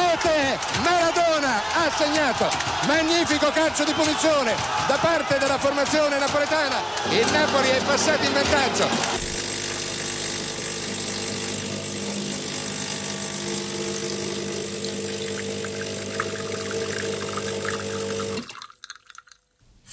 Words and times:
rete 0.00 0.58
Maradona 0.82 1.60
ha 1.74 1.90
segnato. 1.90 2.48
Magnifico 2.86 3.50
calcio 3.50 3.84
di 3.84 3.92
punizione 3.92 4.54
da 4.86 4.96
parte 5.00 5.38
della 5.38 5.58
formazione 5.58 6.18
napoletana. 6.18 6.76
Il 7.10 7.30
Napoli 7.30 7.68
è 7.68 7.82
passato 7.84 8.24
in 8.24 8.32
vantaggio. 8.32 9.28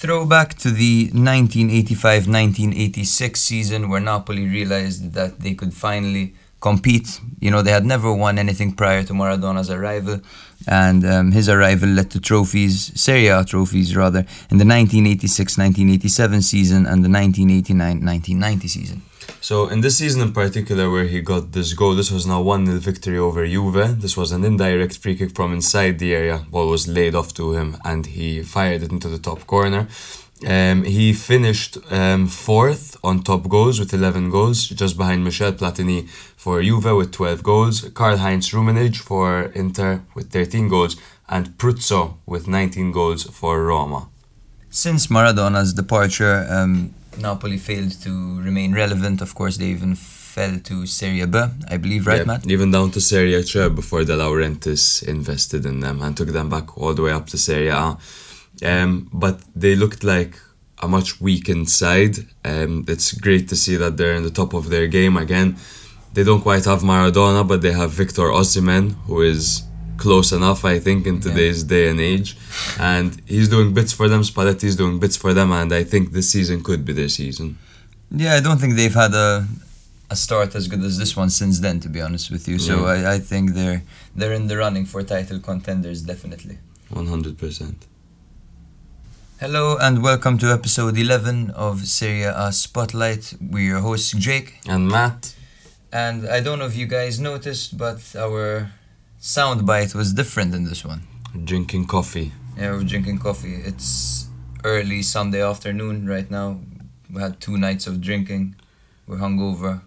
Throwback 0.00 0.54
to 0.54 0.70
the 0.70 1.10
1985 1.12 2.28
1986 2.28 3.34
season 3.34 3.88
where 3.88 4.00
Napoli 4.00 4.46
realized 4.46 5.12
that 5.12 5.40
they 5.40 5.54
could 5.54 5.72
finally 5.72 6.34
compete. 6.60 7.20
You 7.40 7.50
know, 7.50 7.62
they 7.62 7.70
had 7.70 7.84
never 7.84 8.12
won 8.12 8.38
anything 8.38 8.72
prior 8.72 9.02
to 9.04 9.12
Maradona's 9.12 9.70
arrival, 9.70 10.20
and 10.66 11.04
um, 11.04 11.32
his 11.32 11.48
arrival 11.48 11.88
led 11.88 12.10
to 12.12 12.20
trophies, 12.20 12.92
Serie 13.00 13.28
A 13.28 13.44
trophies 13.44 13.94
rather, 13.94 14.20
in 14.50 14.58
the 14.58 14.66
1986 14.66 15.56
1987 15.56 16.42
season 16.42 16.86
and 16.86 17.04
the 17.04 17.10
1989 17.10 18.04
1990 18.04 18.68
season. 18.68 19.02
So 19.40 19.68
in 19.68 19.82
this 19.82 19.98
season 19.98 20.22
in 20.22 20.32
particular 20.32 20.90
where 20.90 21.04
he 21.04 21.20
got 21.20 21.52
this 21.52 21.72
goal, 21.72 21.94
this 21.94 22.10
was 22.10 22.26
now 22.26 22.42
1-0 22.42 22.78
victory 22.78 23.18
over 23.18 23.46
Juve. 23.46 24.00
This 24.00 24.16
was 24.16 24.32
an 24.32 24.44
indirect 24.44 24.98
free 24.98 25.16
kick 25.16 25.34
from 25.34 25.52
inside 25.52 25.98
the 25.98 26.14
area. 26.14 26.44
Ball 26.50 26.68
was 26.68 26.88
laid 26.88 27.14
off 27.14 27.34
to 27.34 27.52
him 27.52 27.76
and 27.84 28.06
he 28.06 28.42
fired 28.42 28.82
it 28.82 28.90
into 28.90 29.08
the 29.08 29.18
top 29.18 29.46
corner. 29.46 29.86
Um, 30.46 30.84
he 30.84 31.12
finished 31.12 31.78
um, 31.90 32.28
fourth 32.28 32.96
on 33.02 33.22
top 33.22 33.48
goals 33.48 33.80
with 33.80 33.92
11 33.92 34.30
goals, 34.30 34.68
just 34.68 34.96
behind 34.96 35.24
Michel 35.24 35.52
Platini 35.52 36.08
for 36.36 36.62
Juve 36.62 36.96
with 36.96 37.10
12 37.12 37.42
goals, 37.42 37.80
Karl-Heinz 37.94 38.50
Rummenigge 38.50 38.98
for 38.98 39.50
Inter 39.54 40.02
with 40.14 40.30
13 40.30 40.68
goals, 40.68 40.96
and 41.28 41.58
Pruzzo 41.58 42.14
with 42.24 42.46
19 42.46 42.92
goals 42.92 43.24
for 43.24 43.64
Roma. 43.64 44.08
Since 44.70 45.08
Maradona's 45.08 45.72
departure, 45.72 46.46
um, 46.48 46.94
Napoli 47.18 47.58
failed 47.58 48.00
to 48.02 48.40
remain 48.40 48.72
relevant. 48.74 49.20
Of 49.20 49.34
course, 49.34 49.56
they 49.56 49.66
even 49.66 49.96
fell 49.96 50.60
to 50.60 50.86
Serie 50.86 51.26
B, 51.26 51.38
I 51.68 51.76
believe, 51.78 52.06
right, 52.06 52.18
Yeah, 52.18 52.24
Matt? 52.24 52.46
Even 52.46 52.70
down 52.70 52.90
to 52.92 53.00
Serie 53.00 53.42
C 53.42 53.68
before 53.70 54.04
De 54.04 54.16
Laurentiis 54.16 55.02
invested 55.02 55.66
in 55.66 55.80
them 55.80 56.00
and 56.02 56.16
took 56.16 56.28
them 56.28 56.48
back 56.48 56.78
all 56.78 56.94
the 56.94 57.02
way 57.02 57.12
up 57.12 57.26
to 57.28 57.38
Serie 57.38 57.68
A. 57.68 57.96
Um, 58.62 59.08
but 59.12 59.40
they 59.54 59.74
looked 59.76 60.02
like 60.04 60.38
a 60.80 60.88
much 60.88 61.20
weakened 61.20 61.68
side. 61.70 62.18
Um, 62.44 62.84
it's 62.88 63.12
great 63.12 63.48
to 63.48 63.56
see 63.56 63.76
that 63.76 63.96
they're 63.96 64.14
in 64.14 64.22
the 64.22 64.30
top 64.30 64.54
of 64.54 64.70
their 64.70 64.86
game 64.86 65.16
again. 65.16 65.56
They 66.14 66.24
don't 66.24 66.40
quite 66.40 66.64
have 66.64 66.80
Maradona, 66.82 67.46
but 67.46 67.62
they 67.62 67.72
have 67.72 67.90
Victor 67.90 68.22
Osimhen, 68.22 68.94
who 69.06 69.22
is 69.22 69.62
close 69.98 70.32
enough, 70.32 70.64
I 70.64 70.78
think, 70.78 71.06
in 71.06 71.20
today's 71.20 71.64
day 71.64 71.88
and 71.88 72.00
age. 72.00 72.36
And 72.78 73.20
he's 73.26 73.48
doing 73.48 73.74
bits 73.74 73.92
for 73.92 74.08
them. 74.08 74.22
Spalletti's 74.22 74.76
doing 74.76 74.98
bits 75.00 75.16
for 75.16 75.34
them, 75.34 75.52
and 75.52 75.72
I 75.72 75.84
think 75.84 76.12
this 76.12 76.30
season 76.30 76.62
could 76.62 76.84
be 76.84 76.92
their 76.92 77.08
season. 77.08 77.58
Yeah, 78.10 78.34
I 78.34 78.40
don't 78.40 78.58
think 78.58 78.74
they've 78.76 78.94
had 78.94 79.14
a 79.14 79.46
a 80.10 80.16
start 80.16 80.54
as 80.54 80.68
good 80.68 80.82
as 80.82 80.96
this 80.96 81.14
one 81.14 81.28
since 81.28 81.60
then, 81.60 81.80
to 81.80 81.88
be 81.88 82.00
honest 82.00 82.30
with 82.30 82.48
you. 82.48 82.58
So 82.58 82.74
Yeah. 82.86 83.10
I, 83.10 83.14
I 83.14 83.18
think 83.18 83.52
they're 83.52 83.82
they're 84.16 84.32
in 84.32 84.46
the 84.46 84.56
running 84.56 84.86
for 84.86 85.02
title 85.02 85.38
contenders, 85.40 86.00
definitely. 86.02 86.56
One 86.88 87.06
hundred 87.06 87.36
percent. 87.36 87.86
Hello 89.40 89.76
and 89.80 90.02
welcome 90.02 90.36
to 90.38 90.46
episode 90.52 90.98
11 90.98 91.50
of 91.50 91.86
Serie 91.86 92.22
A 92.22 92.50
Spotlight. 92.52 93.34
We're 93.40 93.62
your 93.64 93.80
hosts, 93.80 94.12
Jake. 94.12 94.58
And 94.66 94.88
Matt, 94.88 95.34
And 95.92 96.28
I 96.28 96.40
don't 96.40 96.58
know 96.58 96.66
if 96.66 96.76
you 96.76 96.86
guys 96.86 97.20
noticed, 97.20 97.78
but 97.78 98.00
our 98.16 98.72
soundbite 99.20 99.94
was 99.94 100.12
different 100.12 100.54
in 100.54 100.64
this 100.64 100.84
one. 100.84 101.02
drinking 101.44 101.86
coffee. 101.86 102.32
Yeah, 102.56 102.72
we're 102.72 102.82
drinking 102.84 103.18
coffee. 103.18 103.54
It's 103.54 104.26
early 104.64 105.02
Sunday 105.02 105.42
afternoon 105.42 106.06
right 106.08 106.28
now. 106.30 106.60
We 107.12 107.20
had 107.20 107.40
two 107.40 107.56
nights 107.56 107.86
of 107.86 108.00
drinking. 108.00 108.56
We're 109.06 109.18
hungover, 109.18 109.82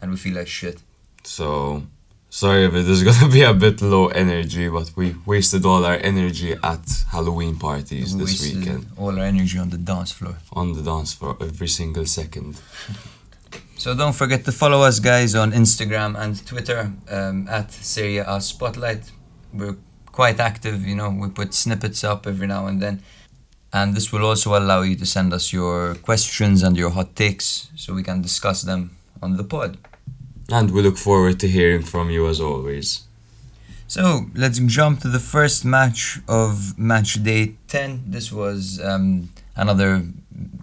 and 0.00 0.10
we 0.10 0.16
feel 0.16 0.34
like 0.34 0.48
shit. 0.48 0.82
So 1.24 1.82
sorry 2.30 2.64
if 2.64 2.74
it 2.74 2.88
is 2.88 3.02
gonna 3.02 3.32
be 3.32 3.42
a 3.42 3.54
bit 3.54 3.80
low 3.82 4.08
energy, 4.08 4.68
but 4.68 4.92
we 4.96 5.14
wasted 5.26 5.64
all 5.64 5.84
our 5.84 5.96
energy 5.96 6.52
at 6.62 6.84
Halloween 7.10 7.56
parties 7.58 8.14
We 8.14 8.20
this 8.24 8.40
weekend 8.42 8.86
all 8.96 9.18
our 9.18 9.24
energy 9.24 9.58
on 9.58 9.70
the 9.70 9.78
dance 9.78 10.12
floor. 10.12 10.36
on 10.52 10.72
the 10.74 10.82
dance 10.82 11.14
floor 11.14 11.36
every 11.40 11.68
single 11.68 12.06
second. 12.06 12.60
So 13.76 13.94
don't 13.94 14.12
forget 14.12 14.44
to 14.46 14.50
follow 14.52 14.82
us, 14.82 14.98
guys, 14.98 15.36
on 15.36 15.52
Instagram 15.52 16.18
and 16.18 16.44
Twitter 16.44 16.90
um, 17.08 17.46
at 17.48 17.70
Serie 17.70 18.18
A 18.18 18.40
Spotlight. 18.40 19.02
We're 19.54 19.76
quite 20.10 20.40
active, 20.40 20.84
you 20.84 20.96
know. 20.96 21.10
We 21.10 21.28
put 21.28 21.54
snippets 21.54 22.02
up 22.02 22.26
every 22.26 22.48
now 22.48 22.66
and 22.66 22.82
then, 22.82 23.02
and 23.72 23.94
this 23.94 24.10
will 24.12 24.24
also 24.26 24.58
allow 24.58 24.82
you 24.82 24.96
to 24.96 25.06
send 25.06 25.32
us 25.32 25.52
your 25.52 25.94
questions 25.94 26.64
and 26.64 26.76
your 26.76 26.90
hot 26.90 27.14
takes, 27.14 27.70
so 27.76 27.94
we 27.94 28.02
can 28.02 28.20
discuss 28.20 28.62
them 28.62 28.96
on 29.22 29.36
the 29.36 29.44
pod. 29.44 29.78
And 30.50 30.70
we 30.70 30.80
look 30.80 30.96
forward 30.96 31.38
to 31.40 31.48
hearing 31.48 31.82
from 31.82 32.08
you 32.10 32.26
as 32.26 32.40
always. 32.40 33.04
So 33.86 34.26
let's 34.34 34.58
jump 34.58 35.00
to 35.00 35.08
the 35.08 35.18
first 35.18 35.64
match 35.64 36.20
of 36.28 36.78
match 36.78 37.22
day 37.22 37.54
10. 37.68 38.04
This 38.06 38.32
was 38.32 38.80
um, 38.82 39.30
another 39.56 40.04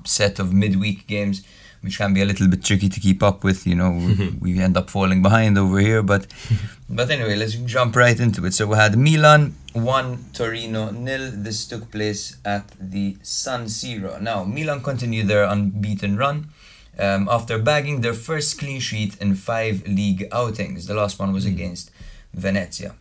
set 0.05 0.39
of 0.39 0.53
midweek 0.53 1.05
games, 1.07 1.43
which 1.81 1.97
can 1.97 2.13
be 2.13 2.21
a 2.21 2.25
little 2.25 2.47
bit 2.47 2.63
tricky 2.63 2.89
to 2.89 2.99
keep 2.99 3.21
up 3.21 3.43
with. 3.43 3.67
You 3.67 3.75
know, 3.75 3.91
we, 3.91 4.29
we 4.41 4.59
end 4.59 4.75
up 4.75 4.89
falling 4.89 5.21
behind 5.21 5.57
over 5.57 5.79
here. 5.79 6.01
But 6.01 6.27
but 6.89 7.09
anyway, 7.11 7.35
let's 7.35 7.53
jump 7.53 7.95
right 7.95 8.19
into 8.19 8.45
it. 8.45 8.53
So 8.55 8.67
we 8.67 8.75
had 8.75 8.97
Milan 8.97 9.55
1, 9.73 10.25
Torino 10.33 10.91
nil. 10.91 11.31
This 11.31 11.67
took 11.67 11.91
place 11.91 12.37
at 12.43 12.71
the 12.79 13.17
San 13.21 13.65
Siro. 13.65 14.19
Now, 14.21 14.43
Milan 14.45 14.81
continued 14.81 15.27
their 15.27 15.43
unbeaten 15.43 16.17
run. 16.17 16.49
Um, 16.97 17.27
after 17.29 17.57
bagging 17.57 18.01
their 18.01 18.13
first 18.13 18.57
clean 18.57 18.79
sheet 18.79 19.17
in 19.21 19.35
five 19.35 19.85
league 19.87 20.27
outings, 20.31 20.87
the 20.87 20.93
last 20.93 21.19
one 21.19 21.33
was 21.33 21.45
against 21.45 21.91
Venezia. 22.33 22.95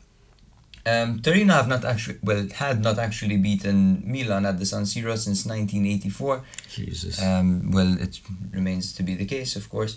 Um, 0.87 1.21
Torino 1.21 1.55
have 1.55 1.69
not 1.69 1.85
actually 1.85 2.19
well 2.23 2.47
had 2.55 2.83
not 2.83 2.99
actually 2.99 3.39
beaten 3.39 4.03
Milan 4.05 4.45
at 4.45 4.59
the 4.59 4.67
San 4.67 4.83
Siro 4.83 5.17
since 5.17 5.47
1984. 5.47 6.43
Jesus. 6.69 7.23
Um, 7.23 7.71
well, 7.71 7.99
it 7.99 8.21
remains 8.53 8.93
to 8.95 9.03
be 9.03 9.15
the 9.15 9.25
case, 9.25 9.57
of 9.57 9.71
course. 9.71 9.97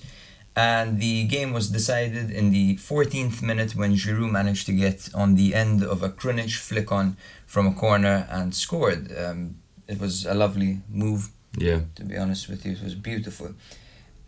And 0.55 0.99
the 0.99 1.25
game 1.25 1.53
was 1.53 1.69
decided 1.69 2.31
in 2.31 2.51
the 2.51 2.77
14th 2.77 3.43
minute 3.43 3.75
when 3.75 3.93
Giroud 3.93 4.31
managed 4.31 4.65
to 4.67 4.71
get 4.71 5.09
on 5.13 5.35
the 5.35 5.53
end 5.53 5.83
of 5.83 6.01
a 6.01 6.09
Krunic 6.09 6.57
flick 6.57 6.91
on 6.91 7.17
from 7.45 7.67
a 7.67 7.73
corner 7.73 8.25
and 8.29 8.55
scored. 8.55 9.11
Um, 9.15 9.57
it 9.87 9.99
was 9.99 10.25
a 10.25 10.33
lovely 10.33 10.79
move 10.89 11.29
yeah. 11.57 11.81
to 11.95 12.03
be 12.03 12.17
honest 12.17 12.49
with 12.49 12.65
you. 12.65 12.73
It 12.73 12.83
was 12.83 12.95
beautiful. 12.95 13.53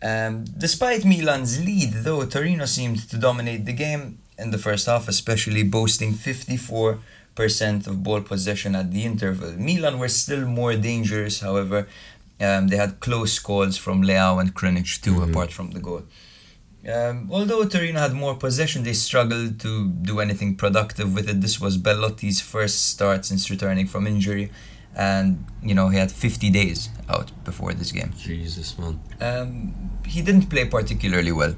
Um, 0.02 0.44
despite 0.56 1.04
Milan's 1.04 1.62
lead, 1.64 1.92
though, 2.04 2.24
Torino 2.24 2.64
seemed 2.66 3.08
to 3.10 3.18
dominate 3.18 3.66
the 3.66 3.72
game 3.72 4.18
in 4.38 4.50
the 4.50 4.58
first 4.58 4.86
half, 4.86 5.08
especially 5.08 5.62
boasting 5.62 6.14
54% 6.14 7.86
of 7.86 8.02
ball 8.02 8.22
possession 8.22 8.74
at 8.74 8.90
the 8.92 9.04
interval. 9.04 9.52
Milan 9.52 9.98
were 9.98 10.08
still 10.08 10.46
more 10.46 10.74
dangerous, 10.74 11.40
however. 11.40 11.86
Um, 12.40 12.68
they 12.68 12.76
had 12.76 13.00
close 13.00 13.38
calls 13.38 13.76
from 13.76 14.02
Leao 14.02 14.40
and 14.40 14.54
Krunic 14.54 15.00
too, 15.02 15.16
Mhm. 15.16 15.28
apart 15.30 15.52
from 15.52 15.72
the 15.72 15.80
goal. 15.80 16.04
Um, 16.90 17.28
although 17.30 17.64
Torino 17.66 18.00
had 18.00 18.14
more 18.14 18.34
possession, 18.36 18.84
they 18.84 18.94
struggled 18.94 19.60
to 19.60 19.88
do 19.90 20.18
anything 20.20 20.56
productive 20.56 21.12
with 21.12 21.28
it. 21.28 21.42
This 21.42 21.60
was 21.60 21.76
Belotti's 21.76 22.40
first 22.40 22.88
start 22.88 23.26
since 23.26 23.50
returning 23.50 23.86
from 23.86 24.06
injury, 24.06 24.50
and 24.96 25.44
you 25.62 25.74
know 25.74 25.88
he 25.88 25.98
had 25.98 26.10
50 26.10 26.50
days 26.50 26.88
out 27.08 27.30
before 27.44 27.72
this 27.74 27.92
game. 27.92 28.12
Jesus, 28.16 28.78
man. 28.78 29.00
Um, 29.20 29.90
he 30.06 30.22
didn't 30.22 30.48
play 30.48 30.64
particularly 30.66 31.32
well. 31.32 31.54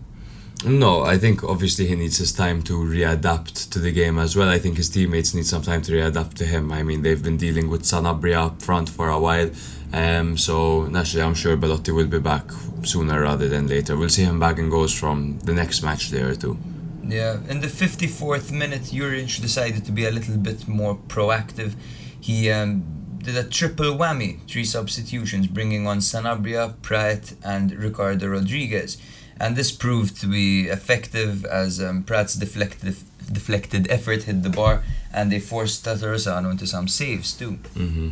No, 0.65 1.03
I 1.03 1.19
think 1.19 1.43
obviously 1.43 1.87
he 1.89 1.97
needs 1.97 2.19
his 2.19 2.33
time 2.33 2.63
to 2.65 2.75
readapt 2.75 3.71
to 3.71 3.81
the 3.81 3.91
game 3.91 4.17
as 4.17 4.37
well. 4.37 4.49
I 4.49 4.61
think 4.61 4.77
his 4.77 4.89
teammates 4.89 5.35
need 5.35 5.47
some 5.47 5.63
time 5.63 5.83
to 5.83 5.93
readapt 5.93 6.35
to 6.35 6.45
him. 6.45 6.71
I 6.71 6.85
mean, 6.85 7.03
they've 7.03 7.23
been 7.23 7.37
dealing 7.37 7.69
with 7.69 7.83
Sanabria 7.83 8.47
up 8.47 8.63
front 8.63 8.89
for 8.89 9.09
a 9.09 9.19
while. 9.19 9.51
Um, 9.93 10.39
so 10.39 10.85
naturally, 10.87 11.25
I'm 11.25 11.35
sure 11.35 11.57
Belotti 11.57 11.91
will 11.91 12.07
be 12.07 12.21
back 12.21 12.45
sooner 12.85 13.23
rather 13.23 13.49
than 13.49 13.67
later. 13.67 13.97
We'll 13.97 14.09
see 14.09 14.23
him 14.23 14.39
back 14.39 14.59
in 14.59 14.71
goals 14.71 14.95
from 14.95 15.41
the 15.41 15.53
next 15.53 15.83
match 15.83 16.11
there 16.11 16.29
or 16.29 16.37
two. 16.37 16.57
Yeah, 17.05 17.41
in 17.49 17.61
the 17.61 17.67
54th 17.67 18.53
minute, 18.53 18.83
Juric 18.83 19.41
decided 19.41 19.85
to 19.85 19.93
be 19.93 20.07
a 20.07 20.13
little 20.13 20.37
bit 20.37 20.69
more 20.69 20.95
proactive. 20.95 21.75
He 22.21 22.51
um, 22.53 22.85
did 23.23 23.37
a 23.37 23.45
triple 23.45 23.97
whammy, 23.97 24.39
three 24.49 24.65
substitutions, 24.65 25.47
bringing 25.47 25.87
on 25.87 25.99
Sanabria, 25.99 26.75
Pratt, 26.83 27.35
and 27.45 27.73
Ricardo 27.73 28.29
Rodriguez. 28.29 28.99
And 29.41 29.57
this 29.57 29.73
proved 29.73 30.21
to 30.21 30.27
be 30.27 30.69
effective 30.69 31.45
as 31.45 31.81
um, 31.81 32.03
Pratt's 32.05 32.35
deflected, 32.35 32.97
deflected 33.31 33.91
effort 33.91 34.25
hit 34.25 34.43
the 34.43 34.51
bar, 34.51 34.83
and 35.13 35.33
they 35.33 35.41
forced 35.41 35.85
Tatarusanu 35.85 36.51
into 36.51 36.67
some 36.67 36.89
saves 36.89 37.33
too. 37.33 37.53
hmm 37.75 38.11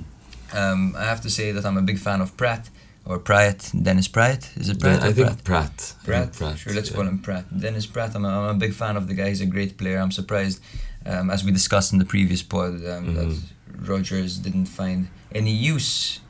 Um, 0.53 0.97
I 0.99 1.05
have 1.05 1.21
to 1.21 1.31
say 1.31 1.53
that 1.53 1.65
I'm 1.65 1.77
a 1.77 1.83
big 1.83 1.99
fan 1.99 2.21
of 2.21 2.37
Pratt, 2.37 2.71
or 3.05 3.19
Pratt, 3.19 3.71
Dennis 3.73 4.09
Pratt. 4.09 4.51
Is 4.57 4.69
it 4.69 4.81
Pratt? 4.81 5.03
I 5.03 5.13
think 5.13 5.45
Pratt? 5.45 5.95
Pratt. 6.05 6.33
Pratt. 6.33 6.59
sure, 6.59 6.75
let's 6.75 6.91
yeah. 6.91 6.97
call 6.97 7.07
him 7.07 7.19
Pratt. 7.19 7.45
Dennis 7.65 7.87
Pratt. 7.87 8.15
I'm 8.17 8.25
a, 8.25 8.29
I'm 8.29 8.57
a 8.57 8.59
big 8.59 8.75
fan 8.75 8.97
of 8.97 9.07
the 9.07 9.15
guy. 9.15 9.29
He's 9.29 9.41
a 9.41 9.47
great 9.47 9.79
player. 9.79 9.99
I'm 9.99 10.11
surprised 10.11 10.61
um, 11.07 11.31
as 11.31 11.45
we 11.45 11.53
discussed 11.53 11.93
in 11.93 11.99
the 11.99 12.05
previous 12.05 12.43
pod, 12.43 12.75
um, 12.87 13.15
that 13.15 13.39
Rodgers 13.87 14.39
didn't 14.39 14.67
find 14.67 15.09
any 15.35 15.53
use 15.53 16.21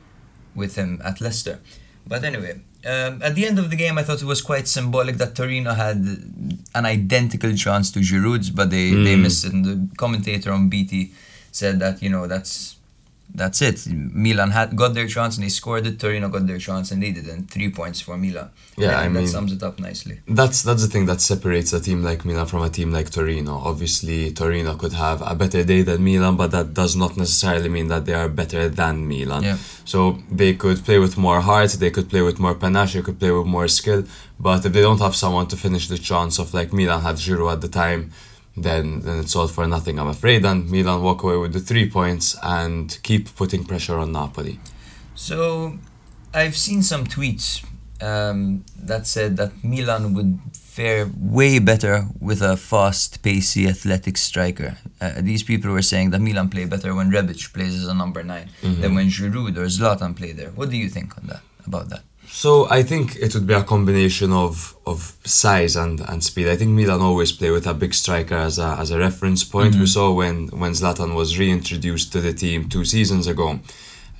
with 0.55 0.75
him 0.75 1.01
at 1.03 1.21
Leicester. 1.21 1.59
But 2.07 2.23
anyway, 2.23 2.61
um, 2.85 3.21
at 3.21 3.35
the 3.35 3.45
end 3.45 3.59
of 3.59 3.69
the 3.69 3.75
game, 3.75 3.97
I 3.97 4.03
thought 4.03 4.21
it 4.21 4.25
was 4.25 4.41
quite 4.41 4.67
symbolic 4.67 5.17
that 5.17 5.35
Torino 5.35 5.73
had 5.73 5.97
an 6.75 6.85
identical 6.85 7.55
chance 7.55 7.91
to 7.91 7.99
Giroud's, 7.99 8.49
but 8.49 8.69
they, 8.69 8.89
they 8.91 9.15
Mm. 9.15 9.21
missed 9.21 9.45
it. 9.45 9.53
And 9.53 9.65
the 9.65 9.95
commentator 9.97 10.51
on 10.51 10.67
BT 10.69 11.11
said 11.51 11.79
that 11.79 12.01
you 12.01 12.09
know 12.09 12.27
that's 12.27 12.75
that's 13.33 13.61
it. 13.61 13.87
Milan 13.87 14.51
had 14.51 14.75
got 14.75 14.93
their 14.93 15.07
chance 15.07 15.37
and 15.37 15.45
they 15.45 15.49
scored 15.49 15.87
it. 15.87 15.99
Torino 15.99 16.29
got 16.29 16.45
their 16.47 16.57
chance 16.57 16.91
and 16.91 17.01
they 17.01 17.11
didn't. 17.11 17.49
Three 17.49 17.69
points 17.71 18.01
for 18.01 18.17
Milan. 18.17 18.49
Yeah, 18.77 18.99
I 18.99 19.03
think 19.03 19.13
mean- 19.13 19.25
that 19.25 19.29
sums 19.31 19.53
it 19.53 19.63
up 19.63 19.79
nicely. 19.79 20.19
That's 20.27 20.63
that's 20.63 20.81
the 20.81 20.89
thing 20.89 21.05
that 21.05 21.21
separates 21.21 21.73
a 21.73 21.79
team 21.79 22.03
like 22.03 22.25
Milan 22.25 22.45
from 22.45 22.63
a 22.63 22.69
team 22.69 22.91
like 22.91 23.09
Torino. 23.09 23.53
Obviously, 23.53 24.31
Torino 24.31 24.75
could 24.75 24.93
have 24.93 25.21
a 25.21 25.35
better 25.35 25.63
day 25.63 25.81
than 25.81 26.03
Milan, 26.03 26.35
but 26.35 26.51
that 26.51 26.73
does 26.73 26.95
not 26.95 27.17
necessarily 27.17 27.69
mean 27.69 27.87
that 27.87 28.05
they 28.05 28.13
are 28.13 28.29
better 28.29 28.69
than 28.69 29.07
Milan. 29.07 29.43
Yeah. 29.43 29.57
So 29.85 30.19
they 30.31 30.53
could 30.53 30.83
play 30.83 30.99
with 30.99 31.17
more 31.17 31.41
heart, 31.41 31.71
they 31.71 31.91
could 31.91 32.09
play 32.09 32.21
with 32.21 32.39
more 32.39 32.55
panache, 32.55 32.93
they 32.93 33.01
could 33.01 33.19
play 33.19 33.31
with 33.31 33.47
more 33.47 33.67
skill. 33.67 34.03
But 34.39 34.65
if 34.65 34.73
they 34.73 34.81
don't 34.81 34.99
have 34.99 35.15
someone 35.15 35.47
to 35.47 35.57
finish 35.57 35.87
the 35.87 35.97
chance 35.97 36.39
of 36.39 36.53
like 36.53 36.73
Milan 36.73 37.01
had 37.01 37.15
Giroud 37.15 37.53
at 37.53 37.61
the 37.61 37.67
time, 37.67 38.11
then 38.55 39.01
then 39.01 39.19
it's 39.19 39.35
all 39.35 39.47
for 39.47 39.67
nothing, 39.67 39.99
I'm 39.99 40.07
afraid. 40.07 40.45
And 40.45 40.69
Milan 40.69 41.01
walk 41.01 41.23
away 41.23 41.37
with 41.37 41.53
the 41.53 41.59
three 41.59 41.89
points 41.89 42.37
and 42.43 42.97
keep 43.03 43.35
putting 43.35 43.63
pressure 43.63 43.97
on 43.97 44.11
Napoli. 44.11 44.59
So, 45.15 45.77
I've 46.33 46.57
seen 46.57 46.81
some 46.81 47.05
tweets 47.05 47.65
um, 48.01 48.65
that 48.75 49.07
said 49.07 49.37
that 49.37 49.63
Milan 49.63 50.13
would 50.13 50.39
fare 50.53 51.09
way 51.17 51.59
better 51.59 52.05
with 52.19 52.41
a 52.41 52.55
fast, 52.57 53.21
pacey, 53.21 53.67
athletic 53.67 54.17
striker. 54.17 54.77
Uh, 54.99 55.13
these 55.19 55.43
people 55.43 55.71
were 55.71 55.81
saying 55.81 56.11
that 56.11 56.19
Milan 56.19 56.49
play 56.49 56.65
better 56.65 56.95
when 56.95 57.11
Rebic 57.11 57.53
plays 57.53 57.75
as 57.75 57.87
a 57.87 57.93
number 57.93 58.23
9 58.23 58.49
than 58.61 58.95
when 58.95 59.07
Giroud 59.07 59.57
or 59.57 59.65
Zlatan 59.65 60.15
play 60.15 60.31
there. 60.31 60.49
What 60.51 60.69
do 60.69 60.77
you 60.77 60.89
think 60.89 61.17
on 61.17 61.27
that? 61.27 61.41
About 61.67 61.89
that? 61.89 62.03
So 62.33 62.67
I 62.69 62.81
think 62.81 63.17
it 63.17 63.33
would 63.35 63.45
be 63.45 63.53
a 63.53 63.61
combination 63.61 64.31
of, 64.31 64.75
of 64.85 65.17
size 65.25 65.75
and, 65.75 65.99
and 65.99 66.23
speed. 66.23 66.47
I 66.47 66.55
think 66.55 66.71
Milan 66.71 67.01
always 67.01 67.33
play 67.33 67.51
with 67.51 67.67
a 67.67 67.73
big 67.73 67.93
striker 67.93 68.35
as 68.35 68.57
a, 68.57 68.77
as 68.79 68.89
a 68.89 68.97
reference 68.97 69.43
point. 69.43 69.75
We 69.75 69.85
saw 69.85 70.13
when, 70.13 70.47
when 70.47 70.71
Zlatan 70.71 71.13
was 71.13 71.37
reintroduced 71.37 72.13
to 72.13 72.21
the 72.21 72.33
team 72.33 72.69
two 72.69 72.85
seasons 72.85 73.27
ago. 73.27 73.59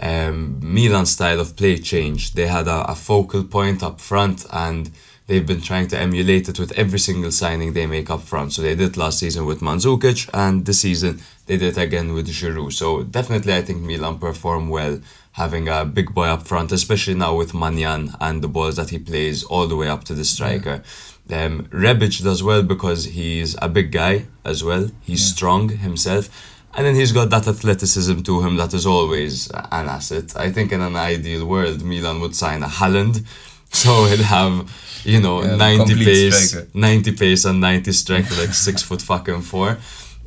Um, 0.02 0.60
Milan's 0.62 1.12
style 1.12 1.40
of 1.40 1.56
play 1.56 1.78
changed. 1.78 2.36
They 2.36 2.48
had 2.48 2.68
a, 2.68 2.92
a 2.92 2.96
focal 2.96 3.46
point 3.46 3.81
up 3.81 4.02
front 4.02 4.46
and 4.52 4.92
they've 5.28 5.48
been 5.48 5.62
trying 5.62 5.88
to 5.88 5.98
emulate 5.98 6.50
it 6.50 6.60
with 6.60 6.74
every 6.74 7.00
single 7.00 7.31
signing 7.31 7.72
they 7.72 7.88
make 7.88 8.10
up 8.10 8.22
front. 8.22 8.52
So 8.52 8.62
they 8.62 8.75
did 8.75 8.98
last 8.98 9.19
season 9.19 9.46
with 9.46 9.62
Mandzukic 9.62 10.30
and 10.34 10.66
this 10.66 10.81
season 10.81 11.22
they 11.46 11.56
did 11.56 11.78
again 11.78 12.13
with 12.13 12.28
Giroud. 12.28 12.74
So 12.74 13.04
definitely 13.04 13.56
I 13.56 13.62
think 13.62 13.81
Milan 13.81 14.19
perform 14.19 14.68
well 14.68 15.00
having 15.33 15.68
a 15.68 15.86
big 15.86 16.13
boy 16.13 16.25
up 16.28 16.48
front, 16.48 16.72
especially 16.72 17.13
now 17.16 17.36
with 17.36 17.54
Maignan 17.54 18.16
and 18.19 18.42
the 18.42 18.48
balls 18.48 18.75
that 18.75 18.89
he 18.89 19.00
plays 19.00 19.44
all 19.44 19.68
the 19.68 19.75
way 19.75 19.88
up 19.88 20.04
to 20.06 20.13
the 20.13 20.25
striker. 20.25 20.83
Um, 21.30 21.68
Rebic 21.72 22.22
does 22.24 22.44
well 22.44 22.63
because 22.63 23.06
he's 23.06 23.56
a 23.62 23.69
big 23.69 23.92
guy 23.92 24.25
as 24.44 24.63
well. 24.63 24.89
He's 25.01 25.24
strong 25.25 25.69
himself. 25.69 26.30
And 26.74 26.86
then 26.86 26.95
he's 26.95 27.12
got 27.12 27.30
that 27.30 27.48
athleticism 27.48 28.22
to 28.22 28.42
him 28.42 28.56
that 28.57 28.74
is 28.74 28.86
always 28.86 29.50
an 29.51 29.88
asset. 29.89 30.36
I 30.38 30.51
think 30.51 30.72
in 30.72 30.81
an 30.81 30.95
ideal 30.95 31.45
world, 31.45 31.84
Milan 31.84 32.19
would 32.22 32.36
sign 32.36 32.63
a 32.63 32.68
Haaland. 32.68 33.24
So 33.74 34.04
he'll 34.04 34.24
have, 34.24 34.69
you 35.06 35.22
know, 35.22 35.42
Yeah, 35.44 35.56
90 35.56 35.95
pace, 36.04 36.50
striker. 36.50 36.68
90 36.74 37.12
pace 37.13 37.45
and 37.45 37.62
90 37.62 37.94
strength, 37.94 38.38
like 38.38 38.54
six 38.54 38.81
foot 38.84 39.01
fucking 39.01 39.44
four. 39.44 39.77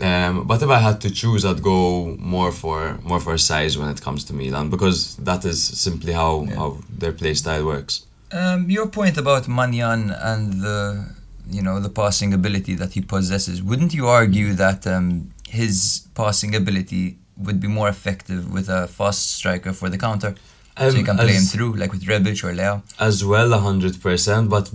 Um, 0.01 0.47
but 0.47 0.61
if 0.63 0.69
I 0.69 0.79
had 0.79 1.01
to 1.03 1.11
choose, 1.11 1.45
I'd 1.45 1.63
go 1.63 2.17
more 2.19 2.51
for 2.51 2.99
more 3.03 3.21
for 3.21 3.39
size 3.39 3.79
when 3.79 3.89
it 3.89 4.01
comes 4.03 4.25
to 4.25 4.33
Milan 4.35 4.69
because 4.69 5.17
that 5.17 5.45
is 5.45 5.63
simply 5.63 6.13
how, 6.13 6.47
how 6.57 6.79
their 6.91 7.13
play 7.13 7.35
style 7.35 7.65
works. 7.65 8.07
Um, 8.33 8.69
your 8.69 8.89
point 8.89 9.17
about 9.17 9.45
Maignan 9.45 10.11
and 10.21 10.61
the 10.61 11.15
you 11.49 11.63
know 11.63 11.79
the 11.79 11.91
passing 11.91 12.35
ability 12.35 12.75
that 12.75 12.95
he 12.95 13.01
possesses, 13.01 13.63
wouldn't 13.63 13.95
you 13.95 14.09
argue 14.09 14.55
that 14.55 14.87
um, 14.87 15.31
his 15.49 16.09
passing 16.15 16.55
ability 16.55 17.19
would 17.37 17.61
be 17.61 17.69
more 17.69 17.89
effective 17.89 18.53
with 18.53 18.69
a 18.69 18.89
fast 18.89 19.31
striker 19.33 19.73
for 19.73 19.89
the 19.89 19.99
counter? 19.99 20.35
So 20.77 20.89
you 20.89 20.99
Um, 21.01 21.05
can 21.05 21.17
play 21.19 21.33
him 21.35 21.45
through, 21.45 21.73
like 21.77 21.93
with 21.93 22.05
Rebic 22.05 22.43
or 22.45 22.53
Leao. 22.53 22.83
as 22.99 23.25
well, 23.25 23.51
hundred 23.59 24.01
percent. 24.03 24.51
But 24.51 24.71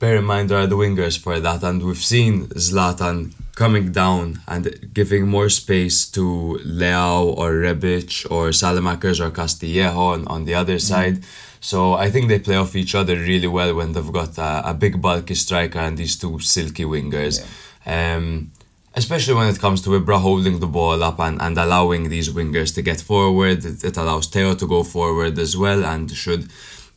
bear 0.00 0.16
in 0.16 0.24
mind 0.24 0.50
there 0.50 0.58
are 0.58 0.66
the 0.66 0.76
wingers 0.76 1.16
for 1.18 1.40
that, 1.40 1.62
and 1.62 1.82
we've 1.82 2.04
seen 2.14 2.48
Zlatan 2.48 3.32
coming 3.56 3.90
down 3.90 4.40
and 4.46 4.62
giving 4.94 5.26
more 5.26 5.48
space 5.48 6.06
to 6.16 6.60
Leao 6.64 7.36
or 7.38 7.48
Rebic 7.52 8.30
or 8.30 8.50
Saelemaekers 8.50 9.18
or 9.24 9.30
Castillejo 9.30 9.98
on, 10.14 10.26
on 10.28 10.44
the 10.44 10.54
other 10.54 10.78
side. 10.78 11.24
So 11.60 11.94
I 11.94 12.08
think 12.12 12.28
they 12.28 12.38
play 12.38 12.54
off 12.56 12.76
each 12.76 12.94
other 12.94 13.16
really 13.16 13.48
well 13.48 13.74
when 13.74 13.92
they've 13.94 14.12
got 14.12 14.38
a, 14.38 14.70
a 14.70 14.74
big 14.74 15.00
bulky 15.02 15.34
striker 15.34 15.80
and 15.80 15.96
these 15.98 16.14
two 16.16 16.38
silky 16.38 16.84
wingers. 16.84 17.36
Um, 17.84 18.52
especially 18.98 19.34
when 19.34 19.48
it 19.48 19.60
comes 19.64 19.80
to 19.82 19.90
Ibra 19.90 20.18
holding 20.20 20.58
the 20.58 20.66
ball 20.66 21.02
up 21.02 21.18
and, 21.20 21.40
and 21.40 21.56
allowing 21.56 22.08
these 22.08 22.28
wingers 22.36 22.74
to 22.74 22.82
get 22.82 23.00
forward. 23.00 23.64
It, 23.64 23.84
it 23.84 23.96
allows 23.96 24.26
Theo 24.26 24.54
to 24.56 24.66
go 24.66 24.82
forward 24.82 25.38
as 25.38 25.56
well, 25.56 25.84
and 25.84 26.10
should 26.10 26.44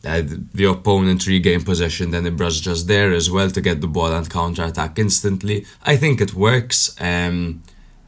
uh, 0.04 0.22
the 0.58 0.64
opponent 0.64 1.26
regain 1.26 1.62
possession, 1.62 2.10
then 2.10 2.24
Ibra's 2.26 2.60
just 2.60 2.88
there 2.88 3.12
as 3.12 3.30
well 3.30 3.50
to 3.50 3.60
get 3.60 3.80
the 3.80 3.86
ball 3.86 4.12
and 4.12 4.28
counter 4.28 4.64
attack 4.64 4.98
instantly. 4.98 5.64
I 5.84 5.96
think 5.96 6.20
it 6.20 6.34
works. 6.34 6.78
Um, 7.00 7.62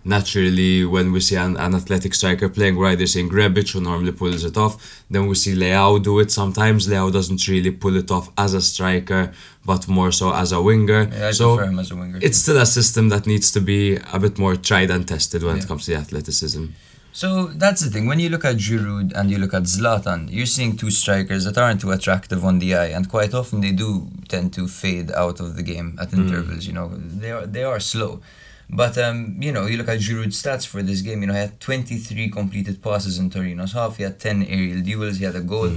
naturally, 0.05 0.85
when 0.85 1.13
we 1.13 1.21
see 1.21 1.37
an, 1.37 1.57
an 1.57 1.75
athletic 1.75 2.15
striker 2.15 2.49
playing 2.49 2.79
right, 2.79 2.97
they're 2.97 3.07
saying 3.07 3.31
Rebic, 3.31 3.73
who 3.73 3.81
normally 3.81 4.13
pulls 4.13 4.45
it 4.45 4.57
off. 4.57 5.05
Then 5.11 5.27
we 5.27 5.35
see 5.35 5.55
Leao 5.55 6.03
do 6.03 6.19
it 6.21 6.31
sometimes. 6.31 6.87
Leao 6.89 7.13
doesn't 7.13 7.47
really 7.49 7.71
pull 7.71 7.97
it 7.97 8.11
off 8.11 8.31
as 8.37 8.55
a 8.55 8.61
striker, 8.61 9.33
but 9.65 9.89
more 9.89 10.13
so 10.13 10.33
as 10.35 10.53
a 10.53 10.61
winger. 10.61 11.09
Yeah, 11.11 11.29
I 11.29 11.31
so 11.33 11.57
prefer 11.57 11.71
him 11.71 11.79
as 11.79 11.91
a 11.91 11.97
winger. 11.97 12.19
it's 12.23 12.39
still 12.39 12.59
a 12.59 12.67
system 12.67 13.09
that 13.09 13.27
needs 13.27 13.51
to 13.53 13.61
be 13.61 13.97
a 14.13 14.19
bit 14.19 14.39
more 14.39 14.57
tried 14.57 14.91
and 14.91 15.07
tested 15.07 15.43
when 15.43 15.57
Yeah. 15.57 15.63
it 15.63 15.69
comes 15.69 15.85
to 15.87 15.93
the 15.93 15.99
athleticism. 15.99 16.67
So 17.13 17.47
that's 17.47 17.81
the 17.81 17.91
thing. 17.91 18.07
When 18.09 18.19
you 18.19 18.29
look 18.29 18.45
at 18.45 18.57
Giroud 18.57 19.13
and 19.15 19.31
you 19.31 19.39
look 19.39 19.55
at 19.55 19.63
Zlatan, 19.63 20.27
you're 20.33 20.47
seeing 20.47 20.77
two 20.77 20.91
strikers 20.91 21.45
that 21.45 21.57
aren't 21.57 21.81
too 21.81 21.93
attractive 21.93 22.45
on 22.45 22.59
the 22.59 22.75
eye, 22.75 22.87
and 22.87 23.09
quite 23.09 23.33
often 23.33 23.61
they 23.61 23.71
do 23.71 24.09
tend 24.29 24.53
to 24.55 24.67
fade 24.67 25.13
out 25.13 25.39
of 25.39 25.55
the 25.55 25.63
game 25.63 25.97
at 26.01 26.11
hmm. 26.11 26.23
intervals. 26.23 26.67
You 26.67 26.73
know, 26.73 26.89
they 26.93 27.31
are 27.31 27.47
they 27.47 27.63
are 27.63 27.79
slow. 27.79 28.21
But 28.71 28.97
um, 28.99 29.37
you 29.41 29.53
know, 29.53 29.67
you 29.67 29.77
look 29.77 29.89
at 29.89 29.99
Giroud's 29.99 30.43
stats 30.43 30.67
for 30.67 30.83
this 30.83 31.03
game. 31.03 31.21
You 31.21 31.29
know, 31.29 31.35
he 31.35 31.41
had 31.41 31.61
23 31.61 32.31
completed 32.31 32.83
passes 32.83 33.19
in 33.19 33.31
Torino's 33.31 33.73
half. 33.73 33.97
He 33.97 34.03
had 34.03 34.19
10 34.19 34.45
aerial 34.45 34.81
duels. 34.81 35.19
He 35.19 35.25
had 35.25 35.37
a 35.37 35.41
goal. 35.41 35.71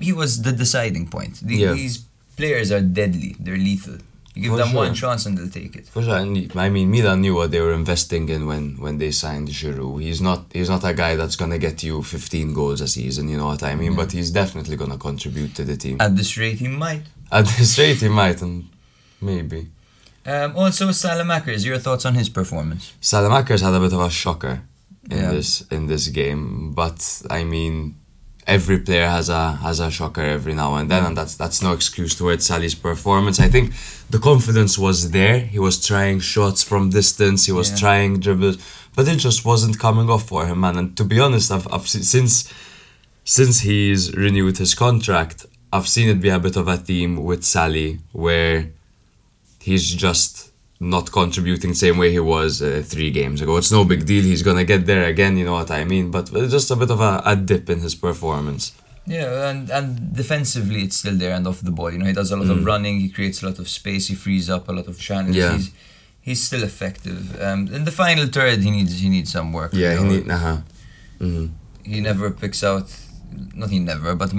He 0.00 0.12
was 0.12 0.42
the 0.42 0.52
deciding 0.52 1.08
point. 1.08 1.40
The, 1.40 1.56
Yeah. 1.56 1.72
These 1.72 2.04
players 2.36 2.72
are 2.72 2.80
deadly. 2.80 3.36
They're 3.38 3.56
lethal. 3.56 3.98
You 4.34 4.42
give 4.44 4.52
For 4.52 4.56
them 4.56 4.68
sure. 4.68 4.76
one 4.78 4.94
chance 4.94 5.26
and 5.26 5.36
they'll 5.36 5.50
take 5.50 5.76
it. 5.76 5.86
For 5.88 6.02
sure, 6.02 6.16
and 6.16 6.50
I 6.56 6.70
mean 6.70 6.90
Milan 6.90 7.20
knew 7.20 7.34
what 7.34 7.50
they 7.50 7.60
were 7.60 7.74
investing 7.74 8.30
in 8.30 8.46
when, 8.46 8.76
when 8.78 8.96
they 8.96 9.10
signed 9.10 9.48
Giroud. 9.48 10.00
He's 10.00 10.22
not 10.22 10.46
he's 10.54 10.70
not 10.70 10.84
a 10.84 10.94
guy 10.94 11.16
that's 11.16 11.36
gonna 11.36 11.58
get 11.58 11.82
you 11.82 12.02
15 12.02 12.54
goals 12.54 12.80
a 12.80 12.88
season, 12.88 13.28
you 13.28 13.36
know 13.36 13.46
what 13.46 13.62
I 13.62 13.74
mean. 13.74 13.94
But 13.94 14.12
he's 14.12 14.30
definitely 14.30 14.76
gonna 14.76 14.96
contribute 14.96 15.54
to 15.56 15.64
the 15.64 15.76
team. 15.76 15.98
At 16.00 16.16
this 16.16 16.38
rate, 16.38 16.58
he 16.58 16.68
might. 16.68 17.02
At 17.30 17.46
this 17.46 17.78
rate, 17.78 17.98
he 17.98 18.08
might, 18.08 18.40
and 18.40 18.70
maybe. 19.20 19.68
Um, 20.24 20.56
also, 20.56 20.88
Saelemaekers, 20.88 21.64
your 21.64 21.78
thoughts 21.78 22.04
on 22.06 22.14
his 22.14 22.28
performance? 22.28 22.92
Saelemaekers 23.00 23.60
had 23.62 23.74
a 23.74 23.80
bit 23.80 23.92
of 23.92 24.00
a 24.00 24.10
shocker 24.10 24.62
in 25.10 25.18
Yeah. 25.18 25.30
this 25.32 25.62
in 25.70 25.86
this 25.88 26.08
game, 26.08 26.72
but 26.72 27.22
I 27.28 27.42
mean, 27.44 27.96
every 28.46 28.78
player 28.78 29.08
has 29.08 29.28
a 29.28 29.52
has 29.66 29.80
a 29.80 29.90
shocker 29.90 30.22
every 30.22 30.54
now 30.54 30.74
and 30.76 30.88
then, 30.90 31.04
and 31.06 31.16
that's 31.16 31.34
that's 31.34 31.60
no 31.62 31.72
excuse 31.72 32.14
towards 32.14 32.46
Sally's 32.46 32.76
performance. 32.76 33.40
I 33.40 33.48
think 33.48 33.72
the 34.10 34.18
confidence 34.20 34.78
was 34.78 35.10
there. 35.10 35.38
He 35.40 35.58
was 35.58 35.84
trying 35.84 36.20
shots 36.20 36.62
from 36.62 36.90
distance. 36.90 37.46
He 37.46 37.52
was 37.52 37.70
Yeah. 37.70 37.76
trying 37.78 38.20
dribbles, 38.20 38.58
but 38.94 39.08
it 39.08 39.16
just 39.16 39.44
wasn't 39.44 39.78
coming 39.80 40.08
off 40.08 40.24
for 40.28 40.46
him, 40.46 40.60
man. 40.60 40.76
And 40.78 40.96
to 40.98 41.04
be 41.04 41.18
honest, 41.18 41.50
I've, 41.50 41.66
I've 41.74 41.88
since 41.88 42.48
since 43.24 43.60
he's 43.60 44.14
renewed 44.14 44.58
his 44.58 44.74
contract, 44.74 45.46
I've 45.72 45.88
seen 45.88 46.08
it 46.08 46.20
be 46.20 46.28
a 46.28 46.38
bit 46.38 46.56
of 46.56 46.68
a 46.68 46.76
theme 46.76 47.22
with 47.24 47.42
Sally 47.44 47.98
where 48.12 48.70
he's 49.62 49.86
just 50.06 50.32
not 50.80 51.12
contributing 51.12 51.70
the 51.70 51.76
same 51.86 51.96
way 52.02 52.10
he 52.10 52.18
was 52.34 52.60
uh, 52.60 52.82
three 52.92 53.10
games 53.20 53.40
ago. 53.40 53.56
It's 53.56 53.72
no 53.78 53.84
big 53.84 54.04
deal. 54.04 54.24
He's 54.24 54.42
gonna 54.42 54.64
get 54.64 54.86
there 54.86 55.04
again. 55.14 55.36
You 55.38 55.44
know 55.48 55.52
what 55.60 55.70
I 55.70 55.84
mean? 55.84 56.10
But 56.10 56.24
just 56.56 56.70
a 56.70 56.76
bit 56.76 56.90
of 56.90 57.00
a, 57.00 57.22
a 57.24 57.34
dip 57.36 57.70
in 57.70 57.80
his 57.80 57.94
performance. 57.94 58.64
Yeah, 59.06 59.50
and, 59.50 59.68
and 59.70 60.14
defensively, 60.14 60.80
it's 60.84 60.96
still 60.96 61.16
there 61.16 61.34
and 61.34 61.46
off 61.46 61.60
the 61.60 61.72
ball. 61.72 61.90
You 61.92 61.98
know, 61.98 62.06
he 62.06 62.12
does 62.12 62.30
a 62.30 62.36
lot 62.36 62.50
of 62.50 62.64
running, 62.64 63.00
he 63.00 63.08
creates 63.08 63.42
a 63.42 63.46
lot 63.48 63.58
of 63.58 63.68
space, 63.68 64.06
he 64.06 64.14
frees 64.14 64.48
up 64.48 64.68
a 64.68 64.72
lot 64.72 64.86
of 64.86 64.96
channels. 65.08 65.34
Yeah. 65.36 65.54
He's, 65.56 65.70
he's 66.20 66.42
still 66.48 66.62
effective. 66.62 67.20
Um, 67.42 67.60
in 67.76 67.82
the 67.84 67.90
final 67.90 68.26
third, 68.26 68.60
he 68.60 68.70
needs 68.70 69.00
he 69.00 69.08
needs 69.08 69.32
some 69.32 69.52
work. 69.52 69.72
Yeah, 69.72 69.92
you 69.94 69.98
he 69.98 70.04
know. 70.04 70.10
need. 70.14 70.30
Uh-huh. 70.30 70.56
hmm 71.18 71.46
he 71.84 72.00
never 72.00 72.30
picks 72.30 72.62
out, 72.62 72.88
not 73.56 73.70
he 73.70 73.80
never, 73.80 74.14
but 74.14 74.30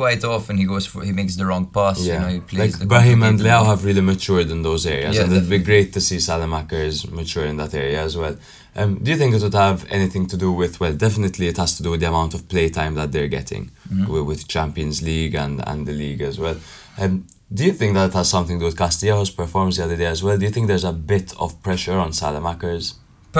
quite 0.00 0.22
often 0.34 0.54
he 0.62 0.66
goes 0.74 0.86
for 0.90 0.98
he 1.08 1.12
makes 1.20 1.34
the 1.40 1.44
wrong 1.48 1.64
pass. 1.76 1.96
You 2.06 2.18
know, 2.22 2.28
he 2.36 2.40
plays 2.50 2.60
like 2.72 2.80
the 2.82 2.86
Brahim 2.92 3.20
and 3.28 3.36
Leao 3.46 3.62
have 3.72 3.80
really 3.88 4.04
matured 4.12 4.48
in 4.54 4.60
those 4.68 4.82
areas, 4.96 5.12
Yeah, 5.14 5.24
and 5.24 5.32
it'd 5.32 5.50
be 5.58 5.62
great 5.70 5.88
to 5.96 6.00
see 6.08 6.18
Saelemaekers 6.26 6.94
mature 7.18 7.46
in 7.52 7.56
that 7.62 7.72
area 7.84 8.00
as 8.08 8.14
well. 8.20 8.36
Um, 8.80 8.90
do 9.02 9.06
you 9.12 9.18
think 9.20 9.30
it 9.34 9.42
would 9.46 9.54
have 9.68 9.78
anything 9.98 10.24
to 10.32 10.36
do 10.36 10.50
with? 10.60 10.72
Well, 10.80 10.94
definitely 11.06 11.46
it 11.52 11.56
has 11.62 11.72
to 11.78 11.82
do 11.86 11.90
with 11.92 12.00
the 12.02 12.08
amount 12.14 12.32
of 12.36 12.40
play 12.52 12.66
time 12.80 12.94
that 13.00 13.10
they're 13.12 13.32
getting 13.38 13.64
Mm-hmm. 13.92 14.26
with, 14.30 14.40
Champions 14.56 14.98
League 15.10 15.34
and 15.44 15.54
and 15.70 15.78
the 15.88 15.94
league 16.04 16.22
as 16.30 16.36
well. 16.44 16.56
Um, 17.02 17.12
do 17.56 17.60
you 17.68 17.74
think 17.80 17.92
that 18.00 18.12
has 18.18 18.28
something 18.36 18.56
to 18.58 18.62
do 18.62 18.66
with 18.70 18.78
Castellanos' 18.84 19.30
performance 19.42 19.76
the 19.78 19.84
other 19.86 19.98
day 20.02 20.10
as 20.14 20.20
well? 20.24 20.36
Do 20.40 20.44
you 20.48 20.52
think 20.54 20.66
there's 20.72 20.88
a 20.94 20.96
bit 21.14 21.28
of 21.44 21.48
pressure 21.66 21.98
on 22.04 22.10
Saelemaekers? 22.20 22.84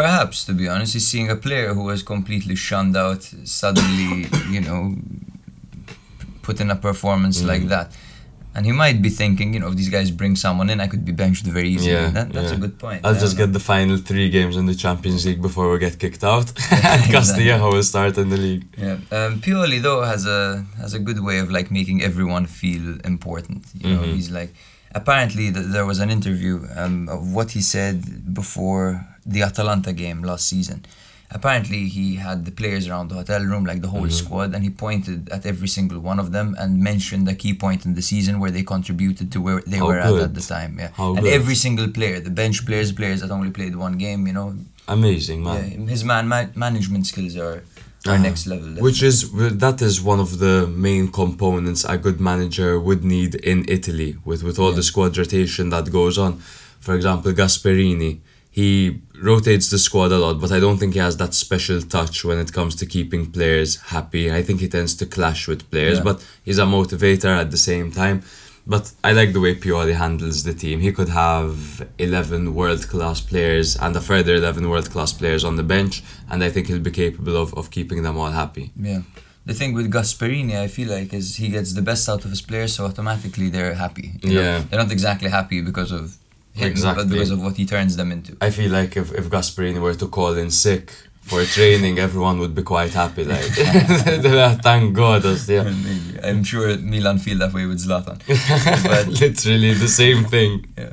Perhaps, 0.00 0.36
to 0.46 0.52
be 0.60 0.66
honest, 0.72 0.92
he's 0.96 1.08
seeing 1.12 1.28
a 1.30 1.36
player 1.46 1.70
who 1.76 1.84
was 1.92 2.00
completely 2.14 2.56
shunned 2.66 2.96
out 3.06 3.22
suddenly, 3.60 4.12
you 4.54 4.62
know, 4.68 4.80
put 6.48 6.56
in 6.64 6.68
a 6.76 6.78
performance 6.88 7.36
like 7.52 7.64
Mm. 7.66 7.74
that. 7.76 7.88
And 8.56 8.62
he 8.70 8.72
might 8.84 8.98
be 9.06 9.10
thinking, 9.22 9.48
you 9.54 9.60
know, 9.60 9.68
if 9.72 9.76
these 9.80 9.92
guys 9.96 10.08
bring 10.22 10.34
someone 10.46 10.68
in, 10.72 10.78
I 10.84 10.88
could 10.92 11.04
be 11.10 11.14
benched 11.22 11.46
very 11.58 11.70
easily. 11.74 11.92
Yeah, 11.98 12.10
that, 12.18 12.26
that's 12.36 12.50
yeah. 12.52 12.58
a 12.58 12.64
good 12.64 12.76
point. 12.84 13.00
I'll 13.04 13.14
Yeah, 13.16 13.24
just 13.26 13.36
get 13.42 13.48
the 13.58 13.64
final 13.72 13.96
three 14.10 14.28
games 14.36 14.54
in 14.60 14.64
the 14.72 14.78
Champions 14.84 15.20
League 15.28 15.42
before 15.48 15.66
we 15.72 15.76
get 15.86 15.94
kicked 16.04 16.24
out. 16.34 16.46
and 16.92 17.00
Castillejo 17.14 17.66
will 17.74 17.88
start 17.94 18.14
in 18.22 18.28
the 18.34 18.40
league. 18.48 18.64
Yeah, 18.86 18.96
um, 19.16 19.30
Pioli 19.44 19.78
though 19.86 20.02
has 20.12 20.22
a 20.38 20.40
has 20.82 20.92
a 21.00 21.02
good 21.08 21.20
way 21.28 21.36
of 21.44 21.48
like 21.56 21.68
making 21.80 21.98
everyone 22.10 22.44
feel 22.62 22.84
important. 23.14 23.62
You 23.80 23.86
know, 23.94 24.02
Mhm. 24.04 24.14
he's 24.16 24.30
like 24.40 24.50
apparently 25.00 25.46
th- 25.56 25.68
there 25.74 25.86
was 25.92 25.98
an 26.04 26.10
interview 26.18 26.54
um, 26.82 26.96
of 27.14 27.20
what 27.36 27.48
he 27.56 27.62
said 27.76 27.96
before 28.40 28.86
the 29.34 29.40
Atalanta 29.48 29.92
game 30.04 30.18
last 30.30 30.44
season. 30.54 30.78
Apparently, 31.30 31.88
he 31.88 32.16
had 32.16 32.46
the 32.46 32.50
players 32.50 32.88
around 32.88 33.08
the 33.10 33.14
hotel 33.14 33.42
room, 33.44 33.64
like 33.66 33.82
the 33.82 33.88
whole 33.88 34.06
Mhm. 34.06 34.12
squad, 34.22 34.54
and 34.54 34.64
he 34.64 34.70
pointed 34.70 35.28
at 35.36 35.44
every 35.44 35.68
single 35.68 36.00
one 36.00 36.18
of 36.18 36.32
them 36.32 36.56
and 36.58 36.80
mentioned 36.92 37.28
a 37.28 37.34
key 37.34 37.52
point 37.52 37.84
in 37.84 37.92
the 37.94 38.00
season 38.12 38.40
where 38.40 38.50
they 38.50 38.62
contributed 38.62 39.30
to 39.32 39.38
where 39.46 39.62
they 39.66 39.76
How 39.76 39.86
were 39.88 39.98
at 39.98 40.08
good. 40.10 40.22
at 40.22 40.34
the 40.34 40.40
time. 40.40 40.72
Yeah, 40.78 40.88
How 41.00 41.10
and 41.16 41.24
good. 41.24 41.32
every 41.38 41.54
single 41.54 41.88
player, 41.88 42.18
the 42.20 42.30
bench 42.42 42.64
players, 42.64 42.92
players 42.92 43.20
that 43.20 43.30
only 43.30 43.50
played 43.50 43.76
one 43.76 43.98
game, 43.98 44.26
you 44.26 44.32
know, 44.32 44.48
Amazing, 44.96 45.44
man. 45.44 45.60
yeah, 45.70 45.86
his 45.94 46.02
man 46.12 46.24
ma- 46.32 46.52
management 46.66 47.06
skills 47.12 47.36
are 47.36 47.62
are 48.06 48.14
Uh-huh. 48.14 48.22
next 48.28 48.46
level. 48.46 48.68
Which 48.88 49.02
is 49.02 49.16
well, 49.38 49.50
that 49.66 49.82
is 49.82 50.00
one 50.00 50.20
of 50.26 50.38
the 50.38 50.54
main 50.88 51.08
components 51.08 51.84
a 51.84 51.98
good 51.98 52.20
manager 52.20 52.70
would 52.80 53.02
need 53.04 53.34
in 53.52 53.58
Italy 53.68 54.10
with 54.24 54.40
with 54.46 54.56
all 54.62 54.72
the 54.72 54.84
squad 54.90 55.12
rotation 55.18 55.64
that 55.74 55.90
goes 55.90 56.16
on. 56.16 56.32
For 56.86 56.94
example, 56.94 57.32
Gasperini, 57.40 58.12
he 58.58 58.70
rotates 59.32 59.66
the 59.74 59.80
squad 59.86 60.10
a 60.18 60.20
lot, 60.24 60.36
but 60.42 60.50
I 60.56 60.60
don't 60.64 60.78
think 60.80 60.92
he 60.98 61.02
has 61.08 61.16
that 61.22 61.32
special 61.46 61.78
touch 61.96 62.16
when 62.28 62.38
it 62.44 62.50
comes 62.58 62.72
to 62.80 62.84
keeping 62.96 63.22
players 63.36 63.70
happy. 63.96 64.24
I 64.38 64.42
think 64.46 64.56
he 64.64 64.68
tends 64.76 64.92
to 65.00 65.04
clash 65.16 65.40
with 65.50 65.60
players, 65.72 65.98
Yeah. 65.98 66.08
but 66.08 66.16
he's 66.46 66.60
a 66.66 66.68
motivator 66.78 67.32
at 67.42 67.48
the 67.54 67.62
same 67.70 67.86
time. 68.02 68.18
But 68.74 68.84
I 69.08 69.10
like 69.20 69.30
the 69.36 69.42
way 69.44 69.52
Pioli 69.62 69.94
handles 70.04 70.38
the 70.48 70.54
team. 70.62 70.76
He 70.88 70.92
could 70.98 71.10
have 71.26 71.52
11 71.98 72.54
world 72.60 72.82
class 72.92 73.18
players 73.30 73.68
and 73.84 73.92
a 73.96 74.02
further 74.10 74.34
11 74.34 74.68
world 74.72 74.88
class 74.94 75.10
players 75.20 75.42
on 75.48 75.54
the 75.60 75.66
bench, 75.74 75.94
and 76.30 76.38
I 76.46 76.50
think 76.52 76.62
he'll 76.68 76.86
be 76.90 76.96
capable 77.04 77.36
of, 77.44 77.48
of 77.60 77.64
keeping 77.76 78.00
them 78.06 78.16
all 78.20 78.32
happy. 78.42 78.66
Yeah. 78.90 79.00
The 79.50 79.54
thing 79.60 79.70
with 79.78 79.86
Gasperini, 79.96 80.56
I 80.66 80.68
feel 80.76 80.88
like, 80.98 81.10
is 81.20 81.26
he 81.42 81.48
gets 81.56 81.70
the 81.78 81.84
best 81.90 82.04
out 82.12 82.22
of 82.26 82.30
his 82.34 82.42
players, 82.50 82.70
so 82.76 82.80
automatically 82.90 83.48
they're 83.54 83.74
happy. 83.84 84.06
you 84.22 84.28
know? 84.34 84.40
Yeah. 84.42 84.56
They're 84.68 84.82
not 84.84 84.92
exactly 84.98 85.30
happy 85.40 85.58
because 85.70 85.90
of 86.00 86.04
Exactly. 86.66 87.06
because 87.06 87.30
of 87.30 87.42
what 87.42 87.56
he 87.56 87.64
turns 87.66 87.96
them 87.96 88.12
into. 88.12 88.36
I 88.40 88.50
feel 88.50 88.70
like 88.70 88.96
if, 88.96 89.12
if 89.12 89.26
Gasperini 89.28 89.80
were 89.80 89.94
to 89.94 90.08
call 90.08 90.36
in 90.36 90.50
sick 90.50 90.90
for 91.22 91.44
training, 91.44 91.98
everyone 91.98 92.38
would 92.38 92.54
be 92.54 92.62
quite 92.62 92.92
happy. 92.94 93.24
Like, 93.24 93.44
ah, 93.58 94.58
thank 94.62 94.94
God. 94.94 95.24
yeah. 95.46 95.62
Maybe. 95.64 96.20
I'm 96.22 96.42
sure 96.44 96.76
Milan 96.78 97.18
feel 97.18 97.38
that 97.38 97.52
way 97.52 97.66
with 97.66 97.80
Zlatan. 97.86 98.18
but 98.84 99.08
Literally 99.08 99.74
the 99.74 99.88
same 99.88 100.24
thing. 100.24 100.66
yeah. 100.76 100.92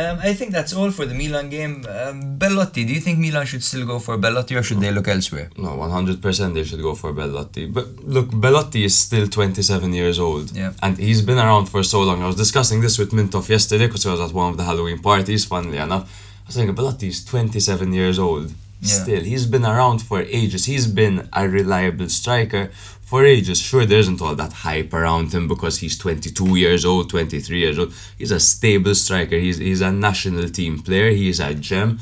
Um, 0.00 0.18
I 0.30 0.32
think 0.38 0.50
that's 0.52 0.72
all 0.78 0.90
for 0.90 1.04
the 1.10 1.14
Milan 1.14 1.46
game. 1.56 1.74
Um, 1.96 2.16
Belotti, 2.38 2.82
do 2.84 2.92
you 2.96 3.00
think 3.00 3.18
Milan 3.18 3.46
should 3.46 3.64
still 3.70 3.84
go 3.86 3.98
for 3.98 4.16
Belotti 4.16 4.54
or 4.56 4.62
should 4.62 4.80
they 4.80 4.92
look 4.96 5.08
elsewhere? 5.08 5.48
No, 5.56 5.70
100% 5.70 6.54
they 6.54 6.64
should 6.64 6.82
go 6.88 6.94
for 6.94 7.12
Belotti. 7.12 7.66
But 7.66 7.86
look, 8.16 8.28
Belotti 8.46 8.84
is 8.84 8.98
still 8.98 9.26
27 9.26 9.92
years 9.92 10.18
old. 10.18 10.46
Yeah. 10.52 10.72
And 10.82 10.96
he's 10.98 11.22
been 11.22 11.38
around 11.38 11.66
for 11.66 11.82
so 11.82 12.00
long. 12.02 12.22
I 12.22 12.26
was 12.26 12.36
discussing 12.36 12.80
this 12.80 12.98
with 12.98 13.10
Mintoff 13.10 13.48
yesterday 13.48 13.86
because 13.86 14.06
I 14.06 14.12
was 14.12 14.20
at 14.20 14.32
one 14.32 14.50
of 14.52 14.56
the 14.56 14.64
Halloween 14.64 15.00
parties, 15.00 15.44
funnily 15.44 15.78
enough. 15.78 16.04
I 16.44 16.46
was 16.46 16.54
saying, 16.54 16.74
Belotti 16.74 17.08
is 17.08 17.24
27 17.24 17.92
years 17.92 18.18
old. 18.18 18.52
Yeah. 18.82 18.94
Still, 19.02 19.22
he's 19.22 19.44
been 19.44 19.66
around 19.66 19.98
for 20.00 20.22
ages. 20.22 20.64
He's 20.64 20.86
been 20.86 21.28
a 21.34 21.46
reliable 21.46 22.08
striker 22.08 22.70
for 23.10 23.24
ages. 23.26 23.58
Sure, 23.60 23.84
there 23.84 23.98
isn't 23.98 24.22
all 24.22 24.36
that 24.36 24.52
hype 24.52 24.94
around 24.94 25.34
him 25.34 25.48
because 25.48 25.78
he's 25.78 25.98
22 25.98 26.54
years 26.54 26.84
old, 26.84 27.10
23 27.10 27.58
years 27.58 27.76
old. 27.76 27.92
He's 28.16 28.30
a 28.30 28.38
stable 28.38 28.94
striker. 28.94 29.36
He's, 29.36 29.58
he's 29.58 29.80
a 29.80 29.90
national 29.90 30.48
team 30.48 30.78
player. 30.78 31.10
He 31.10 31.28
is 31.28 31.40
a 31.40 31.52
gem. 31.54 31.98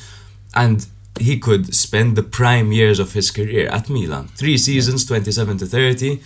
And 0.55 0.87
he 1.19 1.39
could 1.39 1.75
spend 1.75 2.15
the 2.15 2.23
prime 2.23 2.73
years 2.73 2.99
of 2.99 3.15
his 3.15 3.31
career 3.31 3.69
at 3.71 3.89
Milan. 3.89 4.29
Three 4.37 4.59
seasons, 4.59 5.07
27 5.07 5.57
to 5.59 5.67
30. 5.67 6.21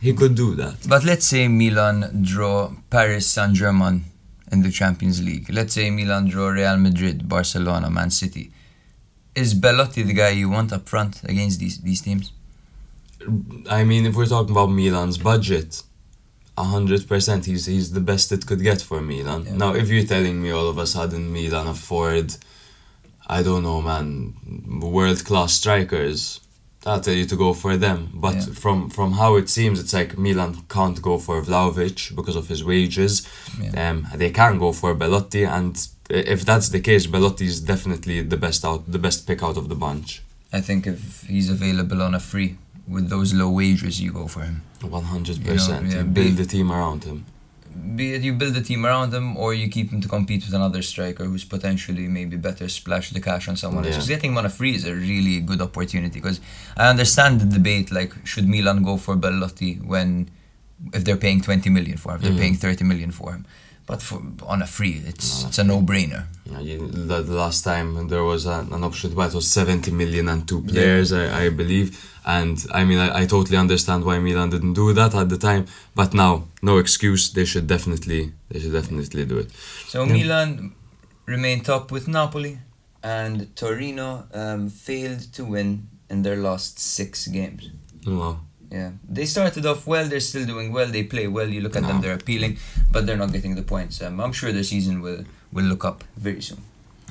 He 0.00 0.12
could 0.14 0.36
do 0.36 0.54
that. 0.54 0.76
But 0.88 1.02
let's 1.04 1.26
say 1.26 1.48
Milan 1.48 2.22
draw 2.22 2.70
Paris 2.90 3.26
Saint 3.26 3.54
Germain 3.54 4.04
in 4.52 4.62
the 4.62 4.70
Champions 4.70 5.20
League. 5.20 5.52
Let's 5.52 5.74
say 5.74 5.90
Milan 5.90 6.28
draw 6.28 6.50
Real 6.50 6.76
Madrid, 6.76 7.28
Barcelona, 7.28 7.90
Man 7.90 8.10
City. 8.10 8.52
Is 9.34 9.52
Belotti 9.54 10.02
the 10.02 10.12
guy 10.12 10.28
you 10.28 10.48
want 10.48 10.72
up 10.72 10.88
front 10.88 11.24
against 11.24 11.58
these 11.58 11.78
these 11.80 12.02
teams? 12.02 12.32
I 13.70 13.84
mean, 13.84 14.06
if 14.06 14.14
we're 14.16 14.26
talking 14.26 14.52
about 14.52 14.70
Milan's 14.70 15.18
budget, 15.18 15.82
100% 16.56 17.44
he's, 17.44 17.66
he's 17.66 17.92
the 17.92 18.00
best 18.00 18.32
it 18.32 18.46
could 18.46 18.62
get 18.62 18.80
for 18.82 19.00
Milan. 19.00 19.44
Yeah. 19.46 19.56
Now, 19.56 19.74
if 19.74 19.88
you're 19.88 20.04
telling 20.04 20.42
me 20.42 20.50
all 20.50 20.68
of 20.68 20.78
a 20.78 20.86
sudden 20.86 21.32
Milan 21.32 21.66
afford, 21.66 22.34
I 23.26 23.42
don't 23.42 23.62
know, 23.62 23.80
man, 23.82 24.34
world 24.80 25.24
class 25.24 25.52
strikers, 25.54 26.40
I'll 26.86 27.00
tell 27.00 27.14
you 27.14 27.26
to 27.26 27.36
go 27.36 27.52
for 27.54 27.76
them. 27.76 28.10
But 28.14 28.36
Yeah. 28.36 28.54
from, 28.54 28.90
from 28.90 29.12
how 29.12 29.36
it 29.36 29.48
seems, 29.48 29.78
it's 29.80 29.92
like 29.92 30.16
Milan 30.18 30.64
can't 30.68 31.00
go 31.02 31.18
for 31.18 31.40
Vlahovic 31.42 32.14
because 32.16 32.36
of 32.36 32.48
his 32.48 32.64
wages. 32.64 33.26
Yeah. 33.60 33.90
Um, 33.90 34.06
they 34.14 34.30
can 34.30 34.58
go 34.58 34.72
for 34.72 34.94
Belotti, 34.94 35.44
and 35.44 35.74
if 36.10 36.44
that's 36.44 36.70
the 36.70 36.80
case, 36.80 37.06
Belotti 37.06 37.46
is 37.46 37.60
definitely 37.60 38.22
the 38.22 38.36
best 38.36 38.64
out, 38.64 38.90
the 38.90 38.98
best 38.98 39.26
pick 39.26 39.42
out 39.42 39.56
of 39.56 39.68
the 39.68 39.74
bunch. 39.74 40.22
I 40.52 40.60
think 40.62 40.86
if 40.86 41.24
he's 41.28 41.50
available 41.50 42.00
on 42.00 42.14
a 42.14 42.20
free 42.20 42.56
with 42.88 43.08
those 43.08 43.34
low 43.34 43.50
wages, 43.50 44.00
you 44.00 44.12
go 44.12 44.26
for 44.28 44.42
him. 44.42 44.62
One 44.82 45.04
hundred 45.04 45.36
You 45.38 45.44
know, 45.44 45.52
percent. 45.52 45.86
yeah, 45.90 45.98
You 45.98 46.04
build 46.04 46.36
the 46.36 46.46
team 46.46 46.70
around 46.72 47.04
him. 47.04 47.24
Be 47.96 48.14
it 48.14 48.22
you 48.22 48.32
build 48.32 48.56
a 48.56 48.60
team 48.62 48.84
around 48.86 49.12
him 49.14 49.36
or 49.36 49.54
you 49.54 49.68
keep 49.68 49.90
him 49.92 50.00
to 50.00 50.08
compete 50.08 50.42
with 50.44 50.54
another 50.54 50.82
striker 50.82 51.24
who's 51.24 51.44
potentially 51.44 52.08
maybe 52.08 52.36
better 52.36 52.66
splash 52.68 53.10
the 53.10 53.20
cash 53.20 53.46
on 53.48 53.56
someone 53.56 53.84
else. 53.84 53.92
Yeah. 53.94 53.98
'Cause 54.00 54.08
getting 54.08 54.30
him 54.32 54.38
on 54.38 54.46
a 54.46 54.50
free 54.58 54.74
is 54.74 54.84
a 54.84 54.94
really 54.94 55.40
good 55.40 55.60
opportunity 55.68 56.18
because 56.20 56.40
I 56.76 56.88
understand 56.88 57.40
the 57.40 57.46
debate 57.58 57.92
like 57.92 58.12
should 58.30 58.48
Milan 58.48 58.82
go 58.82 58.96
for 58.96 59.14
Belotti 59.16 59.72
when 59.92 60.28
if 60.92 61.04
they're 61.04 61.16
paying 61.26 61.40
20 61.40 61.70
million 61.70 61.96
for 61.98 62.12
him, 62.12 62.16
if 62.18 62.22
they're 62.22 62.32
Mhm. 62.32 62.38
paying 62.44 62.54
30 62.56 62.84
million 62.84 63.10
for 63.12 63.32
him. 63.34 63.44
But 63.88 64.02
for, 64.02 64.20
on 64.46 64.60
a 64.62 64.66
free, 64.66 65.02
it's 65.06 65.42
No, 65.42 65.48
it's 65.48 65.58
a 65.58 65.64
no-brainer. 65.64 66.22
Yeah, 66.52 66.60
you- 66.60 66.88
the, 67.10 67.22
the 67.22 67.34
last 67.44 67.64
time 67.64 68.08
there 68.08 68.22
was 68.22 68.44
an, 68.46 68.72
an 68.72 68.84
option 68.84 69.10
to 69.10 69.16
buy 69.16 69.26
it 69.28 69.34
was 69.34 69.48
70 69.50 69.90
million 69.92 70.28
and 70.28 70.46
two 70.46 70.60
players, 70.62 71.10
I, 71.12 71.44
I 71.44 71.48
believe. 71.48 71.88
And 72.26 72.56
I 72.80 72.84
mean, 72.84 72.98
I, 72.98 73.22
I 73.22 73.26
totally 73.26 73.56
understand 73.56 74.04
why 74.04 74.18
Milan 74.18 74.50
didn't 74.50 74.74
do 74.74 74.92
that 74.92 75.14
at 75.14 75.28
the 75.30 75.38
time. 75.38 75.64
But 75.94 76.12
now, 76.12 76.44
no 76.62 76.76
excuse. 76.78 77.32
They 77.32 77.46
should 77.46 77.66
definitely, 77.66 78.32
they 78.50 78.60
should 78.60 78.72
definitely 78.74 79.24
do 79.24 79.38
it. 79.38 79.50
So 79.88 80.04
Yeah. 80.04 80.12
Milan 80.12 80.72
remain 81.26 81.62
top 81.62 81.90
with 81.90 82.08
Napoli, 82.08 82.58
and 83.02 83.54
Torino 83.56 84.24
um, 84.34 84.68
failed 84.68 85.32
to 85.32 85.44
win 85.44 85.88
in 86.10 86.22
their 86.22 86.36
last 86.36 86.78
six 86.78 87.26
games. 87.28 87.70
Wow. 88.06 88.40
Yeah, 88.70 88.90
they 89.08 89.24
started 89.24 89.64
off 89.64 89.86
well. 89.86 90.06
They're 90.06 90.20
still 90.20 90.44
doing 90.44 90.72
well. 90.72 90.86
They 90.86 91.04
play 91.04 91.26
well. 91.26 91.48
You 91.48 91.62
look 91.62 91.76
at 91.76 91.84
them; 91.84 92.00
they're 92.02 92.14
appealing, 92.14 92.58
but 92.92 93.06
they're 93.06 93.16
not 93.16 93.32
getting 93.32 93.54
the 93.54 93.62
points. 93.62 94.02
Um, 94.02 94.20
I'm 94.20 94.32
sure 94.32 94.52
their 94.52 94.62
season 94.62 95.00
will 95.00 95.24
will 95.52 95.64
look 95.64 95.84
up 95.84 96.04
very 96.16 96.42
soon. 96.42 96.62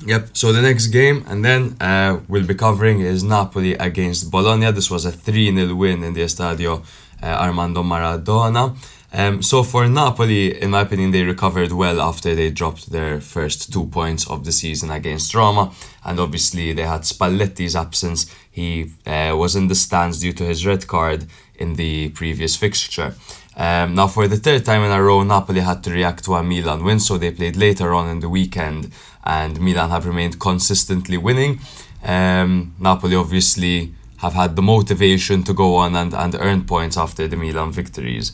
Yep. 0.06 0.36
So 0.36 0.52
the 0.52 0.62
next 0.62 0.86
game, 0.88 1.24
and 1.26 1.44
then 1.44 1.76
uh, 1.80 2.20
we'll 2.28 2.46
be 2.46 2.54
covering 2.54 3.00
is 3.00 3.24
Napoli 3.24 3.74
against 3.74 4.30
Bologna. 4.30 4.70
This 4.70 4.90
was 4.90 5.04
a 5.04 5.10
3 5.10 5.52
0 5.54 5.74
win 5.74 6.04
in 6.04 6.12
the 6.14 6.20
Estadio 6.20 6.84
uh, 7.22 7.26
Armando 7.26 7.82
Maradona. 7.82 8.76
Um, 9.10 9.42
so 9.42 9.62
for 9.62 9.88
Napoli, 9.88 10.60
in 10.60 10.70
my 10.70 10.82
opinion, 10.82 11.12
they 11.12 11.24
recovered 11.24 11.72
well 11.72 12.00
after 12.00 12.34
they 12.34 12.50
dropped 12.50 12.92
their 12.92 13.20
first 13.20 13.72
two 13.72 13.86
points 13.86 14.28
of 14.28 14.44
the 14.44 14.52
season 14.52 14.90
against 14.90 15.34
Roma, 15.34 15.72
and 16.04 16.20
obviously 16.20 16.74
they 16.74 16.82
had 16.82 17.00
Spalletti's 17.02 17.74
absence. 17.74 18.26
He 18.50 18.92
uh, 19.06 19.34
was 19.34 19.56
in 19.56 19.68
the 19.68 19.74
stands 19.74 20.20
due 20.20 20.34
to 20.34 20.44
his 20.44 20.66
red 20.66 20.86
card 20.86 21.26
in 21.58 21.74
the 21.74 22.10
previous 22.10 22.56
fixture. 22.56 23.14
Um, 23.56 23.94
now, 23.94 24.06
for 24.06 24.28
the 24.28 24.36
third 24.36 24.64
time 24.64 24.82
in 24.82 24.92
a 24.92 25.02
row, 25.02 25.22
Napoli 25.24 25.60
had 25.60 25.82
to 25.84 25.90
react 25.90 26.24
to 26.24 26.34
a 26.34 26.42
Milan 26.42 26.84
win, 26.84 27.00
so 27.00 27.18
they 27.18 27.32
played 27.32 27.56
later 27.56 27.92
on 27.92 28.08
in 28.08 28.20
the 28.20 28.28
weekend, 28.28 28.92
and 29.24 29.60
Milan 29.60 29.90
have 29.90 30.06
remained 30.06 30.38
consistently 30.38 31.18
winning. 31.18 31.58
Um, 32.04 32.74
Napoli, 32.78 33.16
obviously, 33.16 33.92
have 34.18 34.34
had 34.34 34.54
the 34.54 34.62
motivation 34.62 35.42
to 35.44 35.52
go 35.52 35.74
on 35.76 35.96
and, 35.96 36.14
and 36.14 36.36
earn 36.38 36.64
points 36.64 36.96
after 36.96 37.26
the 37.26 37.36
Milan 37.36 37.72
victories. 37.72 38.32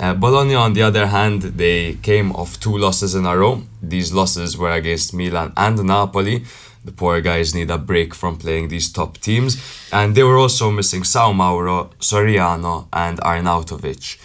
Uh, 0.00 0.12
Bologna, 0.12 0.56
on 0.56 0.72
the 0.72 0.82
other 0.82 1.06
hand, 1.06 1.42
they 1.42 1.94
came 2.02 2.32
off 2.32 2.58
two 2.58 2.76
losses 2.76 3.14
in 3.14 3.26
a 3.26 3.36
row. 3.36 3.62
These 3.80 4.12
losses 4.12 4.58
were 4.58 4.72
against 4.72 5.14
Milan 5.14 5.52
and 5.56 5.84
Napoli. 5.84 6.44
The 6.84 6.92
poor 6.92 7.20
guys 7.20 7.54
need 7.54 7.70
a 7.70 7.78
break 7.78 8.14
from 8.14 8.36
playing 8.36 8.68
these 8.68 8.92
top 8.92 9.18
teams. 9.18 9.56
And 9.92 10.14
they 10.14 10.22
were 10.22 10.36
also 10.38 10.70
missing 10.70 11.02
Soumaoro, 11.02 11.92
Soriano, 11.98 12.88
and 12.92 13.18
Arnautovic. 13.20 14.18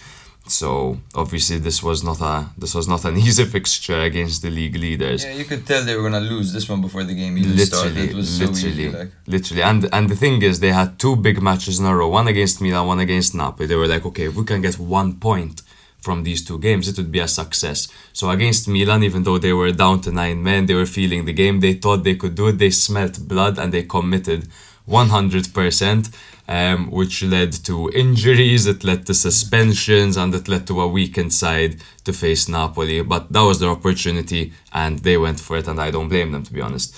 So 0.50 0.98
obviously 1.14 1.60
this 1.60 1.84
was 1.84 2.04
not 2.04 2.20
a 2.22 2.50
this 2.58 2.74
was 2.74 2.88
not 2.88 3.06
an 3.06 3.18
easy 3.28 3.46
fixture 3.46 4.02
against 4.02 4.42
the 4.42 4.50
league 4.50 4.76
leaders. 4.76 5.24
Yeah, 5.24 5.34
you 5.34 5.46
could 5.46 5.66
tell 5.66 5.84
they 5.84 5.96
were 5.96 6.02
gonna 6.02 6.20
lose 6.20 6.52
this 6.52 6.68
one 6.68 6.82
before 6.82 7.04
the 7.04 7.14
game 7.14 7.38
even 7.38 7.58
started. 7.60 7.94
Literally, 7.94 8.10
It 8.10 8.16
was 8.16 8.40
literally, 8.40 8.62
so 8.62 8.68
easy. 8.68 8.90
Like. 8.90 9.12
literally, 9.28 9.62
and 9.64 9.90
and 9.94 10.10
the 10.10 10.16
thing 10.16 10.42
is, 10.42 10.60
they 10.60 10.72
had 10.72 10.98
two 10.98 11.16
big 11.16 11.42
matches 11.42 11.80
in 11.80 11.86
a 11.86 11.96
row, 11.96 12.08
one 12.08 12.28
against 12.28 12.62
Milan, 12.62 12.88
one 12.88 13.00
against 13.00 13.36
Napoli. 13.36 13.68
They 13.68 13.76
were 13.76 13.88
like, 13.88 14.06
okay, 14.08 14.26
if 14.26 14.36
we 14.36 14.44
can 14.44 14.62
get 14.62 14.80
one 14.80 15.14
point 15.28 15.62
from 16.02 16.24
these 16.24 16.46
two 16.46 16.60
games, 16.60 16.88
it 16.88 16.98
would 16.98 17.12
be 17.12 17.20
a 17.20 17.28
success. 17.28 17.88
So 18.14 18.30
against 18.30 18.68
Milan, 18.68 19.04
even 19.04 19.24
though 19.24 19.38
they 19.38 19.54
were 19.54 19.72
down 19.72 20.02
to 20.02 20.12
nine 20.12 20.42
men, 20.42 20.66
they 20.66 20.76
were 20.76 20.86
feeling 20.86 21.26
the 21.26 21.34
game. 21.34 21.60
They 21.60 21.74
thought 21.74 22.04
they 22.04 22.16
could 22.16 22.36
do 22.36 22.48
it. 22.48 22.58
They 22.58 22.70
smelt 22.70 23.28
blood 23.28 23.60
and 23.60 23.74
they 23.74 23.84
committed 23.84 24.48
100%, 24.90 26.12
um, 26.48 26.90
which 26.90 27.22
led 27.24 27.52
to 27.66 27.92
injuries, 27.92 28.66
it 28.66 28.84
led 28.84 29.06
to 29.06 29.14
suspensions, 29.14 30.18
and 30.18 30.34
it 30.34 30.48
led 30.48 30.66
to 30.68 30.82
a 30.82 30.88
weakened 30.88 31.32
side 31.32 31.78
to 32.06 32.12
face 32.12 32.50
Napoli. 32.50 33.02
But 33.02 33.32
that 33.32 33.42
was 33.42 33.60
their 33.60 33.70
opportunity, 33.70 34.54
and 34.74 35.00
they 35.00 35.18
went 35.18 35.40
for 35.40 35.58
it, 35.58 35.68
and 35.68 35.80
I 35.80 35.92
don't 35.92 36.10
blame 36.10 36.32
them, 36.32 36.44
to 36.44 36.54
be 36.54 36.62
honest. 36.62 36.96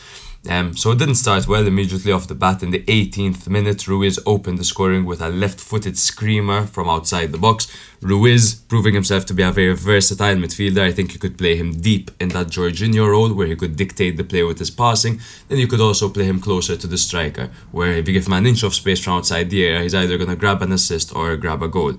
Um, 0.50 0.75
so 0.75 0.91
it 0.91 0.98
didn't 0.98 1.15
start 1.15 1.48
well 1.48 1.67
immediately 1.67 2.12
off 2.12 2.27
the 2.27 2.33
bat. 2.33 2.63
In 2.63 2.71
the 2.71 2.83
18th 2.83 3.48
minute, 3.48 3.88
Ruiz 3.88 4.17
opened 4.25 4.57
the 4.57 4.63
scoring 4.63 5.05
with 5.05 5.21
a 5.21 5.29
left-footed 5.29 6.00
screamer 6.00 6.65
from 6.65 6.89
outside 6.89 7.31
the 7.31 7.38
box. 7.38 7.71
Ruiz, 8.01 8.55
proving 8.55 8.95
himself 8.95 9.24
to 9.27 9.36
be 9.36 9.43
a 9.43 9.51
very 9.51 9.75
versatile 9.75 10.36
midfielder, 10.36 10.81
I 10.81 10.91
think 10.91 11.13
you 11.13 11.19
could 11.19 11.38
play 11.38 11.55
him 11.55 11.79
deep 11.79 12.10
in 12.19 12.29
that 12.29 12.48
Jorginho 12.48 13.07
role 13.07 13.31
where 13.33 13.45
he 13.45 13.55
could 13.55 13.75
dictate 13.75 14.17
the 14.17 14.24
play 14.24 14.41
with 14.41 14.57
his 14.57 14.71
passing. 14.71 15.21
Then 15.48 15.60
you 15.60 15.67
could 15.67 15.79
also 15.79 16.10
play 16.10 16.25
him 16.25 16.41
closer 16.41 16.75
to 16.75 16.88
the 16.88 16.98
striker, 16.98 17.51
where 17.71 17.91
if 17.91 18.07
you 18.07 18.13
give 18.15 18.25
him 18.25 18.33
an 18.33 18.48
inch 18.48 18.63
of 18.63 18.74
space 18.74 19.03
from 19.03 19.13
outside 19.13 19.51
the 19.51 19.63
area, 19.63 19.83
he's 19.83 19.93
either 19.93 20.17
going 20.17 20.31
to 20.31 20.36
grab 20.36 20.63
an 20.63 20.71
assist 20.71 21.15
or 21.15 21.38
grab 21.38 21.62
a 21.62 21.67
goal. 21.67 21.93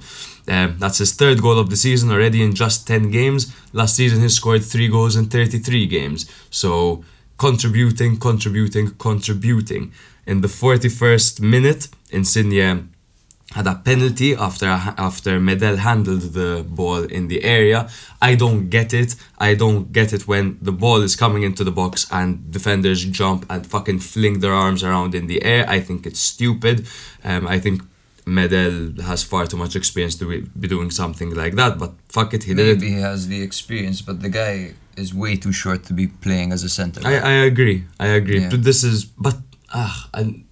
Um, 0.48 0.76
that's 0.80 0.98
his 0.98 1.12
third 1.12 1.40
goal 1.40 1.60
of 1.60 1.70
the 1.70 1.76
season 1.76 2.10
already 2.10 2.42
in 2.42 2.56
just 2.56 2.88
10 2.88 3.12
games. 3.12 3.54
Last 3.72 3.94
season 3.94 4.20
he 4.20 4.28
scored 4.28 4.64
3 4.64 4.88
goals 4.88 5.14
in 5.14 5.26
33 5.26 5.86
games. 5.86 6.28
So 6.50 7.04
contributing, 7.38 8.18
contributing, 8.18 8.90
contributing. 8.98 9.92
In 10.26 10.40
the 10.40 10.48
41st 10.48 11.40
minute, 11.40 11.88
Insigne 12.10 12.88
had 13.54 13.66
a 13.66 13.74
penalty 13.74 14.34
after 14.34 14.66
after 14.66 15.38
Medel 15.38 15.76
handled 15.78 16.22
the 16.32 16.64
ball 16.68 17.02
in 17.04 17.28
the 17.28 17.44
area. 17.44 17.88
I 18.20 18.34
don't 18.34 18.70
get 18.70 18.94
it. 18.94 19.14
I 19.38 19.54
don't 19.54 19.92
get 19.92 20.12
it 20.12 20.26
when 20.26 20.58
the 20.62 20.72
ball 20.72 21.02
is 21.02 21.16
coming 21.16 21.42
into 21.42 21.64
the 21.64 21.70
box 21.70 22.06
and 22.10 22.50
defenders 22.50 23.04
jump 23.04 23.44
and 23.50 23.66
fucking 23.66 24.00
fling 24.00 24.40
their 24.40 24.54
arms 24.54 24.82
around 24.82 25.14
in 25.14 25.26
the 25.26 25.42
air. 25.44 25.68
I 25.68 25.80
think 25.80 26.06
it's 26.06 26.20
stupid. 26.20 26.86
Um, 27.24 27.46
I 27.46 27.58
think 27.58 27.82
Medel 28.24 29.00
has 29.00 29.22
far 29.22 29.46
too 29.46 29.56
much 29.56 29.74
experience 29.76 30.14
to 30.16 30.24
be 30.58 30.68
doing 30.68 30.90
something 30.90 31.34
like 31.34 31.54
that. 31.56 31.78
But 31.78 31.92
fuck 32.08 32.32
it, 32.34 32.44
he 32.44 32.54
did 32.54 32.66
it. 32.66 32.80
Maybe 32.80 32.94
he 32.94 33.00
has 33.00 33.28
the 33.28 33.42
experience, 33.42 34.00
but 34.00 34.22
the 34.22 34.30
guy 34.30 34.74
is 34.96 35.14
way 35.14 35.36
too 35.36 35.52
short 35.52 35.84
to 35.84 35.92
be 35.92 36.06
playing 36.06 36.52
as 36.52 36.62
a 36.64 36.68
centre. 36.68 37.00
I. 37.04 37.18
I 37.18 37.32
agree. 37.44 37.84
I 37.98 38.08
agree. 38.08 38.40
Yeah. 38.40 38.50
But 38.50 38.64
this 38.64 38.84
is 38.84 39.04
but 39.04 39.36
ah 39.72 40.08
and 40.14 40.44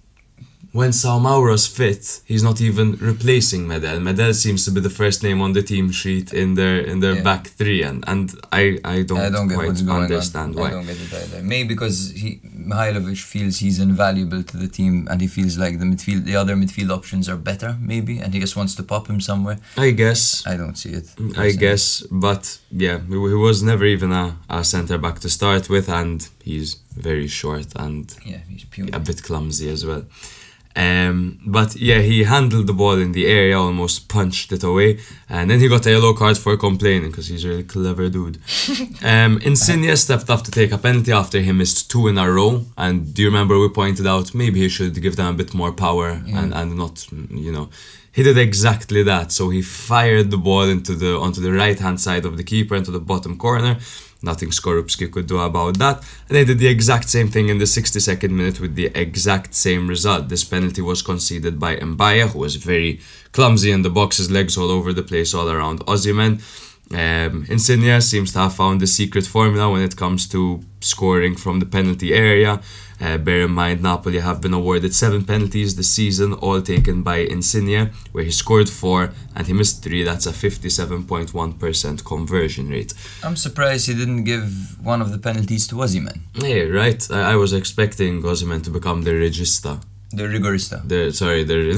when 0.73 0.91
Soumaoro's 0.91 1.67
fit, 1.67 2.21
he's 2.25 2.43
not 2.43 2.61
even 2.61 2.93
replacing 3.11 3.67
Medel. 3.67 3.99
Medel 3.99 4.33
seems 4.33 4.63
to 4.65 4.71
be 4.71 4.79
the 4.79 4.89
first 4.89 5.21
name 5.23 5.41
on 5.41 5.51
the 5.53 5.61
team 5.61 5.91
sheet 5.91 6.33
in 6.33 6.53
their 6.55 6.79
in 6.91 6.99
their 7.01 7.15
Yeah. 7.15 7.23
back 7.23 7.47
three, 7.59 7.83
and 7.83 8.03
and 8.07 8.33
I 8.51 8.79
I 8.85 9.01
don't, 9.03 9.19
I 9.19 9.29
don't 9.29 9.47
get 9.49 9.55
quite 9.57 9.67
what's 9.67 9.81
going 9.81 10.03
understand 10.03 10.55
on. 10.55 10.61
why. 10.61 10.67
I 10.69 10.71
don't 10.71 10.85
get 10.85 10.97
it 11.05 11.13
either. 11.13 11.43
Maybe 11.43 11.67
because 11.73 12.11
he 12.21 12.39
Mihailovic 12.71 13.19
feels 13.33 13.57
he's 13.57 13.79
invaluable 13.79 14.43
to 14.43 14.55
the 14.63 14.67
team, 14.67 15.07
and 15.11 15.19
he 15.21 15.27
feels 15.27 15.57
like 15.57 15.79
the 15.79 15.85
midfield, 15.85 16.23
the 16.25 16.35
other 16.35 16.55
midfield 16.55 16.89
options 16.99 17.27
are 17.27 17.37
better, 17.51 17.75
maybe, 17.81 18.19
and 18.19 18.33
he 18.33 18.39
just 18.39 18.55
wants 18.55 18.73
to 18.75 18.83
pop 18.83 19.07
him 19.07 19.19
somewhere. 19.19 19.57
I 19.77 19.91
guess. 19.91 20.43
I 20.45 20.55
don't 20.61 20.77
see 20.77 20.91
it. 20.99 21.05
Mm, 21.17 21.31
I 21.31 21.33
personally. 21.33 21.57
guess, 21.57 21.83
but 22.27 22.43
yeah, 22.85 22.97
he, 23.09 23.15
was 23.47 23.61
never 23.61 23.85
even 23.85 24.11
a, 24.11 24.37
a 24.49 24.63
centre 24.63 24.97
back 24.97 25.19
to 25.19 25.29
start 25.29 25.69
with, 25.69 25.89
and 25.89 26.27
he's 26.43 26.75
very 26.95 27.27
short 27.27 27.67
and 27.75 28.03
Yeah, 28.25 28.41
he's 28.47 28.65
a 28.93 28.99
bit 28.99 29.23
clumsy 29.23 29.69
as 29.69 29.85
well. 29.85 30.03
Um, 30.75 31.39
but 31.45 31.75
yeah, 31.75 31.99
he 31.99 32.23
handled 32.23 32.67
the 32.67 32.73
ball 32.73 32.97
in 32.97 33.11
the 33.11 33.27
area, 33.27 33.57
almost 33.57 34.07
punched 34.07 34.51
it 34.51 34.63
away, 34.63 34.99
and 35.29 35.49
then 35.49 35.59
he 35.59 35.67
got 35.67 35.85
a 35.85 35.91
yellow 35.91 36.13
card 36.13 36.37
for 36.37 36.55
complaining 36.57 37.11
because 37.11 37.27
he's 37.27 37.43
a 37.43 37.49
really 37.49 37.63
clever 37.63 38.09
dude. 38.09 38.37
um, 39.03 39.39
Insigne 39.43 39.95
stepped 39.97 40.29
up 40.29 40.43
to 40.43 40.51
take 40.51 40.71
a 40.71 40.77
penalty 40.77 41.11
after 41.11 41.39
he 41.39 41.51
missed 41.51 41.91
two 41.91 42.07
in 42.07 42.17
a 42.17 42.31
row, 42.31 42.65
and 42.77 43.13
do 43.13 43.21
you 43.21 43.27
remember 43.27 43.59
we 43.59 43.69
pointed 43.69 44.07
out 44.07 44.33
maybe 44.33 44.59
he 44.59 44.69
should 44.69 45.01
give 45.01 45.15
them 45.15 45.27
a 45.27 45.37
bit 45.37 45.53
more 45.53 45.71
power 45.71 46.09
and, 46.09 46.53
and 46.53 46.77
not, 46.77 47.05
you 47.29 47.51
know. 47.51 47.69
He 48.13 48.23
did 48.23 48.37
exactly 48.37 49.03
that. 49.03 49.31
So 49.31 49.49
he 49.49 49.61
fired 49.61 50.31
the 50.31 50.37
ball 50.37 50.63
into 50.63 50.95
the 50.95 51.17
onto 51.17 51.39
the 51.39 51.53
right 51.53 51.79
hand 51.79 52.01
side 52.01 52.25
of 52.25 52.35
the 52.35 52.43
keeper 52.43 52.75
into 52.75 52.91
the 52.91 52.99
bottom 52.99 53.37
corner. 53.37 53.77
Nothing 54.23 54.49
Skorupski 54.49 55.11
could 55.11 55.27
do 55.27 55.39
about 55.39 55.79
that. 55.79 55.97
And 56.27 56.35
they 56.35 56.45
did 56.45 56.59
the 56.59 56.67
exact 56.67 57.09
same 57.09 57.27
thing 57.27 57.49
in 57.49 57.57
the 57.57 57.65
62nd 57.65 58.29
minute 58.29 58.59
with 58.59 58.75
the 58.75 58.87
exact 58.93 59.55
same 59.55 59.87
result. 59.87 60.29
This 60.29 60.43
penalty 60.43 60.81
was 60.81 61.01
conceded 61.01 61.59
by 61.59 61.77
Mbaye, 61.77 62.29
who 62.29 62.39
was 62.39 62.55
very 62.55 62.99
clumsy 63.31 63.71
in 63.71 63.81
the 63.81 63.89
box, 63.89 64.17
his 64.17 64.29
legs 64.29 64.57
all 64.57 64.69
over 64.69 64.93
the 64.93 65.03
place, 65.03 65.33
all 65.33 65.49
around 65.49 65.79
Osimhen. 65.87 66.41
Um, 66.93 67.45
Insigne 67.49 68.01
seems 68.01 68.33
to 68.33 68.39
have 68.39 68.53
found 68.55 68.81
the 68.81 68.87
secret 68.87 69.25
formula 69.25 69.69
when 69.71 69.81
it 69.81 69.95
comes 69.95 70.27
to 70.29 70.59
scoring 70.81 71.35
from 71.37 71.59
the 71.59 71.65
penalty 71.65 72.13
area. 72.13 72.59
Uh, 72.99 73.17
bear 73.17 73.41
in 73.41 73.51
mind, 73.51 73.81
Napoli 73.81 74.19
have 74.19 74.41
been 74.41 74.53
awarded 74.53 74.93
seven 74.93 75.23
penalties 75.23 75.75
this 75.75 75.89
season, 75.89 76.33
all 76.33 76.61
taken 76.61 77.01
by 77.01 77.17
Insigne, 77.17 77.91
where 78.11 78.23
he 78.25 78.31
scored 78.31 78.69
four 78.69 79.11
and 79.35 79.47
he 79.47 79.53
missed 79.53 79.81
three. 79.83 80.03
That's 80.03 80.27
a 80.27 80.31
57.1% 80.31 82.05
conversion 82.05 82.69
rate. 82.69 82.93
I'm 83.23 83.35
surprised 83.35 83.87
he 83.87 83.93
didn't 83.95 84.23
give 84.25 84.77
one 84.83 85.01
of 85.01 85.11
the 85.11 85.17
penalties 85.17 85.67
to 85.69 85.75
Osimhen, 85.75 86.19
Yeah, 86.35 86.63
right. 86.63 87.05
I, 87.11 87.31
I 87.33 87.35
was 87.35 87.53
expecting 87.53 88.21
Osimhen 88.21 88.63
to 88.65 88.69
become 88.69 89.03
the 89.03 89.11
regista. 89.11 89.81
the 90.11 90.23
rigorista. 90.23 90.85
The 90.87 91.11
sorry, 91.13 91.43
the 91.45 91.53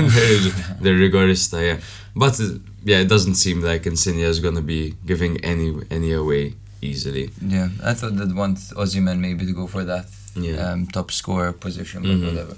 the, 0.00 0.76
the 0.80 0.90
rigorista. 0.90 1.58
Yeah, 1.66 1.80
but 2.16 2.38
uh, 2.40 2.58
yeah, 2.90 2.98
it 3.04 3.08
doesn't 3.14 3.36
seem 3.44 3.58
like 3.70 3.82
Insigne 3.90 4.20
is 4.32 4.40
gonna 4.46 4.66
be 4.76 4.80
giving 5.10 5.32
any 5.52 5.68
any 5.96 6.10
away 6.22 6.44
easily. 6.90 7.24
Yeah, 7.54 7.68
I 7.90 7.92
thought 7.98 8.12
they'd 8.18 8.34
want 8.42 8.58
Osimhen 8.82 9.18
maybe 9.26 9.42
to 9.50 9.54
go 9.60 9.66
for 9.74 9.82
that 9.92 10.06
Yeah. 10.46 10.56
um, 10.66 10.80
top 10.96 11.08
scorer 11.20 11.52
position, 11.66 11.98
but 12.08 12.16
Mhm. 12.18 12.26
whatever. 12.28 12.54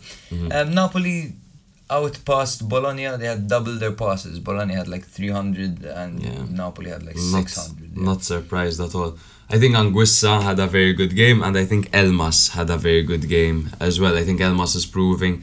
Um, 0.57 0.67
Napoli 0.81 1.19
outpassed 1.91 2.69
Bologna. 2.69 3.07
They 3.21 3.27
had 3.35 3.49
double 3.49 3.75
their 3.83 3.93
passes. 3.93 4.39
Bologna 4.41 4.75
had 4.81 4.89
like 4.89 5.05
300 5.07 5.85
and 6.03 6.13
Yeah. 6.23 6.45
Napoli 6.63 6.91
had 6.91 7.03
like 7.09 7.17
Not 7.17 7.49
600. 7.49 7.91
yeah. 7.97 8.03
not 8.11 8.21
surprised 8.25 8.81
at 8.87 8.95
all. 8.95 9.13
I 9.51 9.57
think 9.59 9.75
Anguissa 9.75 10.43
had 10.43 10.59
a 10.59 10.67
very 10.67 10.93
good 11.01 11.15
game, 11.17 11.39
and 11.43 11.57
I 11.57 11.65
think 11.65 11.83
Elmas 11.93 12.39
had 12.51 12.69
a 12.69 12.77
very 12.77 13.03
good 13.03 13.25
game 13.29 13.71
as 13.81 13.99
well. 13.99 14.15
I 14.21 14.25
think 14.27 14.41
Elmas 14.41 14.75
is 14.77 14.85
proving 14.85 15.35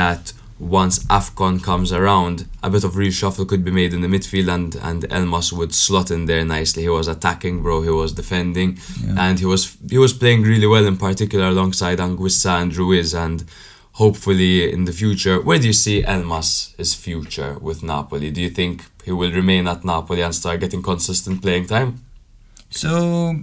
that 0.00 0.22
once 0.58 1.04
Afcon 1.04 1.62
comes 1.62 1.92
around, 1.92 2.46
a 2.62 2.70
bit 2.70 2.84
of 2.84 2.92
reshuffle 2.92 3.46
could 3.46 3.64
be 3.64 3.70
made 3.70 3.92
in 3.92 4.00
the 4.00 4.08
midfield, 4.08 4.48
and 4.52 4.76
and 4.76 5.02
Elmas 5.10 5.52
would 5.52 5.74
slot 5.74 6.10
in 6.10 6.26
there 6.26 6.44
nicely. 6.44 6.82
He 6.82 6.88
was 6.88 7.08
attacking, 7.08 7.62
bro. 7.62 7.82
He 7.82 7.90
was 7.90 8.12
defending, 8.12 8.78
and 9.18 9.38
he 9.38 9.46
was 9.46 9.76
he 9.90 9.98
was 9.98 10.12
playing 10.12 10.42
really 10.42 10.66
well, 10.66 10.86
in 10.86 10.96
particular 10.96 11.46
alongside 11.48 11.98
Anguissa 11.98 12.62
and 12.62 12.74
Ruiz, 12.76 13.14
and. 13.14 13.44
Hopefully, 13.98 14.70
in 14.70 14.84
the 14.84 14.92
future, 14.92 15.40
where 15.40 15.58
do 15.58 15.66
you 15.66 15.72
see 15.72 16.02
Elmas' 16.02 16.94
future 16.94 17.58
with 17.58 17.82
Napoli? 17.82 18.30
Do 18.30 18.42
you 18.42 18.50
think 18.50 18.84
he 19.06 19.10
will 19.10 19.32
remain 19.32 19.66
at 19.66 19.86
Napoli 19.86 20.20
and 20.20 20.34
start 20.34 20.60
getting 20.60 20.82
consistent 20.82 21.40
playing 21.40 21.66
time? 21.66 22.04
So, 22.68 23.36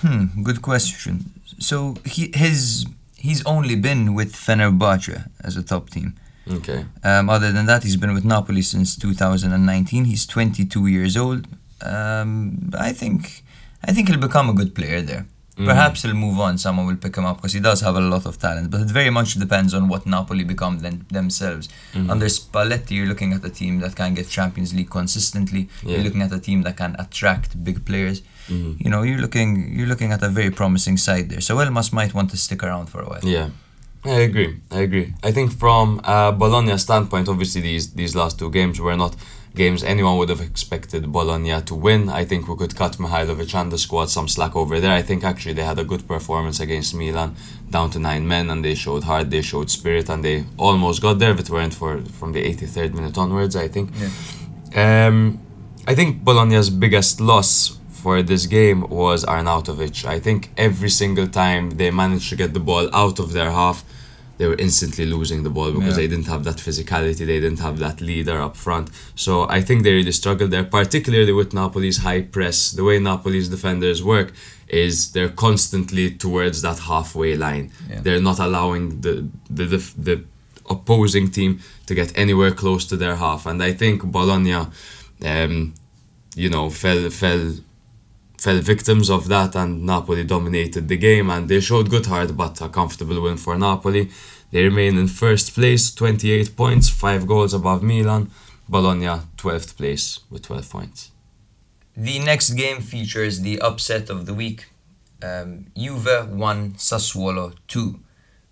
hmm, 0.00 0.44
good 0.44 0.62
question. 0.62 1.32
So 1.58 1.96
he 2.04 2.30
his 2.32 2.86
he's 3.16 3.44
only 3.44 3.74
been 3.74 4.14
with 4.14 4.34
Fenerbahce 4.34 5.28
as 5.42 5.56
a 5.56 5.64
top 5.64 5.90
team. 5.90 6.14
Okay. 6.50 6.84
Um, 7.04 7.28
other 7.30 7.52
than 7.52 7.66
that, 7.66 7.82
he's 7.82 7.96
been 7.96 8.14
with 8.14 8.24
Napoli 8.24 8.62
since 8.62 8.96
2019. 8.96 10.04
He's 10.04 10.26
22 10.26 10.86
years 10.86 11.16
old. 11.16 11.46
Um, 11.82 12.70
I 12.78 12.92
think 12.92 13.42
I 13.84 13.92
think 13.92 14.08
he'll 14.08 14.18
become 14.18 14.48
a 14.50 14.52
good 14.54 14.74
player 14.74 15.00
there. 15.02 15.26
Perhaps 15.56 16.02
he'll 16.02 16.14
move 16.14 16.38
on. 16.38 16.56
Someone 16.56 16.86
will 16.86 16.94
pick 16.96 17.16
him 17.16 17.24
up 17.24 17.38
because 17.38 17.52
he 17.52 17.58
does 17.58 17.80
have 17.80 17.96
a 17.96 18.00
lot 18.00 18.26
of 18.26 18.38
talent. 18.38 18.70
But 18.70 18.82
it 18.82 18.90
very 18.90 19.10
much 19.10 19.34
depends 19.34 19.74
on 19.74 19.88
what 19.88 20.06
Napoli 20.06 20.44
become 20.44 20.78
them, 20.78 21.04
themselves. 21.10 21.68
Under 21.94 22.26
Spalletti, 22.26 22.92
you're 22.92 23.06
looking 23.08 23.32
at 23.32 23.44
a 23.44 23.50
team 23.50 23.80
that 23.80 23.96
can 23.96 24.14
get 24.14 24.28
Champions 24.28 24.72
League 24.72 24.88
consistently. 24.88 25.68
Yeah. 25.82 25.96
You're 25.96 26.04
looking 26.04 26.22
at 26.22 26.32
a 26.32 26.38
team 26.38 26.62
that 26.62 26.76
can 26.76 26.94
attract 26.96 27.62
big 27.64 27.84
players. 27.84 28.22
Mhm. 28.48 28.76
You 28.84 28.88
know, 28.88 29.02
you're 29.02 29.18
looking 29.18 29.74
you're 29.76 29.88
looking 29.88 30.12
at 30.12 30.22
a 30.22 30.28
very 30.28 30.50
promising 30.50 30.96
side 30.96 31.28
there. 31.28 31.40
So 31.40 31.56
Elmas 31.56 31.92
might 31.92 32.14
want 32.14 32.30
to 32.30 32.36
stick 32.36 32.62
around 32.62 32.86
for 32.86 33.00
a 33.02 33.08
while. 33.08 33.24
Yeah. 33.24 33.48
I 34.08 34.20
agree. 34.20 34.60
I 34.70 34.80
agree. 34.80 35.14
I 35.22 35.32
think 35.32 35.52
from 35.52 36.00
uh, 36.04 36.32
Bologna 36.32 36.76
standpoint, 36.78 37.28
obviously 37.28 37.60
these 37.60 37.92
these 37.94 38.14
last 38.16 38.38
two 38.38 38.50
games 38.50 38.80
were 38.80 38.96
not 38.96 39.14
games 39.54 39.82
anyone 39.82 40.16
would 40.18 40.28
have 40.28 40.40
expected 40.40 41.10
Bologna 41.12 41.60
to 41.62 41.74
win. 41.74 42.08
I 42.08 42.24
think 42.24 42.48
we 42.48 42.56
could 42.56 42.76
cut 42.76 42.92
Mihailovic 42.92 43.54
and 43.54 43.72
the 43.72 43.78
squad 43.78 44.08
some 44.10 44.28
slack 44.28 44.54
over 44.54 44.78
there. 44.80 44.92
I 44.92 45.02
think 45.02 45.24
actually 45.24 45.54
they 45.54 45.64
had 45.64 45.78
a 45.78 45.84
good 45.84 46.06
performance 46.06 46.60
against 46.60 46.94
Milan, 46.94 47.34
down 47.70 47.90
to 47.90 47.98
nine 47.98 48.26
men, 48.26 48.50
and 48.50 48.64
they 48.64 48.74
showed 48.74 49.04
heart, 49.04 49.30
they 49.30 49.42
showed 49.42 49.68
spirit, 49.70 50.08
and 50.08 50.24
they 50.24 50.44
almost 50.56 51.02
got 51.02 51.18
there 51.18 51.32
if 51.32 51.40
it 51.40 51.50
weren't 51.50 51.74
for 51.74 52.00
from 52.18 52.32
the 52.32 52.42
83rd 52.42 52.94
minute 52.94 53.18
onwards. 53.18 53.56
I 53.56 53.68
think. 53.68 53.90
Um, 54.74 55.40
I 55.86 55.94
think 55.94 56.22
Bologna's 56.22 56.70
biggest 56.70 57.20
loss 57.20 57.78
for 58.02 58.22
this 58.22 58.46
game 58.46 58.88
was 58.88 59.24
Arnautovic. 59.24 60.04
I 60.04 60.20
think 60.20 60.50
every 60.56 60.90
single 60.90 61.26
time 61.26 61.70
they 61.80 61.90
managed 61.90 62.28
to 62.30 62.36
get 62.36 62.52
the 62.54 62.60
ball 62.60 62.88
out 62.94 63.18
of 63.18 63.32
their 63.32 63.50
half, 63.50 63.84
they 64.38 64.46
were 64.46 64.56
instantly 64.56 65.04
losing 65.04 65.42
the 65.42 65.50
ball 65.50 65.70
because 65.72 65.96
Yeah. 65.96 66.02
they 66.02 66.08
didn't 66.08 66.26
have 66.34 66.42
that 66.44 66.56
physicality, 66.56 67.18
they 67.32 67.40
didn't 67.40 67.58
have 67.68 67.78
that 67.80 68.00
leader 68.00 68.40
up 68.40 68.56
front. 68.56 68.88
So 69.14 69.32
I 69.48 69.60
think 69.60 69.82
they 69.82 69.92
really 69.92 70.12
struggled 70.12 70.50
there, 70.50 70.64
particularly 70.64 71.32
with 71.32 71.50
Napoli's 71.52 71.98
high 71.98 72.22
press. 72.22 72.70
The 72.70 72.84
way 72.84 72.98
Napoli's 72.98 73.48
defenders 73.48 74.02
work 74.02 74.32
is 74.68 75.12
they're 75.12 75.34
constantly 75.46 76.10
towards 76.24 76.62
that 76.62 76.78
halfway 76.90 77.34
line. 77.36 77.70
Yeah. 77.90 78.00
They're 78.04 78.22
not 78.30 78.38
allowing 78.38 79.00
the 79.00 79.14
the, 79.50 79.64
the 79.74 79.80
the 80.08 80.16
opposing 80.70 81.30
team 81.30 81.60
to 81.86 81.94
get 81.94 82.12
anywhere 82.16 82.52
close 82.52 82.84
to 82.90 82.96
their 82.96 83.16
half. 83.16 83.46
And 83.46 83.62
I 83.62 83.72
think 83.72 84.02
Bologna, 84.04 84.66
um, 85.24 85.74
you 86.36 86.48
know, 86.50 86.68
fell 86.70 87.08
fell 87.10 87.54
fell 88.38 88.58
victims 88.60 89.10
of 89.10 89.28
that, 89.28 89.54
and 89.56 89.84
Napoli 89.84 90.24
dominated 90.24 90.88
the 90.88 90.96
game, 90.96 91.28
and 91.30 91.48
they 91.48 91.60
showed 91.60 91.90
good 91.90 92.06
heart, 92.06 92.36
but 92.36 92.60
a 92.60 92.68
comfortable 92.68 93.20
win 93.20 93.36
for 93.36 93.58
Napoli. 93.58 94.10
They 94.50 94.64
remain 94.64 94.96
in 94.96 95.08
first 95.08 95.54
place, 95.54 95.92
28 95.94 96.56
points, 96.56 96.88
five 96.88 97.26
goals 97.26 97.52
above 97.52 97.82
Milan. 97.82 98.30
Bologna, 98.68 99.22
12th 99.36 99.76
place 99.76 100.20
with 100.30 100.42
12 100.42 100.70
points. 100.70 101.10
The 101.96 102.18
next 102.18 102.50
game 102.50 102.80
features 102.80 103.40
the 103.40 103.60
upset 103.60 104.10
of 104.10 104.26
the 104.26 104.34
week. 104.34 104.66
Um, 105.22 105.66
Juve 105.76 106.28
won 106.30 106.74
Sassuolo 106.74 107.54
2. 107.66 107.98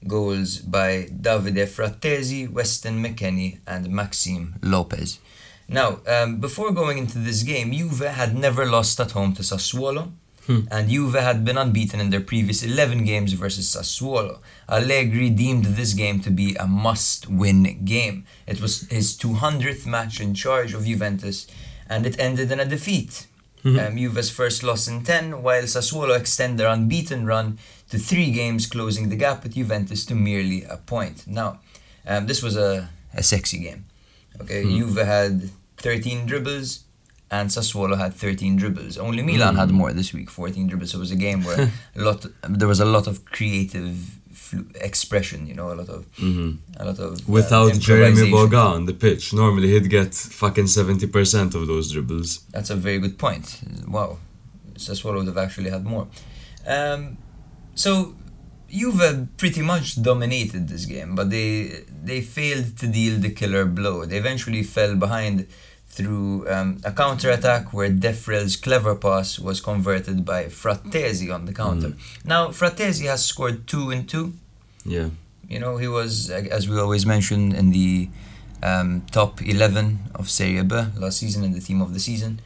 Goals 0.09 0.59
by 0.59 1.09
Davide 1.12 1.66
Frattesi, 1.66 2.51
Weston 2.51 3.03
McKennie, 3.03 3.61
and 3.66 3.88
Maxime 3.90 4.57
Lopez. 4.62 5.20
Now, 5.68 5.98
um, 6.07 6.38
before 6.38 6.70
going 6.72 6.98
into 6.98 7.18
this 7.18 7.42
game, 7.42 7.72
Juve 7.72 8.00
had 8.07 8.37
never 8.37 8.64
lost 8.66 9.00
at 9.00 9.12
home 9.12 9.33
to 9.35 9.42
Sassuolo, 9.42 10.12
and 10.70 10.88
Juve 10.88 11.14
had 11.14 11.44
been 11.44 11.59
unbeaten 11.59 11.98
in 11.98 12.11
their 12.11 12.20
previous 12.20 12.62
11 12.62 13.05
games 13.05 13.33
versus 13.33 13.74
Sassuolo. 13.74 14.38
Allegri 14.68 15.29
deemed 15.29 15.64
this 15.64 15.92
game 15.92 16.20
to 16.20 16.31
be 16.31 16.55
a 16.55 16.68
must 16.68 17.29
win 17.29 17.85
game. 17.85 18.24
It 18.46 18.61
was 18.61 18.83
his 18.88 19.16
200th 19.18 19.87
match 19.87 20.20
in 20.20 20.35
charge 20.35 20.72
of 20.72 20.85
Juventus, 20.85 21.48
and 21.88 22.07
it 22.07 22.18
ended 22.20 22.52
in 22.52 22.61
a 22.61 22.64
defeat. 22.64 23.26
Um, 23.81 23.96
Juve's 23.96 24.31
first 24.31 24.62
loss 24.62 24.87
in 24.87 25.02
10, 25.02 25.42
while 25.42 25.64
Sassuolo 25.64 26.16
extend 26.16 26.61
their 26.61 26.68
unbeaten 26.68 27.26
run 27.26 27.59
to 27.90 27.98
three 27.98 28.31
games, 28.31 28.66
closing 28.68 29.09
the 29.09 29.16
gap 29.16 29.42
with 29.42 29.55
Juventus 29.55 30.07
to 30.07 30.14
merely 30.14 30.62
a 30.62 30.76
point. 30.76 31.26
Now, 31.26 31.59
um, 32.07 32.29
this 32.29 32.40
was 32.40 32.57
a, 32.57 32.88
a 33.12 33.24
sexy 33.24 33.59
game. 33.59 33.87
Okay, 34.40 34.62
Juve 34.64 34.96
had 34.96 35.51
13 35.79 36.27
dribbles, 36.27 36.85
and 37.31 37.51
Sassuolo 37.51 37.96
had 37.99 38.14
13 38.14 38.57
dribbles. 38.57 38.99
Only 38.99 39.22
Milan 39.22 39.57
had 39.57 39.70
more 39.70 39.92
this 39.92 40.12
week, 40.12 40.31
14 40.31 40.66
dribbles. 40.68 40.90
So 40.92 40.99
it 40.99 41.01
was 41.01 41.11
a 41.11 41.16
game 41.16 41.42
where 41.44 41.72
a 41.96 42.01
lot, 42.01 42.27
there 42.49 42.68
was 42.68 42.81
a 42.81 42.85
lot 42.85 43.07
of 43.07 43.25
creative 43.25 43.96
flu- 44.33 44.68
expression. 44.77 45.46
You 45.46 45.55
know, 45.55 45.72
a 45.72 45.75
lot 45.75 45.88
of, 45.88 46.07
a 46.20 46.85
lot 46.85 46.99
of 46.99 47.18
uh, 47.18 47.22
Without 47.27 47.72
Jeremy 47.75 48.09
improvisation. 48.20 48.33
Boga 48.51 48.75
on 48.75 48.87
the 48.87 48.94
pitch, 48.94 49.33
normally 49.33 49.68
he'd 49.68 49.90
get 49.90 50.14
fucking 50.14 50.64
70% 50.66 51.55
of 51.55 51.66
those 51.66 51.90
dribbles. 51.92 52.38
That's 52.53 52.70
a 52.70 52.77
very 52.77 52.99
good 52.99 53.18
point. 53.18 53.61
Wow, 53.88 54.18
Sassuolo 54.75 55.16
would 55.18 55.27
have 55.27 55.38
actually 55.38 55.70
had 55.70 55.85
more. 55.85 56.07
Um, 56.66 57.18
so 57.75 58.14
Juve 58.68 59.29
pretty 59.37 59.62
much 59.62 60.02
dominated 60.02 60.68
this 60.68 60.85
game, 60.87 61.14
but 61.14 61.31
they 61.31 61.85
they 62.02 62.20
failed 62.20 62.76
to 62.79 62.87
deal 62.87 63.18
the 63.18 63.31
killer 63.31 63.64
blow. 63.64 64.05
They 64.05 64.18
eventually 64.18 64.62
fell 64.62 64.96
behind 64.96 65.46
through 65.88 66.48
um, 66.50 66.79
a 66.85 66.92
counter 66.92 67.31
attack 67.31 67.72
where 67.72 67.88
Defrel's 67.88 68.57
clever 68.57 68.94
pass 68.94 69.38
was 69.38 69.61
converted 69.61 70.24
by 70.24 70.44
Frattesi 70.44 71.33
on 71.33 71.46
the 71.46 71.55
counter. 71.55 71.94
Now 72.24 72.48
Frattesi 72.48 73.07
has 73.07 73.24
scored 73.24 73.66
two 73.66 73.90
and 73.90 74.07
two. 74.09 74.35
Yeah. 74.85 75.09
You 75.48 75.61
know, 75.61 75.76
he 75.76 75.88
was, 75.88 76.29
as 76.31 76.68
we 76.68 76.79
always 76.79 77.07
mention, 77.07 77.55
in 77.55 77.70
the 77.70 78.09
um, 78.62 79.07
top 79.12 79.40
11 79.40 80.11
of 80.14 80.29
Serie 80.29 80.62
B 80.64 80.74
last 80.96 81.18
season 81.18 81.44
and 81.44 81.55
the 81.55 81.61
team 81.61 81.81
of 81.81 81.94
the 81.94 82.00
season. 82.00 82.40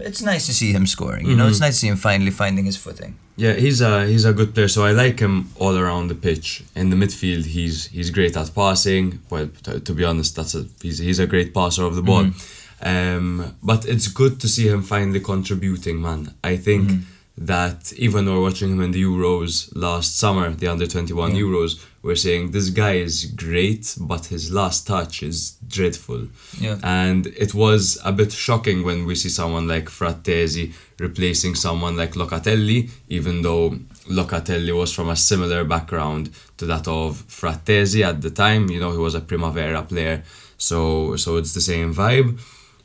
It's 0.00 0.22
nice 0.22 0.46
to 0.46 0.54
see 0.54 0.72
him 0.72 0.86
scoring. 0.86 1.26
You 1.26 1.36
know, 1.36 1.46
it's 1.48 1.58
Mhm. 1.58 1.66
nice 1.66 1.74
to 1.74 1.80
see 1.80 1.88
him 1.88 1.96
finally 1.96 2.30
finding 2.30 2.64
his 2.66 2.76
footing. 2.76 3.14
Yeah, 3.36 3.54
he's 3.54 3.80
a 3.80 4.06
he's 4.06 4.24
a 4.24 4.32
good 4.32 4.54
player. 4.54 4.68
So 4.68 4.84
I 4.84 4.92
like 4.92 5.18
him 5.20 5.50
all 5.56 5.76
around 5.76 6.08
the 6.08 6.14
pitch. 6.14 6.62
In 6.74 6.90
the 6.90 6.96
midfield, 6.96 7.44
he's 7.44 7.86
he's 7.96 8.10
great 8.10 8.36
at 8.36 8.54
passing. 8.54 9.18
Well, 9.30 9.48
to, 9.64 9.80
to 9.80 9.92
be 9.94 10.04
honest, 10.04 10.36
that's 10.36 10.54
a 10.54 10.64
he's 10.82 10.98
he's 10.98 11.18
a 11.18 11.26
great 11.26 11.52
passer 11.52 11.84
of 11.84 11.94
the 11.96 12.02
ball. 12.02 12.26
Um, 12.82 13.54
but 13.62 13.84
it's 13.86 14.08
good 14.08 14.38
to 14.40 14.48
see 14.48 14.68
him 14.68 14.82
finally 14.82 15.20
contributing, 15.20 16.00
man. 16.02 16.34
I 16.44 16.56
think 16.56 16.90
that 17.38 17.92
even 17.96 18.24
though 18.24 18.34
we're 18.36 18.48
watching 18.50 18.70
him 18.72 18.80
in 18.80 18.90
the 18.92 19.02
Euros 19.02 19.68
last 19.74 20.18
summer, 20.18 20.50
the 20.54 20.68
under 20.68 20.86
twenty 20.86 21.12
one 21.12 21.34
Yeah. 21.34 21.42
Euros, 21.42 21.78
we're 22.06 22.14
saying 22.14 22.52
this 22.52 22.70
guy 22.70 22.94
is 22.94 23.24
great, 23.24 23.96
but 24.00 24.26
his 24.26 24.52
last 24.52 24.86
touch 24.86 25.24
is 25.24 25.56
dreadful. 25.66 26.28
Yeah. 26.60 26.78
And 26.84 27.26
it 27.26 27.52
was 27.52 27.98
a 28.04 28.12
bit 28.12 28.30
shocking 28.32 28.84
when 28.84 29.06
we 29.06 29.16
see 29.16 29.28
someone 29.28 29.66
like 29.66 29.86
Frattesi 29.86 30.72
replacing 31.00 31.56
someone 31.56 31.96
like 31.96 32.12
Locatelli, 32.12 32.90
even 33.08 33.42
though 33.42 33.70
Locatelli 34.08 34.74
was 34.74 34.92
from 34.94 35.08
a 35.08 35.16
similar 35.16 35.64
background 35.64 36.30
to 36.58 36.64
that 36.66 36.86
of 36.86 37.24
Frattesi 37.26 38.04
at 38.04 38.22
the 38.22 38.30
time. 38.30 38.70
You 38.70 38.78
know, 38.78 38.92
he 38.92 38.98
was 38.98 39.16
a 39.16 39.20
Primavera 39.20 39.82
player, 39.82 40.22
so 40.56 41.16
so 41.16 41.36
it's 41.36 41.54
the 41.54 41.60
same 41.60 41.92
vibe. 41.92 42.38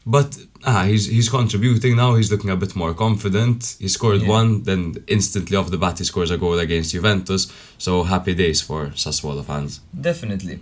But 0.03 0.35
ah, 0.63 0.83
he's 0.83 1.05
he's 1.07 1.29
contributing 1.29 1.95
now. 1.95 2.15
He's 2.15 2.31
looking 2.31 2.49
a 2.49 2.55
bit 2.55 2.75
more 2.75 2.93
confident. 2.93 3.75
He 3.79 3.87
scored 3.87 4.21
Yeah. 4.21 4.29
one, 4.39 4.63
then 4.63 4.81
instantly 5.07 5.55
off 5.57 5.69
the 5.71 5.77
bat 5.77 5.99
he 5.99 6.05
scores 6.05 6.31
a 6.31 6.37
goal 6.37 6.57
against 6.59 6.91
Juventus. 6.91 7.51
So 7.77 8.03
happy 8.03 8.33
days 8.33 8.61
for 8.61 8.87
Sassuolo 8.95 9.43
fans. 9.43 9.79
Definitely. 10.09 10.59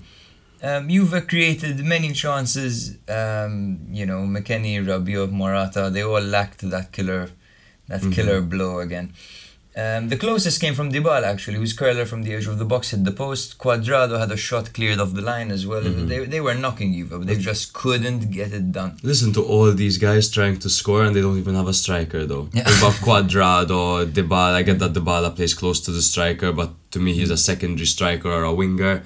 Um, 0.61 0.89
Juve 0.89 1.25
created 1.27 1.79
many 1.85 2.11
chances. 2.11 2.97
Um, 3.07 3.79
you 3.91 4.05
know, 4.05 4.19
McKennie, 4.35 4.83
Rabiot, 4.85 5.31
Morata, 5.31 5.89
they 5.91 6.03
all 6.03 6.21
lacked 6.21 6.69
that 6.69 6.91
killer, 6.91 7.29
that 7.87 8.01
killer 8.11 8.41
blow 8.41 8.79
again. 8.79 9.13
Um, 9.79 10.09
the 10.09 10.17
closest 10.17 10.59
came 10.59 10.73
from 10.73 10.91
Dybala 10.91 11.27
actually, 11.33 11.57
whose 11.57 11.73
curler 11.73 12.05
from 12.05 12.23
the 12.23 12.33
edge 12.33 12.47
of 12.47 12.57
the 12.57 12.65
box 12.65 12.89
hit 12.91 13.03
the 13.05 13.11
post. 13.11 13.57
Cuadrado 13.59 14.19
had 14.19 14.31
a 14.31 14.37
shot 14.37 14.73
cleared 14.73 14.99
off 14.99 15.13
the 15.13 15.21
line 15.21 15.51
as 15.51 15.65
well. 15.65 15.81
They, 15.81 16.25
they 16.25 16.41
were 16.41 16.55
knocking 16.55 16.91
Juve, 16.93 17.11
but 17.11 17.27
they 17.27 17.37
just 17.37 17.71
couldn't 17.73 18.31
get 18.31 18.51
it 18.51 18.71
done. 18.71 18.97
Listen 19.03 19.31
to 19.33 19.43
all 19.43 19.71
these 19.71 19.97
guys 19.97 20.29
trying 20.29 20.57
to 20.59 20.69
score 20.69 21.03
and 21.03 21.15
they 21.15 21.21
don't 21.21 21.37
even 21.37 21.55
have 21.55 21.67
a 21.67 21.73
striker 21.73 22.25
though. 22.25 22.49
Yeah. 22.51 22.61
About 22.61 22.95
Cuadrado, 23.05 24.05
Dybala? 24.15 24.55
I 24.55 24.63
get 24.63 24.79
that 24.79 24.93
Dybala 24.93 25.35
plays 25.35 25.53
close 25.53 25.79
to 25.81 25.91
the 25.91 26.01
striker, 26.01 26.51
but 26.51 26.71
to 26.91 26.99
me 26.99 27.13
he's 27.13 27.29
a 27.29 27.37
secondary 27.37 27.85
striker 27.85 28.29
or 28.31 28.43
a 28.43 28.53
winger. 28.53 29.03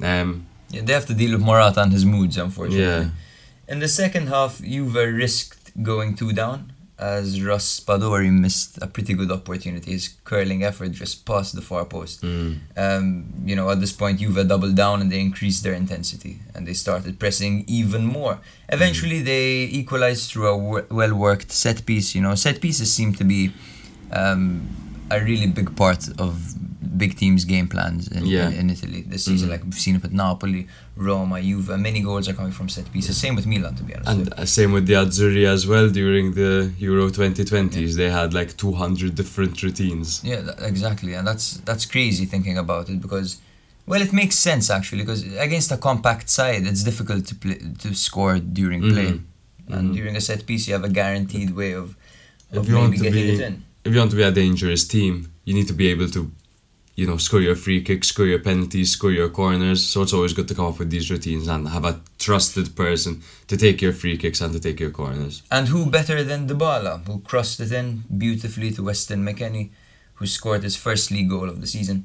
Um, 0.00 0.46
Yeah, 0.70 0.82
they 0.82 0.92
have 0.92 1.06
to 1.06 1.14
deal 1.14 1.32
with 1.32 1.42
Morata 1.42 1.80
and 1.82 1.92
his 1.92 2.04
moods, 2.04 2.36
unfortunately. 2.36 2.84
Yeah. 2.84 3.10
In 3.68 3.78
the 3.78 3.88
second 3.88 4.26
half, 4.28 4.60
Juve 4.60 4.94
risked 4.94 5.82
going 5.82 6.14
two 6.16 6.32
down 6.32 6.71
as 7.02 7.38
Raspadori 7.40 8.30
missed 8.44 8.78
a 8.80 8.86
pretty 8.86 9.14
good 9.14 9.30
opportunity. 9.38 9.90
His 9.92 10.10
curling 10.24 10.62
effort 10.70 10.90
just 10.92 11.26
passed 11.26 11.54
the 11.58 11.62
far 11.70 11.84
post. 11.84 12.22
mm, 12.22 12.58
Um, 12.76 13.04
you 13.44 13.56
know, 13.56 13.68
at 13.70 13.80
this 13.80 13.92
point, 13.92 14.20
Juve 14.20 14.46
doubled 14.46 14.76
down 14.76 15.00
and 15.02 15.10
they 15.12 15.20
increased 15.20 15.62
their 15.64 15.74
intensity 15.74 16.34
and 16.54 16.60
they 16.66 16.74
started 16.74 17.18
pressing 17.18 17.64
even 17.66 18.02
more. 18.06 18.34
Eventually, 18.68 19.20
they 19.20 19.46
equalized 19.80 20.24
through 20.30 20.48
a 20.54 20.56
w- 20.66 20.86
well 20.90 21.14
worked 21.26 21.50
set 21.64 21.78
piece. 21.84 22.14
You 22.16 22.22
know, 22.24 22.34
set 22.36 22.60
pieces 22.60 22.88
seem 22.98 23.10
to 23.20 23.24
be 23.24 23.52
um, 24.12 24.68
a 25.10 25.18
really 25.20 25.46
big 25.58 25.74
part 25.76 26.08
of 26.18 26.32
big 27.02 27.12
teams' 27.22 27.44
game 27.54 27.66
plans 27.74 28.02
in, 28.16 28.22
Yeah. 28.34 28.48
in, 28.48 28.52
in 28.60 28.66
Italy 28.76 29.00
this 29.12 29.22
season. 29.28 29.46
Mhm. 29.48 29.52
Like 29.54 29.62
we've 29.68 29.82
seen 29.86 29.94
it 29.98 30.02
with 30.06 30.14
Napoli, 30.24 30.62
Roma, 31.06 31.36
Juve. 31.48 31.70
Many 31.88 32.00
goals 32.08 32.24
are 32.30 32.36
coming 32.40 32.54
from 32.58 32.68
set 32.76 32.86
pieces. 32.94 33.12
Same 33.24 33.34
with 33.38 33.46
Milan, 33.52 33.74
to 33.80 33.84
be 33.88 33.92
honest. 33.96 34.10
and 34.12 34.22
uh, 34.32 34.46
same 34.58 34.70
with 34.76 34.84
the 34.90 34.96
Azzurri 35.02 35.44
as 35.56 35.62
well 35.72 35.86
during 36.00 36.26
the 36.40 36.52
Euro 36.88 37.04
2020s. 37.18 37.90
They 38.00 38.10
had 38.20 38.28
like 38.40 38.50
200 38.56 39.14
different 39.20 39.54
routines. 39.66 40.06
Yeah, 40.32 40.40
tha- 40.46 40.58
exactly, 40.72 41.12
and 41.18 41.24
that's 41.30 41.46
that's 41.68 41.84
crazy 41.94 42.24
thinking 42.34 42.56
about 42.64 42.84
it 42.92 42.98
because, 43.06 43.28
well, 43.90 44.02
it 44.06 44.12
makes 44.22 44.36
sense 44.48 44.66
actually 44.78 45.02
because 45.04 45.22
against 45.48 45.68
a 45.76 45.78
compact 45.88 46.26
side, 46.38 46.62
it's 46.70 46.82
difficult 46.90 47.22
to 47.30 47.34
play, 47.42 47.58
to 47.82 47.88
score 48.06 48.34
during 48.60 48.80
play, 48.94 49.10
Mhm. 49.12 49.74
and 49.74 49.84
Mhm. 49.90 49.94
during 49.98 50.14
a 50.20 50.22
set 50.28 50.40
piece, 50.48 50.62
you 50.68 50.72
have 50.78 50.86
a 50.92 50.94
guaranteed 51.00 51.50
way 51.60 51.72
of, 51.82 51.86
If 52.52 52.58
of 52.58 52.64
you 52.68 52.74
want 52.80 52.90
maybe 52.90 52.98
to 52.98 53.04
getting 53.08 53.28
be- 53.30 53.42
it 53.44 53.48
in. 53.48 53.54
If 53.86 53.90
you 53.92 53.98
want 54.02 54.12
to 54.16 54.20
be 54.22 54.26
a 54.32 54.34
dangerous 54.44 54.82
team, 54.96 55.14
you 55.46 55.54
need 55.58 55.68
to 55.72 55.76
be 55.82 55.86
able 55.94 56.08
to 56.16 56.20
you 56.94 57.06
know, 57.06 57.16
score 57.16 57.40
your 57.40 57.56
free 57.56 57.80
kicks, 57.82 58.08
score 58.08 58.26
your 58.26 58.38
penalties, 58.38 58.90
score 58.90 59.10
your 59.12 59.28
corners. 59.30 59.84
So 59.84 60.02
it's 60.02 60.12
always 60.12 60.32
good 60.34 60.48
to 60.48 60.54
come 60.54 60.66
up 60.66 60.78
with 60.78 60.90
these 60.90 61.10
routines 61.10 61.48
and 61.48 61.68
have 61.68 61.84
a 61.84 62.00
trusted 62.18 62.76
person 62.76 63.22
to 63.48 63.56
take 63.56 63.80
your 63.80 63.92
free 63.94 64.16
kicks 64.18 64.40
and 64.40 64.52
to 64.52 64.60
take 64.60 64.78
your 64.78 64.90
corners. 64.90 65.42
And 65.50 65.68
who 65.68 65.86
better 65.90 66.22
than 66.22 66.48
Dybala, 66.48 67.06
who 67.06 67.20
crossed 67.20 67.60
it 67.60 67.72
in 67.72 68.04
beautifully 68.16 68.70
to 68.72 68.82
Weston 68.84 69.24
McKennie, 69.24 69.70
who 70.14 70.26
scored 70.26 70.62
his 70.62 70.76
first 70.76 71.10
league 71.10 71.30
goal 71.30 71.48
of 71.48 71.60
the 71.60 71.66
season. 71.66 72.04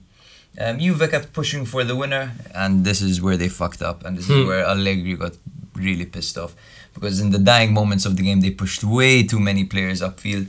Um, 0.60 0.80
Juve 0.80 1.08
kept 1.12 1.34
pushing 1.34 1.66
for 1.66 1.84
the 1.84 1.96
winner, 1.96 2.32
and 2.56 2.84
this 2.84 3.02
is 3.02 3.22
where 3.22 3.38
they 3.38 3.48
fucked 3.50 3.82
up, 3.84 4.04
and 4.06 4.18
this 4.18 4.28
is 4.30 4.42
Hmm. 4.42 4.48
where 4.48 4.66
Allegri 4.66 5.16
got 5.16 5.34
really 5.76 6.06
pissed 6.06 6.38
off 6.38 6.56
because 6.96 7.20
in 7.20 7.30
the 7.30 7.38
dying 7.38 7.72
moments 7.72 8.06
of 8.08 8.16
the 8.18 8.24
game 8.24 8.42
they 8.42 8.50
pushed 8.50 8.84
way 8.84 9.22
too 9.22 9.40
many 9.40 9.64
players 9.66 10.02
upfield. 10.02 10.48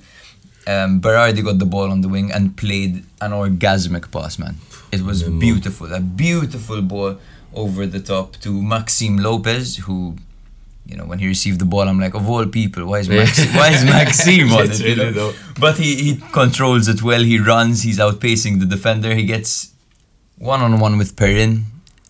Um, 0.69 1.01
Berardi 1.01 1.43
got 1.43 1.59
the 1.59 1.65
ball 1.75 1.91
on 1.91 2.03
the 2.03 2.09
wing 2.09 2.31
and 2.31 2.55
played 2.57 2.93
an 3.23 3.31
orgasmic 3.33 4.11
pass, 4.13 4.39
man. 4.39 4.57
It 4.93 5.03
was 5.03 5.23
beautiful, 5.23 5.93
a 5.95 6.01
beautiful 6.01 6.83
ball 6.83 7.19
over 7.55 7.87
the 7.87 8.01
top 8.01 8.37
to 8.45 8.51
Maxime 8.63 9.17
Lopez, 9.19 9.77
who, 9.79 10.17
you 10.85 10.97
know, 10.97 11.07
when 11.07 11.19
he 11.21 11.27
received 11.27 11.59
the 11.59 11.65
ball, 11.65 11.89
I'm 11.89 11.99
like, 11.99 12.15
of 12.15 12.29
all 12.29 12.47
people, 12.47 12.85
why 12.87 12.99
is 13.01 13.09
Maxime, 13.21 13.55
why 13.55 13.69
is 13.71 13.85
Maxime 13.85 14.53
on 14.53 14.71
it? 14.71 14.81
you 14.81 15.11
know? 15.11 15.33
But 15.59 15.79
he, 15.79 15.91
he 16.05 16.17
controls 16.33 16.87
it 16.89 17.03
well. 17.03 17.23
He 17.23 17.39
runs. 17.39 17.83
He's 17.83 17.99
outpacing 17.99 18.61
the 18.61 18.67
defender. 18.67 19.15
He 19.15 19.25
gets 19.25 19.73
one 20.37 20.61
on 20.61 20.79
one 20.81 20.99
with 20.99 21.17
Perin, 21.17 21.65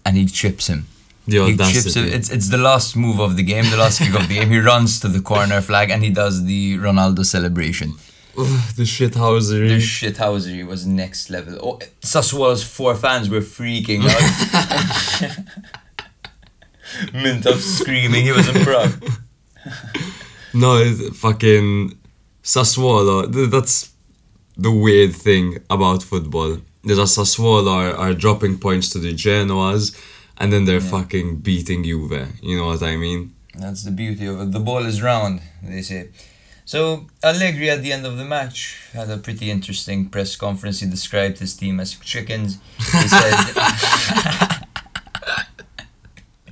and 0.04 0.16
he 0.16 0.26
trips 0.26 0.66
him. 0.66 0.86
The 1.28 1.44
He 1.44 1.56
chips 1.56 1.94
him. 1.94 2.06
It's 2.06 2.30
it's 2.30 2.48
the 2.48 2.58
last 2.58 2.96
move 2.96 3.20
of 3.20 3.36
the 3.36 3.42
game, 3.42 3.64
the 3.70 3.76
last 3.76 3.98
kick 3.98 4.14
of 4.14 4.26
the 4.28 4.34
game. 4.34 4.50
He 4.50 4.58
runs 4.58 4.98
to 5.00 5.08
the 5.08 5.20
corner 5.20 5.60
flag 5.60 5.90
and 5.90 6.02
he 6.02 6.10
does 6.10 6.44
the 6.44 6.78
Ronaldo 6.78 7.24
celebration. 7.24 7.94
The 8.76 8.84
shithousery. 8.84 9.68
The 9.68 9.78
shithousery 9.78 10.64
was 10.64 10.86
next 10.86 11.28
level. 11.28 11.58
Oh, 11.60 11.78
Sassuolo's 12.00 12.62
four 12.62 12.94
fans 12.94 13.28
were 13.28 13.40
freaking 13.40 14.04
out. 14.04 14.10
Mintoff 17.12 17.58
screaming. 17.58 18.24
He 18.24 18.32
was 18.32 18.48
in 18.48 18.62
Prague. 18.64 19.04
No, 20.54 20.82
fucking 21.12 21.98
Sassuolo. 22.42 23.50
That's 23.50 23.92
the 24.56 24.72
weird 24.72 25.14
thing 25.14 25.58
about 25.68 26.02
football. 26.02 26.56
There's 26.82 26.98
a 26.98 27.02
Sassuolo 27.02 27.68
are, 27.70 27.94
are 27.94 28.14
dropping 28.14 28.56
points 28.58 28.88
to 28.90 28.98
the 28.98 29.12
Genoas, 29.12 29.94
and 30.38 30.50
then 30.50 30.64
they're 30.64 30.80
fucking 30.80 31.40
beating 31.40 31.84
Juve. 31.84 32.28
You 32.42 32.56
know 32.56 32.66
what 32.68 32.82
I 32.82 32.96
mean? 32.96 33.34
That's 33.54 33.82
the 33.82 33.90
beauty 33.90 34.24
of 34.26 34.40
it. 34.40 34.52
The 34.52 34.60
ball 34.60 34.86
is 34.86 35.02
round, 35.02 35.42
they 35.62 35.82
say. 35.82 36.08
So 36.68 37.06
Allegri 37.24 37.70
at 37.70 37.80
the 37.82 37.92
end 37.94 38.04
of 38.04 38.18
the 38.18 38.26
match 38.26 38.76
had 38.92 39.08
a 39.08 39.16
pretty 39.16 39.50
interesting 39.50 40.10
press 40.10 40.36
conference. 40.36 40.80
He 40.80 40.86
described 40.86 41.38
his 41.38 41.54
team 41.56 41.80
as 41.80 41.94
chickens. 41.94 42.58
He 42.76 43.08
said 43.08 43.36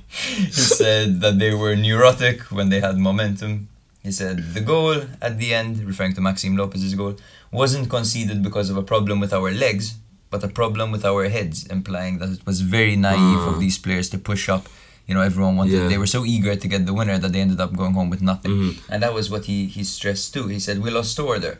he 0.09 0.49
said 0.51 1.21
that 1.21 1.37
they 1.37 1.53
were 1.53 1.75
neurotic 1.75 2.41
when 2.51 2.69
they 2.69 2.79
had 2.79 2.97
momentum. 2.97 3.67
He 4.01 4.11
said 4.11 4.55
the 4.55 4.61
goal 4.61 5.03
at 5.21 5.37
the 5.37 5.53
end, 5.53 5.83
referring 5.83 6.13
to 6.15 6.21
Maxime 6.21 6.57
Lopez's 6.57 6.95
goal, 6.95 7.15
wasn't 7.51 7.87
conceded 7.87 8.41
because 8.41 8.71
of 8.71 8.77
a 8.77 8.81
problem 8.81 9.19
with 9.19 9.31
our 9.33 9.51
legs, 9.51 9.97
but 10.31 10.43
a 10.43 10.47
problem 10.47 10.91
with 10.91 11.05
our 11.05 11.29
heads, 11.29 11.67
implying 11.67 12.17
that 12.17 12.29
it 12.31 12.43
was 12.43 12.61
very 12.61 12.95
naive 12.95 13.41
of 13.49 13.55
Ah. 13.57 13.59
these 13.59 13.77
players 13.77 14.09
to 14.09 14.17
push 14.17 14.49
up. 14.49 14.67
You 15.07 15.13
know, 15.15 15.21
everyone 15.21 15.55
wanted. 15.55 15.73
Yeah. 15.73 15.87
They 15.87 15.97
were 15.97 16.11
so 16.17 16.25
eager 16.25 16.55
to 16.55 16.67
get 16.67 16.85
the 16.85 16.93
winner 16.93 17.17
that 17.17 17.31
they 17.33 17.39
ended 17.39 17.59
up 17.61 17.71
going 17.81 17.93
home 17.93 18.09
with 18.09 18.21
nothing. 18.21 18.51
Mhm. 18.51 18.71
And 18.91 19.01
that 19.03 19.13
was 19.13 19.29
what 19.33 19.45
he 19.45 19.57
he 19.75 19.83
stressed 19.83 20.33
too. 20.33 20.47
He 20.55 20.59
said 20.59 20.75
we 20.85 20.89
lost 20.91 21.17
order. 21.19 21.53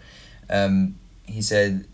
Um, 0.50 0.96
he 1.26 1.42
said 1.42 1.86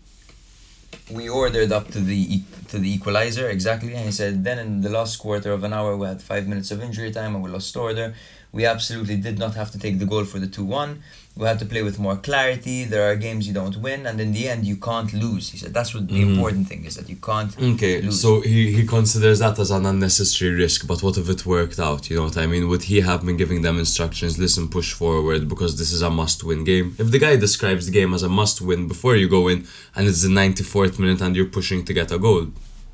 we 1.10 1.28
ordered 1.28 1.70
up 1.72 1.86
to 1.92 2.00
the 2.00 2.42
to 2.68 2.78
the 2.78 2.90
equalizer 2.96 3.48
exactly, 3.48 3.92
and 3.94 4.04
he 4.06 4.12
said 4.12 4.42
then 4.44 4.58
in 4.58 4.80
the 4.80 4.90
last 4.98 5.14
quarter 5.24 5.52
of 5.52 5.62
an 5.64 5.72
hour 5.72 5.96
we 5.96 6.06
had 6.06 6.20
five 6.22 6.44
minutes 6.48 6.70
of 6.70 6.82
injury 6.82 7.10
time 7.12 7.34
and 7.34 7.42
we 7.44 7.50
lost 7.50 7.76
order. 7.76 8.14
We 8.52 8.64
absolutely 8.66 9.16
did 9.16 9.38
not 9.38 9.54
have 9.54 9.70
to 9.72 9.78
take 9.78 9.98
the 9.98 10.06
goal 10.06 10.24
for 10.24 10.38
the 10.38 10.46
two 10.46 10.64
one. 10.64 11.02
We 11.36 11.46
have 11.46 11.58
to 11.58 11.66
play 11.66 11.82
with 11.82 11.98
more 11.98 12.16
clarity. 12.16 12.84
There 12.84 13.10
are 13.10 13.16
games 13.16 13.48
you 13.48 13.54
don't 13.54 13.76
win, 13.78 14.06
and 14.06 14.20
in 14.20 14.30
the 14.32 14.48
end 14.48 14.64
you 14.64 14.76
can't 14.76 15.12
lose. 15.12 15.50
He 15.50 15.58
said 15.58 15.74
that's 15.74 15.92
what 15.92 16.06
the 16.06 16.14
Mhm. 16.14 16.30
important 16.34 16.68
thing 16.68 16.84
is 16.84 16.94
that 16.94 17.08
you 17.08 17.16
can't. 17.16 17.52
Okay, 17.60 18.02
lose. 18.02 18.20
so 18.20 18.40
he, 18.40 18.70
he 18.72 18.86
considers 18.86 19.40
that 19.40 19.58
as 19.58 19.72
an 19.72 19.84
unnecessary 19.84 20.52
risk, 20.54 20.86
but 20.86 21.02
what 21.02 21.18
if 21.18 21.28
it 21.28 21.44
worked 21.44 21.80
out? 21.80 22.08
You 22.08 22.16
know 22.18 22.22
what 22.28 22.36
I 22.36 22.46
mean? 22.46 22.68
Would 22.68 22.84
he 22.84 23.00
have 23.00 23.26
been 23.26 23.36
giving 23.36 23.62
them 23.62 23.80
instructions, 23.80 24.38
listen, 24.38 24.68
push 24.68 24.92
forward, 24.92 25.48
because 25.48 25.76
this 25.76 25.90
is 25.90 26.02
a 26.02 26.10
must 26.10 26.44
win 26.44 26.62
game? 26.62 26.94
If 27.00 27.10
the 27.10 27.18
guy 27.18 27.34
describes 27.34 27.86
the 27.86 27.92
game 27.92 28.14
as 28.14 28.22
a 28.22 28.28
must 28.28 28.60
win 28.60 28.86
before 28.86 29.16
you 29.16 29.28
go 29.28 29.48
in 29.48 29.66
and 29.96 30.06
it's 30.06 30.22
the 30.22 30.28
94th 30.28 31.00
minute 31.00 31.20
and 31.20 31.34
you're 31.34 31.46
pushing 31.58 31.84
to 31.84 31.92
get 31.92 32.12
a 32.12 32.18
goal, 32.18 32.46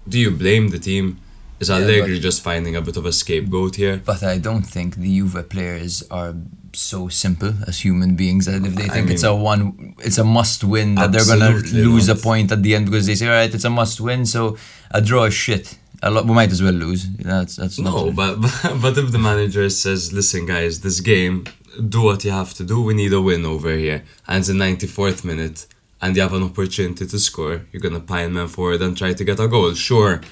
do 0.08 0.18
you 0.18 0.30
blame 0.30 0.68
the 0.68 0.78
team? 0.78 1.18
Is 1.60 1.68
Yeah, 1.68 1.76
Allegri 1.76 2.14
but- 2.14 2.22
just 2.22 2.40
finding 2.42 2.74
a 2.74 2.80
bit 2.80 2.96
of 2.96 3.04
a 3.04 3.12
scapegoat 3.12 3.76
here? 3.76 4.00
But 4.02 4.22
I 4.22 4.38
don't 4.38 4.66
think 4.66 4.96
the 4.96 5.14
Juve 5.18 5.46
players 5.50 6.02
are 6.10 6.34
so 6.72 7.08
simple 7.08 7.52
as 7.66 7.80
human 7.80 8.14
beings 8.16 8.46
that 8.46 8.64
if 8.64 8.74
they 8.74 8.84
I 8.84 8.88
think 8.88 9.10
it's 9.10 9.22
a 9.22 9.34
one, 9.34 9.94
it's 9.98 10.18
a 10.18 10.24
must 10.24 10.64
win 10.64 10.94
that 10.96 11.12
they're 11.12 11.24
gonna 11.26 11.50
lose 11.72 12.08
a 12.08 12.14
point 12.14 12.52
at 12.52 12.62
the 12.62 12.74
end 12.74 12.86
because 12.86 13.06
they 13.06 13.14
say, 13.14 13.26
all 13.26 13.32
right, 13.34 13.52
it's 13.52 13.64
a 13.64 13.70
must 13.70 14.00
win, 14.00 14.26
so 14.26 14.56
a 14.90 15.00
draw 15.00 15.24
is 15.24 15.34
shit. 15.34 15.78
A 16.02 16.10
lot, 16.10 16.24
we 16.26 16.32
might 16.32 16.50
as 16.50 16.62
well 16.62 16.72
lose. 16.72 17.08
That's 17.16 17.56
that's 17.56 17.78
No, 17.78 18.06
not. 18.10 18.16
but, 18.16 18.36
but 18.82 18.96
if 18.96 19.12
the 19.12 19.18
manager 19.18 19.68
says, 19.68 20.12
listen, 20.12 20.46
guys, 20.46 20.80
this 20.80 21.00
game, 21.00 21.44
do 21.88 22.02
what 22.02 22.24
you 22.24 22.30
have 22.30 22.54
to 22.54 22.64
do. 22.64 22.82
We 22.82 22.94
need 22.94 23.12
a 23.12 23.20
win 23.20 23.44
over 23.44 23.74
here. 23.76 24.02
And 24.26 24.38
it's 24.38 24.48
the 24.48 24.54
94th 24.54 25.24
minute, 25.24 25.66
and 26.00 26.16
you 26.16 26.22
have 26.22 26.32
an 26.32 26.42
opportunity 26.42 27.06
to 27.06 27.18
score. 27.18 27.66
You're 27.70 27.82
to 27.90 28.00
pine 28.00 28.32
men 28.32 28.48
forward 28.48 28.80
and 28.80 28.96
try 28.96 29.12
to 29.12 29.24
get 29.24 29.38
a 29.40 29.46
goal. 29.46 29.74
Sure, 29.74 30.22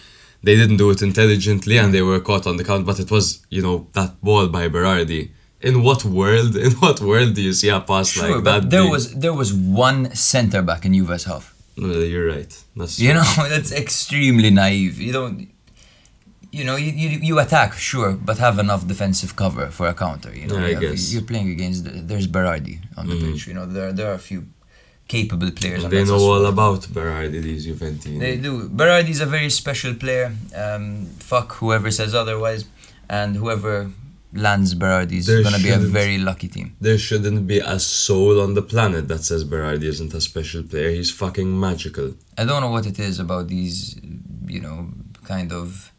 they 0.43 0.57
didn't 0.57 0.77
do 0.79 0.91
it 0.91 1.03
intelligently 1.03 1.77
and 1.79 1.93
they 1.93 2.03
were 2.03 2.21
caught 2.21 2.47
on 2.47 2.57
the 2.57 2.65
count, 2.65 2.87
but 2.87 2.99
it 3.01 3.11
was, 3.11 3.45
you 3.51 3.61
know, 3.63 3.89
that 3.93 4.21
ball 4.23 4.49
by 4.49 4.69
Berardi. 4.69 5.31
In 5.61 5.83
what 5.83 6.05
world, 6.05 6.55
in 6.67 6.73
what 6.85 7.01
world 7.01 7.35
do 7.35 7.43
you 7.43 7.53
see 7.53 7.69
a 7.69 7.81
pass 7.81 8.09
Sure, 8.11 8.37
like 8.37 8.45
that? 8.45 8.71
there 8.71 8.83
big? 8.83 8.93
was 8.93 9.05
there 9.25 9.35
was 9.43 9.53
one 9.53 10.15
centre 10.15 10.63
back 10.63 10.85
in 10.87 10.93
Juve's 10.95 11.25
half. 11.25 11.55
No, 11.77 11.89
you're 12.13 12.29
right. 12.37 12.53
That's 12.77 12.99
You 12.99 13.15
know, 13.15 13.25
that's 13.55 13.73
extremely 13.73 14.51
naive. 14.51 15.01
You 15.01 15.13
don't. 15.13 15.49
You 16.51 16.65
know, 16.65 16.77
you, 16.77 16.91
you, 17.03 17.09
you 17.29 17.39
attack, 17.41 17.75
sure, 17.75 18.13
but 18.29 18.39
have 18.39 18.59
enough 18.59 18.83
defensive 18.87 19.37
cover 19.37 19.67
for 19.71 19.87
a 19.87 19.93
counter. 19.95 20.33
You 20.35 20.47
know, 20.47 20.57
Yeah, 20.59 20.65
I 20.65 20.69
You 20.69 20.75
have- 20.75 20.83
guess. 20.97 21.13
you're 21.13 21.23
playing 21.33 21.51
against. 21.57 21.81
There's 22.11 22.27
Berardi 22.37 22.77
on 22.97 23.07
the 23.09 23.15
Mhm. 23.17 23.25
pitch. 23.33 23.47
You 23.49 23.55
know, 23.55 23.67
there 23.67 23.93
there 23.99 24.09
are 24.13 24.19
a 24.23 24.25
few 24.31 24.41
capable 25.15 25.51
players. 25.61 25.83
They 25.95 26.05
know 26.05 26.19
all 26.33 26.47
about 26.55 26.81
Berardi, 26.97 27.39
these 27.49 27.63
Juventini. 27.69 28.19
They 28.25 28.37
do. 28.47 28.53
Berardi 28.81 29.11
is 29.17 29.21
a 29.21 29.31
very 29.37 29.51
special 29.63 29.93
player. 30.03 30.27
Um, 30.63 30.85
fuck 31.33 31.49
whoever 31.61 31.91
says 31.99 32.13
otherwise, 32.23 32.63
and 33.21 33.31
whoever 33.41 33.75
lands 34.33 34.75
Berardi's 34.75 35.29
is 35.29 35.43
gonna 35.43 35.63
be 35.63 35.71
a 35.71 35.79
very 35.79 36.19
lucky 36.19 36.49
team. 36.49 36.77
There 36.81 36.99
shouldn't 36.99 37.47
be 37.47 37.59
a 37.61 37.79
soul 37.79 38.41
on 38.41 38.55
the 38.55 38.63
planet 38.63 39.09
that 39.09 39.25
says 39.25 39.45
Berardi 39.45 39.85
isn't 39.85 40.15
a 40.15 40.21
special 40.21 40.63
player. 40.63 40.91
He's 40.91 41.11
fucking 41.11 41.59
magical. 41.59 42.15
I 42.37 42.45
don't 42.45 42.61
know 42.61 42.71
what 42.71 42.87
it 42.87 42.99
is 42.99 43.19
about 43.19 43.49
these, 43.49 43.97
you 44.47 44.61
know, 44.61 44.89
kind 45.25 45.53
of 45.53 45.93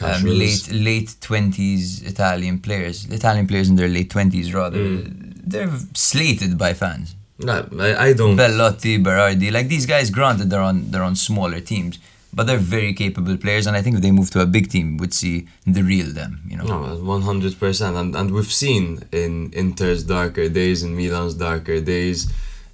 um, 0.00 0.24
late 0.24 0.70
late 0.72 1.16
twenties 1.20 2.02
Italian 2.02 2.60
players. 2.60 3.06
Italian 3.06 3.46
players 3.46 3.68
in 3.68 3.76
their 3.76 3.88
late 3.88 4.10
twenties, 4.10 4.52
rather. 4.52 4.78
Mm. 4.78 5.32
They're 5.44 5.70
slated 5.94 6.58
by 6.58 6.74
fans. 6.74 7.14
No, 7.38 7.68
I, 7.78 8.08
I 8.08 8.12
don't. 8.12 8.36
Belotti, 8.36 8.98
Berardi, 8.98 9.52
like 9.52 9.68
these 9.68 9.86
guys. 9.86 10.10
Granted, 10.10 10.50
they're 10.50 10.60
on 10.60 10.90
they're 10.90 11.02
on 11.02 11.16
smaller 11.16 11.60
teams, 11.60 11.98
but 12.36 12.46
they're 12.46 12.68
very 12.76 12.92
capable 12.94 13.36
players. 13.36 13.66
And 13.66 13.76
I 13.76 13.82
think 13.82 13.96
if 13.96 14.02
they 14.02 14.12
move 14.12 14.30
to 14.32 14.40
a 14.40 14.46
big 14.46 14.68
team, 14.68 14.98
we'd 14.98 15.14
see 15.22 15.48
the 15.66 15.82
real 15.82 16.12
them. 16.20 16.42
You 16.46 16.58
know. 16.58 16.66
No, 16.72 16.78
one 17.16 17.22
hundred 17.22 17.58
percent, 17.58 17.96
and 17.96 18.14
and 18.14 18.30
we've 18.30 18.52
seen 18.64 18.84
in 19.10 19.50
Inter's 19.52 20.04
darker 20.04 20.48
days, 20.48 20.84
in 20.84 20.94
Milan's 20.94 21.34
darker 21.34 21.80
days, 21.80 22.18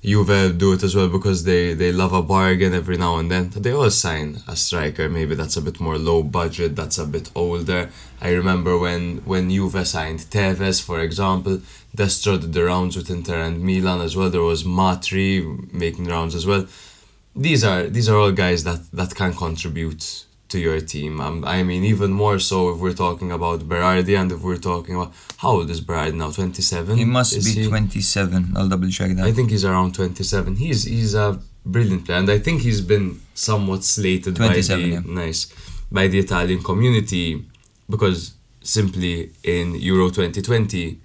Juve 0.05 0.59
do 0.59 0.73
it 0.73 0.83
as 0.83 0.97
well 0.97 1.09
because 1.09 1.45
they 1.45 1.75
they 1.75 1.93
love 1.93 2.13
a 2.13 2.23
bargain 2.23 2.75
every 2.75 2.99
now 2.99 3.19
and 3.19 3.31
then. 3.31 3.51
They 3.51 3.73
all 3.73 3.91
sign 3.91 4.43
a 4.49 4.57
striker, 4.57 5.09
maybe 5.09 5.37
that's 5.37 5.57
a 5.57 5.63
bit 5.63 5.79
more 5.79 5.97
low 5.97 6.25
budget, 6.25 6.75
that's 6.75 6.99
a 6.99 7.07
bit 7.07 7.31
older. 7.37 7.89
I 8.21 8.31
remember 8.41 8.77
when 8.77 9.19
when 9.19 9.49
Juve 9.49 9.87
signed 9.87 10.21
Tevez, 10.35 10.83
for 10.83 10.99
example, 11.01 11.61
Destro 11.97 12.41
did 12.41 12.53
the 12.53 12.65
rounds 12.65 12.97
with 12.97 13.11
Inter 13.11 13.39
and 13.47 13.63
Milan 13.63 14.01
as 14.01 14.17
well. 14.17 14.31
There 14.31 14.43
was 14.43 14.65
Matri 14.65 15.41
making 15.73 16.07
rounds 16.07 16.35
as 16.35 16.47
well. 16.47 16.67
These 17.35 17.65
are 17.65 17.85
these 17.85 18.09
are 18.09 18.19
all 18.19 18.33
guys 18.33 18.65
that 18.65 18.81
that 18.93 19.15
can 19.15 19.33
contribute 19.35 20.27
to 20.53 20.59
your 20.59 20.81
team. 20.81 21.21
Um, 21.21 21.45
I 21.47 21.63
mean, 21.63 21.83
even 21.83 22.11
more 22.13 22.39
so 22.39 22.71
if 22.73 22.79
we're 22.79 22.99
talking 23.07 23.33
about 23.33 23.61
Berardi 23.61 24.15
and 24.21 24.31
if 24.31 24.41
we're 24.43 24.65
talking 24.73 24.95
about 24.97 25.13
how 25.39 25.51
old 25.57 25.71
is 25.71 25.81
Berardi 25.81 26.15
now? 26.15 26.31
Twenty 26.31 26.63
seven. 26.63 26.97
He 26.97 27.07
must 27.07 27.33
be 27.45 27.67
27. 27.67 28.53
I'll 28.57 28.69
double 28.69 28.91
check 28.91 29.11
that. 29.17 29.25
I 29.25 29.33
think 29.33 29.51
he's 29.51 29.65
around 29.65 29.95
twenty 29.95 30.25
seven. 30.25 30.57
He's 30.57 30.85
he's 30.85 31.15
a 31.15 31.41
brilliant 31.65 32.05
player, 32.05 32.19
and 32.19 32.31
I 32.31 32.39
think 32.39 32.61
he's 32.61 32.83
been 32.83 33.21
somewhat 33.35 33.83
slated 33.83 34.39
by 34.39 34.49
the 34.49 34.79
yeah. 34.79 35.01
nice 35.07 35.43
by 35.91 36.07
the 36.09 36.19
Italian 36.19 36.63
community 36.63 37.45
because 37.89 38.35
simply 38.63 39.31
in 39.43 39.75
Euro 39.77 40.11
twenty 40.11 40.43
twenty, 40.43 41.01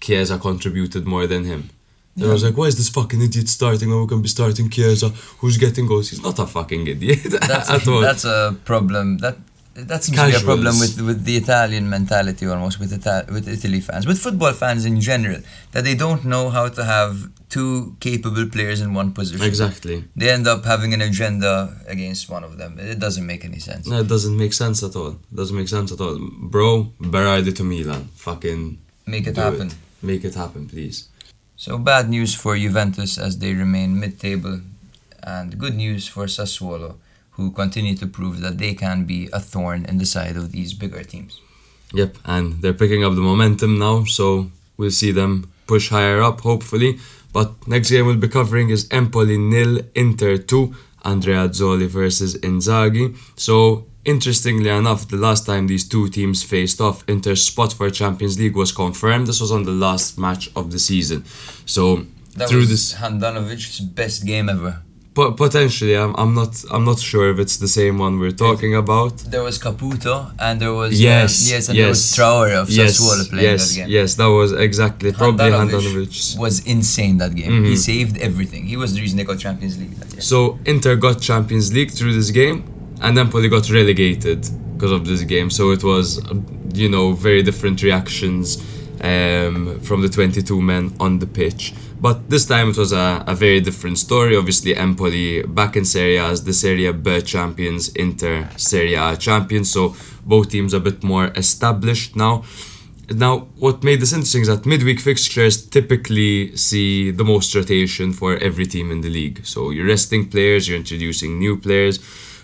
Chiesa 0.00 0.38
contributed 0.38 1.06
more 1.06 1.26
than 1.26 1.44
him. 1.44 1.70
And 2.16 2.24
I 2.26 2.32
was 2.32 2.44
like, 2.44 2.56
why 2.56 2.66
is 2.66 2.76
this 2.76 2.90
fucking 2.90 3.22
idiot 3.22 3.48
starting? 3.48 3.90
Oh, 3.90 4.00
we're 4.02 4.06
going 4.06 4.20
to 4.20 4.22
be 4.22 4.28
starting 4.28 4.68
Chiesa. 4.68 5.08
Who's 5.40 5.56
getting 5.56 5.86
goals? 5.86 6.10
He's 6.10 6.22
not 6.22 6.38
a 6.38 6.46
fucking 6.46 6.86
idiot 6.86 7.22
That's, 7.48 7.70
at 7.70 7.88
all. 7.88 8.00
that's 8.00 8.24
a 8.24 8.54
problem. 8.64 9.18
That 9.18 9.36
that 9.74 10.04
seems 10.04 10.18
to 10.18 10.26
be 10.26 10.34
a 10.34 10.40
problem 10.40 10.78
with, 10.78 11.00
with 11.00 11.24
the 11.24 11.36
Italian 11.36 11.88
mentality 11.88 12.46
almost 12.46 12.78
with 12.78 12.92
with 13.30 13.48
Italy 13.48 13.80
fans, 13.80 14.06
with 14.06 14.18
football 14.18 14.52
fans 14.52 14.84
in 14.84 15.00
general, 15.00 15.40
that 15.72 15.84
they 15.84 15.94
don't 15.94 16.26
know 16.26 16.50
how 16.50 16.68
to 16.68 16.84
have 16.84 17.30
two 17.48 17.96
capable 18.00 18.46
players 18.46 18.82
in 18.82 18.92
one 18.92 19.12
position. 19.12 19.46
exactly. 19.46 20.04
They 20.14 20.30
end 20.30 20.46
up 20.46 20.64
having 20.66 20.92
an 20.92 21.00
agenda 21.00 21.74
against 21.86 22.28
one 22.28 22.44
of 22.44 22.58
them. 22.58 22.78
It 22.78 22.98
doesn't 22.98 23.26
make 23.26 23.44
any 23.46 23.58
sense. 23.60 23.86
No, 23.86 24.00
it 24.00 24.08
doesn't 24.08 24.36
make 24.36 24.52
sense 24.52 24.82
at 24.82 24.94
all. 24.94 25.12
It 25.12 25.36
Doesn't 25.36 25.56
make 25.56 25.68
sense 25.68 25.90
at 25.92 26.00
all. 26.00 26.18
Bro, 26.54 26.92
Berardi 27.00 27.54
to 27.56 27.64
Milan. 27.64 28.08
Fucking 28.16 28.78
Make 29.06 29.26
it 29.26 29.36
happen. 29.36 29.70
Make 30.02 30.24
it 30.24 30.34
happen, 30.34 30.68
please. 30.68 31.08
So 31.62 31.78
bad 31.78 32.10
news 32.10 32.34
for 32.34 32.58
Juventus 32.58 33.16
as 33.16 33.38
they 33.38 33.54
remain 33.54 34.00
mid-table, 34.00 34.62
and 35.22 35.56
good 35.56 35.76
news 35.76 36.08
for 36.08 36.24
Sassuolo, 36.26 36.96
who 37.38 37.52
continue 37.52 37.94
to 37.98 38.08
prove 38.08 38.40
that 38.40 38.58
they 38.58 38.74
can 38.74 39.04
be 39.04 39.28
a 39.32 39.38
thorn 39.38 39.84
in 39.84 39.98
the 39.98 40.04
side 40.04 40.36
of 40.36 40.50
these 40.50 40.74
bigger 40.74 41.04
teams. 41.04 41.40
Yep, 41.94 42.18
and 42.24 42.60
they're 42.60 42.74
picking 42.74 43.04
up 43.04 43.14
the 43.14 43.20
momentum 43.20 43.78
now, 43.78 44.02
so 44.02 44.50
we'll 44.76 44.90
see 44.90 45.12
them 45.12 45.52
push 45.68 45.90
higher 45.90 46.20
up, 46.20 46.40
hopefully. 46.40 46.98
But 47.32 47.52
next 47.68 47.90
game 47.90 48.06
we'll 48.06 48.16
be 48.16 48.26
covering 48.26 48.70
is 48.70 48.88
Empoli 48.90 49.38
nil, 49.38 49.82
Inter 49.94 50.38
2, 50.38 50.74
Andreazzoli 51.04 51.86
versus 51.86 52.34
Inzaghi. 52.38 53.16
So, 53.36 53.86
interestingly 54.04 54.70
enough, 54.70 55.08
the 55.08 55.16
last 55.16 55.46
time 55.46 55.66
these 55.66 55.86
two 55.88 56.08
teams 56.08 56.42
faced 56.42 56.80
off, 56.80 57.04
Inter's 57.08 57.42
spot 57.44 57.72
for 57.72 57.90
Champions 57.90 58.38
League 58.38 58.56
was 58.56 58.72
confirmed. 58.72 59.26
This 59.26 59.40
was 59.40 59.52
on 59.52 59.62
the 59.64 59.72
last 59.72 60.18
match 60.18 60.50
of 60.56 60.70
the 60.72 60.78
season. 60.78 61.24
So, 61.66 62.06
That 62.36 62.48
through 62.48 62.60
was 62.60 62.68
this 62.70 62.94
Handanovic's 62.94 63.80
best 63.80 64.24
game 64.26 64.48
ever. 64.48 64.72
po- 65.14 65.32
potentially, 65.32 65.94
I'm, 66.02 66.14
I'm 66.22 66.32
not 66.34 66.52
I'm 66.74 66.84
not 66.90 66.98
sure 66.98 67.26
if 67.32 67.38
it's 67.38 67.58
the 67.58 67.68
same 67.68 67.94
one 67.98 68.18
we're 68.18 68.38
talking 68.46 68.74
about. 68.74 69.14
There 69.34 69.42
was 69.48 69.58
Caputo 69.58 70.14
and 70.38 70.54
there 70.62 70.72
was 70.72 70.90
Yes, 71.00 71.30
uh, 71.48 71.54
yes, 71.54 71.68
and 71.68 71.78
there 71.78 71.88
was 71.94 72.00
yes. 72.02 72.16
Traore 72.16 72.54
of 72.62 72.70
yes, 72.70 72.98
Sassuolo 72.98 73.28
playing 73.28 73.44
yes, 73.50 73.60
that 73.68 73.76
game. 73.80 73.88
yes, 73.90 74.14
that 74.20 74.30
was 74.40 74.50
exactly 74.68 75.12
probably 75.12 75.50
Handanovic 75.50 76.38
was 76.44 76.54
insane 76.74 77.18
that 77.18 77.34
game. 77.34 77.52
He 77.70 77.74
Mhm. 77.74 77.78
saved 77.90 78.16
everything. 78.28 78.62
He 78.72 78.76
was 78.82 78.94
the 78.94 79.00
reason 79.04 79.14
they 79.18 79.24
got 79.32 79.38
Champions 79.38 79.74
League. 79.80 79.94
So 80.30 80.58
Inter 80.64 80.96
got 80.96 81.20
Champions 81.20 81.66
League 81.76 81.90
through 81.90 82.14
this 82.14 82.30
game, 82.30 82.58
and 83.02 83.18
Empoli 83.18 83.48
got 83.48 83.68
relegated 83.70 84.48
because 84.74 84.92
of 84.92 85.06
this 85.06 85.22
game. 85.22 85.50
So 85.50 85.70
it 85.70 85.84
was, 85.84 86.20
you 86.72 86.88
know, 86.88 87.12
very 87.12 87.42
different 87.42 87.82
reactions 87.82 88.62
um, 89.00 89.80
from 89.80 90.02
the 90.02 90.08
22 90.08 90.60
men 90.60 90.94
on 90.98 91.18
the 91.18 91.26
pitch. 91.26 91.74
But 92.00 92.28
this 92.30 92.46
time 92.46 92.70
it 92.70 92.76
was 92.76 92.92
a, 92.92 93.22
a 93.26 93.34
very 93.34 93.60
different 93.60 93.98
story. 93.98 94.36
Obviously, 94.36 94.74
Empoli 94.74 95.42
back 95.42 95.76
in 95.76 95.84
Serie 95.84 96.16
A 96.16 96.26
as 96.26 96.42
the 96.42 96.52
Serie 96.52 96.92
B 96.92 97.22
champions, 97.22 97.90
Inter 97.90 98.48
Serie 98.56 98.94
A 98.94 99.16
champions. 99.16 99.70
So 99.70 99.94
both 100.26 100.50
teams 100.50 100.74
a 100.74 100.80
bit 100.80 101.04
more 101.04 101.26
established 101.36 102.16
now. 102.16 102.42
Now, 103.10 103.48
what 103.58 103.84
made 103.84 104.00
this 104.00 104.12
interesting 104.12 104.42
is 104.42 104.48
that 104.48 104.64
midweek 104.64 105.00
fixtures 105.00 105.66
typically 105.66 106.56
see 106.56 107.10
the 107.10 107.24
most 107.24 107.54
rotation 107.54 108.12
for 108.12 108.36
every 108.38 108.66
team 108.66 108.90
in 108.90 109.00
the 109.00 109.10
league. 109.10 109.44
So 109.44 109.70
you're 109.70 109.86
resting 109.86 110.28
players, 110.28 110.68
you're 110.68 110.78
introducing 110.78 111.38
new 111.38 111.56
players. 111.56 111.98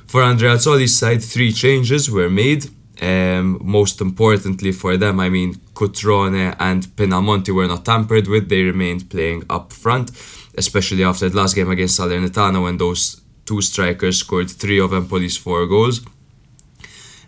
For 0.08 0.22
Andreazzoli's 0.22 0.96
side, 0.96 1.22
three 1.22 1.52
changes 1.52 2.10
were 2.10 2.30
made. 2.30 2.64
Um, 3.02 3.60
most 3.62 4.00
importantly 4.00 4.72
for 4.72 4.96
them, 4.96 5.20
I 5.20 5.28
mean, 5.28 5.54
Cutrone 5.74 6.56
and 6.58 6.82
Pinamonti 6.96 7.54
were 7.54 7.68
not 7.68 7.84
tampered 7.84 8.26
with. 8.26 8.48
They 8.48 8.62
remained 8.62 9.10
playing 9.10 9.44
up 9.50 9.70
front, 9.70 10.10
especially 10.56 11.04
after 11.04 11.28
the 11.28 11.36
last 11.36 11.54
game 11.54 11.70
against 11.70 12.00
Salernitana 12.00 12.62
when 12.62 12.78
those 12.78 13.20
two 13.44 13.60
strikers 13.60 14.18
scored 14.18 14.50
three 14.50 14.80
of 14.80 14.92
Empoli's 14.92 15.36
four 15.36 15.66
goals. 15.66 16.00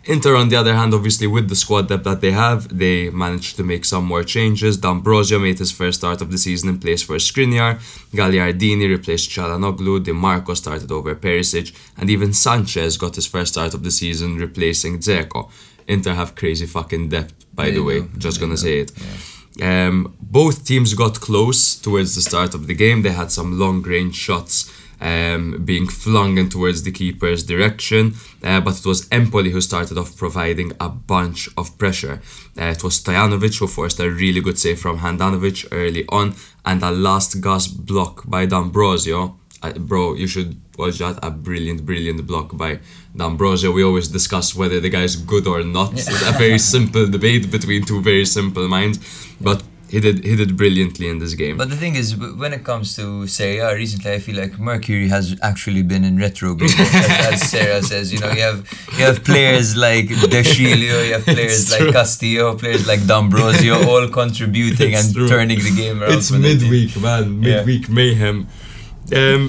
Inter, 0.05 0.35
on 0.35 0.49
the 0.49 0.55
other 0.55 0.73
hand, 0.73 0.95
obviously 0.95 1.27
with 1.27 1.47
the 1.47 1.55
squad 1.55 1.87
depth 1.87 2.05
that 2.05 2.21
they 2.21 2.31
have, 2.31 2.75
they 2.75 3.11
managed 3.11 3.55
to 3.57 3.63
make 3.63 3.85
some 3.85 4.03
more 4.03 4.23
changes. 4.23 4.77
D'Ambrosio 4.77 5.37
made 5.37 5.59
his 5.59 5.71
first 5.71 5.99
start 5.99 6.21
of 6.21 6.31
the 6.31 6.39
season 6.39 6.69
in 6.69 6.79
place 6.79 7.03
for 7.03 7.17
Skriniar. 7.17 7.75
Gagliardini 8.11 8.89
replaced 8.89 9.29
Calhanoglu. 9.29 10.03
Di 10.03 10.11
Marco 10.11 10.55
started 10.55 10.91
over 10.91 11.13
Perisic, 11.13 11.71
and 11.97 12.09
even 12.09 12.33
Sanchez 12.33 12.97
got 12.97 13.15
his 13.15 13.27
first 13.27 13.53
start 13.53 13.75
of 13.75 13.83
the 13.83 13.91
season 13.91 14.37
replacing 14.37 14.97
Dzeko. 14.97 15.51
Inter 15.87 16.13
have 16.15 16.35
crazy 16.35 16.65
fucking 16.65 17.09
depth, 17.09 17.45
by 17.53 17.69
the 17.69 17.81
way. 17.81 18.07
Just 18.17 18.39
gonna 18.39 18.57
say 18.57 18.79
it. 18.79 18.91
Um, 19.61 20.15
both 20.19 20.65
teams 20.65 20.95
got 20.95 21.19
close 21.19 21.75
towards 21.75 22.15
the 22.15 22.21
start 22.21 22.55
of 22.55 22.65
the 22.65 22.73
game. 22.73 23.03
They 23.03 23.11
had 23.11 23.31
some 23.31 23.59
long 23.59 23.83
range 23.83 24.15
shots 24.15 24.71
um, 25.01 25.63
being 25.65 25.87
flung 25.87 26.37
in 26.37 26.49
towards 26.49 26.83
the 26.83 26.91
keeper's 26.91 27.43
direction, 27.43 28.13
uh, 28.43 28.61
but 28.61 28.77
it 28.79 28.85
was 28.85 29.07
Empoli 29.11 29.49
who 29.49 29.61
started 29.61 29.97
off 29.97 30.15
providing 30.15 30.71
a 30.79 30.89
bunch 30.89 31.49
of 31.57 31.77
pressure. 31.77 32.21
Uh, 32.59 32.65
it 32.65 32.83
was 32.83 33.01
Stojanovic 33.01 33.59
who 33.59 33.67
forced 33.67 33.99
a 33.99 34.09
really 34.09 34.41
good 34.41 34.59
save 34.59 34.79
from 34.79 34.99
Handanovic 34.99 35.67
early 35.71 36.05
on, 36.09 36.35
and 36.65 36.83
a 36.83 36.91
last 36.91 37.41
gasp 37.41 37.85
block 37.85 38.23
by 38.25 38.45
D'Ambrosio. 38.45 39.37
Uh, 39.63 39.73
bro, 39.73 40.15
you 40.15 40.27
should 40.27 40.59
watch 40.77 40.97
that. 40.97 41.19
A 41.21 41.29
brilliant, 41.29 41.85
brilliant 41.85 42.25
block 42.25 42.57
by 42.57 42.79
D'Ambrosio. 43.15 43.71
We 43.71 43.83
always 43.83 44.07
discuss 44.07 44.55
whether 44.55 44.79
the 44.79 44.89
guy's 44.89 45.15
good 45.15 45.45
or 45.47 45.63
not. 45.63 45.93
It's 45.93 46.07
a 46.07 46.31
very 46.33 46.57
simple 46.57 47.07
debate 47.07 47.51
between 47.51 47.85
two 47.85 48.01
very 48.01 48.25
simple 48.25 48.67
minds, 48.67 48.99
but 49.39 49.61
he 49.91 49.99
did 49.99 50.23
he 50.29 50.35
did 50.41 50.51
brilliantly 50.61 51.07
in 51.13 51.17
this 51.23 51.33
game. 51.43 51.55
But 51.61 51.69
the 51.69 51.75
thing 51.83 51.95
is, 52.01 52.07
when 52.41 52.51
it 52.57 52.63
comes 52.63 52.95
to 52.97 53.27
Serie 53.27 53.59
A, 53.59 53.75
recently 53.75 54.11
I 54.17 54.19
feel 54.25 54.37
like 54.43 54.53
Mercury 54.57 55.07
has 55.09 55.25
actually 55.49 55.83
been 55.91 56.03
in 56.09 56.15
retrograde, 56.17 56.71
as, 56.79 57.33
as 57.33 57.49
Sarah 57.51 57.81
says. 57.91 58.05
You 58.13 58.19
know, 58.23 58.31
you 58.31 58.41
have 58.49 58.59
you 58.97 59.03
have 59.09 59.19
players 59.31 59.75
like 59.75 60.07
De 60.07 60.41
Sciglio, 60.51 60.97
you 61.07 61.13
have 61.17 61.25
players 61.35 61.55
It's 61.61 61.71
like 61.71 61.81
true. 61.81 61.91
Castillo, 61.91 62.45
players 62.57 62.83
like 62.91 63.01
D'Ambrosio, 63.05 63.75
all 63.89 64.07
contributing 64.21 64.93
It's 64.93 65.05
and 65.07 65.15
true. 65.15 65.27
turning 65.27 65.59
the 65.59 65.73
game 65.81 66.01
around. 66.01 66.13
It's 66.13 66.29
for 66.31 66.37
the 66.37 66.57
team. 66.57 66.69
midweek, 66.71 66.91
man. 67.01 67.43
Yeah. 67.43 67.57
Midweek 67.57 67.89
mayhem. 67.89 68.47
Um, 69.19 69.41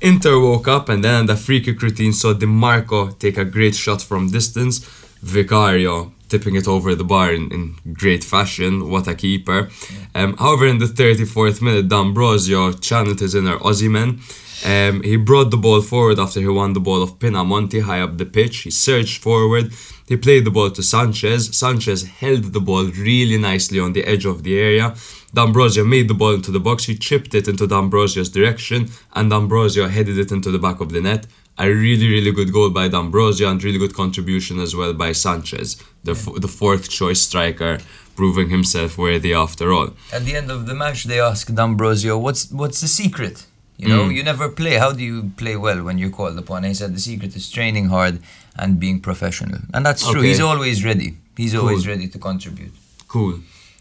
Inter 0.00 0.38
woke 0.40 0.68
up 0.68 0.88
and 0.88 1.02
then 1.04 1.26
the 1.26 1.36
free 1.36 1.60
kick 1.60 1.80
routine 1.82 2.12
saw 2.12 2.32
Dimarco 2.34 3.18
take 3.18 3.36
a 3.38 3.44
great 3.44 3.74
shot 3.74 4.00
from 4.02 4.30
distance. 4.30 4.80
Vicario 5.22 6.12
tipping 6.30 6.54
it 6.54 6.66
over 6.68 6.94
the 6.94 7.04
bar 7.04 7.32
in, 7.32 7.52
in 7.52 7.76
great 7.92 8.24
fashion. 8.24 8.88
What 8.88 9.08
a 9.08 9.14
keeper. 9.14 9.68
Um, 10.14 10.36
however, 10.36 10.66
in 10.66 10.78
the 10.78 10.86
34th 10.86 11.60
minute, 11.60 11.88
D'Ambrosio 11.88 12.72
channeled 12.72 13.20
his 13.20 13.34
inner 13.34 13.58
Osimhen. 13.58 14.20
Um, 14.64 15.02
he 15.02 15.16
brought 15.16 15.50
the 15.50 15.56
ball 15.56 15.80
forward 15.80 16.18
after 16.18 16.40
he 16.40 16.48
won 16.48 16.74
the 16.74 16.80
ball 16.80 17.02
of 17.02 17.18
Pinamonti 17.18 17.82
high 17.82 18.00
up 18.00 18.18
the 18.18 18.26
pitch. 18.26 18.58
He 18.58 18.70
surged 18.70 19.22
forward. 19.22 19.72
He 20.06 20.16
played 20.16 20.44
the 20.44 20.50
ball 20.50 20.70
to 20.70 20.82
Sanchez. 20.82 21.56
Sanchez 21.56 22.02
held 22.04 22.52
the 22.52 22.60
ball 22.60 22.84
really 22.84 23.38
nicely 23.38 23.80
on 23.80 23.92
the 23.92 24.04
edge 24.04 24.26
of 24.26 24.42
the 24.42 24.58
area. 24.58 24.94
D'Ambrosio 25.32 25.84
made 25.84 26.08
the 26.08 26.14
ball 26.14 26.34
into 26.34 26.50
the 26.50 26.60
box. 26.60 26.84
He 26.84 26.96
chipped 26.96 27.34
it 27.34 27.48
into 27.48 27.66
D'Ambrosio's 27.66 28.28
direction, 28.28 28.90
and 29.14 29.30
D'Ambrosio 29.30 29.88
headed 29.88 30.18
it 30.18 30.32
into 30.32 30.50
the 30.50 30.58
back 30.58 30.80
of 30.80 30.90
the 30.90 31.00
net. 31.00 31.26
A 31.66 31.68
really, 31.86 32.08
really 32.16 32.32
good 32.38 32.50
goal 32.56 32.70
by 32.78 32.86
D'Ambrosio 32.94 33.46
and 33.50 33.58
really 33.66 33.80
good 33.84 33.94
contribution 34.02 34.56
as 34.66 34.72
well 34.78 34.92
by 35.04 35.10
Sanchez, 35.24 35.68
the, 36.08 36.12
f- 36.20 36.34
the 36.44 36.48
fourth 36.60 36.84
choice 36.98 37.20
striker, 37.28 37.72
proving 38.20 38.48
himself 38.56 38.90
worthy 39.06 39.32
after 39.44 39.66
all. 39.76 39.88
At 40.18 40.22
the 40.28 40.34
end 40.40 40.50
of 40.56 40.60
the 40.68 40.74
match, 40.84 41.00
they 41.10 41.20
asked 41.30 41.50
D'Ambrosio, 41.58 42.12
"What's 42.24 42.42
what's 42.60 42.80
the 42.84 42.88
secret? 43.02 43.36
You 43.82 43.88
know, 43.92 44.02
Mm. 44.04 44.14
you 44.16 44.22
never 44.32 44.46
play. 44.60 44.74
How 44.84 44.90
do 44.98 45.02
you 45.10 45.18
play 45.42 45.56
well 45.66 45.80
when 45.86 45.96
you're 46.00 46.14
called 46.18 46.36
upon?" 46.44 46.58
And 46.64 46.70
he 46.72 46.74
said, 46.80 46.90
"The 46.98 47.04
secret 47.10 47.32
is 47.40 47.46
training 47.56 47.86
hard 47.96 48.14
and 48.60 48.70
being 48.84 48.98
professional." 49.08 49.60
And 49.74 49.82
that's 49.86 50.02
true. 50.12 50.20
Okay. 50.20 50.28
He's 50.30 50.40
always 50.50 50.78
ready. 50.90 51.10
He's 51.42 51.54
always 51.60 51.82
ready 51.92 52.06
to 52.14 52.18
contribute. 52.28 52.74
Cool. 53.14 53.34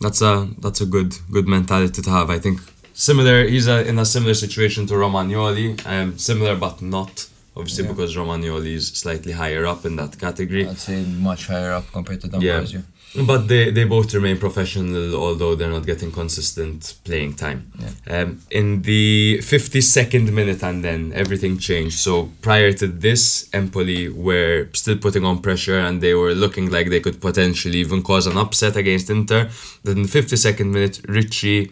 That's 0.03 0.21
a 0.31 0.33
that's 0.63 0.81
a 0.85 0.87
good 0.95 1.11
good 1.35 1.47
mentality 1.57 2.01
to 2.07 2.11
have. 2.17 2.27
I 2.37 2.39
think 2.45 2.57
similar. 2.93 3.37
He's 3.53 3.67
a, 3.75 3.77
in 3.89 3.95
a 3.99 4.05
similar 4.15 4.35
situation 4.45 4.81
to 4.89 4.93
Romagnoli. 5.03 5.67
Um, 5.93 6.07
similar 6.29 6.55
but 6.65 6.75
not. 6.81 7.13
Obviously, 7.59 7.83
Yeah. 7.83 7.91
because 7.91 8.15
Romagnoli 8.15 8.73
is 8.81 8.87
slightly 9.03 9.33
higher 9.33 9.65
up 9.73 9.81
in 9.85 9.95
that 9.97 10.17
category. 10.25 10.63
I'd 10.67 10.77
say 10.79 11.03
much 11.29 11.41
higher 11.47 11.71
up 11.79 11.85
compared 11.91 12.21
to 12.21 12.27
Yeah. 12.27 12.39
D'Ambrosio. 12.39 12.83
But 13.25 13.47
they, 13.47 13.71
they 13.71 13.85
both 13.85 14.13
remain 14.13 14.37
professional, 14.37 15.15
although 15.15 15.55
they're 15.55 15.71
not 15.77 15.85
getting 15.91 16.11
consistent 16.11 16.93
playing 17.03 17.33
time. 17.33 17.59
Yeah. 17.79 18.21
Um, 18.21 18.41
in 18.51 18.83
the 18.83 19.39
52nd 19.41 20.31
minute, 20.31 20.61
and 20.69 20.83
then 20.83 21.11
everything 21.15 21.57
changed. 21.57 21.97
So 21.97 22.29
prior 22.41 22.71
to 22.73 22.85
this, 22.87 23.49
Empoli 23.51 24.09
were 24.09 24.67
still 24.73 24.97
putting 25.05 25.25
on 25.25 25.39
pressure 25.41 25.79
and 25.79 26.01
they 26.01 26.13
were 26.13 26.35
looking 26.35 26.69
like 26.69 26.89
they 26.91 26.99
could 26.99 27.19
potentially 27.19 27.79
even 27.79 28.03
cause 28.03 28.27
an 28.27 28.37
upset 28.37 28.75
against 28.75 29.09
Inter. 29.09 29.49
Then 29.83 29.97
in 29.97 30.03
the 30.03 30.09
52nd 30.09 30.67
minute, 30.71 31.01
Ricci, 31.07 31.71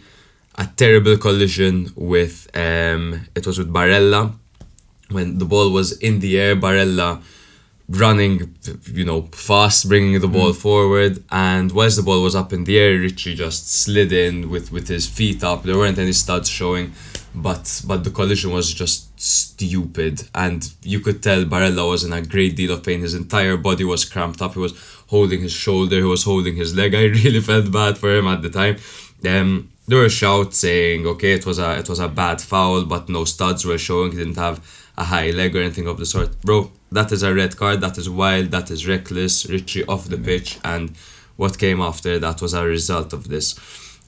a 0.55 0.65
terrible 0.75 1.17
collision 1.17 1.91
with, 1.95 2.35
um, 2.55 3.27
it 3.35 3.45
was 3.45 3.59
with 3.59 3.71
Barella. 3.71 4.33
When 5.09 5.37
the 5.37 5.45
ball 5.45 5.71
was 5.71 5.97
in 5.99 6.19
the 6.19 6.37
air, 6.39 6.55
Barella 6.55 7.21
running, 7.89 8.55
you 8.91 9.05
know, 9.05 9.21
fast, 9.31 9.87
bringing 9.87 10.19
the 10.19 10.27
ball 10.27 10.53
forward. 10.53 11.23
And 11.31 11.71
whilst 11.71 11.97
the 11.97 12.03
ball 12.03 12.21
was 12.21 12.35
up 12.35 12.51
in 12.51 12.65
the 12.65 12.77
air, 12.77 12.99
Ricci 12.99 13.33
just 13.33 13.71
slid 13.71 14.11
in 14.11 14.49
with, 14.49 14.71
with 14.71 14.87
his 14.87 15.07
feet 15.07 15.43
up. 15.43 15.63
There 15.63 15.77
weren't 15.77 15.97
any 15.97 16.11
studs 16.11 16.49
showing, 16.49 16.93
but 17.33 17.81
but 17.87 18.03
the 18.03 18.11
collision 18.11 18.51
was 18.51 18.73
just 18.73 19.19
stupid. 19.19 20.23
And 20.35 20.69
you 20.83 20.99
could 20.99 21.23
tell 21.23 21.45
Barella 21.45 21.89
was 21.89 22.03
in 22.03 22.13
a 22.13 22.21
great 22.21 22.55
deal 22.55 22.73
of 22.73 22.83
pain. 22.83 23.01
His 23.01 23.13
entire 23.13 23.57
body 23.57 23.85
was 23.85 24.03
cramped 24.03 24.41
up. 24.41 24.53
He 24.53 24.59
was 24.59 24.73
holding 25.07 25.41
his 25.41 25.53
shoulder. 25.53 25.97
He 25.97 26.03
was 26.03 26.23
holding 26.23 26.55
his 26.57 26.75
leg. 26.75 26.93
I 26.93 27.03
really 27.23 27.41
felt 27.41 27.71
bad 27.71 27.97
for 27.97 28.13
him 28.13 28.27
at 28.27 28.41
the 28.41 28.49
time. 28.49 28.77
Um, 29.25 29.71
there 29.87 29.99
were 29.99 30.09
shouts 30.09 30.57
saying, 30.57 31.07
okay, 31.07 31.31
it 31.31 31.45
was 31.45 31.59
a 31.59 31.79
it 31.79 31.87
was 31.87 31.99
a 31.99 32.09
bad 32.09 32.41
foul, 32.41 32.83
but 32.83 33.07
no 33.07 33.23
studs 33.23 33.63
were 33.63 33.77
showing. 33.77 34.11
He 34.11 34.17
didn't 34.17 34.35
have 34.35 34.59
a 34.97 35.03
high 35.03 35.29
leg 35.31 35.55
or 35.55 35.61
anything 35.61 35.87
of 35.87 35.97
the 35.97 36.05
sort. 36.05 36.41
Bro, 36.41 36.71
that 36.91 37.11
is 37.11 37.23
a 37.23 37.33
red 37.33 37.55
card. 37.57 37.81
That 37.81 37.97
is 37.97 38.09
wild. 38.09 38.51
That 38.51 38.71
is 38.71 38.87
reckless. 38.87 39.47
Ricci 39.47 39.85
off 39.85 40.05
the 40.07 40.17
pitch, 40.17 40.59
and 40.63 40.95
what 41.35 41.59
came 41.59 41.81
after 41.81 42.19
that 42.19 42.41
was 42.41 42.53
a 42.53 42.65
result 42.65 43.13
of 43.13 43.27
this. 43.27 43.55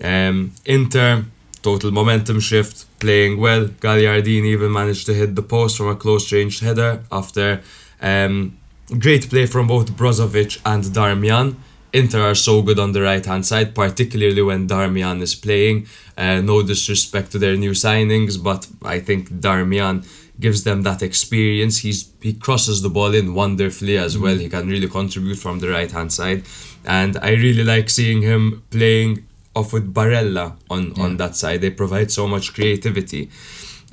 Um, 0.03 0.53
Inter 0.65 1.25
total 1.61 1.91
momentum 1.91 2.39
shift, 2.39 2.85
playing 2.99 3.39
well. 3.39 3.65
Gagliardini 3.65 4.45
even 4.45 4.71
managed 4.71 5.05
to 5.07 5.13
hit 5.13 5.35
the 5.35 5.41
post 5.41 5.77
from 5.77 5.89
a 5.89 5.95
close 5.95 6.31
range 6.31 6.59
header 6.59 7.03
after 7.11 7.61
um, 8.01 8.57
great 8.97 9.29
play 9.29 9.45
from 9.45 9.67
both 9.67 9.91
Brozovic 9.91 10.59
and 10.65 10.83
Darmian. 10.85 11.55
Inter 11.91 12.21
are 12.21 12.35
so 12.35 12.61
good 12.61 12.77
on 12.77 12.91
the 12.91 13.01
right 13.01 13.25
hand 13.25 13.45
side, 13.45 13.73
particularly 13.73 14.41
when 14.41 14.67
Darmian 14.67 15.21
is 15.21 15.33
playing. 15.33 15.87
Uh, 16.15 16.39
no 16.41 16.61
disrespect 16.61 17.31
to 17.31 17.39
their 17.39 17.55
new 17.55 17.71
signings, 17.71 18.41
but 18.41 18.67
I 18.83 18.99
think 18.99 19.29
Darmian 19.29 20.05
gives 20.39 20.63
them 20.63 20.83
that 20.83 21.01
experience. 21.01 21.79
He's 21.79 22.11
he 22.21 22.33
crosses 22.33 22.81
the 22.81 22.89
ball 22.89 23.13
in 23.13 23.33
wonderfully 23.33 23.97
as 23.97 24.17
well. 24.17 24.37
He 24.37 24.49
can 24.49 24.67
really 24.69 24.87
contribute 24.87 25.37
from 25.37 25.59
the 25.59 25.69
right 25.69 25.91
hand 25.91 26.11
side, 26.13 26.43
and 26.85 27.17
I 27.21 27.31
really 27.31 27.63
like 27.63 27.89
seeing 27.89 28.21
him 28.21 28.63
playing 28.71 29.25
off 29.55 29.73
with 29.73 29.93
Barella 29.93 30.55
on 30.69 30.93
on 30.99 31.17
that 31.17 31.35
side. 31.35 31.61
They 31.61 31.71
provide 31.71 32.11
so 32.11 32.27
much 32.27 32.53
creativity. 32.53 33.29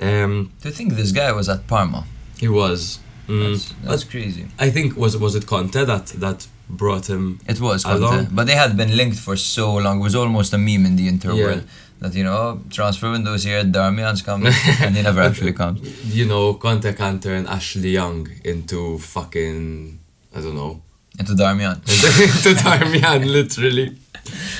Um, 0.01 0.53
To 0.62 0.70
think 0.70 0.94
this 0.94 1.12
guy 1.12 1.32
was 1.32 1.49
at 1.49 1.66
Parma. 1.66 2.05
he 2.38 2.49
was. 2.49 2.99
Mm, 3.28 3.53
That's, 3.55 3.74
that's 3.82 4.05
crazy. 4.05 4.47
I 4.59 4.70
think 4.70 4.97
was 4.97 5.16
was 5.16 5.34
it 5.34 5.47
Conte 5.47 5.84
that 5.84 6.07
that 6.24 6.47
brought 6.68 7.07
him. 7.09 7.40
It 7.49 7.61
was 7.61 7.82
Conte, 7.84 7.99
Along. 7.99 8.28
but 8.30 8.47
they 8.47 8.55
had 8.55 8.76
been 8.76 8.97
linked 8.97 9.18
for 9.18 9.36
so 9.36 9.74
long. 9.74 9.99
It 10.01 10.03
was 10.03 10.14
almost 10.14 10.53
a 10.53 10.59
meme 10.59 10.84
in 10.86 10.94
the 10.97 11.09
Inter 11.09 11.32
Yeah. 11.32 11.61
That 12.01 12.14
you 12.14 12.24
know 12.24 12.61
transfer 12.70 13.11
windows 13.11 13.44
here, 13.44 13.64
Darmian's 13.64 14.22
coming, 14.22 14.53
and 14.80 14.97
he 14.97 15.03
never 15.03 15.20
actually 15.22 15.53
comes. 15.62 15.80
You 16.14 16.26
know, 16.26 16.55
Conte 16.55 16.92
can 16.94 17.20
turn 17.20 17.47
Ashley 17.47 17.90
Young 17.90 18.28
into 18.44 18.99
fucking 18.99 19.99
I 20.34 20.40
don't 20.40 20.55
know 20.55 20.82
Into 21.18 21.32
Darmian. 21.32 21.76
into 22.26 22.61
Darmian, 22.61 23.24
literally. 23.32 23.97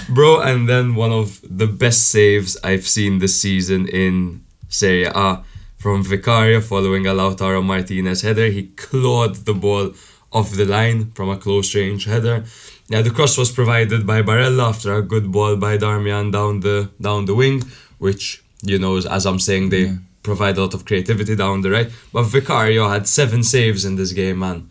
Bro, 0.09 0.41
and 0.41 0.69
then 0.69 0.95
one 0.95 1.13
of 1.13 1.41
the 1.43 1.67
best 1.67 2.09
saves 2.09 2.57
I've 2.63 2.87
seen 2.87 3.19
this 3.19 3.41
season 3.41 3.89
in 3.89 4.45
Serie 4.69 5.07
A 5.07 5.43
from 5.77 6.03
Vicario 6.03 6.61
following 6.61 7.07
a 7.07 7.11
Lautaro 7.11 7.63
Martinez 7.65 8.23
header. 8.23 8.47
He 8.47 8.69
clawed 8.69 9.35
the 9.45 9.55
ball 9.55 9.93
off 10.33 10.51
the 10.53 10.65
line 10.65 11.11
from 11.13 11.29
a 11.29 11.37
close 11.37 11.75
range 11.75 12.05
header. 12.07 12.45
Yeah, 12.89 13.03
the 13.03 13.11
cross 13.11 13.37
was 13.37 13.51
provided 13.51 14.07
by 14.07 14.23
Barella 14.23 14.69
after 14.69 14.95
a 14.95 15.03
good 15.03 15.33
ball 15.33 15.57
by 15.57 15.77
Darmian 15.79 16.31
down 16.31 16.61
the 16.61 16.89
down 17.01 17.25
the 17.27 17.35
wing, 17.35 17.63
which 17.99 18.43
you 18.63 18.79
know, 18.79 18.97
as 18.97 19.27
I'm 19.27 19.39
saying, 19.41 19.71
they 19.71 19.97
provide 20.23 20.57
a 20.59 20.61
lot 20.63 20.75
of 20.75 20.85
creativity 20.85 21.35
down 21.37 21.63
the 21.63 21.71
right. 21.71 21.91
But 22.13 22.25
Vicario 22.25 22.89
had 22.89 23.07
seven 23.07 23.43
saves 23.43 23.85
in 23.85 23.97
this 23.97 24.13
game, 24.13 24.39
man. 24.39 24.69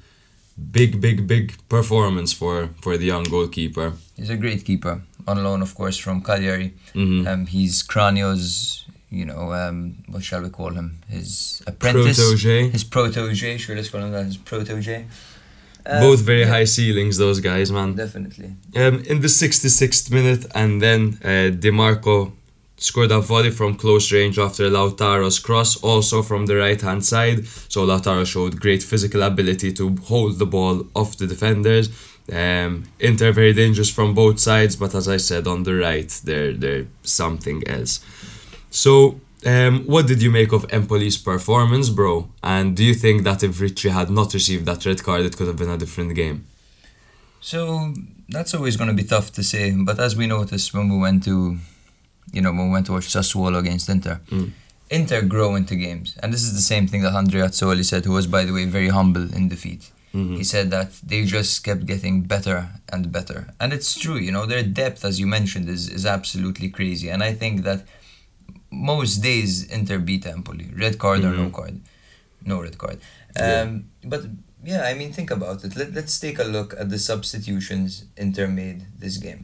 Big, 0.72 1.02
big, 1.02 1.28
big 1.28 1.54
performance 1.68 2.32
for 2.34 2.70
for 2.82 2.98
the 2.98 3.06
young 3.06 3.24
goalkeeper. 3.24 3.94
He's 4.16 4.30
a 4.30 4.38
great 4.38 4.64
keeper. 4.66 5.02
On 5.28 5.44
loan, 5.44 5.62
of 5.62 5.74
course, 5.76 5.98
from 5.98 6.22
Cagliari. 6.22 6.74
Mhm. 6.94 7.28
Um, 7.28 7.46
he's 7.48 7.84
Cragno's, 7.84 8.86
you 9.10 9.26
know, 9.26 9.52
um, 9.62 9.96
what 10.08 10.24
shall 10.24 10.42
we 10.42 10.50
call 10.50 10.70
him? 10.80 11.00
His 11.10 11.62
apprentice. 11.68 12.18
Protege. 12.18 12.70
His 12.70 12.84
protege. 12.86 13.58
Sure, 13.58 13.76
let's 13.76 13.90
call 13.90 14.02
him 14.02 14.12
that. 14.12 14.26
His 14.26 14.38
protege. 14.38 15.06
Um, 15.88 16.02
Both 16.02 16.22
very 16.22 16.42
yeah, 16.42 16.50
high 16.50 16.64
ceilings, 16.66 17.18
those 17.18 17.40
guys, 17.40 17.72
man. 17.72 17.96
Definitely. 17.96 18.56
Um, 18.76 19.04
in 19.06 19.22
the 19.22 19.28
66th 19.28 20.12
minute, 20.12 20.46
and 20.56 20.82
then 20.82 21.20
uh, 21.24 21.54
Dimarco 21.56 22.32
scored 22.78 23.12
a 23.12 23.20
volley 23.22 23.52
from 23.52 23.76
close 23.76 24.12
range 24.12 24.38
after 24.38 24.70
Lautaro's 24.70 25.40
cross, 25.40 25.78
also 25.78 26.22
from 26.22 26.46
the 26.46 26.56
right 26.56 26.82
hand 26.82 27.06
side. 27.06 27.46
So 27.70 27.86
Lautaro 27.86 28.26
showed 28.26 28.60
great 28.60 28.84
physical 28.84 29.22
ability 29.22 29.74
to 29.74 29.96
hold 30.06 30.40
the 30.40 30.46
ball 30.46 30.88
off 30.96 31.18
the 31.18 31.28
defenders. 31.28 31.90
Um, 32.32 32.86
Inter 33.00 33.32
very 33.32 33.54
dangerous 33.54 33.90
from 33.90 34.14
both 34.14 34.40
sides, 34.40 34.76
but 34.76 34.96
as 34.96 35.08
I 35.08 35.18
said, 35.18 35.48
on 35.48 35.64
the 35.64 35.76
right, 35.76 36.10
they're, 36.24 36.54
they're 36.54 36.88
something 37.04 37.66
else. 37.68 38.04
So, 38.72 39.22
um, 39.46 39.84
what 39.86 40.08
did 40.08 40.22
you 40.22 40.32
make 40.32 40.52
of 40.52 40.68
Empoli's 40.70 41.18
performance, 41.18 41.90
bro? 41.90 42.30
And 42.44 42.76
do 42.76 42.84
you 42.84 42.94
think 42.94 43.24
that 43.24 43.44
if 43.44 43.60
Ricci 43.62 43.90
had 43.90 44.10
not 44.10 44.34
received 44.34 44.66
that 44.66 44.86
red 44.86 45.04
card, 45.04 45.22
it 45.22 45.38
could 45.38 45.48
have 45.48 45.58
been 45.58 45.70
a 45.70 45.78
different 45.78 46.16
game? 46.16 46.46
So 47.42 47.94
that's 48.30 48.54
always 48.56 48.76
going 48.76 48.90
to 48.90 48.96
be 48.96 49.08
tough 49.08 49.32
to 49.34 49.44
say. 49.44 49.72
But 49.72 50.00
as 50.00 50.16
we 50.16 50.26
noticed 50.28 50.74
when 50.74 50.90
we 50.90 50.98
went 50.98 51.24
to, 51.26 51.58
you 52.34 52.42
know, 52.42 52.52
when 52.52 52.66
we 52.68 52.72
went 52.72 52.88
to 52.88 52.94
watch 52.94 53.08
Sassuolo 53.08 53.60
against 53.60 53.90
Inter, 53.90 54.20
Mm. 54.32 54.52
Inter 54.92 55.22
grow 55.24 55.56
into 55.56 55.76
games, 55.76 56.16
and 56.22 56.32
this 56.32 56.44
is 56.44 56.54
the 56.54 56.62
same 56.62 56.86
thing 56.88 57.02
that 57.02 57.14
Andreazzoli 57.14 57.84
said, 57.84 58.06
who 58.06 58.12
was 58.12 58.28
by 58.28 58.46
the 58.46 58.54
way 58.54 58.66
very 58.66 58.90
humble 58.90 59.34
in 59.34 59.50
defeat. 59.50 59.90
Mhm. 60.14 60.38
He 60.38 60.44
said 60.44 60.70
that 60.70 60.90
they 61.04 61.26
just 61.26 61.64
kept 61.64 61.88
getting 61.88 62.22
better 62.22 62.70
and 62.94 63.12
better, 63.12 63.48
and 63.60 63.74
it's 63.74 63.96
true. 64.04 64.16
You 64.26 64.32
know, 64.32 64.46
their 64.46 64.62
depth, 64.62 65.04
as 65.04 65.20
you 65.20 65.26
mentioned, 65.26 65.68
is 65.70 65.90
is 65.90 66.06
absolutely 66.06 66.70
crazy, 66.70 67.10
and 67.10 67.24
I 67.24 67.34
think 67.34 67.64
that 67.64 67.80
most 68.76 69.14
days 69.30 69.52
Inter 69.78 70.00
beat 70.00 70.26
Empoli, 70.26 70.68
red 70.84 70.96
card 71.04 71.22
or 71.28 71.32
no 71.42 71.46
Mhm. 71.50 71.54
card, 71.60 71.76
no 72.52 72.62
red 72.62 72.78
card. 72.78 72.98
Yeah. 73.36 73.62
Um, 73.62 73.86
But 74.12 74.22
yeah, 74.72 74.82
I 74.92 74.94
mean, 75.00 75.12
think 75.18 75.32
about 75.32 75.64
it. 75.66 75.72
Let, 75.76 75.94
let's 75.98 76.16
take 76.20 76.38
a 76.40 76.44
look 76.56 76.70
at 76.82 76.88
the 76.94 77.00
substitutions 77.00 78.06
Inter 78.18 78.48
made 78.48 78.80
this 79.04 79.18
game. 79.18 79.42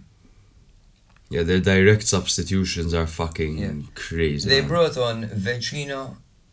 Yeah, 1.30 1.44
their 1.44 1.62
direct 1.74 2.06
substitutions 2.16 2.94
are 2.94 3.08
fucking 3.08 3.54
Yeah. 3.58 3.74
crazy. 3.96 4.50
They 4.50 4.60
man. 4.62 4.70
brought 4.70 4.98
on 4.98 5.18
Vecino, 5.48 6.02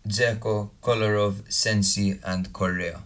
Dzeko, 0.07 0.71
Kolarov, 0.83 1.35
Sensi, 1.49 2.09
and 2.25 2.43
Correa. 2.53 3.01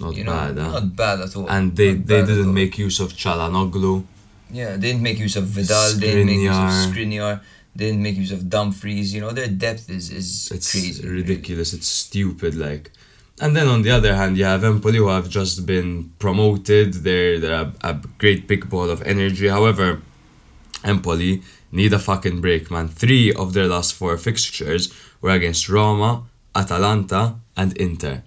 not 0.00 0.14
you 0.16 0.22
know, 0.24 0.32
bad, 0.32 0.56
huh? 0.58 0.70
not 0.78 0.96
bad 0.96 1.20
at 1.26 1.34
all. 1.36 1.46
and 1.50 1.74
they 1.76 1.92
Not 1.94 2.06
they 2.06 2.20
didn't 2.30 2.54
make 2.54 2.74
use 2.78 2.98
of 3.04 3.08
Calhanoglu. 3.22 3.94
Yeah, 4.60 4.70
they 4.80 4.88
didn't 4.92 5.02
make 5.02 5.18
use 5.18 5.36
of 5.40 5.44
Vidal. 5.56 5.90
They 6.02 6.10
didn't 6.12 6.26
make 6.26 6.44
use 6.52 6.56
of 6.66 6.70
Skriniar. 6.86 7.34
They 7.78 7.86
didn't 7.86 8.02
make 8.02 8.16
use 8.16 8.32
of 8.32 8.50
Dumfries. 8.50 9.14
You 9.14 9.20
know, 9.22 9.30
their 9.30 9.46
depth 9.66 9.88
is 9.98 10.10
is 10.20 10.50
It's 10.56 10.70
crazy. 10.72 11.02
really. 11.06 11.22
ridiculous. 11.22 11.72
It's 11.72 11.86
stupid. 11.86 12.52
Like, 12.56 12.90
and 13.40 13.54
then 13.56 13.68
on 13.68 13.80
the 13.82 13.92
other 13.98 14.12
hand, 14.20 14.36
you 14.36 14.44
have 14.52 14.64
Empoli 14.64 14.98
who 14.98 15.08
have 15.18 15.28
just 15.40 15.64
been 15.64 15.90
promoted. 16.18 16.88
They're 17.06 17.38
they're 17.42 17.62
a, 17.66 17.72
a 17.90 17.92
great 18.22 18.42
big 18.52 18.62
ball 18.68 18.90
of 18.90 19.00
energy. 19.02 19.46
However, 19.46 20.02
Empoli 20.84 21.42
need 21.70 21.92
a 21.92 21.98
fucking 21.98 22.40
break, 22.40 22.70
man. 22.70 22.88
Three 22.88 23.32
of 23.32 23.52
their 23.52 23.68
last 23.74 23.94
four 23.94 24.16
fixtures 24.18 24.92
were 25.20 25.30
against 25.30 25.68
Roma, 25.68 26.24
Atalanta, 26.54 27.22
and 27.56 27.70
Inter. 27.76 28.22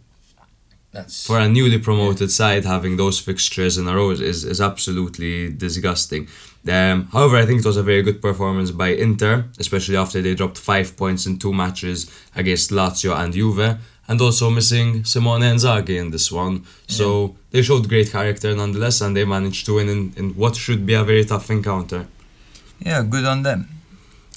That's 0.92 1.26
for 1.26 1.40
a 1.40 1.48
newly 1.48 1.78
promoted 1.80 2.32
side 2.32 2.66
having 2.66 2.98
those 2.98 3.18
fixtures 3.20 3.78
in 3.78 3.88
a 3.88 3.96
row 3.96 4.10
is, 4.12 4.44
is 4.44 4.60
absolutely 4.60 5.50
disgusting. 5.54 6.28
Um, 6.70 7.08
however, 7.14 7.38
I 7.38 7.46
think 7.46 7.60
it 7.62 7.66
was 7.66 7.78
a 7.78 7.84
very 7.84 8.02
good 8.02 8.22
performance 8.22 8.72
by 8.72 8.90
Inter, 8.90 9.46
especially 9.58 9.96
after 9.96 10.22
they 10.22 10.36
dropped 10.36 10.58
five 10.58 10.96
points 10.98 11.26
in 11.26 11.40
two 11.40 11.54
matches 11.54 12.12
against 12.36 12.72
Lazio 12.72 13.16
and 13.16 13.34
Juve, 13.34 13.78
and 14.08 14.20
also 14.22 14.50
missing 14.50 15.06
Simone 15.06 15.42
Inzaghi 15.42 15.98
in 15.98 16.12
this 16.12 16.30
one. 16.32 16.66
So 16.88 17.36
they 17.52 17.62
showed 17.62 17.88
great 17.88 18.12
character 18.12 18.54
nonetheless, 18.54 19.00
and 19.02 19.16
they 19.16 19.24
managed 19.26 19.66
to 19.68 19.76
win 19.76 19.88
in, 19.90 20.14
in 20.18 20.30
what 20.36 20.56
should 20.58 20.86
be 20.86 20.94
a 20.94 21.04
very 21.04 21.24
tough 21.24 21.50
encounter. 21.50 22.08
yeah, 22.86 23.02
good 23.04 23.26
on 23.26 23.44
them. 23.44 23.70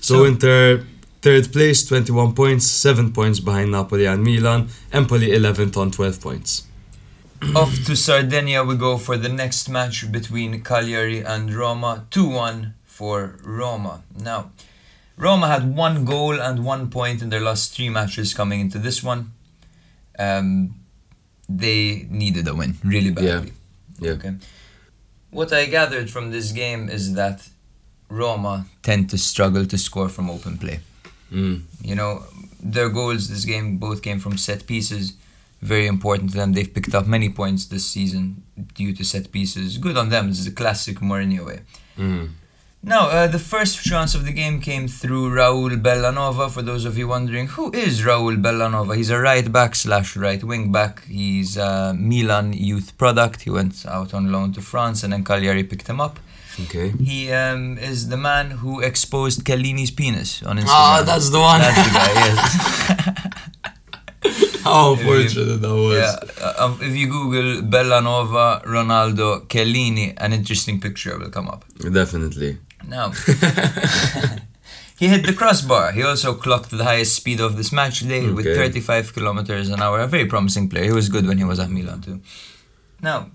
So, 0.01 0.15
So- 0.15 0.25
Inter 0.25 0.87
third 1.25 1.51
place, 1.51 1.87
21 1.87 2.35
points, 2.35 2.67
7 2.67 3.11
points 3.11 3.41
behind 3.41 3.71
Napoli 3.73 4.05
and 4.05 4.23
Milan, 4.23 4.69
Empoli 4.93 5.29
11th 5.29 5.75
on 5.79 5.91
12 5.91 6.21
points. 6.21 6.67
Off 7.57 7.83
to 7.87 7.97
Sardinia 7.97 8.63
we 8.63 8.77
go 8.77 8.99
for 8.99 9.17
the 9.17 9.31
next 9.31 9.71
match 9.71 10.13
between 10.13 10.63
Cagliari 10.63 11.25
and 11.25 11.53
Roma. 11.53 12.05
2 12.11 12.29
1 12.29 12.75
for 12.85 13.37
Roma. 13.43 14.03
Now, 14.21 14.51
Roma 15.17 15.49
had 15.49 15.75
one 15.75 16.05
goal 16.05 16.39
and 16.43 16.63
one 16.63 16.91
point 16.91 17.23
in 17.23 17.31
their 17.31 17.41
last 17.41 17.75
three 17.75 17.89
matches 17.89 18.35
coming 18.35 18.61
into 18.61 18.79
this 18.79 19.03
one. 19.03 19.33
Um, 20.19 20.75
they 21.49 22.07
needed 22.11 22.47
a 22.49 22.55
win 22.55 22.77
really 22.85 23.11
badly. 23.11 23.53
Yeah. 23.99 24.13
Okay. 24.13 24.35
What 25.31 25.55
I 25.55 25.65
gathered 25.67 26.11
from 26.11 26.33
this 26.33 26.53
game 26.53 26.91
is 26.91 27.15
that 27.15 27.49
Roma 28.11 28.67
tend 28.83 29.09
to 29.11 29.17
struggle 29.17 29.65
to 29.65 29.79
score 29.79 30.11
from 30.11 30.29
open 30.29 30.59
play. 30.59 30.81
Mm. 31.35 31.57
You 31.83 31.95
know, 32.01 32.23
their 32.63 32.89
goals 32.89 33.29
this 33.29 33.45
game 33.45 33.77
both 33.87 34.01
came 34.03 34.19
from 34.25 34.37
set 34.39 34.67
pieces. 34.67 35.05
very 35.75 35.87
important 35.87 36.29
to 36.33 36.37
them. 36.37 36.53
They've 36.53 36.75
picked 36.79 36.95
up 36.95 37.07
many 37.07 37.29
points 37.31 37.63
this 37.75 37.87
season 37.97 38.23
due 38.81 38.93
to 38.99 39.03
set 39.13 39.25
pieces. 39.37 39.79
Good 39.79 39.97
on 39.97 40.11
them. 40.15 40.25
This 40.29 40.41
is 40.45 40.49
a 40.55 40.57
classic 40.61 40.97
Mourinho 41.09 41.43
way. 41.47 41.61
Mhm. 41.99 42.25
Now, 42.83 43.03
uh, 43.09 43.27
the 43.37 43.39
first 43.53 43.75
chance 43.91 44.15
of 44.15 44.23
the 44.27 44.33
game 44.43 44.57
came 44.61 44.87
through 44.89 45.25
Raul 45.39 45.71
Bellanova. 45.87 46.51
For 46.51 46.61
those 46.71 46.85
of 46.85 46.99
you 46.99 47.07
wondering, 47.09 47.47
who 47.57 47.65
is 47.73 48.03
Raul 48.03 48.37
Bellanova? 48.47 48.93
He's 49.01 49.09
a 49.09 49.19
right 49.31 49.49
back 49.59 49.75
slash 49.75 50.11
right 50.27 50.43
wing 50.51 50.71
back. 50.79 50.95
He's 51.21 51.57
a 51.57 51.95
Milan 52.11 52.53
youth 52.53 52.89
product. 52.99 53.39
He 53.47 53.51
went 53.59 53.75
out 53.97 54.11
on 54.13 54.31
loan 54.35 54.53
to 54.57 54.61
France 54.61 54.99
and 55.03 55.11
then 55.15 55.25
Cagliari 55.25 55.65
picked 55.65 55.89
him 55.89 55.99
up. 56.07 56.17
Okay. 56.63 56.91
He 57.03 57.33
um, 57.33 57.79
is 57.79 58.09
the 58.09 58.17
man 58.17 58.51
who 58.51 58.81
exposed 58.81 59.45
Chiellini's 59.45 59.91
penis 59.91 60.43
on 60.43 60.59
Instagram. 60.59 60.69
Ah, 60.69 61.03
that's 61.05 61.31
the 61.31 61.41
one. 61.41 61.61
That's 61.61 61.83
the 61.87 61.93
guy, 61.93 62.13
yes. 62.15 63.41
How 64.65 64.93
unfortunate 64.95 65.61
that 65.61 65.75
was. 65.75 65.99
yeah. 65.99 66.45
uh, 66.45 66.65
um, 66.65 66.79
if 66.81 66.97
you 66.97 67.09
Google 67.09 67.63
Bellanova, 67.63 68.65
Ronaldo, 68.65 69.47
Kellini, 69.49 70.15
an 70.17 70.33
interesting 70.33 70.81
picture 70.81 71.19
will 71.19 71.31
come 71.31 71.49
up. 71.49 71.65
Definitely. 71.79 72.59
Now, 72.89 73.11
he 74.99 75.09
hit 75.09 75.27
the 75.27 75.35
crossbar. 75.37 75.93
He 75.93 76.03
also 76.03 76.35
clocked 76.35 76.71
the 76.71 76.85
highest 76.85 77.15
speed 77.15 77.41
of 77.41 77.57
this 77.57 77.73
match 77.73 78.01
today 78.01 78.31
with 78.31 78.47
35 78.47 79.13
kilometers 79.13 79.69
an 79.69 79.83
hour. 79.83 80.01
A 80.01 80.07
very 80.07 80.27
promising 80.27 80.69
player. 80.71 80.85
He 80.85 80.93
was 80.93 81.09
good 81.09 81.27
when 81.27 81.39
he 81.39 81.45
was 81.45 81.59
at 81.59 81.71
Milan 81.71 82.01
too. 82.01 82.21
Now, 83.03 83.31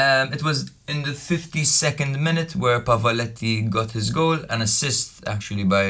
um, 0.00 0.32
it 0.36 0.42
was 0.48 0.58
in 0.92 0.98
the 1.08 1.14
52nd 1.30 2.12
minute 2.28 2.50
where 2.62 2.78
Pavoletti 2.88 3.54
got 3.76 3.88
his 3.98 4.10
goal, 4.18 4.38
an 4.54 4.60
assist 4.68 5.06
actually 5.34 5.64
by 5.76 5.86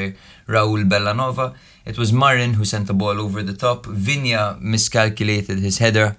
Raul 0.47 0.81
Bellanova. 0.91 1.47
It 1.85 1.97
was 2.01 2.09
Marin 2.23 2.51
who 2.57 2.65
sent 2.73 2.85
the 2.91 2.93
ball 3.03 3.17
over 3.25 3.39
the 3.49 3.57
top. 3.65 3.79
Viña 4.07 4.41
miscalculated 4.61 5.57
his 5.67 5.77
header, 5.83 6.09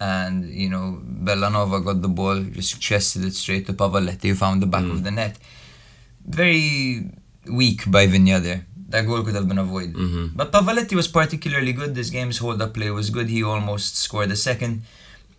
and 0.00 0.36
you 0.62 0.68
know 0.74 0.86
Bellanova 1.26 1.76
got 1.88 1.98
the 2.06 2.12
ball, 2.20 2.38
just 2.58 2.80
chested 2.80 3.22
it 3.28 3.34
straight 3.42 3.64
to 3.66 3.72
Pavoletti, 3.72 4.28
who 4.30 4.36
found 4.44 4.62
the 4.62 4.70
back 4.74 4.84
of 4.94 4.98
the 5.06 5.10
net. 5.20 5.34
Very 6.26 7.10
weak 7.60 7.80
by 7.90 8.06
Viña 8.06 8.38
there. 8.42 8.62
That 8.88 9.06
goal 9.06 9.22
could 9.24 9.34
have 9.34 9.48
been 9.48 9.58
avoided. 9.58 9.96
Mhm. 9.96 10.26
But 10.36 10.52
Pavoletti 10.52 10.94
was 10.94 11.08
particularly 11.08 11.72
good. 11.72 11.94
This 11.94 12.10
game's 12.10 12.38
hold-up 12.38 12.72
play 12.74 12.90
was 12.90 13.10
good. 13.10 13.28
He 13.28 13.42
almost 13.42 13.96
scored 14.06 14.30
a 14.30 14.36
second. 14.36 14.82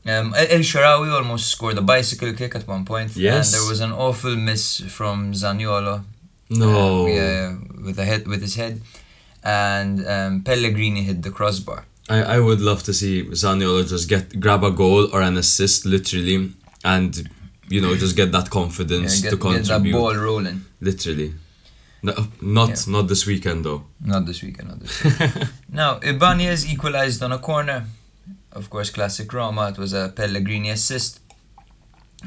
Um, 0.08 0.34
El 0.36 0.60
Shaarawy 0.60 1.12
almost 1.12 1.48
scored 1.50 1.78
a 1.78 1.82
bicycle 1.82 2.34
kick 2.34 2.56
at 2.56 2.68
one 2.68 2.86
point. 2.86 3.16
Yes. 3.16 3.54
And 3.54 3.62
there 3.62 3.68
was 3.70 3.80
an 3.82 3.92
awful 3.92 4.36
miss 4.36 4.80
from 4.82 5.34
Zaniolo. 5.34 6.04
No. 6.50 7.06
Um, 7.06 7.12
yeah, 7.12 7.56
with 7.86 7.98
a 8.00 8.06
head 8.06 8.28
with 8.28 8.42
his 8.42 8.56
head. 8.56 8.82
And 9.44 10.06
um, 10.08 10.42
Pellegrini 10.44 11.04
hit 11.04 11.22
the 11.24 11.32
crossbar. 11.32 11.86
I, 12.10 12.22
I 12.36 12.40
would 12.40 12.62
love 12.62 12.84
to 12.84 12.94
see 12.94 13.24
Zaniolo 13.24 13.88
just 13.88 14.08
get 14.08 14.40
grab 14.40 14.64
a 14.64 14.72
goal 14.72 15.10
or 15.12 15.22
an 15.24 15.38
assist 15.38 15.86
literally 15.88 16.52
and 16.84 17.28
you 17.68 17.82
know 17.82 17.96
just 17.96 18.16
get 18.16 18.32
that 18.32 18.44
Yeah, 18.46 18.50
confidence 18.62 19.22
get, 19.22 19.32
to 19.32 19.38
get 19.38 19.44
that 19.44 19.56
contribute 19.56 19.94
ball 19.94 20.16
rolling. 20.16 20.62
literally 20.82 21.34
no, 22.04 22.14
not 22.42 22.70
Yeah. 22.70 22.76
not 22.96 23.08
this 23.08 23.26
weekend 23.26 23.66
though 23.66 23.86
Not 24.02 24.28
this 24.28 24.44
weekend, 24.44 24.68
not 24.70 24.80
this 24.82 25.04
weekend. 25.04 25.50
now, 25.72 25.98
Ibanez 26.04 26.72
equalized 26.72 27.24
on 27.24 27.32
a 27.32 27.40
corner. 27.40 27.86
Of 28.56 28.70
course, 28.70 28.90
classic 28.90 29.32
Roma. 29.34 29.70
It 29.70 29.78
was 29.78 29.94
a 29.94 30.10
Pellegrini 30.16 30.70
assist. 30.70 31.20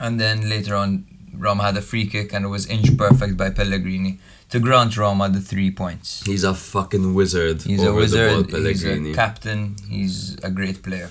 And 0.01 0.21
then 0.21 0.49
later 0.49 0.75
on, 0.77 1.07
Roma 1.35 1.63
had 1.65 1.77
a 1.77 1.83
free 1.83 2.07
kick 2.07 2.33
and 2.35 2.45
it 2.45 2.49
was 2.49 2.67
inch 2.67 2.97
perfect 2.97 3.37
by 3.37 3.51
Pellegrini 3.51 4.19
to 4.51 4.59
grant 4.61 4.97
Roma 4.97 5.29
the 5.29 5.41
three 5.41 5.71
points. 5.71 6.23
he's 6.25 6.43
a 6.45 6.55
fucking 6.55 7.15
wizard 7.15 7.63
He's 7.63 7.83
a 7.85 7.93
wizard. 7.93 8.51
ball 8.51 8.61
he's 8.63 8.85
a 8.85 9.13
captain. 9.15 9.77
He's 9.91 10.37
a 10.43 10.51
great 10.51 10.83
player. 10.83 11.11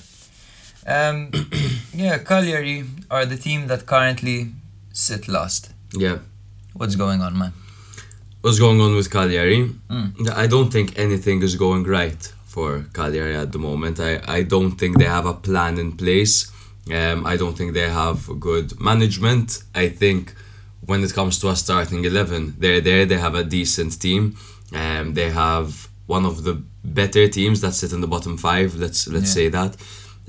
Um, 0.88 1.32
yeah, 1.94 2.18
Cagliari 2.18 2.86
are 3.12 3.26
the 3.26 3.38
team 3.38 3.68
that 3.68 3.86
currently 3.86 4.52
sit 4.94 5.28
last. 5.28 5.72
yeah 5.94 6.18
What's 6.74 6.96
going 6.96 7.22
on, 7.22 7.38
man? 7.38 7.54
what's 8.42 8.60
going 8.60 8.80
on 8.82 8.96
with 8.96 9.10
Cagliari 9.12 9.60
Mm. 9.90 10.30
I 10.44 10.48
don't 10.48 10.72
think 10.72 10.98
anything 10.98 11.42
is 11.44 11.56
going 11.56 11.84
right 11.84 12.24
for 12.58 12.72
Cagliari 13.00 13.36
at 13.46 13.52
the 13.56 13.60
moment 13.70 13.96
I, 14.00 14.14
I 14.38 14.40
don't 14.54 14.76
think 14.80 14.92
they 14.98 15.12
have 15.18 15.28
a 15.28 15.38
plan 15.48 15.74
in 15.84 15.90
place 16.04 16.36
um, 17.00 17.20
I 17.32 17.36
don't 17.42 17.56
think 17.58 17.70
they 17.80 17.90
have 18.04 18.20
good 18.50 18.68
management 18.90 19.48
I 19.84 19.90
think 20.02 20.34
when 20.90 21.04
it 21.04 21.14
comes 21.14 21.38
to 21.40 21.50
a 21.50 21.56
starting 21.56 22.02
11 22.06 22.56
they're 22.62 22.82
there 22.90 23.06
they 23.06 23.20
have 23.28 23.36
a 23.36 23.44
decent 23.58 23.94
team 24.06 24.24
um, 24.82 25.14
they 25.14 25.30
have 25.30 25.68
one 26.08 26.26
of 26.32 26.36
the 26.48 26.56
better 27.02 27.28
teams 27.38 27.58
that 27.62 27.74
sit 27.74 27.92
in 27.96 28.02
the 28.02 28.12
bottom 28.16 28.36
five 28.48 28.70
let's 28.84 29.08
let's 29.16 29.30
Yeah. 29.32 29.40
say 29.40 29.48
that 29.58 29.72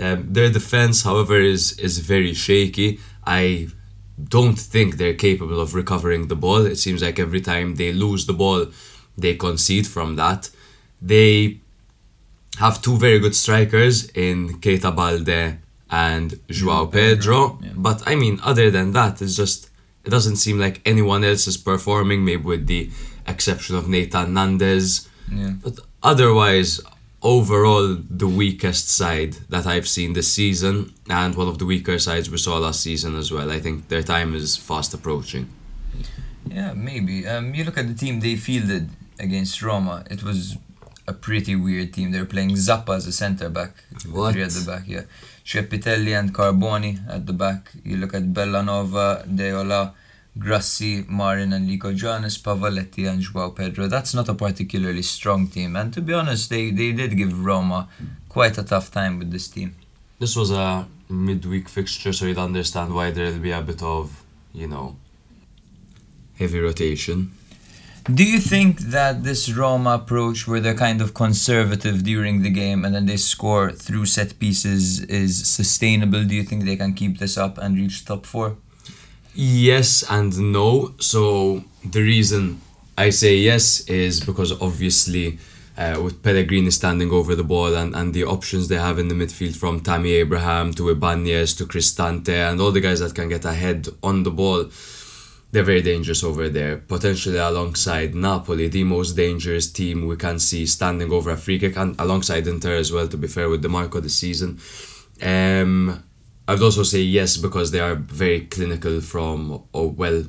um, 0.05 0.19
their 0.35 0.51
defense 0.59 0.97
however 1.09 1.39
is 1.55 1.63
is 1.87 1.95
very 2.15 2.35
shaky 2.47 2.91
I 3.41 3.69
don't 4.37 4.59
think 4.75 4.89
they're 4.99 5.21
capable 5.29 5.61
of 5.65 5.75
recovering 5.83 6.23
the 6.27 6.35
ball. 6.45 6.63
It 6.73 6.79
seems 6.85 7.01
like 7.07 7.19
every 7.27 7.43
time 7.53 7.69
they 7.81 7.91
lose 8.05 8.23
the 8.27 8.33
ball, 8.43 8.61
they 9.23 9.35
concede 9.47 9.87
from 9.97 10.17
that. 10.23 10.41
They 11.13 11.61
have 12.59 12.83
two 12.83 12.97
very 12.99 13.19
good 13.19 13.35
strikers 13.35 14.09
in 14.11 14.59
Keita 14.61 14.95
Balde 14.95 15.59
and 15.91 16.39
Joao 16.49 16.87
Pedro, 16.87 17.59
yeah. 17.63 17.71
but 17.77 18.03
I 18.07 18.15
mean, 18.15 18.39
other 18.43 18.71
than 18.71 18.93
that, 18.93 19.23
it's 19.23 19.37
just 19.37 19.71
it 20.05 20.11
doesn't 20.11 20.37
seem 20.37 20.59
like 20.59 20.81
anyone 20.85 21.23
else 21.25 21.47
is 21.47 21.57
performing. 21.57 22.25
Maybe 22.25 22.43
with 22.43 22.67
the 22.67 22.91
exception 23.27 23.77
of 23.77 23.89
Nathan 23.89 24.33
Nandez, 24.35 25.09
Yeah. 25.31 25.53
but 25.63 25.79
otherwise, 26.03 26.81
overall, 27.23 27.97
the 28.23 28.29
weakest 28.29 28.89
side 28.89 29.35
that 29.49 29.67
I've 29.67 29.89
seen 29.89 30.13
this 30.13 30.33
season, 30.33 30.93
and 31.09 31.35
one 31.35 31.49
of 31.49 31.59
the 31.59 31.67
weaker 31.67 31.99
sides 31.99 32.31
we 32.31 32.39
saw 32.39 32.59
last 32.59 32.81
season 32.81 33.17
as 33.17 33.31
well. 33.33 33.51
I 33.51 33.61
think 33.61 33.89
their 33.89 34.03
time 34.03 34.35
is 34.35 34.57
fast 34.57 34.95
approaching. 34.95 35.49
Yeah, 36.51 36.73
maybe. 36.75 37.27
Um, 37.27 37.55
you 37.55 37.65
look 37.65 37.77
at 37.79 37.87
the 37.89 37.95
team 37.95 38.21
they 38.21 38.37
fielded 38.37 38.89
against 39.19 39.63
Roma. 39.63 40.05
It 40.11 40.23
was 40.23 40.57
a 41.09 41.13
pretty 41.13 41.55
weird 41.57 41.89
team. 41.95 42.11
They're 42.13 42.25
playing 42.35 42.53
Zappa 42.67 42.93
as 42.97 43.07
a 43.07 43.13
centre 43.13 43.49
back, 43.49 43.73
What? 44.11 44.33
three 44.33 44.43
at 44.43 44.51
the 44.59 44.65
back. 44.73 44.85
Yeah, 44.95 45.05
Ceppitelli 45.45 46.13
and 46.19 46.35
Carboni 46.35 46.93
at 47.09 47.27
the 47.27 47.33
back. 47.45 47.73
You 47.85 47.97
look 47.97 48.15
at 48.15 48.25
Bellanova, 48.37 49.07
Deiola, 49.39 49.93
Grassi, 50.39 51.05
Marin, 51.09 51.53
and 51.53 51.69
Lico 51.69 51.91
Jonas, 52.03 52.37
Pavoletti, 52.39 53.09
and 53.11 53.21
Joao 53.23 53.51
Pedro. 53.51 53.89
That's 53.89 54.15
not 54.15 54.29
a 54.29 54.35
particularly 54.35 55.03
strong 55.03 55.49
team. 55.49 55.75
And 55.77 55.93
to 55.95 56.01
be 56.01 56.13
honest, 56.13 56.51
they 56.51 56.71
they 56.71 56.93
did 56.93 57.17
give 57.17 57.33
Roma 57.51 57.89
quite 58.29 58.57
a 58.59 58.63
tough 58.63 58.89
time 58.99 59.19
with 59.19 59.31
this 59.33 59.49
team. 59.49 59.75
This 60.21 60.35
was 60.37 60.51
a 60.51 60.87
midweek 61.09 61.69
fixture, 61.69 62.13
so 62.13 62.27
you'd 62.27 62.39
understand 62.51 62.95
why 62.95 63.11
there'll 63.11 63.39
be 63.51 63.53
a 63.53 63.63
bit 63.63 63.83
of, 63.83 64.05
you 64.53 64.69
know, 64.73 64.97
heavy 66.39 66.61
rotation. 66.61 67.33
Do 68.13 68.25
you 68.25 68.41
think 68.41 68.81
that 68.97 69.23
this 69.23 69.53
Roma 69.53 69.91
approach, 69.91 70.49
where 70.49 70.61
they're 70.61 70.75
kind 70.75 71.03
of 71.03 71.13
conservative 71.13 72.03
during 72.05 72.41
the 72.41 72.49
game 72.49 72.87
and 72.87 72.95
then 72.95 73.05
they 73.05 73.19
score 73.19 73.71
through 73.71 74.07
set 74.07 74.39
pieces, 74.39 75.01
is 75.03 75.47
sustainable? 75.47 76.25
Do 76.25 76.35
you 76.35 76.43
think 76.43 76.65
they 76.65 76.77
can 76.77 76.95
keep 76.95 77.19
this 77.19 77.37
up 77.37 77.59
and 77.59 77.77
reach 77.77 78.07
top 78.07 78.25
four? 78.25 78.57
Yes 79.35 80.05
and 80.09 80.53
no. 80.53 80.95
So 81.01 81.65
the 81.85 82.01
reason 82.01 82.63
I 82.97 83.11
say 83.11 83.37
yes 83.37 83.87
is 83.89 84.21
because 84.21 84.53
obviously 84.63 85.39
uh, 85.77 86.01
with 86.03 86.23
Pellegrini 86.23 86.71
standing 86.71 87.11
over 87.13 87.35
the 87.35 87.45
ball 87.45 87.75
and, 87.75 87.95
and 87.95 88.15
the 88.15 88.25
options 88.25 88.69
they 88.69 88.79
have 88.79 88.99
in 88.99 89.09
the 89.09 89.15
midfield 89.15 89.55
from 89.55 89.81
Tammy 89.81 90.13
Abraham 90.13 90.73
to 90.75 90.89
Ibanez 90.89 91.55
to 91.57 91.67
Cristante 91.67 92.31
and 92.31 92.61
all 92.61 92.73
the 92.73 92.81
guys 92.81 93.01
that 93.01 93.15
can 93.15 93.29
get 93.29 93.45
ahead 93.45 93.87
on 94.03 94.23
the 94.23 94.31
ball, 94.31 94.65
they're 95.51 95.63
very 95.63 95.83
dangerous 95.83 96.23
over 96.23 96.49
there. 96.49 96.77
Potentially 96.77 97.39
alongside 97.39 98.15
Napoli, 98.15 98.69
the 98.69 98.85
most 98.85 99.17
dangerous 99.17 99.71
team 99.71 100.07
we 100.07 100.17
can 100.17 100.39
see 100.39 100.67
standing 100.67 101.11
over 101.13 101.31
a 101.31 101.37
free 101.37 101.59
kick 101.59 101.77
and 101.77 101.99
alongside 101.99 102.47
Inter 102.47 102.77
as 102.77 102.93
well, 102.93 103.09
to 103.09 103.17
be 103.17 103.29
fair, 103.29 103.49
with 103.49 103.63
the 103.63 103.69
Dimarco 103.69 104.03
this 104.03 104.17
season. 104.17 104.59
Um, 105.23 106.05
I 106.49 106.53
would 106.53 106.63
also 106.63 106.83
say 106.83 107.01
yes 107.01 107.37
because 107.37 107.71
they 107.71 107.81
are 107.81 107.95
very 107.95 108.41
clinical 108.47 109.03
from 109.03 109.65
oh 109.75 109.89
well 109.89 110.25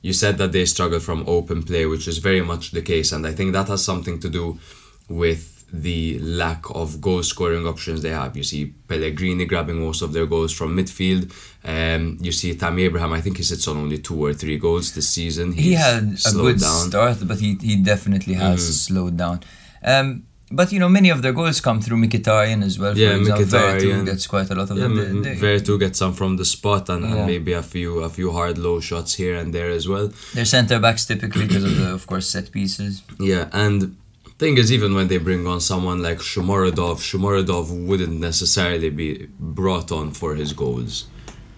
you 0.00 0.12
said 0.12 0.38
that 0.38 0.52
they 0.52 0.64
struggle 0.64 1.00
from 1.00 1.24
open 1.26 1.64
play 1.64 1.86
which 1.86 2.06
is 2.06 2.18
very 2.18 2.40
much 2.40 2.70
the 2.70 2.82
case 2.82 3.10
and 3.10 3.26
I 3.26 3.32
think 3.32 3.52
that 3.52 3.66
has 3.66 3.84
something 3.84 4.20
to 4.20 4.28
do 4.28 4.60
with 5.08 5.55
the 5.72 6.18
lack 6.20 6.64
of 6.70 7.00
goal 7.00 7.22
scoring 7.22 7.66
options 7.66 8.00
they 8.02 8.10
have. 8.10 8.36
You 8.36 8.42
see 8.44 8.66
Pellegrini 8.88 9.44
grabbing 9.46 9.80
most 9.80 10.00
of 10.02 10.12
their 10.12 10.26
goals 10.26 10.52
from 10.52 10.76
midfield. 10.76 11.32
Um, 11.64 12.18
you 12.20 12.32
see 12.32 12.54
Tammy 12.54 12.84
Abraham, 12.84 13.12
I 13.12 13.20
think 13.20 13.36
he 13.38 13.42
sits 13.42 13.66
on 13.68 13.76
only 13.76 13.98
two 13.98 14.24
or 14.24 14.32
three 14.32 14.58
goals 14.58 14.92
this 14.92 15.08
season. 15.08 15.52
he 15.52 15.72
had 15.74 16.04
a 16.26 16.32
good 16.32 16.60
down. 16.60 16.88
start, 16.88 17.18
but 17.26 17.38
he, 17.40 17.56
he 17.60 17.76
definitely 17.76 18.34
has 18.34 18.60
Mhm. 18.60 18.72
slowed 18.86 19.16
down. 19.16 19.40
Um, 19.82 20.22
but 20.52 20.70
you 20.72 20.78
know, 20.78 20.88
many 20.88 21.10
of 21.10 21.22
their 21.22 21.32
goals 21.32 21.60
come 21.60 21.80
through 21.82 21.96
Mkhitaryan 21.96 22.62
as 22.62 22.78
well. 22.78 22.92
For 22.94 23.00
Yeah, 23.00 23.16
example, 23.16 23.46
Veretout 23.46 24.06
gets 24.06 24.26
quite 24.28 24.48
a 24.48 24.54
lot 24.54 24.70
of 24.70 24.76
Yeah, 24.78 24.84
them. 24.84 25.22
They- 25.22 25.34
they- 25.34 25.40
Where 25.40 25.58
to 25.58 25.78
get 25.78 25.96
some 25.96 26.14
from 26.14 26.36
the 26.36 26.44
spot 26.44 26.88
and, 26.88 27.02
Yeah. 27.04 27.16
and 27.16 27.26
maybe 27.26 27.52
a 27.52 27.62
few 27.64 27.98
a 28.08 28.08
few 28.08 28.30
hard 28.30 28.56
low 28.56 28.78
shots 28.78 29.14
here 29.14 29.34
and 29.34 29.52
there 29.52 29.70
as 29.72 29.88
well. 29.88 30.12
They're 30.34 30.44
centre 30.44 30.78
backs 30.78 31.04
typically 31.04 31.46
because 31.48 31.64
of 31.64 31.76
the, 31.76 31.88
of 31.92 32.06
course, 32.06 32.28
set 32.28 32.52
pieces. 32.52 33.02
Yeah, 33.18 33.48
and 33.52 33.96
Thing 34.38 34.58
is, 34.58 34.70
even 34.70 34.94
when 34.94 35.08
they 35.08 35.16
bring 35.16 35.46
on 35.46 35.60
someone 35.60 36.02
like 36.02 36.18
Shomurodov, 36.18 36.96
Shomurodov 37.00 37.86
wouldn't 37.86 38.20
necessarily 38.20 38.90
be 38.90 39.28
brought 39.40 39.90
on 39.90 40.10
for 40.10 40.34
his 40.34 40.52
goals. 40.52 41.06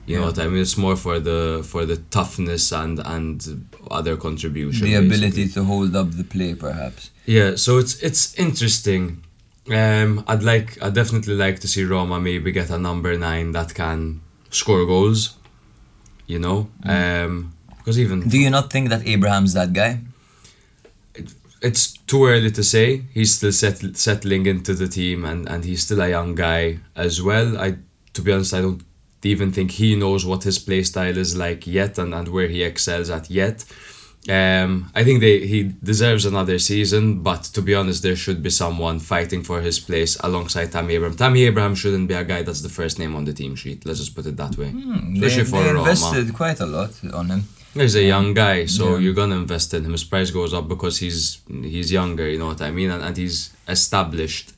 You 0.06 0.18
know 0.18 0.26
what 0.26 0.38
I 0.38 0.46
mean? 0.48 0.62
It's 0.62 0.78
more 0.78 0.96
for 0.96 1.20
the 1.20 1.62
for 1.70 1.84
the 1.84 1.96
toughness 1.96 2.72
and 2.72 2.98
and 3.00 3.66
other 3.90 4.16
contribution. 4.16 4.86
The 4.86 4.94
ability 4.94 5.48
to 5.48 5.64
hold 5.64 5.94
up 5.94 6.12
the 6.12 6.24
play, 6.24 6.54
perhaps. 6.54 7.10
Yeah, 7.26 7.56
so 7.56 7.76
it's 7.76 8.02
it's 8.02 8.34
interesting. 8.38 9.22
Um, 9.70 10.24
I'd 10.26 10.42
like 10.42 10.80
I'd 10.82 10.94
definitely 10.94 11.34
like 11.34 11.60
to 11.60 11.68
see 11.68 11.84
Roma 11.84 12.18
maybe 12.20 12.52
get 12.52 12.70
a 12.70 12.78
number 12.78 13.18
nine 13.18 13.52
that 13.52 13.74
can 13.74 14.22
score 14.48 14.86
goals. 14.86 15.36
You 16.26 16.38
know, 16.38 16.70
um, 16.84 17.52
because 17.76 17.98
even 17.98 18.28
Do 18.28 18.38
you 18.38 18.50
not 18.50 18.72
think 18.72 18.88
that 18.88 19.06
Abraham's 19.06 19.52
that 19.52 19.74
guy? 19.74 20.00
It's 21.60 21.92
too 21.92 22.26
early 22.26 22.50
to 22.52 22.62
say. 22.62 23.02
He's 23.12 23.34
still 23.34 23.52
settle, 23.52 23.94
settling 23.94 24.46
into 24.46 24.74
the 24.74 24.88
team, 24.88 25.24
and, 25.24 25.48
and 25.48 25.64
he's 25.64 25.82
still 25.82 26.00
a 26.00 26.08
young 26.08 26.34
guy 26.34 26.78
as 26.94 27.22
well. 27.22 27.58
I, 27.58 27.76
to 28.14 28.22
be 28.22 28.32
honest, 28.32 28.54
I 28.54 28.60
don't 28.60 28.82
even 29.22 29.52
think 29.52 29.72
he 29.72 29.96
knows 29.96 30.24
what 30.24 30.44
his 30.44 30.58
play 30.58 30.82
style 30.82 31.16
is 31.16 31.36
like 31.36 31.66
yet, 31.66 31.98
and, 31.98 32.14
and 32.14 32.28
where 32.28 32.48
he 32.48 32.62
excels 32.62 33.10
at 33.10 33.30
yet. 33.30 33.64
Um, 34.28 34.90
I 34.94 35.04
think 35.04 35.20
they 35.20 35.46
he 35.46 35.62
deserves 35.82 36.26
another 36.26 36.58
season, 36.58 37.22
but 37.22 37.44
to 37.54 37.62
be 37.62 37.74
honest, 37.74 38.02
there 38.02 38.16
should 38.16 38.42
be 38.42 38.50
someone 38.50 38.98
fighting 38.98 39.42
for 39.42 39.60
his 39.60 39.78
place 39.80 40.18
alongside 40.20 40.70
Tammy 40.72 40.94
Abraham. 40.96 41.16
Tammy 41.16 41.44
Abraham 41.44 41.74
shouldn't 41.74 42.08
be 42.08 42.14
a 42.14 42.24
guy 42.24 42.42
that's 42.42 42.60
the 42.60 42.68
first 42.68 42.98
name 42.98 43.16
on 43.16 43.24
the 43.24 43.32
team 43.32 43.54
sheet. 43.56 43.86
Let's 43.86 44.00
just 44.00 44.14
put 44.14 44.26
it 44.26 44.36
that 44.36 44.58
way. 44.58 44.70
They, 44.70 45.44
for 45.44 45.62
they 45.62 45.68
Roma. 45.68 45.78
invested 45.78 46.34
quite 46.34 46.60
a 46.60 46.66
lot 46.66 46.90
on 47.14 47.30
him. 47.30 47.44
He's 47.80 47.96
a 47.96 48.02
young 48.02 48.34
guy, 48.34 48.66
so 48.66 48.84
Yeah. 48.84 48.98
you're 48.98 49.14
gonna 49.14 49.36
invest 49.36 49.74
in 49.74 49.84
him. 49.84 49.92
His 49.92 50.04
price 50.04 50.30
goes 50.30 50.52
up 50.54 50.68
because 50.68 50.98
he's 50.98 51.38
he's 51.74 51.90
younger, 51.92 52.28
you 52.28 52.38
know 52.38 52.46
what 52.46 52.62
I 52.62 52.70
mean, 52.70 52.90
and, 52.90 53.02
and 53.02 53.16
he's 53.16 53.50
established. 53.66 54.52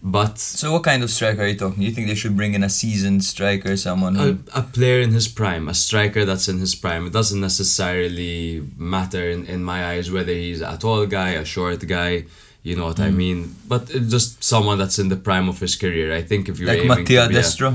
But 0.00 0.38
So, 0.38 0.72
what 0.74 0.84
kind 0.84 1.02
of 1.02 1.10
striker 1.10 1.42
are 1.42 1.48
you 1.48 1.56
talking? 1.56 1.82
You 1.82 1.90
think 1.90 2.06
they 2.06 2.14
should 2.14 2.36
bring 2.36 2.54
in 2.54 2.62
a 2.62 2.68
seasoned 2.68 3.24
striker, 3.24 3.76
someone 3.76 4.14
who? 4.14 4.38
a, 4.54 4.60
a 4.60 4.62
player 4.62 5.00
in 5.00 5.10
his 5.10 5.26
prime, 5.26 5.68
a 5.68 5.74
striker 5.74 6.24
that's 6.24 6.48
in 6.48 6.58
his 6.58 6.74
prime, 6.76 7.06
it 7.08 7.12
doesn't 7.12 7.40
necessarily 7.40 8.62
matter 8.76 9.28
in, 9.28 9.44
in 9.46 9.64
my 9.64 9.86
eyes 9.86 10.10
whether 10.10 10.32
he's 10.32 10.60
a 10.60 10.76
tall 10.78 11.04
guy, 11.06 11.30
a 11.30 11.44
short 11.44 11.84
guy, 11.86 12.26
you 12.62 12.76
know 12.76 12.86
what 12.86 13.00
I 13.00 13.10
hmm. 13.10 13.16
mean. 13.16 13.56
But 13.66 13.90
it's 13.90 14.10
just 14.10 14.44
someone 14.44 14.78
that's 14.78 15.00
in 15.00 15.08
the 15.08 15.16
prime 15.16 15.48
of 15.48 15.58
his 15.58 15.74
career. 15.74 16.14
I 16.14 16.22
think 16.22 16.48
if 16.48 16.60
you're 16.60 16.68
like 16.68 16.84
Mattia 16.84 17.26
be 17.28 17.36
a- 17.36 17.40
Destro? 17.40 17.74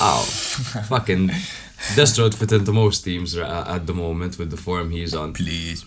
Oh, 0.00 0.22
fucking 0.88 1.30
Destro 1.94 2.24
would 2.24 2.34
fit 2.34 2.52
into 2.52 2.72
most 2.72 3.02
teams 3.04 3.36
at 3.36 3.86
the 3.86 3.94
moment 3.94 4.38
with 4.38 4.50
the 4.50 4.56
form 4.56 4.90
he's 4.90 5.14
on. 5.14 5.32
Please. 5.32 5.84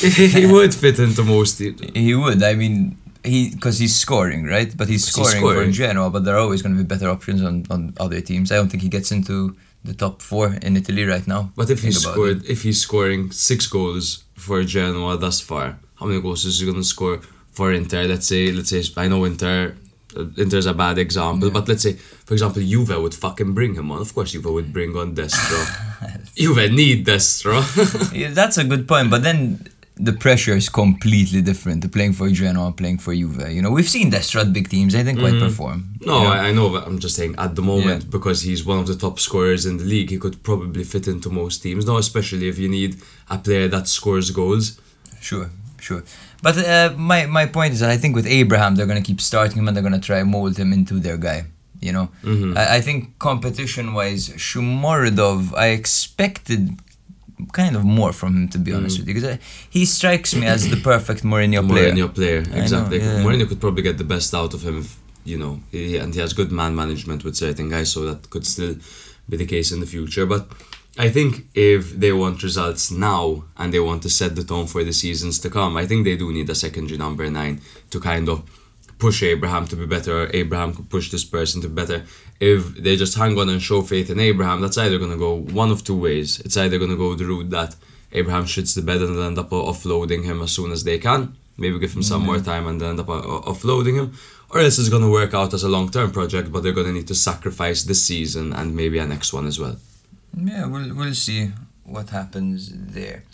he 0.00 0.46
would 0.46 0.74
fit 0.74 0.98
into 0.98 1.22
most 1.22 1.58
teams. 1.58 1.80
He 1.94 2.14
would. 2.14 2.42
I 2.42 2.54
mean, 2.54 2.96
he 3.24 3.50
because 3.50 3.78
he's 3.78 3.94
scoring, 3.94 4.44
right? 4.44 4.74
But 4.76 4.88
he's 4.88 5.04
He's 5.04 5.12
scoring, 5.12 5.38
scoring. 5.38 5.70
for 5.70 5.72
Genoa. 5.72 6.10
But 6.10 6.24
there 6.24 6.36
are 6.36 6.38
always 6.40 6.62
going 6.62 6.76
to 6.76 6.82
be 6.82 6.86
better 6.86 7.08
options 7.08 7.42
on, 7.42 7.66
on 7.70 7.94
other 7.98 8.20
teams. 8.20 8.52
I 8.52 8.56
don't 8.56 8.68
think 8.68 8.82
he 8.82 8.88
gets 8.88 9.10
into 9.12 9.56
the 9.84 9.94
top 9.94 10.22
four 10.22 10.54
in 10.62 10.76
Italy 10.76 11.04
right 11.04 11.26
now. 11.26 11.50
But 11.56 11.70
if 11.70 11.82
he 11.82 11.90
Think 11.90 12.04
about 12.04 12.12
scored, 12.12 12.44
if 12.46 12.62
he's 12.62 12.80
scoring 12.80 13.30
six 13.32 13.66
goals 13.66 14.24
for 14.34 14.62
Genoa 14.64 15.16
thus 15.16 15.40
far, 15.40 15.78
how 15.96 16.06
many 16.06 16.20
goals 16.20 16.44
is 16.44 16.58
he 16.60 16.66
going 16.66 16.78
to 16.78 16.84
score 16.84 17.20
for 17.52 17.72
Inter? 17.72 18.04
Let's 18.04 18.26
say, 18.26 18.50
let's 18.52 18.70
say, 18.70 18.82
I 18.96 19.08
know 19.08 19.24
Inter, 19.24 19.76
Inter's 20.36 20.66
a 20.66 20.74
bad 20.74 20.98
example, 20.98 21.50
but 21.50 21.68
let's 21.68 21.82
say, 21.82 21.94
for 21.94 22.34
example, 22.34 22.62
Juve 22.62 22.96
would 23.00 23.14
fucking 23.14 23.52
bring 23.54 23.74
him 23.74 23.90
on. 23.90 24.00
Of 24.00 24.14
course, 24.14 24.32
Juve 24.32 24.46
would 24.46 24.72
bring 24.72 24.96
on 24.96 25.14
Destro. 25.14 25.60
Juve 26.36 26.70
need 26.72 27.06
Destro. 27.06 27.62
Yeah, 28.14 28.30
that's 28.30 28.58
a 28.58 28.64
good 28.64 28.86
point. 28.88 29.10
But 29.10 29.22
then 29.22 29.68
the 29.98 30.12
pressure 30.12 30.54
is 30.54 30.68
completely 30.68 31.40
different 31.40 31.82
to 31.82 31.88
playing 31.88 32.12
for 32.12 32.28
Genoa 32.28 32.66
and 32.66 32.76
playing 32.76 32.98
for 32.98 33.14
Juve. 33.14 33.48
You 33.50 33.62
know, 33.62 33.70
we've 33.70 33.88
seen 33.88 34.10
Destro 34.10 34.42
at 34.42 34.52
big 34.52 34.68
teams. 34.68 34.94
I 34.94 35.02
think 35.02 35.18
quite 35.18 35.38
perform. 35.38 35.78
Mm. 36.00 36.06
no, 36.06 36.18
You 36.18 36.24
know? 36.24 36.32
I, 36.32 36.38
I 36.48 36.52
know, 36.52 36.68
but 36.70 36.86
I'm 36.86 36.98
just 36.98 37.16
saying 37.16 37.34
at 37.38 37.54
the 37.54 37.62
moment 37.62 38.02
Yeah. 38.04 38.10
because 38.10 38.42
he's 38.42 38.64
one 38.64 38.78
of 38.78 38.86
the 38.86 38.94
top 38.96 39.18
scorers 39.18 39.64
in 39.64 39.76
the 39.78 39.84
league, 39.84 40.10
he 40.10 40.18
could 40.18 40.42
probably 40.42 40.84
fit 40.84 41.08
into 41.08 41.30
most 41.30 41.62
teams. 41.62 41.86
No, 41.86 41.96
especially 41.96 42.48
if 42.48 42.58
you 42.58 42.68
need 42.68 42.96
a 43.30 43.38
player 43.38 43.68
that 43.68 43.88
scores 43.88 44.30
goals. 44.30 44.78
Sure, 45.20 45.50
sure. 45.86 46.02
But 46.46 46.54
uh, 46.58 46.88
my 47.10 47.20
my 47.38 47.46
point 47.56 47.70
is 47.74 47.80
that 47.82 47.90
I 47.96 47.98
think 48.02 48.12
with 48.18 48.26
Abraham 48.40 48.70
they're 48.76 48.90
gonna 48.92 49.08
keep 49.10 49.20
starting 49.30 49.58
him 49.60 49.66
and 49.68 49.74
they're 49.74 49.88
gonna 49.90 50.06
try 50.10 50.20
mold 50.36 50.54
him 50.62 50.70
into 50.78 50.94
their 51.06 51.18
guy. 51.28 51.40
You 51.86 51.92
know, 51.96 52.06
Mm-hmm. 52.30 52.56
I, 52.60 52.64
I 52.76 52.80
think 52.86 53.00
competition 53.28 53.86
wise, 53.98 54.24
Shomurodov, 54.46 55.40
I 55.64 55.68
expected 55.80 56.60
kind 57.60 57.74
of 57.78 57.82
more 57.98 58.12
from 58.20 58.30
him 58.36 58.46
to 58.54 58.58
be 58.66 58.70
honest 58.76 58.94
with 58.98 59.08
you 59.08 59.14
because 59.14 59.38
he 59.76 59.82
strikes 59.96 60.30
me 60.40 60.46
as 60.54 60.60
the 60.72 60.80
perfect 60.92 61.20
Mourinho 61.30 61.60
player. 61.70 61.92
Mourinho 61.92 62.08
player, 62.18 62.40
know, 62.42 62.62
exactly. 62.62 62.98
yeah. 62.98 63.22
Mourinho 63.24 63.46
could 63.48 63.60
probably 63.60 63.82
get 63.88 63.96
the 63.98 64.08
best 64.14 64.30
out 64.40 64.52
of 64.56 64.60
him, 64.66 64.76
if, 64.82 64.88
you 65.32 65.38
know, 65.42 65.54
he, 65.70 65.98
and 66.02 66.14
he 66.14 66.20
has 66.24 66.32
good 66.40 66.50
man 66.60 66.72
management 66.82 67.20
with 67.24 67.34
certain 67.36 67.68
guys, 67.74 67.88
so 67.92 67.98
that 68.10 68.20
could 68.32 68.46
still 68.54 68.74
be 69.28 69.36
the 69.42 69.46
case 69.54 69.68
in 69.74 69.80
the 69.84 69.90
future. 69.96 70.24
But 70.34 70.42
I 70.98 71.10
think 71.10 71.46
if 71.54 71.90
they 71.90 72.12
want 72.12 72.42
results 72.42 72.90
now 72.90 73.44
and 73.58 73.72
they 73.72 73.80
want 73.80 74.02
to 74.04 74.10
set 74.10 74.34
the 74.34 74.44
tone 74.44 74.66
for 74.66 74.82
the 74.82 74.94
seasons 74.94 75.38
to 75.40 75.50
come, 75.50 75.76
I 75.76 75.86
think 75.86 76.04
they 76.04 76.16
do 76.16 76.32
need 76.32 76.48
a 76.48 76.54
secondary 76.54 76.96
number 76.96 77.28
nine 77.28 77.60
to 77.90 78.00
kind 78.00 78.28
of 78.30 78.42
push 78.98 79.22
Abraham 79.22 79.66
to 79.68 79.76
be 79.76 79.84
better, 79.84 80.22
or 80.22 80.30
Abraham 80.32 80.72
could 80.72 80.88
push 80.88 81.10
this 81.10 81.24
person 81.24 81.60
to 81.60 81.68
be 81.68 81.74
better. 81.74 82.04
If 82.40 82.76
they 82.76 82.96
just 82.96 83.16
hang 83.16 83.38
on 83.38 83.50
and 83.50 83.60
show 83.60 83.82
faith 83.82 84.08
in 84.08 84.20
Abraham, 84.20 84.62
that's 84.62 84.78
either 84.78 84.98
going 84.98 85.10
to 85.10 85.18
go 85.18 85.34
one 85.34 85.70
of 85.70 85.84
two 85.84 86.00
ways. 86.00 86.40
It's 86.40 86.56
either 86.56 86.78
going 86.78 86.90
to 86.90 86.96
go 86.96 87.14
the 87.14 87.26
route 87.26 87.50
that 87.50 87.76
Abraham 88.12 88.44
shits 88.44 88.74
the 88.74 88.80
bed 88.80 89.02
and 89.02 89.16
they'll 89.16 89.24
end 89.24 89.38
up 89.38 89.50
offloading 89.50 90.24
him 90.24 90.40
as 90.40 90.52
soon 90.52 90.72
as 90.72 90.84
they 90.84 90.98
can, 90.98 91.36
maybe 91.58 91.78
give 91.78 91.92
him 91.94 92.02
some 92.02 92.24
more 92.24 92.40
time 92.40 92.66
and 92.66 92.80
then 92.80 92.90
end 92.90 93.00
up 93.00 93.10
uh, 93.10 93.20
offloading 93.20 93.96
him, 93.96 94.14
or 94.48 94.60
else 94.60 94.78
it's 94.78 94.88
going 94.88 95.02
to 95.02 95.10
work 95.10 95.34
out 95.34 95.52
as 95.52 95.62
a 95.62 95.68
long 95.68 95.90
term 95.90 96.10
project, 96.10 96.50
but 96.50 96.62
they're 96.62 96.72
going 96.72 96.86
to 96.86 96.92
need 96.92 97.08
to 97.08 97.14
sacrifice 97.14 97.84
this 97.84 98.02
season 98.02 98.54
and 98.54 98.74
maybe 98.74 98.98
a 98.98 99.06
next 99.06 99.34
one 99.34 99.46
as 99.46 99.58
well. 99.58 99.76
Yeah, 100.36 100.66
we'll 100.66 100.94
we'll 100.94 101.14
see 101.14 101.50
what 101.84 102.10
happens 102.10 102.70
there. 102.72 103.24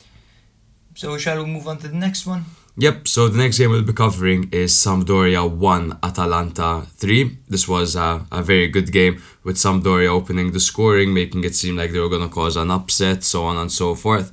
So 0.95 1.19
shall 1.19 1.43
we 1.43 1.51
move 1.51 1.67
on 1.67 1.79
to 1.79 1.89
the 1.89 1.97
next 1.97 2.27
one? 2.27 2.45
Yep, 2.77 3.07
so 3.07 3.29
the 3.29 3.37
next 3.37 3.59
game 3.59 3.71
we'll 3.71 3.83
be 3.83 3.93
covering 3.93 4.49
is 4.51 4.73
Sampdoria 4.73 5.47
1, 5.51 5.99
Atalanta 6.03 6.87
3. 6.97 7.37
This 7.47 7.69
was 7.69 7.97
a, 7.97 8.25
a 8.33 8.43
very 8.43 8.69
good 8.69 8.91
game 8.91 9.23
with 9.45 9.57
Sampdoria 9.57 10.09
opening 10.09 10.53
the 10.53 10.61
scoring, 10.61 11.13
making 11.13 11.45
it 11.45 11.55
seem 11.55 11.77
like 11.77 11.93
they 11.93 11.99
were 11.99 12.09
going 12.09 12.27
to 12.27 12.35
cause 12.35 12.57
an 12.57 12.71
upset, 12.71 13.25
so 13.25 13.45
on 13.45 13.59
and 13.59 13.71
so 13.71 13.95
forth. 13.95 14.33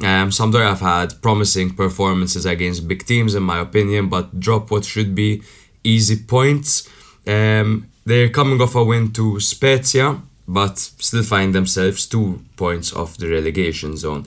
Um, 0.00 0.28
Sampdoria 0.28 0.68
have 0.68 0.80
had 0.80 1.22
promising 1.22 1.74
performances 1.74 2.44
against 2.44 2.86
big 2.86 3.06
teams, 3.06 3.34
in 3.34 3.42
my 3.42 3.60
opinion, 3.60 4.10
but 4.10 4.38
drop 4.38 4.70
what 4.70 4.84
should 4.84 5.14
be 5.14 5.42
easy 5.82 6.16
points. 6.16 6.86
Um, 7.26 7.88
they're 8.04 8.28
coming 8.28 8.60
off 8.60 8.74
a 8.74 8.84
win 8.84 9.12
to 9.12 9.40
Spezia, 9.40 10.20
but 10.48 10.78
still 10.78 11.22
find 11.22 11.54
themselves 11.54 12.06
two 12.06 12.42
points 12.56 12.92
off 12.92 13.18
the 13.18 13.28
relegation 13.28 13.96
zone. 13.96 14.24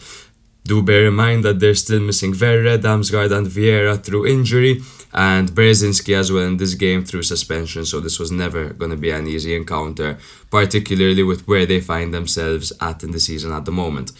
Do 0.63 0.83
bear 0.83 1.07
in 1.07 1.15
mind 1.15 1.43
that 1.43 1.59
they're 1.59 1.73
still 1.73 1.99
missing 1.99 2.33
Verre, 2.33 2.77
Damsgaard, 2.77 3.35
and 3.35 3.47
Vieira 3.47 4.01
through 4.01 4.27
injury, 4.27 4.81
and 5.11 5.51
Bereszynski 5.51 6.15
as 6.15 6.31
well 6.31 6.43
in 6.43 6.57
this 6.57 6.75
game 6.75 7.03
through 7.03 7.23
suspension. 7.23 7.83
So 7.83 7.99
this 7.99 8.19
was 8.19 8.31
never 8.31 8.69
going 8.69 8.91
to 8.91 8.97
be 8.97 9.09
an 9.09 9.27
easy 9.27 9.55
encounter, 9.55 10.19
particularly 10.51 11.23
with 11.23 11.47
where 11.47 11.65
they 11.65 11.81
find 11.81 12.13
themselves 12.13 12.71
at 12.79 13.03
in 13.03 13.09
the 13.09 13.19
season 13.19 13.51
at 13.51 13.65
the 13.65 13.71
moment. 13.71 14.11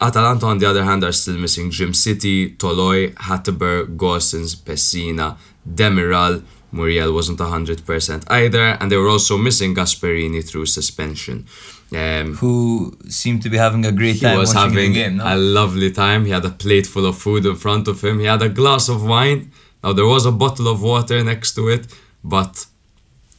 Atalanta, 0.00 0.46
on 0.46 0.58
the 0.58 0.66
other 0.66 0.84
hand, 0.84 1.02
are 1.02 1.12
still 1.12 1.38
missing 1.38 1.70
Djimsiti, 1.70 2.56
Toloi, 2.58 3.14
Hateboer, 3.14 3.96
Gosens, 3.96 4.54
Pessina, 4.54 5.36
Demiral. 5.68 6.44
Muriel 6.72 7.12
wasn't 7.12 7.38
100% 7.38 8.24
either, 8.28 8.76
and 8.80 8.92
they 8.92 8.96
were 8.96 9.08
also 9.08 9.38
missing 9.38 9.74
Gasperini 9.74 10.46
through 10.46 10.66
suspension. 10.66 11.46
Um, 11.94 12.34
Who 12.36 12.96
seemed 13.08 13.42
to 13.42 13.48
be 13.48 13.56
having 13.56 13.86
a 13.86 13.92
great 13.92 14.16
he 14.16 14.20
time 14.20 14.38
was 14.38 14.52
having 14.52 14.92
the 14.92 15.00
game. 15.00 15.16
No? 15.16 15.34
a 15.34 15.36
lovely 15.36 15.90
time. 15.90 16.26
He 16.26 16.32
had 16.32 16.44
a 16.44 16.50
plate 16.50 16.86
full 16.86 17.06
of 17.06 17.16
food 17.16 17.46
in 17.46 17.56
front 17.56 17.88
of 17.88 18.02
him. 18.04 18.20
He 18.20 18.26
had 18.26 18.42
a 18.42 18.50
glass 18.50 18.88
of 18.90 19.04
wine. 19.04 19.50
Now 19.82 19.92
there 19.94 20.06
was 20.06 20.26
a 20.26 20.32
bottle 20.32 20.68
of 20.68 20.82
water 20.82 21.24
next 21.24 21.54
to 21.54 21.68
it, 21.68 21.86
but 22.22 22.66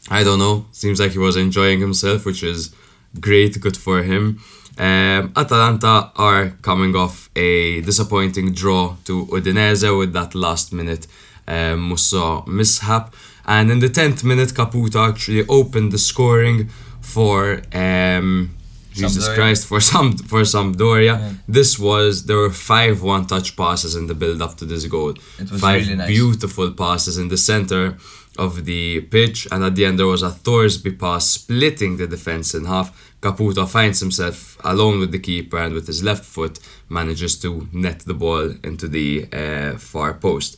I 0.10 0.24
don't 0.24 0.40
know. 0.40 0.66
Seems 0.72 1.00
like 1.00 1.12
he 1.12 1.20
was 1.20 1.36
enjoying 1.36 1.80
himself, 1.80 2.26
which 2.26 2.42
is 2.42 2.74
great, 3.20 3.60
good 3.62 3.78
for 3.78 4.02
him. 4.02 4.42
Um, 4.80 5.34
Atalanta 5.36 6.12
are 6.16 6.52
coming 6.62 6.96
off 6.96 7.30
a 7.36 7.82
disappointing 7.82 8.54
draw 8.54 8.96
to 9.06 9.26
Udinese 9.26 9.98
with 9.98 10.14
that 10.14 10.34
last 10.34 10.72
minute 10.74 11.06
um, 11.50 11.80
Musso 11.90 12.44
mishap. 12.46 13.14
And 13.46 13.72
in 13.72 13.80
the 13.80 13.90
10th 13.90 14.24
minute, 14.24 14.50
Caputo 14.50 15.10
actually 15.10 15.46
opened 15.48 15.92
the 15.92 15.98
scoring 15.98 16.70
for 17.02 17.62
um, 17.74 18.56
Jesus 18.94 19.28
Sampdoria. 19.28 19.36
Christ 19.36 19.68
for 19.68 19.80
some 19.80 20.18
for 20.18 20.42
Sampdoria. 20.42 21.36
This 21.48 21.80
was 21.80 22.26
there 22.26 22.38
were 22.38 22.52
five 22.52 23.02
one 23.02 23.26
touch 23.26 23.56
passes 23.56 23.96
in 23.96 24.08
the 24.08 24.16
build 24.16 24.42
up 24.42 24.56
to 24.58 24.66
this 24.66 24.86
goal. 24.86 25.14
It 25.40 25.52
was 25.52 25.62
five 25.62 25.82
really 25.82 25.96
nice. 25.96 26.08
beautiful 26.08 26.72
passes 26.72 27.18
in 27.18 27.28
the 27.30 27.38
center 27.38 27.98
of 28.38 28.66
the 28.66 29.02
pitch, 29.02 29.48
and 29.52 29.64
at 29.64 29.76
the 29.76 29.86
end 29.86 30.00
there 30.00 30.08
was 30.08 30.24
a 30.24 30.30
Thorsby 30.30 30.98
pass 30.98 31.28
splitting 31.28 31.98
the 31.98 32.08
defense 32.08 32.54
in 32.54 32.66
half. 32.66 32.88
Caputo 33.22 33.68
finds 33.68 34.00
himself 34.00 34.58
alone 34.64 35.00
with 35.00 35.12
the 35.12 35.20
keeper 35.20 35.58
and 35.58 35.74
with 35.74 35.88
his 35.88 36.02
left 36.04 36.24
foot 36.24 36.58
manages 36.88 37.38
to 37.40 37.68
net 37.74 38.00
the 38.00 38.14
ball 38.14 38.54
into 38.64 38.88
the 38.88 39.28
uh, 39.34 39.78
far 39.78 40.14
post. 40.14 40.58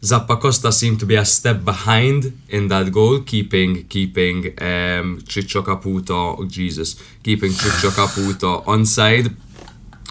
Zappacosta 0.00 0.72
seemed 0.72 1.00
to 1.00 1.06
be 1.06 1.16
a 1.16 1.24
step 1.24 1.64
behind 1.64 2.32
in 2.48 2.68
that 2.68 2.92
goal, 2.92 3.20
keeping 3.20 3.84
keeping 3.88 4.46
um, 4.60 5.20
Ciccio 5.26 5.62
Caputo, 5.62 6.38
oh 6.38 6.46
Jesus, 6.46 6.94
keeping 7.22 7.50
Ciccio 7.50 7.90
Caputo 7.90 8.64
onside. 8.64 9.34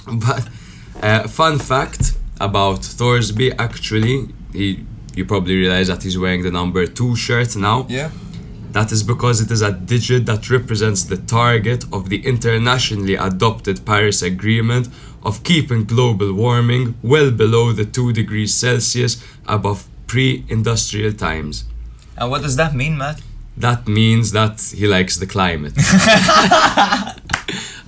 But 0.05 0.47
uh, 1.01 1.27
fun 1.27 1.59
fact 1.59 2.17
about 2.39 2.81
Thorsby, 2.81 3.55
actually, 3.57 4.27
he 4.51 4.85
you 5.15 5.25
probably 5.25 5.55
realize 5.55 5.87
that 5.87 6.03
he's 6.03 6.17
wearing 6.17 6.43
the 6.43 6.51
number 6.51 6.85
two 6.85 7.15
shirt 7.15 7.55
now. 7.55 7.85
Yeah. 7.89 8.11
That 8.71 8.91
is 8.91 9.01
because 9.01 9.41
it 9.41 9.49
is 9.49 9.61
a 9.61 9.71
digit 9.71 10.25
that 10.27 10.49
represents 10.49 11.03
the 11.03 11.17
target 11.17 11.85
of 11.91 12.09
the 12.09 12.23
internationally 12.25 13.15
adopted 13.15 13.85
Paris 13.85 14.21
Agreement 14.21 14.89
of 15.23 15.43
keeping 15.43 15.83
global 15.83 16.33
warming 16.33 16.95
well 17.01 17.31
below 17.31 17.71
the 17.73 17.85
2 17.85 18.13
degrees 18.13 18.53
Celsius 18.53 19.23
above 19.47 19.87
pre 20.07 20.45
industrial 20.47 21.13
times. 21.13 21.65
And 22.17 22.31
what 22.31 22.41
does 22.41 22.55
that 22.55 22.73
mean, 22.73 22.97
Matt? 22.97 23.21
That 23.57 23.87
means 23.87 24.31
that 24.31 24.61
he 24.75 24.87
likes 24.87 25.17
the 25.17 25.27
climate. 25.27 25.73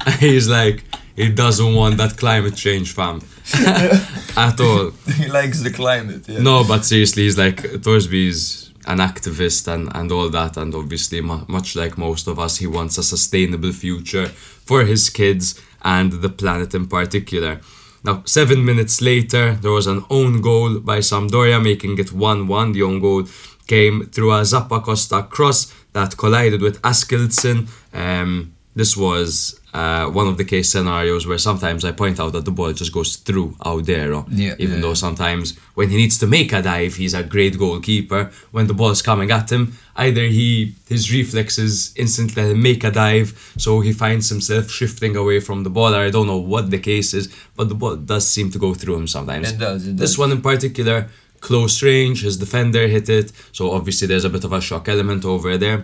He's 0.20 0.48
like, 0.50 0.84
he 1.16 1.30
doesn't 1.30 1.76
want 1.76 1.98
that 1.98 2.18
climate 2.18 2.56
change, 2.56 2.94
fam. 2.94 3.22
At 4.38 4.60
all. 4.60 4.92
he 5.18 5.28
likes 5.28 5.62
the 5.62 5.72
climate. 5.72 6.28
Yeah. 6.28 6.40
No, 6.42 6.64
but 6.64 6.86
seriously, 6.86 7.24
he's 7.24 7.38
like 7.38 7.58
Thorsby 7.58 8.28
is 8.28 8.72
an 8.86 9.00
activist 9.00 9.68
and, 9.68 9.90
and 9.94 10.12
all 10.12 10.30
that, 10.30 10.56
and 10.56 10.74
obviously, 10.74 11.20
mu- 11.22 11.46
much 11.48 11.76
like 11.76 11.98
most 11.98 12.28
of 12.28 12.40
us, 12.40 12.58
he 12.58 12.68
wants 12.68 12.98
a 12.98 13.04
sustainable 13.04 13.74
future 13.74 14.28
for 14.28 14.86
his 14.86 15.10
kids 15.10 15.60
and 15.84 16.12
the 16.14 16.30
planet 16.30 16.74
in 16.74 16.88
particular. 16.88 17.60
Now, 18.04 18.24
seven 18.26 18.64
minutes 18.64 19.02
later, 19.02 19.56
there 19.56 19.72
was 19.72 19.88
an 19.88 20.06
own 20.10 20.42
goal 20.42 20.80
by 20.80 21.00
Sampdoria, 21.00 21.62
making 21.62 22.00
it 22.00 22.14
1 22.14 22.48
1. 22.48 22.72
The 22.72 22.84
own 22.84 23.00
goal 23.00 23.26
came 23.68 24.06
through 24.08 24.32
a 24.32 24.42
Zappacosta 24.42 25.30
cross 25.30 25.74
that 25.94 26.18
collided 26.18 26.62
with 26.62 26.82
Askildsen. 26.82 27.68
Um, 27.94 28.54
this 28.80 28.96
was 28.96 29.60
uh, 29.74 30.06
one 30.20 30.28
of 30.32 30.38
the 30.38 30.46
case 30.46 30.70
scenarios 30.70 31.28
where 31.28 31.38
sometimes 31.38 31.84
I 31.84 31.92
point 31.92 32.18
out 32.18 32.32
that 32.32 32.46
the 32.46 32.56
ball 32.60 32.72
just 32.72 32.94
goes 32.94 33.18
through 33.18 33.50
Audero. 33.72 34.26
Yeah, 34.30 34.56
even 34.58 34.76
yeah, 34.76 34.84
though 34.84 34.94
sometimes 34.94 35.58
when 35.74 35.90
he 35.90 35.98
needs 35.98 36.18
to 36.20 36.28
make 36.28 36.54
a 36.54 36.62
dive, 36.62 36.96
he's 36.96 37.14
a 37.14 37.22
great 37.22 37.60
goalkeeper. 37.60 38.32
When 38.52 38.68
the 38.68 38.74
ball's 38.74 39.02
coming 39.02 39.32
at 39.32 39.52
him, 39.52 39.64
either 39.98 40.24
he 40.38 40.76
his 40.88 41.12
reflexes 41.12 41.94
instantly 41.98 42.54
make 42.54 42.86
a 42.86 42.92
dive, 43.06 43.30
so 43.58 43.82
he 43.82 43.92
finds 43.92 44.30
himself 44.30 44.72
shifting 44.72 45.14
away 45.18 45.42
from 45.42 45.64
the 45.66 45.74
ball. 45.78 45.94
I 45.94 46.10
don't 46.10 46.28
know 46.28 46.44
what 46.54 46.72
the 46.72 46.80
case 46.80 47.14
is, 47.14 47.26
but 47.58 47.68
the 47.68 47.76
ball 47.76 47.98
does 47.98 48.26
seem 48.36 48.50
to 48.52 48.60
go 48.66 48.74
through 48.74 48.96
him 48.96 49.08
sometimes. 49.08 49.52
It 49.52 49.60
does, 49.60 49.86
it 49.88 49.98
This 49.98 50.18
one 50.18 50.32
in 50.32 50.42
particular, 50.42 51.10
close 51.42 51.84
range, 51.84 52.24
his 52.24 52.38
defender 52.38 52.88
hit 52.88 53.10
it, 53.10 53.34
so 53.52 53.72
obviously 53.72 54.08
there's 54.08 54.28
a 54.30 54.34
bit 54.36 54.46
of 54.46 54.54
a 54.54 54.62
shock 54.62 54.88
element 54.88 55.26
over 55.26 55.58
there. 55.58 55.80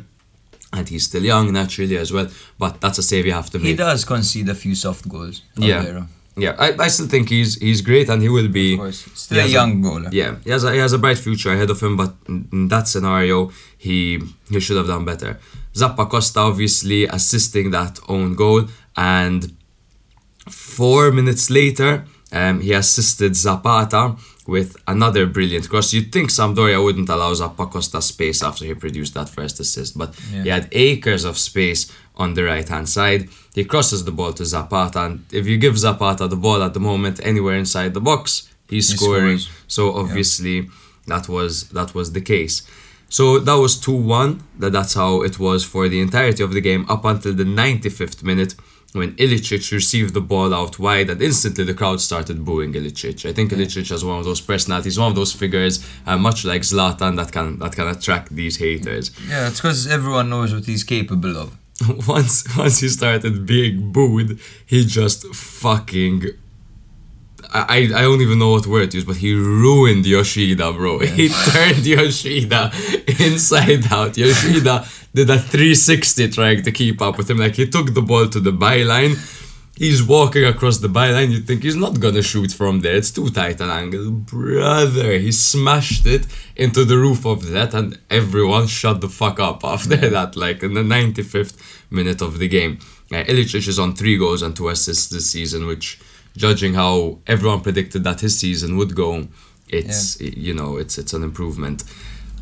And 0.76 0.88
he's 0.90 1.06
still 1.06 1.24
young, 1.24 1.54
naturally, 1.54 1.98
as 1.98 2.12
well. 2.12 2.28
But 2.60 2.82
that's 2.82 2.98
a 2.98 3.04
save 3.04 3.26
you 3.26 3.34
have 3.34 3.50
to 3.52 3.58
make. 3.60 3.68
He 3.68 3.76
does 3.76 4.04
concede 4.04 4.50
a 4.50 4.56
few 4.56 4.76
soft 4.76 5.08
goals. 5.08 5.42
Yeah. 5.56 5.84
Audero. 5.84 6.08
Yeah, 6.38 6.54
I, 6.60 6.76
I 6.86 6.88
still 6.90 7.08
think 7.08 7.30
he's 7.30 7.56
he's 7.56 7.82
great 7.82 8.10
and 8.10 8.22
he 8.22 8.28
will 8.28 8.50
be. 8.50 8.74
Of 8.74 8.80
course. 8.80 9.06
Still 9.14 9.46
a 9.46 9.48
young 9.48 9.82
goaler. 9.82 10.10
Yeah, 10.12 10.36
he 10.44 10.50
has 10.50 10.66
a, 10.66 10.74
he 10.74 10.80
has 10.80 10.92
a 10.92 10.98
bright 10.98 11.18
future 11.18 11.54
ahead 11.54 11.70
of 11.70 11.80
him, 11.82 11.96
but 11.96 12.14
in, 12.28 12.50
in 12.52 12.68
that 12.68 12.90
scenario, 12.90 13.52
he 13.78 14.20
he 14.50 14.60
should 14.60 14.76
have 14.76 14.88
done 14.88 15.06
better. 15.06 15.40
Zappacosta 15.74 16.42
obviously 16.42 17.06
assisting 17.06 17.72
that 17.72 18.00
own 18.10 18.36
goal, 18.36 18.66
and 18.98 19.56
four 20.50 21.12
minutes 21.12 21.50
later, 21.50 22.06
um, 22.34 22.60
he 22.60 22.74
assisted 22.74 23.34
Zapata 23.36 24.18
with 24.48 24.76
another 24.88 25.26
brilliant 25.26 25.68
cross. 25.70 25.92
You'd 25.94 26.12
think 26.12 26.30
Sampdoria 26.30 26.84
wouldn't 26.84 27.10
allow 27.10 27.34
Zappacosta 27.34 28.02
space 28.02 28.44
after 28.44 28.64
he 28.66 28.74
produced 28.76 29.14
that 29.16 29.30
first 29.30 29.60
assist, 29.60 29.98
but 29.98 30.14
Yeah. 30.32 30.44
he 30.44 30.50
had 30.50 30.68
acres 30.72 31.24
of 31.26 31.38
space 31.38 31.88
on 32.16 32.34
the 32.36 32.44
right 32.44 32.68
hand 32.68 32.88
side. 32.88 33.28
He 33.54 33.64
crosses 33.66 34.04
the 34.04 34.12
ball 34.12 34.34
to 34.34 34.46
Zapata, 34.46 35.00
and 35.06 35.24
if 35.32 35.48
you 35.48 35.58
give 35.58 35.78
Zapata 35.78 36.28
the 36.28 36.36
ball 36.36 36.62
at 36.64 36.74
the 36.74 36.80
moment 36.80 37.20
anywhere 37.24 37.58
inside 37.58 37.94
the 37.94 38.02
box, 38.02 38.48
he's 38.70 38.90
He 38.92 38.98
scoring. 38.98 39.40
scores. 39.40 39.50
So 39.68 39.82
obviously 39.96 40.70
that 41.08 41.28
was 41.28 41.64
that 41.78 41.94
was 41.96 42.12
the 42.12 42.22
case. 42.22 42.62
So 43.10 43.40
that 43.40 43.56
was 43.66 43.78
2-1. 43.78 44.42
That 44.60 44.72
that's 44.74 44.94
how 44.96 45.22
it 45.24 45.40
was 45.40 45.64
for 45.64 45.88
the 45.90 46.00
entirety 46.02 46.44
of 46.44 46.52
the 46.54 46.62
game 46.62 46.86
up 46.90 47.04
until 47.06 47.34
the 47.34 47.46
95th 47.46 48.24
minute 48.24 48.56
when 48.96 49.14
Ilicic 49.16 49.72
received 49.72 50.14
the 50.14 50.22
ball 50.22 50.54
out 50.54 50.80
wide 50.80 51.10
and 51.10 51.22
instantly 51.22 51.64
the 51.64 51.74
crowd 51.74 52.02
started 52.02 52.46
booing 52.46 52.74
Ilicic. 52.74 53.30
I 53.30 53.34
think 53.34 53.52
Ilicic 53.52 53.90
has 53.90 54.04
one 54.06 54.20
of 54.20 54.26
those 54.26 54.42
personalities, 54.42 54.98
one 54.98 55.10
of 55.10 55.16
those 55.16 55.34
figures, 55.34 55.86
uh, 56.06 56.18
much 56.18 56.46
like 56.46 56.62
Zlatan, 56.62 57.16
that 57.18 57.32
can 57.32 57.60
that 57.60 57.74
can 57.76 57.88
attract 57.88 58.36
these 58.36 58.58
haters. 58.58 59.12
Yeah, 59.28 59.48
it's 59.50 59.60
because 59.60 59.88
everyone 59.88 60.30
knows 60.30 60.54
what 60.54 60.66
he's 60.66 60.84
capable 60.84 61.38
of. 61.38 61.58
once 62.08 62.46
once 62.58 62.80
he 62.80 62.90
started 62.90 63.46
being 63.46 63.92
booed, 63.92 64.40
he 64.66 64.86
just 64.86 65.28
fucking 65.36 66.24
I, 67.54 67.90
I 67.94 68.02
don't 68.02 68.22
even 68.22 68.40
know 68.40 68.52
what 68.52 68.68
word 68.68 68.92
to 68.92 68.98
use, 68.98 69.06
but 69.06 69.18
he 69.18 69.34
ruined 69.34 70.06
Yoshida, 70.06 70.74
bro. 70.74 71.00
He 71.00 71.30
turned 71.52 71.86
Yoshida 71.86 72.72
inside 73.20 73.92
out. 73.92 74.18
Yoshida 74.18 74.86
did 75.14 75.30
a 75.30 75.40
360 75.40 76.30
trying 76.30 76.64
to 76.64 76.72
keep 76.72 77.02
up 77.02 77.18
with 77.18 77.30
him. 77.30 77.38
Like 77.38 77.56
he 77.56 77.68
took 77.68 77.94
the 77.94 78.02
ball 78.02 78.28
to 78.28 78.40
the 78.40 78.52
byline. 78.52 79.16
He's 79.78 80.02
walking 80.02 80.46
across 80.46 80.78
the 80.78 80.88
byline. 80.88 81.32
You 81.32 81.40
think 81.40 81.64
he's 81.64 81.76
not 81.76 82.00
gonna 82.00 82.22
shoot 82.22 82.52
from 82.54 82.80
there. 82.80 82.96
It's 82.96 83.12
too 83.12 83.30
tight 83.30 83.60
an 83.60 83.70
angle. 83.70 84.10
Brother, 84.12 85.20
he 85.20 85.34
smashed 85.34 86.06
it 86.06 86.26
into 86.56 86.86
the 86.86 86.98
roof 86.98 87.26
of 87.26 87.50
that, 87.50 87.74
and 87.74 88.00
everyone 88.10 88.68
shut 88.68 89.02
the 89.02 89.10
fuck 89.10 89.40
up 89.40 89.66
after 89.66 89.98
that, 89.98 90.38
like 90.38 90.64
in 90.64 90.76
the 90.76 90.82
95th 90.82 91.58
minute 91.90 92.22
of 92.22 92.40
the 92.40 92.48
game. 92.48 92.80
Uh, 93.12 93.24
Ilicic 93.26 93.68
is 93.68 93.78
on 93.78 93.96
three 93.96 94.18
goals 94.18 94.42
and 94.42 94.56
two 94.56 94.70
assists 94.70 95.08
this 95.08 95.30
season, 95.30 95.68
which, 95.68 96.00
judging 96.38 96.74
how 96.76 97.20
everyone 97.28 97.62
predicted 97.62 98.04
that 98.04 98.22
his 98.22 98.38
season 98.38 98.78
would 98.78 98.94
go, 98.96 99.28
it's 99.70 100.20
you 100.22 100.54
know 100.54 100.78
it's 100.78 100.98
it's 100.98 101.14
an 101.14 101.24
improvement. 101.24 101.84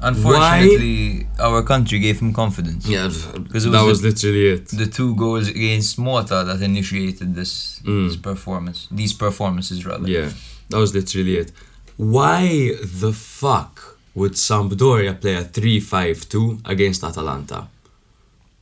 Unfortunately, 0.01 1.27
our 1.39 1.63
country 1.63 1.97
gave 1.99 2.19
him 2.19 2.33
confidence. 2.33 2.85
Yeah, 2.87 3.07
Because 3.43 3.63
that 3.71 3.83
was 3.85 4.01
the- 4.01 4.09
literally 4.09 4.47
it. 4.55 4.67
The 4.67 4.85
two 4.87 5.15
goals 5.15 5.47
against 5.47 5.97
Malta 5.97 6.43
that 6.45 6.61
initiated 6.61 7.35
this, 7.35 7.79
Mm. 7.85 8.07
this 8.09 8.17
performance, 8.17 8.87
these 8.91 9.13
performances 9.13 9.85
rather. 9.85 10.07
Yeah, 10.09 10.29
that 10.69 10.77
was 10.77 10.93
literally 10.93 11.37
it. 11.37 11.51
Why 11.95 12.75
the 13.01 13.13
fuck 13.13 13.97
would 14.15 14.33
Sampdoria 14.33 15.13
play 15.19 15.35
a 15.35 15.43
3-5-2 15.43 16.59
against 16.65 17.03
Atalanta? 17.03 17.67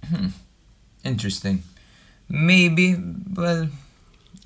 Hmm. 0.09 0.27
Interesting. 1.03 1.63
Maybe, 2.29 2.95
well, 3.35 3.67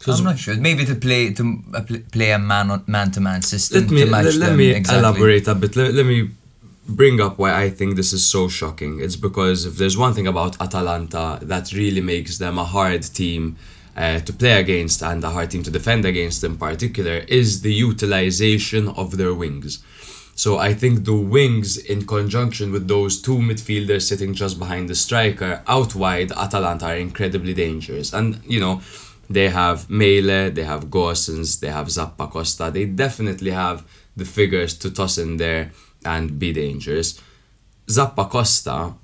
I'm 0.07 0.23
not 0.23 0.39
sure. 0.39 0.55
Maybe 0.55 0.85
to 0.85 0.95
play 0.95 1.33
to 1.33 1.63
uh, 1.73 1.81
play 2.11 2.31
a 2.31 2.39
man 2.39 2.71
on 2.71 2.83
man 2.87 3.11
to 3.11 3.21
man 3.21 3.41
system 3.41 3.81
Let 3.81 3.91
me 3.91 4.05
to 4.05 4.11
match 4.11 4.25
let, 4.25 4.35
let 4.35 4.55
me 4.55 4.69
exactly. 4.71 4.99
elaborate 4.99 5.47
a 5.47 5.55
bit. 5.55 5.75
Let, 5.75 5.93
let 5.93 6.05
me 6.05 6.29
bring 6.87 7.19
up 7.19 7.37
why 7.39 7.63
I 7.63 7.69
think 7.69 7.95
this 7.95 8.13
is 8.13 8.25
so 8.25 8.47
shocking. 8.47 8.99
It's 8.99 9.15
because 9.15 9.65
if 9.65 9.77
there's 9.77 9.97
one 9.97 10.13
thing 10.13 10.27
about 10.27 10.59
Atalanta 10.61 11.39
that 11.41 11.71
really 11.73 12.01
makes 12.01 12.37
them 12.37 12.57
a 12.57 12.63
hard 12.63 13.03
team 13.03 13.57
uh, 13.97 14.19
to 14.19 14.33
play 14.33 14.59
against 14.59 15.01
and 15.01 15.23
a 15.23 15.29
hard 15.29 15.51
team 15.51 15.63
to 15.63 15.71
defend 15.71 16.05
against 16.05 16.43
in 16.43 16.57
particular 16.57 17.17
is 17.27 17.61
the 17.61 17.73
utilization 17.73 18.89
of 18.89 19.17
their 19.17 19.33
wings. 19.33 19.83
So 20.37 20.57
I 20.57 20.73
think 20.73 21.05
the 21.05 21.15
wings, 21.15 21.77
in 21.77 22.05
conjunction 22.05 22.73
with 22.73 22.89
those 22.89 23.21
two 23.21 23.37
midfielders 23.37 24.01
sitting 24.01 24.33
just 24.33 24.59
behind 24.59 24.89
the 24.89 24.95
striker, 24.95 25.63
out 25.65 25.95
wide, 25.95 26.33
Atalanta 26.33 26.87
are 26.87 26.97
incredibly 26.97 27.53
dangerous. 27.53 28.11
And 28.11 28.41
you 28.45 28.59
know, 28.59 28.81
they 29.29 29.49
have 29.49 29.87
Maehle, 29.87 30.53
they 30.53 30.63
have 30.63 30.85
Gosens, 30.85 31.59
they 31.59 31.69
have 31.69 31.87
Zappacosta. 31.87 32.71
They 32.71 32.85
definitely 32.85 33.51
have 33.51 33.85
the 34.15 34.25
figures 34.25 34.77
to 34.79 34.91
toss 34.91 35.17
in 35.17 35.37
there 35.37 35.71
and 36.03 36.39
be 36.39 36.53
dangerous. 36.53 37.21
Zappacosta 37.87 38.95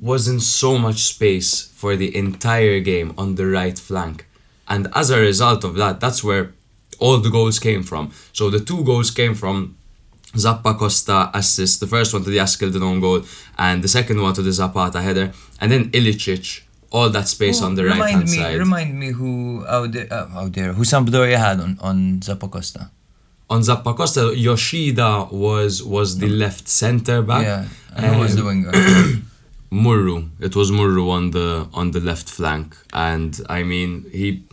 was 0.00 0.28
in 0.28 0.40
so 0.40 0.78
much 0.78 1.04
space 1.04 1.62
for 1.74 1.96
the 1.96 2.14
entire 2.16 2.80
game 2.80 3.14
on 3.18 3.34
the 3.34 3.46
right 3.46 3.78
flank. 3.78 4.26
And 4.68 4.88
as 4.94 5.10
a 5.10 5.18
result 5.18 5.64
of 5.64 5.74
that, 5.76 6.00
that's 6.00 6.22
where 6.22 6.52
all 6.98 7.18
the 7.18 7.30
goals 7.30 7.58
came 7.58 7.82
from. 7.82 8.12
So 8.32 8.50
the 8.50 8.60
two 8.60 8.84
goals 8.84 9.10
came 9.10 9.34
from 9.34 9.76
Zappacosta 10.34 11.30
assist, 11.34 11.80
the 11.80 11.86
first 11.86 12.12
one 12.12 12.22
to 12.24 12.30
the 12.30 12.38
Askildsen 12.38 13.00
goal, 13.00 13.22
and 13.56 13.82
the 13.82 13.88
second 13.88 14.20
one 14.20 14.34
to 14.34 14.42
the 14.42 14.52
Zapata 14.52 15.00
header, 15.00 15.32
and 15.60 15.72
then 15.72 15.90
Ilicic, 15.90 16.62
all 16.90 17.10
that 17.10 17.28
space 17.28 17.60
on 17.62 17.74
the 17.74 17.84
right 17.84 17.92
remind 17.94 18.16
hand 18.18 18.30
me, 18.30 18.36
side. 18.38 18.58
Remind 18.58 18.98
me 18.98 19.08
who 19.12 19.64
out 19.68 19.92
there, 19.92 20.08
uh, 20.10 20.28
out 20.40 20.52
there 20.52 20.72
who 20.72 20.82
Sampdoria 20.84 21.36
had 21.36 21.60
on 21.60 21.78
on 21.80 22.20
Zappacosta. 22.20 22.90
on 23.50 23.60
Zappacosta, 23.62 24.22
Yoshida 24.36 25.28
was 25.30 25.82
was 25.82 26.18
the 26.18 26.28
left 26.28 26.66
centre 26.68 27.22
back. 27.22 27.44
Yeah, 27.44 27.64
and 27.96 28.06
who 28.06 28.20
was 28.20 28.34
the 28.36 28.42
Um, 28.42 28.46
winger? 28.48 28.72
Murru. 29.72 30.28
It 30.40 30.56
was 30.56 30.70
Murru 30.70 31.10
on 31.10 31.30
the 31.32 31.68
on 31.74 31.90
the 31.90 32.00
left 32.00 32.28
flank, 32.28 32.76
and 32.92 33.38
I 33.48 33.62
mean 33.62 33.90
he. 34.12 34.44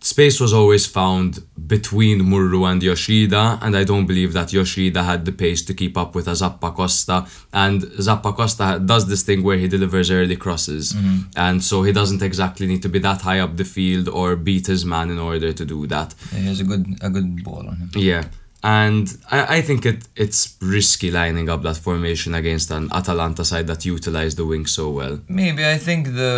Space 0.00 0.40
was 0.40 0.52
always 0.52 0.86
found 0.86 1.42
between 1.66 2.20
Murru 2.20 2.70
and 2.70 2.82
Yoshida, 2.82 3.58
and 3.60 3.76
I 3.76 3.84
don't 3.84 4.06
believe 4.06 4.32
that 4.32 4.52
Yoshida 4.52 5.02
had 5.02 5.24
the 5.24 5.32
pace 5.32 5.62
to 5.62 5.74
keep 5.74 5.98
up 5.98 6.14
with 6.14 6.28
a 6.28 6.32
Zappacosta. 6.32 7.28
And 7.52 7.82
Zappacosta 7.82 8.86
does 8.86 9.08
this 9.08 9.22
thing 9.22 9.42
where 9.42 9.58
he 9.58 9.66
delivers 9.66 10.10
early 10.10 10.36
crosses, 10.36 10.92
mm-hmm. 10.92 11.28
and 11.36 11.62
so 11.62 11.82
he 11.82 11.92
doesn't 11.92 12.22
exactly 12.22 12.66
need 12.66 12.82
to 12.82 12.88
be 12.88 13.00
that 13.00 13.22
high 13.22 13.40
up 13.40 13.56
the 13.56 13.64
field 13.64 14.08
or 14.08 14.36
beat 14.36 14.68
his 14.68 14.84
man 14.84 15.10
in 15.10 15.18
order 15.18 15.52
to 15.52 15.64
do 15.64 15.86
that. 15.88 16.14
Yeah, 16.32 16.38
he 16.38 16.46
has 16.46 16.60
a 16.60 16.64
good 16.64 16.86
a 17.02 17.10
good 17.10 17.42
ball 17.42 17.68
on 17.68 17.76
him. 17.76 17.90
Yeah. 17.94 18.24
And 18.64 19.16
I, 19.30 19.58
I 19.58 19.62
think 19.62 19.86
it 19.86 20.02
it's 20.16 20.56
risky 20.60 21.10
lining 21.12 21.48
up 21.48 21.62
that 21.62 21.76
formation 21.76 22.34
against 22.34 22.70
an 22.72 22.88
Atalanta 22.92 23.44
side 23.44 23.66
that 23.68 23.84
utilized 23.84 24.36
the 24.36 24.44
wing 24.44 24.66
so 24.66 24.90
well. 24.90 25.20
Maybe 25.28 25.64
I 25.64 25.78
think 25.78 26.06
the 26.06 26.34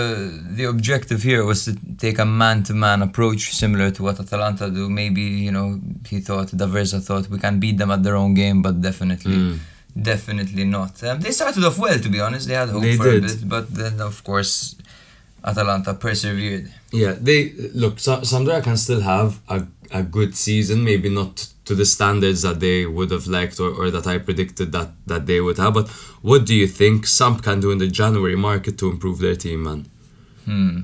the 0.57 0.65
objective 0.65 1.23
here 1.23 1.45
was 1.45 1.65
to 1.65 1.73
take 1.97 2.19
a 2.19 2.27
man-to-man 2.27 3.01
approach, 3.03 3.55
similar 3.55 3.91
to 3.93 4.03
what 4.03 4.21
Atalanta 4.21 4.69
do. 4.71 4.91
Maybe 4.91 5.23
you 5.23 5.51
know 5.51 5.81
he 6.11 6.21
thought 6.21 6.49
D'Aversa 6.49 7.01
thought 7.03 7.31
we 7.31 7.39
can 7.39 7.59
beat 7.59 7.79
them 7.79 7.91
at 7.91 8.03
their 8.03 8.17
own 8.17 8.35
game, 8.35 8.61
but 8.61 8.83
definitely, 8.83 9.37
Hmm. 9.37 9.55
definitely 9.97 10.65
not. 10.65 11.03
Um, 11.03 11.21
they 11.21 11.33
started 11.33 11.65
off 11.65 11.79
well, 11.79 11.99
to 11.99 12.09
be 12.11 12.21
honest. 12.21 12.47
They 12.49 12.55
had 12.55 12.69
hope 12.69 12.83
They 12.83 12.97
for 12.97 13.05
did. 13.11 13.25
a 13.25 13.27
bit, 13.29 13.49
but 13.49 13.65
then 13.75 13.99
of 14.03 14.23
course 14.25 14.75
Atalanta 15.43 15.95
persevered. 15.95 16.71
Yeah, 16.93 17.15
they 17.19 17.53
look. 17.75 17.97
Sampdoria 17.97 18.63
can 18.63 18.77
still 18.77 19.01
have 19.01 19.39
a, 19.49 19.63
a 19.93 20.03
good 20.03 20.37
season, 20.37 20.85
maybe 20.85 21.09
not 21.09 21.49
to 21.65 21.75
the 21.75 21.85
standards 21.85 22.43
that 22.43 22.61
they 22.61 22.87
would 22.87 23.11
have 23.11 23.27
liked 23.27 23.61
or, 23.61 23.71
or 23.71 23.91
that 23.91 24.07
I 24.07 24.19
predicted 24.19 24.73
that, 24.73 24.91
that 25.07 25.27
they 25.27 25.41
would 25.41 25.59
have. 25.59 25.75
But 25.75 25.89
what 26.23 26.45
do 26.47 26.55
you 26.55 26.67
think 26.67 27.07
Samp 27.07 27.43
can 27.43 27.61
do 27.61 27.71
in 27.71 27.79
the 27.79 27.87
January 27.89 28.37
market 28.37 28.79
to 28.79 28.91
improve 28.91 29.19
their 29.19 29.37
team, 29.37 29.63
man? 29.65 29.87
Hmm. 30.45 30.81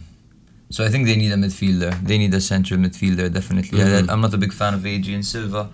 So 0.70 0.84
I 0.84 0.88
think 0.88 1.06
they 1.06 1.16
need 1.16 1.32
a 1.32 1.36
midfielder. 1.36 1.92
They 2.06 2.18
need 2.18 2.34
a 2.34 2.40
central 2.40 2.78
midfielder, 2.80 3.32
definitely. 3.32 3.78
Mhm. 3.78 4.08
I, 4.08 4.12
I'm 4.12 4.20
not 4.20 4.34
a 4.34 4.38
big 4.38 4.52
fan 4.52 4.74
of 4.74 4.84
Adrien 4.84 5.22
Silva. 5.22 5.70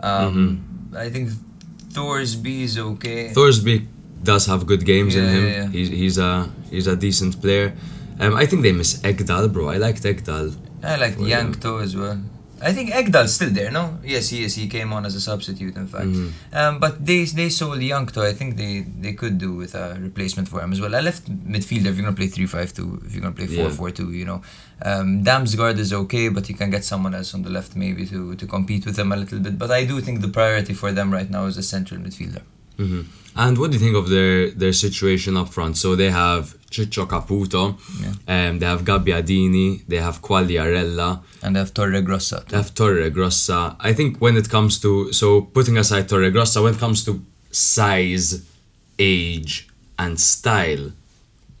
Um, 0.00 0.90
I 0.96 1.08
think 1.10 1.30
Thorsby 1.92 2.62
is 2.62 2.78
okay. 2.78 3.30
Thorsby 3.32 3.86
does 4.22 4.46
have 4.46 4.66
good 4.66 4.84
games 4.84 5.14
in 5.14 5.24
him. 5.28 5.44
yeah, 5.44 5.54
yeah. 5.62 5.68
He's, 5.68 5.88
he's 5.88 6.18
a 6.18 6.50
he's 6.70 6.86
a 6.86 6.96
decent 6.96 7.40
player. 7.40 7.74
Um, 8.20 8.34
I 8.34 8.46
think 8.46 8.62
they 8.62 8.72
miss 8.72 9.00
Ekdal, 9.02 9.52
bro. 9.52 9.68
I 9.68 9.76
liked 9.78 10.02
Ekdal. 10.02 10.54
I 10.82 10.96
like 10.96 11.18
Well, 11.18 11.28
yeah. 11.28 11.42
Jankto 11.42 11.82
as 11.82 11.96
well. 11.96 12.20
I 12.68 12.72
think 12.72 12.90
Ekdal's 12.90 13.34
still 13.34 13.50
there, 13.50 13.70
no? 13.70 13.98
Yes, 14.04 14.28
he 14.30 14.44
is. 14.44 14.54
He 14.54 14.66
came 14.68 14.92
on 14.92 15.04
as 15.08 15.14
a 15.14 15.20
substitute, 15.20 15.74
in 15.82 15.86
fact. 15.94 16.06
Mhm. 16.06 16.30
Um, 16.60 16.78
but 16.84 16.94
they 17.08 17.24
they 17.38 17.48
sold 17.48 17.78
Jankto. 17.80 18.20
I 18.30 18.32
think 18.38 18.56
they, 18.56 18.72
they 19.04 19.12
could 19.20 19.36
do 19.38 19.50
with 19.62 19.74
a 19.74 19.86
replacement 20.08 20.46
for 20.48 20.60
him 20.64 20.72
as 20.72 20.80
well. 20.80 20.94
I 20.94 21.00
left 21.00 21.24
midfielder 21.54 21.88
if 21.90 21.96
you're 21.96 22.04
gonna 22.08 22.20
play 22.22 22.28
3-5-2, 22.28 23.06
if 23.06 23.12
you're 23.12 23.22
gonna 23.24 23.34
play 23.40 23.46
Yeah. 23.50 23.68
4-4-2, 23.68 24.10
you 24.20 24.24
know. 24.30 24.40
Um, 24.84 25.08
Damsgaard 25.24 25.78
is 25.78 25.92
okay, 25.92 26.28
but 26.28 26.48
you 26.48 26.54
can 26.54 26.70
get 26.70 26.84
someone 26.84 27.14
else 27.14 27.34
on 27.34 27.42
the 27.42 27.50
left 27.50 27.74
maybe 27.76 28.06
to, 28.06 28.34
to 28.36 28.46
compete 28.46 28.84
with 28.86 28.96
them 28.96 29.10
a 29.12 29.16
little 29.16 29.40
bit. 29.40 29.58
But 29.58 29.70
I 29.70 29.84
do 29.84 30.00
think 30.00 30.20
the 30.20 30.28
priority 30.40 30.74
for 30.74 30.90
them 30.92 31.12
right 31.12 31.30
now 31.30 31.46
is 31.46 31.56
a 31.56 31.62
central 31.74 32.00
midfielder. 32.00 32.42
Hmm 32.76 33.02
And 33.34 33.56
what 33.58 33.70
do 33.70 33.74
you 33.78 33.82
think 33.86 33.96
of 34.02 34.06
their 34.16 34.50
their 34.62 34.74
situation 34.86 35.32
up 35.42 35.48
front? 35.56 35.74
So 35.82 35.88
they 35.96 36.10
have 36.10 36.42
Ciccio 36.74 37.04
Caputo, 37.12 37.62
um, 38.34 38.52
they 38.60 38.66
have 38.72 38.82
Gabbiadini, 38.90 39.68
they 39.90 40.00
have 40.06 40.16
Quagliarella, 40.28 41.10
And 41.42 41.50
they 41.54 41.60
have 41.64 41.72
Torregrossa. 41.78 42.38
they 42.48 42.56
have 42.62 42.72
Torregrossa. 42.80 43.58
I 43.88 43.92
think 43.98 44.10
when 44.24 44.34
it 44.42 44.48
comes 44.56 44.72
to 44.84 44.90
so 45.20 45.26
putting 45.56 45.76
aside 45.82 46.04
Torregrossa, 46.12 46.58
when 46.64 46.72
it 46.76 46.80
comes 46.86 46.98
to 47.06 47.12
size, 47.50 48.28
age, 48.98 49.52
and 50.02 50.12
style, 50.32 50.84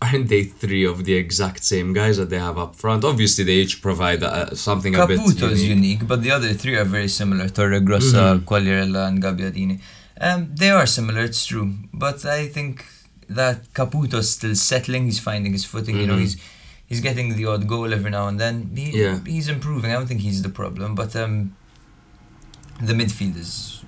aren't 0.04 0.28
they 0.32 0.42
three 0.62 0.84
of 0.92 0.96
the 1.08 1.14
exact 1.24 1.60
same 1.72 1.88
guys 2.00 2.14
that 2.20 2.28
they 2.32 2.38
have 2.48 2.58
up 2.64 2.72
front? 2.82 3.00
Obviously, 3.04 3.44
they 3.44 3.58
each 3.64 3.76
provide 3.88 4.22
uh, 4.22 4.54
something 4.68 4.94
a 4.94 5.06
bit 5.06 5.18
Caputo 5.20 5.46
is 5.50 5.62
unique. 5.62 5.76
unique, 5.78 6.02
but 6.10 6.18
the 6.24 6.30
other 6.36 6.52
three 6.60 6.76
are 6.80 6.84
very 6.98 7.08
similar. 7.20 7.46
Torregrossa, 7.58 8.24
Mhm. 8.38 8.44
Quagliarella, 8.50 9.02
and 9.08 9.16
Gabbiadini. 9.24 9.76
Um, 10.22 10.50
they 10.54 10.70
are 10.70 10.86
similar, 10.86 11.20
it's 11.22 11.44
true, 11.44 11.74
but 11.92 12.24
I 12.24 12.46
think 12.46 12.84
that 13.28 13.72
Caputo's 13.74 14.30
still 14.30 14.54
settling. 14.54 15.04
He's 15.06 15.18
finding 15.18 15.52
his 15.52 15.64
footing. 15.64 15.96
You 15.98 16.06
know, 16.06 16.16
Mhm. 16.16 16.20
he's 16.24 16.36
he's 16.86 17.00
getting 17.00 17.34
the 17.36 17.46
odd 17.46 17.66
goal 17.66 17.92
every 17.92 18.10
now 18.10 18.28
and 18.28 18.38
then. 18.38 18.70
He, 18.76 18.86
Yeah. 19.02 19.18
he's 19.26 19.48
improving. 19.48 19.90
I 19.90 19.94
don't 19.94 20.06
think 20.06 20.20
he's 20.20 20.42
the 20.42 20.50
problem, 20.60 20.94
but 20.94 21.16
um, 21.16 21.34
the 22.88 22.92
midfield 23.00 23.36
is 23.38 23.82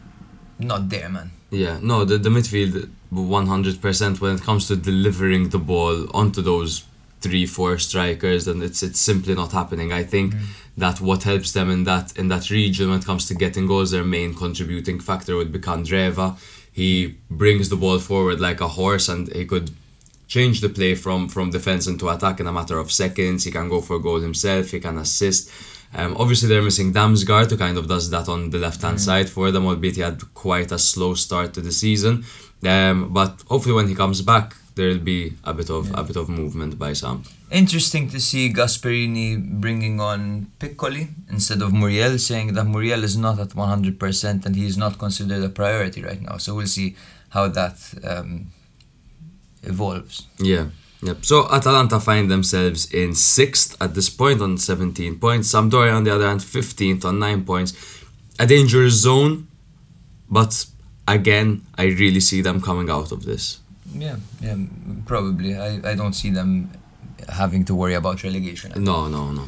not 0.58 0.88
there, 0.88 1.08
man. 1.08 1.30
Yeah, 1.50 1.78
no, 1.82 2.04
the, 2.04 2.16
the 2.18 2.30
midfield 2.30 2.88
100% 3.12 4.20
when 4.20 4.34
it 4.36 4.42
comes 4.42 4.66
to 4.68 4.76
delivering 4.76 5.50
the 5.50 5.58
ball 5.58 6.08
onto 6.14 6.40
those 6.42 6.84
three, 7.20 7.46
four 7.46 7.78
strikers, 7.78 8.44
then 8.46 8.60
it's 8.62 8.82
it's 8.82 9.00
simply 9.00 9.34
not 9.34 9.52
happening. 9.52 9.92
I 9.92 10.02
think 10.04 10.34
that 10.76 11.00
what 11.00 11.22
helps 11.22 11.52
them 11.52 11.70
in 11.70 11.84
that 11.84 12.16
in 12.16 12.28
that 12.28 12.50
region 12.50 12.90
when 12.90 12.98
it 12.98 13.04
comes 13.04 13.26
to 13.28 13.34
getting 13.34 13.66
goals, 13.66 13.90
their 13.90 14.04
main 14.04 14.34
contributing 14.34 15.00
factor 15.00 15.36
would 15.36 15.52
be 15.52 15.58
Candreva. 15.58 16.36
He 16.72 17.16
brings 17.30 17.68
the 17.68 17.76
ball 17.76 17.98
forward 17.98 18.40
like 18.40 18.60
a 18.60 18.68
horse, 18.68 19.08
and 19.08 19.32
he 19.32 19.46
could 19.46 19.70
change 20.26 20.60
the 20.60 20.68
play 20.68 20.94
from 20.96 21.28
from 21.28 21.50
defense 21.50 21.86
into 21.86 22.08
attack 22.08 22.40
in 22.40 22.46
a 22.46 22.52
matter 22.52 22.78
of 22.78 22.90
seconds. 22.90 23.44
He 23.44 23.52
can 23.52 23.68
go 23.68 23.80
for 23.80 23.96
a 23.96 24.00
goal 24.00 24.20
himself. 24.20 24.70
He 24.70 24.80
can 24.80 24.98
assist. 24.98 25.50
Um, 25.96 26.16
obviously, 26.18 26.48
they're 26.48 26.62
missing 26.62 26.92
Damsgaard, 26.92 27.50
who 27.50 27.56
kind 27.56 27.78
of 27.78 27.86
does 27.86 28.10
that 28.10 28.28
on 28.28 28.50
the 28.50 28.58
left 28.58 28.82
hand 28.82 29.00
side 29.00 29.28
for 29.28 29.52
them, 29.52 29.64
albeit 29.66 29.94
he 29.94 30.02
had 30.02 30.20
quite 30.34 30.72
a 30.72 30.78
slow 30.78 31.14
start 31.14 31.54
to 31.54 31.60
the 31.60 31.70
season. 31.70 32.24
Um, 32.66 33.12
but 33.12 33.42
hopefully, 33.48 33.76
when 33.76 33.86
he 33.86 33.94
comes 33.94 34.20
back, 34.20 34.56
there'll 34.74 34.98
be 34.98 35.34
a 35.44 35.54
bit 35.54 35.70
of 35.70 35.92
a 35.94 36.02
bit 36.02 36.16
of 36.16 36.28
movement 36.28 36.78
by 36.78 36.92
some. 36.92 37.24
Interesting 37.50 38.08
to 38.10 38.20
see 38.20 38.52
Gasperini 38.52 39.60
bringing 39.60 40.00
on 40.00 40.48
Piccoli 40.58 41.08
instead 41.30 41.62
of 41.62 41.72
Muriel, 41.72 42.18
saying 42.18 42.54
that 42.54 42.64
Muriel 42.64 43.04
is 43.04 43.16
not 43.16 43.38
at 43.38 43.50
100% 43.50 44.46
and 44.46 44.56
he 44.56 44.66
is 44.66 44.76
not 44.76 44.98
considered 44.98 45.42
a 45.44 45.48
priority 45.48 46.02
right 46.02 46.20
now. 46.20 46.36
So 46.38 46.54
we'll 46.54 46.66
see 46.66 46.96
how 47.30 47.48
that 47.48 47.76
um, 48.04 48.52
evolves. 49.62 50.26
Yeah. 50.38 50.66
Yep. 51.02 51.24
So 51.24 51.46
Atalanta 51.52 52.00
find 52.00 52.30
themselves 52.30 52.92
in 52.92 53.14
sixth 53.14 53.76
at 53.80 53.94
this 53.94 54.08
point 54.08 54.40
on 54.40 54.56
17 54.56 55.18
points. 55.18 55.52
Sampdoria, 55.52 55.94
on 55.94 56.04
the 56.04 56.14
other 56.14 56.26
hand, 56.26 56.40
15th 56.40 57.04
on 57.04 57.18
9 57.18 57.44
points. 57.44 57.74
A 58.38 58.46
dangerous 58.46 58.94
zone, 58.94 59.46
but 60.30 60.64
again, 61.06 61.66
I 61.76 61.84
really 61.84 62.20
see 62.20 62.40
them 62.40 62.60
coming 62.60 62.88
out 62.88 63.12
of 63.12 63.24
this. 63.24 63.60
Yeah, 63.94 64.16
yeah, 64.40 64.56
probably. 65.06 65.56
I, 65.56 65.92
I 65.92 65.94
don't 65.94 66.14
see 66.14 66.30
them 66.30 66.70
having 67.28 67.64
to 67.66 67.74
worry 67.74 67.94
about 67.94 68.22
relegation. 68.22 68.72
No, 68.76 69.08
no, 69.08 69.30
no. 69.30 69.44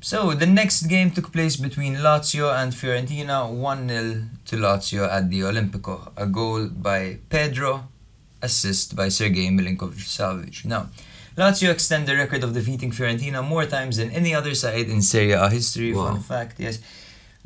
So 0.00 0.34
the 0.34 0.46
next 0.46 0.82
game 0.82 1.10
took 1.12 1.32
place 1.32 1.56
between 1.56 1.96
Lazio 1.96 2.52
and 2.54 2.72
Fiorentina, 2.72 3.48
1-0 3.50 4.28
to 4.44 4.56
Lazio 4.56 5.10
at 5.10 5.30
the 5.30 5.40
Olimpico. 5.40 6.12
A 6.16 6.26
goal 6.26 6.68
by 6.68 7.18
Pedro, 7.30 7.88
assist 8.42 8.94
by 8.94 9.08
Sergei 9.08 9.48
Milinkovic-Savic. 9.48 10.66
Now, 10.66 10.88
Lazio 11.36 11.70
extend 11.70 12.06
the 12.06 12.14
record 12.14 12.44
of 12.44 12.52
defeating 12.52 12.90
Fiorentina 12.90 13.42
more 13.42 13.64
times 13.64 13.96
than 13.96 14.10
any 14.10 14.34
other 14.34 14.54
side 14.54 14.88
in 14.88 15.00
Serie 15.00 15.32
A 15.32 15.48
history. 15.48 15.94
Wow. 15.94 16.12
Fun 16.12 16.20
fact, 16.20 16.60
yes. 16.60 16.80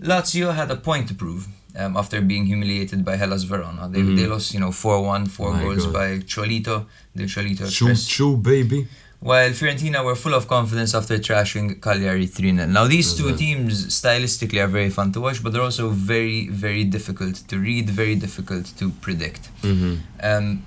Lazio 0.01 0.55
had 0.55 0.71
a 0.71 0.77
point 0.77 1.09
to 1.09 1.15
prove 1.15 1.47
um, 1.77 1.97
after 1.97 2.21
being 2.21 2.47
humiliated 2.47 3.05
by 3.05 3.17
Hellas 3.17 3.43
Verona. 3.45 3.89
They, 3.89 4.01
Mhm. 4.01 4.17
they 4.17 4.27
lost, 4.27 4.55
you 4.55 4.61
know, 4.61 4.71
4-1, 4.73 5.27
four 5.27 5.53
My 5.53 5.63
goals 5.63 5.85
God. 5.85 5.93
by 5.93 6.19
Cholito, 6.21 6.87
the 7.15 7.25
Cholito 7.25 7.71
Choo 7.71 7.95
choo, 7.95 8.37
baby. 8.37 8.87
while 9.21 9.51
Fiorentina 9.51 10.05
were 10.05 10.15
full 10.15 10.35
of 10.35 10.47
confidence 10.49 10.95
after 10.95 11.19
trashing 11.19 11.81
Cagliari 11.83 12.27
3 12.27 12.55
0. 12.55 12.67
Now, 12.67 12.87
these 12.87 13.15
two 13.15 13.35
teams 13.37 13.87
stylistically 13.87 14.61
are 14.65 14.69
very 14.69 14.91
fun 14.91 15.13
to 15.13 15.21
watch, 15.21 15.43
but 15.43 15.53
they're 15.53 15.63
also 15.71 15.89
very, 15.91 16.49
very 16.49 16.85
difficult 16.85 17.35
to 17.49 17.59
read, 17.59 17.91
very 17.91 18.15
difficult 18.15 18.65
to 18.79 18.91
predict. 19.05 19.49
hmm 19.63 19.95
Um, 20.23 20.63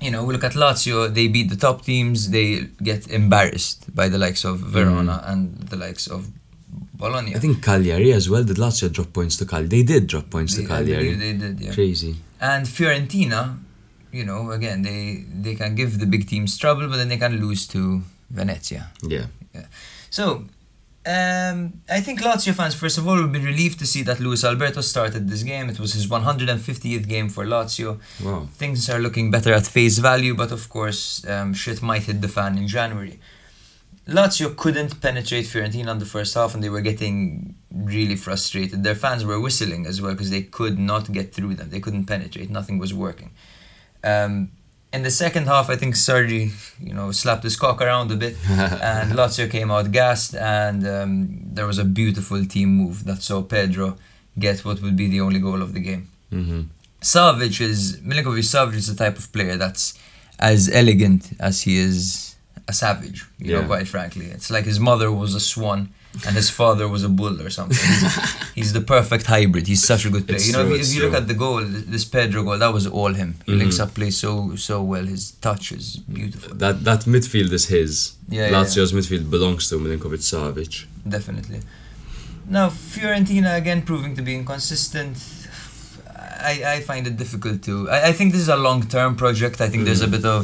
you 0.00 0.10
know, 0.12 0.22
we 0.24 0.32
look 0.32 0.44
at 0.44 0.52
Lazio, 0.54 1.12
they 1.12 1.26
beat 1.26 1.48
the 1.50 1.56
top 1.56 1.84
teams, 1.84 2.30
they 2.30 2.68
get 2.82 3.08
embarrassed 3.10 3.92
by 3.94 4.08
the 4.08 4.16
likes 4.18 4.44
of 4.44 4.60
Verona 4.60 5.24
and 5.26 5.58
the 5.70 5.76
likes 5.76 6.06
of 6.06 6.20
Bologna. 6.94 7.34
I 7.36 7.38
think 7.38 7.62
Cagliari 7.62 8.12
as 8.12 8.28
well. 8.30 8.44
Did 8.44 8.56
Lazio 8.56 8.90
drop 8.92 9.12
points 9.12 9.36
to 9.38 9.44
Cagliari? 9.44 9.68
They 9.68 9.82
did 9.82 10.06
drop 10.06 10.30
points 10.30 10.54
to 10.54 10.62
They- 10.62 10.66
believe 10.68 10.86
Cagliari. 10.96 11.14
they 11.14 11.32
did, 11.34 11.60
yeah. 11.60 11.72
Crazy. 11.74 12.16
And 12.40 12.66
Fiorentina, 12.66 13.58
you 14.12 14.24
know, 14.24 14.50
again, 14.52 14.82
they, 14.82 15.24
they 15.42 15.54
can 15.54 15.74
give 15.74 15.98
the 15.98 16.06
big 16.06 16.28
teams 16.28 16.56
trouble, 16.56 16.88
but 16.88 16.96
then 16.96 17.08
they 17.08 17.16
can 17.18 17.40
lose 17.40 17.66
to 17.68 18.02
Venezia. 18.30 18.90
Yeah. 19.02 19.26
So, 20.10 20.44
um, 21.06 21.72
I 21.88 22.00
think 22.00 22.20
Lazio 22.20 22.54
fans, 22.54 22.74
first 22.74 22.98
of 22.98 23.06
all, 23.08 23.16
will 23.16 23.28
be 23.28 23.38
relieved 23.38 23.78
to 23.78 23.86
see 23.86 24.02
that 24.02 24.20
Luis 24.20 24.44
Alberto 24.44 24.80
started 24.82 25.28
this 25.28 25.42
game. 25.42 25.68
It 25.70 25.78
was 25.80 25.94
his 25.94 26.06
150th 26.06 27.08
game 27.08 27.28
for 27.28 27.44
Lazio. 27.46 27.98
Wow. 28.22 28.48
Things 28.54 28.88
are 28.90 28.98
looking 28.98 29.30
better 29.30 29.52
at 29.52 29.66
face 29.66 29.98
value, 29.98 30.34
but 30.34 30.52
of 30.52 30.68
course, 30.68 31.26
um, 31.26 31.54
shit 31.54 31.80
might 31.82 32.02
hit 32.02 32.20
the 32.20 32.28
fan 32.28 32.58
in 32.58 32.68
January. 32.68 33.18
Lazio 34.08 34.56
couldn't 34.56 35.00
penetrate 35.02 35.44
Fiorentina 35.44 35.90
in 35.90 35.98
the 35.98 36.06
first 36.06 36.34
half, 36.34 36.54
and 36.54 36.64
they 36.64 36.70
were 36.70 36.80
getting 36.80 37.54
really 37.70 38.16
frustrated. 38.16 38.82
Their 38.82 38.94
fans 38.94 39.24
were 39.24 39.38
whistling 39.38 39.86
as 39.86 40.00
well 40.00 40.12
because 40.12 40.30
they 40.30 40.42
could 40.42 40.78
not 40.78 41.12
get 41.12 41.34
through 41.34 41.54
them. 41.56 41.68
They 41.70 41.80
couldn't 41.80 42.06
penetrate. 42.06 42.48
Nothing 42.48 42.78
was 42.78 42.94
working. 42.94 43.30
Um, 44.02 44.50
in 44.94 45.02
the 45.02 45.10
second 45.10 45.44
half, 45.46 45.68
I 45.68 45.76
think 45.76 45.94
Sergi, 45.94 46.52
you 46.80 46.94
know, 46.94 47.12
slapped 47.12 47.42
his 47.42 47.56
cock 47.56 47.82
around 47.82 48.10
a 48.10 48.16
bit, 48.16 48.36
and 48.48 49.12
Lazio 49.12 49.50
came 49.50 49.70
out 49.70 49.92
gassed, 49.92 50.34
and 50.34 50.86
um, 50.88 51.40
there 51.44 51.66
was 51.66 51.78
a 51.78 51.84
beautiful 51.84 52.42
team 52.46 52.70
move 52.70 53.04
that 53.04 53.22
saw 53.22 53.42
Pedro 53.42 53.98
get 54.38 54.64
what 54.64 54.80
would 54.80 54.96
be 54.96 55.08
the 55.08 55.20
only 55.20 55.40
goal 55.40 55.60
of 55.60 55.74
the 55.74 55.80
game. 55.80 56.08
hmm 56.30 56.62
Savic 57.00 57.60
is 57.60 58.00
Milinkovic 58.00 58.42
Savic 58.42 58.74
is 58.74 58.88
the 58.88 59.04
type 59.04 59.18
of 59.18 59.32
player 59.32 59.56
that's 59.56 59.94
as 60.40 60.68
elegant 60.68 61.30
as 61.38 61.62
he 61.62 61.78
is 61.78 62.27
a 62.68 62.72
savage. 62.72 63.24
You 63.38 63.52
know, 63.54 63.64
quite 63.66 63.88
frankly, 63.88 64.26
it's 64.26 64.50
like 64.50 64.64
his 64.72 64.78
mother 64.78 65.10
was 65.10 65.34
a 65.34 65.40
swan 65.40 65.80
and 66.26 66.34
his 66.36 66.50
father 66.50 66.86
was 66.88 67.02
a 67.04 67.08
bull 67.08 67.36
or 67.40 67.50
something. 67.50 67.76
He's, 67.78 68.04
he's 68.58 68.72
the 68.78 68.80
perfect 68.80 69.26
hybrid. 69.26 69.66
He's 69.66 69.84
such 69.92 70.04
a 70.06 70.10
good 70.10 70.26
player. 70.26 70.36
It's 70.36 70.46
you 70.48 70.52
know, 70.54 70.64
true, 70.66 70.74
if, 70.74 70.82
if 70.82 70.94
you 70.94 71.00
look 71.04 71.14
at 71.14 71.26
the 71.28 71.34
goal, 71.34 71.60
this 71.94 72.04
Pedro 72.04 72.42
goal, 72.42 72.58
that 72.58 72.72
was 72.78 72.86
all 72.86 73.12
him. 73.22 73.30
He 73.46 73.52
links 73.54 73.76
Mhm. 73.78 73.82
up 73.84 73.94
play 73.94 74.10
so 74.10 74.54
so 74.56 74.82
well. 74.92 75.04
His 75.14 75.22
touch 75.46 75.72
is 75.78 75.86
beautiful. 76.18 76.54
That 76.64 76.84
that 76.84 77.00
midfield 77.14 77.52
is 77.58 77.64
his. 77.76 77.92
Yeah, 78.28 78.46
yeah, 78.48 78.52
Lazio's 78.54 78.92
midfield 78.92 79.30
belongs 79.30 79.68
to 79.70 79.74
Milinkovic 79.84 80.22
Savic. 80.32 80.74
Definitely. 81.16 81.60
Now 82.56 82.66
Fiorentina 82.70 83.50
again 83.62 83.80
proving 83.82 84.14
to 84.16 84.22
be 84.22 84.34
inconsistent. 84.40 85.16
I, 86.40 86.54
I 86.76 86.80
find 86.80 87.06
it 87.06 87.16
difficult 87.16 87.62
to. 87.68 87.90
I, 87.90 88.08
I 88.10 88.12
think 88.12 88.32
this 88.32 88.40
is 88.42 88.48
a 88.48 88.56
long 88.56 88.80
term 88.96 89.16
project. 89.16 89.60
I 89.60 89.68
think 89.68 89.84
there's 89.84 90.02
a 90.02 90.08
bit 90.16 90.24
of. 90.24 90.40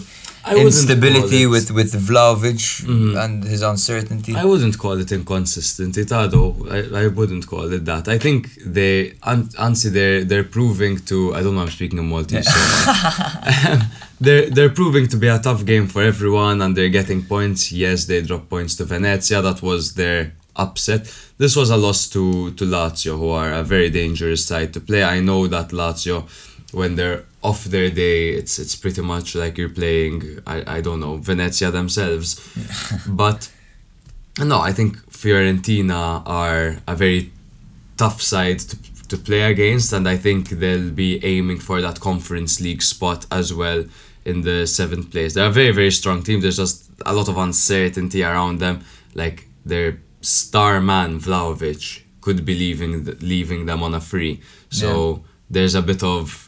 I 0.47 0.57
instability 0.69 1.43
it- 1.45 1.51
with 1.55 1.69
with 1.79 1.91
Vlahovic 2.09 2.63
Mhm. 2.85 3.13
and 3.25 3.35
his 3.53 3.63
uncertainty. 3.73 4.33
I 4.43 4.45
wouldn't 4.45 4.77
call 4.85 4.97
it 5.05 5.11
inconsistent, 5.19 5.93
Itado. 6.03 6.43
I, 6.77 6.81
I 7.03 7.07
wouldn't 7.19 7.45
call 7.53 7.67
it 7.77 7.85
that. 7.91 8.05
I 8.09 8.19
think 8.25 8.41
they, 8.79 8.95
an- 9.33 9.49
Anzi, 9.67 9.89
they're 9.97 10.23
they're 10.31 10.49
proving 10.59 10.95
to. 11.11 11.17
I 11.37 11.41
don't 11.43 11.55
know. 11.57 11.63
I'm 11.67 11.71
speaking 11.79 11.99
in 12.03 12.09
Maltese. 12.13 12.47
So 12.55 12.61
they're 14.21 14.47
they're 14.51 14.75
proving 14.81 15.07
to 15.09 15.17
be 15.17 15.29
a 15.29 15.39
tough 15.39 15.63
game 15.65 15.87
for 15.87 16.03
everyone, 16.03 16.57
and 16.63 16.77
they're 16.77 16.95
getting 17.01 17.23
points. 17.35 17.73
Yes, 17.73 18.05
they 18.07 18.21
dropped 18.23 18.49
points 18.51 18.73
to 18.77 18.85
Venezia. 18.85 19.41
That 19.43 19.63
was 19.63 19.83
their 19.95 20.33
upset. 20.57 21.03
This 21.39 21.57
was 21.57 21.71
a 21.71 21.77
loss 21.77 22.01
to 22.15 22.51
to 22.59 22.65
Lazio, 22.65 23.13
who 23.19 23.29
are 23.31 23.53
a 23.53 23.65
very 23.75 23.91
dangerous 23.91 24.45
side 24.45 24.73
to 24.75 24.81
play. 24.81 25.03
I 25.03 25.21
know 25.21 25.47
that 25.49 25.69
Lazio, 25.73 26.25
when 26.75 26.97
they're 26.97 27.25
off 27.43 27.65
their 27.65 27.91
day, 27.91 28.31
it's 28.31 28.59
it's 28.59 28.75
pretty 28.75 29.03
much 29.03 29.35
like 29.35 29.57
you're 29.59 29.69
playing. 29.69 30.41
I 30.47 30.77
I 30.77 30.81
don't 30.81 31.01
know 31.01 31.17
Venezia 31.17 31.71
themselves, 31.71 32.41
but. 33.09 33.51
No, 34.37 34.59
I 34.61 34.73
think 34.73 34.97
Fiorentina 35.13 36.23
are 36.27 36.79
a 36.89 36.97
very 36.97 37.31
tough 37.97 38.21
side 38.21 38.59
to, 38.59 38.77
to 39.11 39.17
play 39.17 39.43
against, 39.43 39.93
and 39.93 40.09
I 40.09 40.17
think 40.17 40.49
they'll 40.49 40.91
be 40.91 41.25
aiming 41.25 41.61
for 41.61 41.81
that 41.81 42.01
Conference 42.01 42.61
League 42.61 42.83
spot 42.83 43.27
as 43.31 43.55
well 43.55 43.85
in 44.25 44.41
the 44.41 44.67
seventh 44.67 45.11
place. 45.11 45.35
They're 45.35 45.47
a 45.47 45.53
very, 45.53 45.71
very 45.71 45.91
strong 45.91 46.23
team. 46.23 46.41
There's 46.41 46.57
just 46.57 46.91
a 47.07 47.15
lot 47.15 47.29
of 47.29 47.37
uncertainty 47.37 48.23
around 48.25 48.59
them. 48.59 48.85
Like 49.15 49.47
their 49.65 50.01
star 50.21 50.81
man 50.81 51.21
Vlahovic 51.21 52.03
could 52.21 52.45
be 52.45 52.55
leaving 52.55 53.05
leaving 53.21 53.67
them 53.67 53.83
on 53.83 53.95
a 53.95 54.01
free. 54.01 54.41
So 54.71 55.23
there's 55.51 55.75
a 55.75 55.83
bit 55.83 56.03
of 56.03 56.44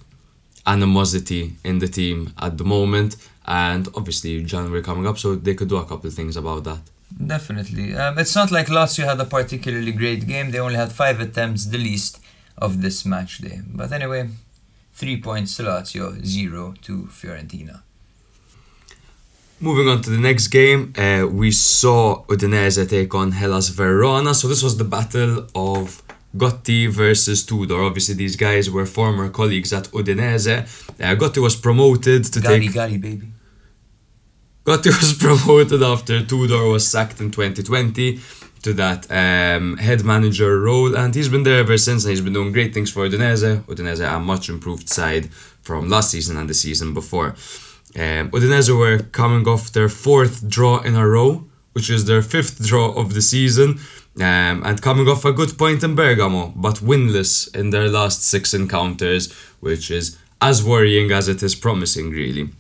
animosity 0.67 1.57
in 1.65 1.79
the 1.79 1.89
team 1.89 2.33
at 2.39 2.59
the 2.59 2.65
moment, 2.65 3.17
and 3.47 3.89
obviously 3.95 4.43
January 4.43 4.83
coming 4.83 5.07
up, 5.07 5.19
so 5.19 5.35
they 5.35 5.55
could 5.55 5.69
do 5.69 5.77
a 5.77 5.85
couple 5.85 6.09
of 6.09 6.15
things 6.15 6.37
about 6.37 6.65
that. 6.65 6.81
Definitely. 7.25 7.95
Um, 7.95 8.19
it's 8.19 8.35
not 8.35 8.51
like 8.51 8.67
Lazio 8.67 9.05
had 9.05 9.21
a 9.21 9.25
particularly 9.25 9.93
great 9.93 10.27
game. 10.27 10.51
They 10.51 10.59
only 10.59 10.75
had 10.75 10.93
five 10.93 11.21
attempts, 11.21 11.67
the 11.67 11.79
least 11.79 12.21
of 12.59 12.83
this 12.83 13.05
match 13.07 13.39
day. 13.39 13.61
But 13.65 13.93
anyway, 13.93 14.29
three 14.93 15.21
points 15.21 15.57
to 15.57 15.63
Lazio, 15.63 16.25
zero 16.25 16.75
to 16.83 17.05
Fiorentina. 17.05 17.83
Moving 19.61 19.89
on 19.89 20.03
to 20.03 20.11
the 20.11 20.19
next 20.19 20.49
game, 20.49 20.93
uh, 20.99 21.27
we 21.27 21.51
saw 21.51 22.25
Udinese 22.25 22.87
take 22.91 23.15
on 23.15 23.33
Hellas 23.33 23.69
Verona. 23.69 24.35
So 24.35 24.49
this 24.49 24.63
was 24.63 24.77
the 24.77 24.85
battle 24.85 25.47
of 25.55 26.03
Gotti 26.37 26.89
versus 26.89 27.45
Tudor. 27.45 27.83
Obviously, 27.83 28.15
these 28.15 28.37
guys 28.37 28.71
were 28.71 28.87
former 28.87 29.29
colleagues 29.29 29.73
at 29.73 29.85
Udinese. 29.85 30.57
Uh, 31.01 31.15
Gotti 31.17 31.43
was 31.43 31.57
promoted 31.57 32.25
to 32.25 32.41
Gary, 32.41 32.61
take. 32.61 32.73
Gary, 32.73 32.99
baby. 32.99 33.29
Gotti 34.65 34.87
was 35.01 35.15
promoted 35.15 35.83
after 35.83 36.25
Tudor 36.25 36.65
was 36.67 36.87
sacked 36.87 37.21
in 37.21 37.31
2020 37.31 38.21
to 38.63 38.73
that 38.75 39.07
um, 39.11 39.77
head 39.77 40.05
manager 40.05 40.61
role, 40.61 40.97
and 40.97 41.15
he's 41.15 41.29
been 41.29 41.45
there 41.45 41.61
ever 41.61 41.79
since. 41.79 42.05
And 42.05 42.11
he's 42.11 42.21
been 42.21 42.33
doing 42.33 42.53
great 42.53 42.75
things 42.75 42.91
for 42.91 43.09
Udinese. 43.09 43.63
Udinese, 43.65 44.17
a 44.17 44.19
much 44.19 44.49
improved 44.49 44.89
side 44.89 45.31
from 45.63 45.89
last 45.89 46.11
season 46.11 46.37
and 46.37 46.51
the 46.51 46.55
season 46.55 46.93
before. 46.93 47.37
Um, 47.95 48.31
Udinese 48.31 48.77
were 48.77 48.99
coming 48.99 49.47
off 49.49 49.73
their 49.73 49.89
fourth 49.89 50.49
draw 50.49 50.81
in 50.83 50.97
a 50.97 51.07
row, 51.07 51.45
which 51.73 51.89
is 51.89 52.05
their 52.05 52.23
fifth 52.23 52.65
draw 52.67 52.93
of 52.93 53.15
the 53.15 53.23
season, 53.23 53.79
um, 54.19 54.63
and 54.65 54.81
coming 54.81 55.09
off 55.09 55.25
a 55.25 55.33
good 55.33 55.59
point 55.59 55.83
in 55.83 55.95
Bergamo, 55.95 56.53
but 56.57 56.77
winless 56.77 57.55
in 57.55 57.71
their 57.71 57.89
last 57.89 58.23
six 58.23 58.55
encounters, 58.55 59.33
which 59.61 59.91
is 59.91 60.17
as 60.41 60.65
worrying 60.65 61.11
as 61.13 61.29
it 61.29 61.43
is 61.43 61.55
promising, 61.55 62.11
really. 62.11 62.51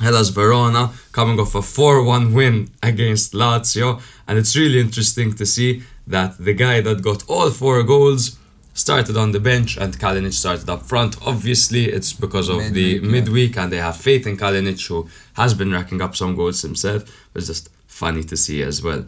Hellas 0.00 0.28
Verona 0.28 0.92
coming 1.10 1.40
off 1.40 1.54
a 1.54 1.62
4 1.62 2.04
1 2.04 2.32
win 2.32 2.70
against 2.82 3.32
Lazio. 3.32 4.00
And 4.26 4.38
it's 4.38 4.54
really 4.56 4.78
interesting 4.78 5.32
to 5.34 5.44
see 5.44 5.82
that 6.06 6.38
the 6.38 6.54
guy 6.54 6.80
that 6.80 7.02
got 7.02 7.28
all 7.28 7.50
four 7.50 7.82
goals 7.82 8.38
started 8.74 9.16
on 9.16 9.32
the 9.32 9.40
bench 9.40 9.76
and 9.76 9.98
Kalinic 9.98 10.32
started 10.32 10.68
up 10.70 10.82
front. 10.82 11.16
Obviously, 11.26 11.86
it's 11.86 12.12
because 12.12 12.48
of 12.48 12.72
the 12.72 13.00
Midweek, 13.00 13.02
yeah. 13.02 13.10
midweek 13.10 13.58
and 13.58 13.72
they 13.72 13.78
have 13.78 13.96
faith 13.96 14.26
in 14.26 14.36
Kalinic, 14.36 14.86
who 14.86 15.08
has 15.34 15.54
been 15.54 15.72
racking 15.72 16.00
up 16.00 16.14
some 16.14 16.36
goals 16.36 16.62
himself. 16.62 17.02
It's 17.34 17.48
just 17.48 17.68
funny 17.86 18.22
to 18.24 18.36
see 18.36 18.62
as 18.62 18.82
well. 18.82 19.04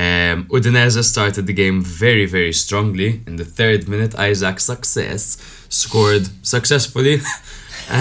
Um, 0.00 0.44
Udinese 0.54 1.02
started 1.04 1.44
the 1.46 1.52
game 1.52 1.78
very, 1.82 2.26
very 2.36 2.52
strongly. 2.52 3.10
In 3.26 3.36
the 3.36 3.44
third 3.58 3.80
minute, 3.88 4.14
Isaac 4.30 4.58
Success 4.60 5.22
scored 5.68 6.24
successfully. 6.42 7.16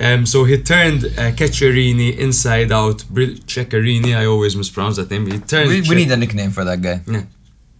um, 0.00 0.26
so 0.26 0.44
he 0.44 0.56
turned 0.62 1.04
uh, 1.04 1.32
Ceccherini 1.32 2.16
inside 2.16 2.70
out. 2.72 2.98
Bril- 3.12 3.40
Ceccherini, 3.46 4.16
I 4.16 4.26
always 4.26 4.54
mispronounce 4.54 4.96
that 4.96 5.10
name. 5.10 5.26
He 5.26 5.38
turned 5.40 5.68
We, 5.70 5.80
we 5.80 5.86
Ce- 5.86 5.90
need 6.00 6.10
a 6.12 6.16
nickname 6.16 6.50
for 6.50 6.64
that 6.64 6.80
guy. 6.82 7.00
Yeah. 7.06 7.24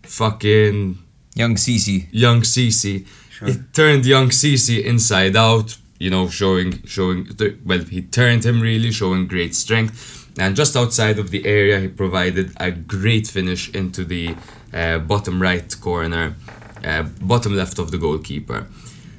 fucking 0.03 0.99
Young 1.35 1.55
Cece. 1.55 2.09
young 2.11 2.41
Cece. 2.43 3.07
Sure. 3.31 3.49
He 3.49 3.55
turned 3.73 4.05
young 4.07 4.31
Cece 4.31 4.83
inside 4.83 5.37
out, 5.37 5.77
you 6.01 6.11
know, 6.11 6.29
showing 6.29 6.83
showing 6.87 7.27
th- 7.27 7.57
well, 7.65 7.81
he 7.85 8.03
turned 8.03 8.45
him 8.45 8.61
really, 8.61 8.91
showing 8.91 9.29
great 9.29 9.55
strength. 9.55 10.18
And 10.39 10.55
just 10.57 10.77
outside 10.77 11.19
of 11.19 11.31
the 11.31 11.45
area, 11.47 11.81
he 11.81 11.89
provided 11.89 12.53
a 12.59 12.71
great 12.71 13.27
finish 13.27 13.71
into 13.71 14.05
the 14.05 14.37
uh, 14.73 14.99
bottom 14.99 15.43
right 15.43 15.81
corner, 15.81 16.37
uh, 16.85 17.03
bottom 17.21 17.57
left 17.57 17.79
of 17.79 17.91
the 17.91 17.99
goalkeeper. 17.99 18.67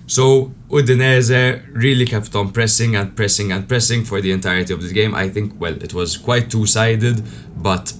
So 0.08 0.52
Udinese 0.70 1.64
really 1.72 2.06
kept 2.06 2.34
on 2.36 2.52
pressing 2.52 2.96
and 2.96 3.16
pressing 3.16 3.52
and 3.52 3.68
pressing 3.68 4.06
for 4.06 4.22
the 4.22 4.32
entirety 4.32 4.74
of 4.74 4.82
the 4.82 4.92
game. 4.92 5.14
I 5.14 5.30
think, 5.30 5.60
well, 5.60 5.74
it 5.84 5.94
was 5.94 6.18
quite 6.18 6.50
two-sided, 6.50 7.24
but 7.56 7.94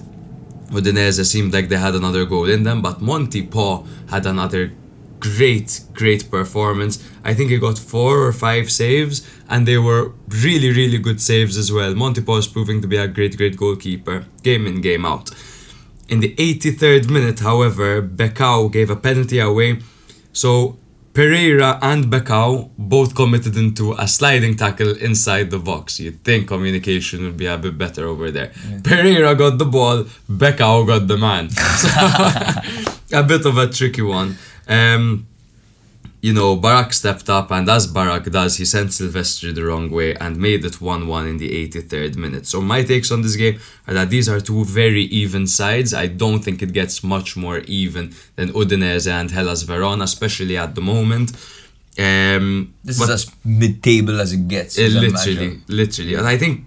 Udinese 0.70 1.24
seemed 1.26 1.52
like 1.52 1.68
they 1.68 1.76
had 1.76 1.94
another 1.94 2.24
goal 2.24 2.48
in 2.48 2.64
them, 2.64 2.82
but 2.82 3.00
Montipò 3.00 3.86
had 4.08 4.26
another 4.26 4.72
great, 5.20 5.82
great 5.92 6.30
performance. 6.30 7.04
I 7.22 7.34
think 7.34 7.50
he 7.50 7.58
got 7.58 7.78
four 7.78 8.26
or 8.26 8.32
five 8.32 8.72
saves, 8.72 9.20
and 9.50 9.66
they 9.66 9.76
were 9.76 10.12
really, 10.28 10.70
really 10.70 10.98
good 10.98 11.20
saves 11.20 11.58
as 11.58 11.70
well. 11.72 11.92
Is 12.38 12.46
proving 12.46 12.80
to 12.80 12.88
be 12.88 12.96
a 12.96 13.08
great, 13.08 13.36
great 13.36 13.56
goalkeeper, 13.56 14.24
game 14.42 14.66
in, 14.66 14.80
game 14.80 15.04
out. 15.04 15.30
In 16.08 16.20
the 16.20 16.34
83rd 16.36 17.10
minute, 17.10 17.40
however, 17.40 18.00
Becão 18.00 18.72
gave 18.72 18.90
a 18.90 18.96
penalty 18.96 19.38
away, 19.38 19.80
so 20.32 20.78
Pereyra 21.12 21.78
and 21.82 22.04
Becão 22.04 22.70
both 22.78 23.14
committed 23.14 23.56
into 23.56 23.92
a 23.92 24.06
sliding 24.06 24.56
tackle 24.56 24.96
inside 24.96 25.50
the 25.50 25.58
box. 25.58 25.98
You'd 25.98 26.22
think 26.24 26.46
communication 26.46 27.24
would 27.24 27.36
be 27.36 27.46
a 27.46 27.58
bit 27.58 27.76
better 27.76 28.06
over 28.06 28.30
there. 28.30 28.48
Pereyra 28.82 29.36
got 29.36 29.58
the 29.58 29.64
ball, 29.64 30.04
Becão 30.30 30.86
got 30.86 31.08
the 31.08 31.16
man. 31.16 31.50
So, 31.50 31.88
a 33.18 33.22
bit 33.24 33.44
of 33.44 33.58
a 33.58 33.66
tricky 33.66 34.02
one. 34.02 34.36
Um, 34.68 35.26
you 36.22 36.34
know, 36.34 36.54
Barak 36.54 36.92
stepped 36.92 37.30
up, 37.30 37.50
and 37.50 37.68
as 37.68 37.86
Barak 37.86 38.24
does, 38.30 38.56
he 38.58 38.64
sent 38.66 38.90
Silvestri 38.90 39.54
the 39.54 39.64
wrong 39.64 39.90
way 39.90 40.14
and 40.14 40.36
made 40.36 40.64
it 40.64 40.80
1 40.80 41.06
1 41.06 41.26
in 41.26 41.36
the 41.38 41.50
83rd 41.68 42.16
minute. 42.16 42.46
So, 42.46 42.60
my 42.60 42.82
takes 42.82 43.10
on 43.10 43.22
this 43.22 43.36
game 43.36 43.58
are 43.86 43.94
that 43.94 44.10
these 44.10 44.28
are 44.28 44.40
two 44.40 44.64
very 44.64 45.04
even 45.04 45.46
sides. 45.46 45.94
I 45.94 46.06
don't 46.08 46.40
think 46.44 46.62
it 46.62 46.72
gets 46.72 47.02
much 47.02 47.36
more 47.36 47.58
even 47.66 48.12
than 48.36 48.50
Udinese 48.50 49.10
and 49.10 49.30
Hellas 49.30 49.62
Verona, 49.62 50.04
especially 50.04 50.56
at 50.58 50.74
the 50.74 50.82
moment. 50.82 51.32
Um, 51.98 52.74
This 52.84 53.00
is 53.00 53.10
as 53.10 53.30
mid-table 53.44 54.20
as 54.20 54.32
it 54.32 54.46
gets. 54.46 54.78
as 54.78 54.94
a 54.94 55.00
literally, 55.00 55.60
literally. 55.68 56.14
And 56.14 56.26
I 56.26 56.36
think, 56.38 56.64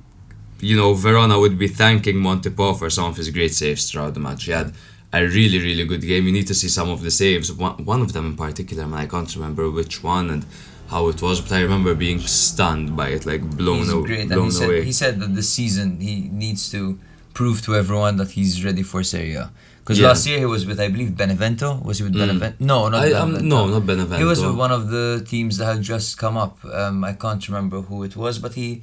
you 0.60 0.76
know, 0.76 0.94
Verona 0.94 1.40
would 1.40 1.58
be 1.58 1.68
thanking 1.68 2.16
Montipò 2.18 2.78
for 2.78 2.90
some 2.90 3.06
of 3.12 3.18
his 3.18 3.30
great 3.30 3.54
saves 3.54 3.90
throughout 3.90 4.14
the 4.16 4.20
match. 4.20 4.46
He 4.46 4.52
had 4.52 4.74
a 5.14 5.22
really, 5.38 5.60
really 5.68 5.86
good 5.86 6.02
game. 6.02 6.26
You 6.28 6.34
need 6.34 6.48
to 6.48 6.56
see 6.62 6.68
some 6.80 6.90
of 6.90 7.00
the 7.04 7.12
saves. 7.12 7.52
One, 7.54 7.86
one 7.86 8.02
of 8.02 8.14
them 8.14 8.26
in 8.32 8.36
particular, 8.36 8.86
man, 8.88 9.00
I 9.00 9.08
can't 9.08 9.34
remember 9.36 9.70
which 9.70 10.04
one 10.04 10.30
and 10.34 10.46
how 10.94 11.08
it 11.08 11.22
was, 11.22 11.40
but 11.42 11.52
I 11.54 11.62
remember 11.62 11.96
being 11.96 12.20
stunned 12.20 12.96
by 12.98 13.10
it, 13.16 13.26
like 13.26 13.42
blown, 13.62 13.90
o- 13.90 14.04
great, 14.04 14.28
blown 14.30 14.46
he 14.46 14.52
said, 14.52 14.84
he 14.84 14.92
said 14.92 15.20
that 15.22 15.34
this 15.36 15.50
season 15.60 16.00
he 16.00 16.16
needs 16.44 16.70
to 16.72 17.00
prove 17.34 17.62
to 17.64 17.76
everyone 17.76 18.18
that 18.18 18.32
he's 18.32 18.64
ready 18.66 18.84
for 18.84 19.02
Serie 19.04 19.36
A. 19.36 19.52
Because 19.80 20.00
Yeah. 20.00 20.08
last 20.10 20.26
year 20.28 20.40
he 20.40 20.46
was 20.46 20.66
with, 20.66 20.80
I 20.80 20.88
believe, 20.90 21.12
Benevento. 21.18 21.82
Was 21.84 21.98
he 21.98 22.04
with 22.06 22.14
Benevento? 22.14 22.56
No, 22.60 22.88
not 22.90 23.02
I, 23.04 23.10
Benevento. 23.10 23.40
um, 23.40 23.48
no, 23.50 23.68
not 23.68 23.86
Benevento. 23.86 24.18
He 24.18 24.24
was 24.24 24.40
with 24.46 24.56
one 24.56 24.72
of 24.72 24.90
the 24.90 25.26
teams 25.28 25.58
that 25.58 25.66
had 25.74 25.82
just 25.82 26.18
come 26.18 26.38
up. 26.38 26.58
Um, 26.82 27.04
I 27.04 27.14
can't 27.14 27.46
remember 27.50 27.82
who 27.82 28.04
it 28.04 28.16
was, 28.16 28.40
but 28.40 28.54
he. 28.54 28.82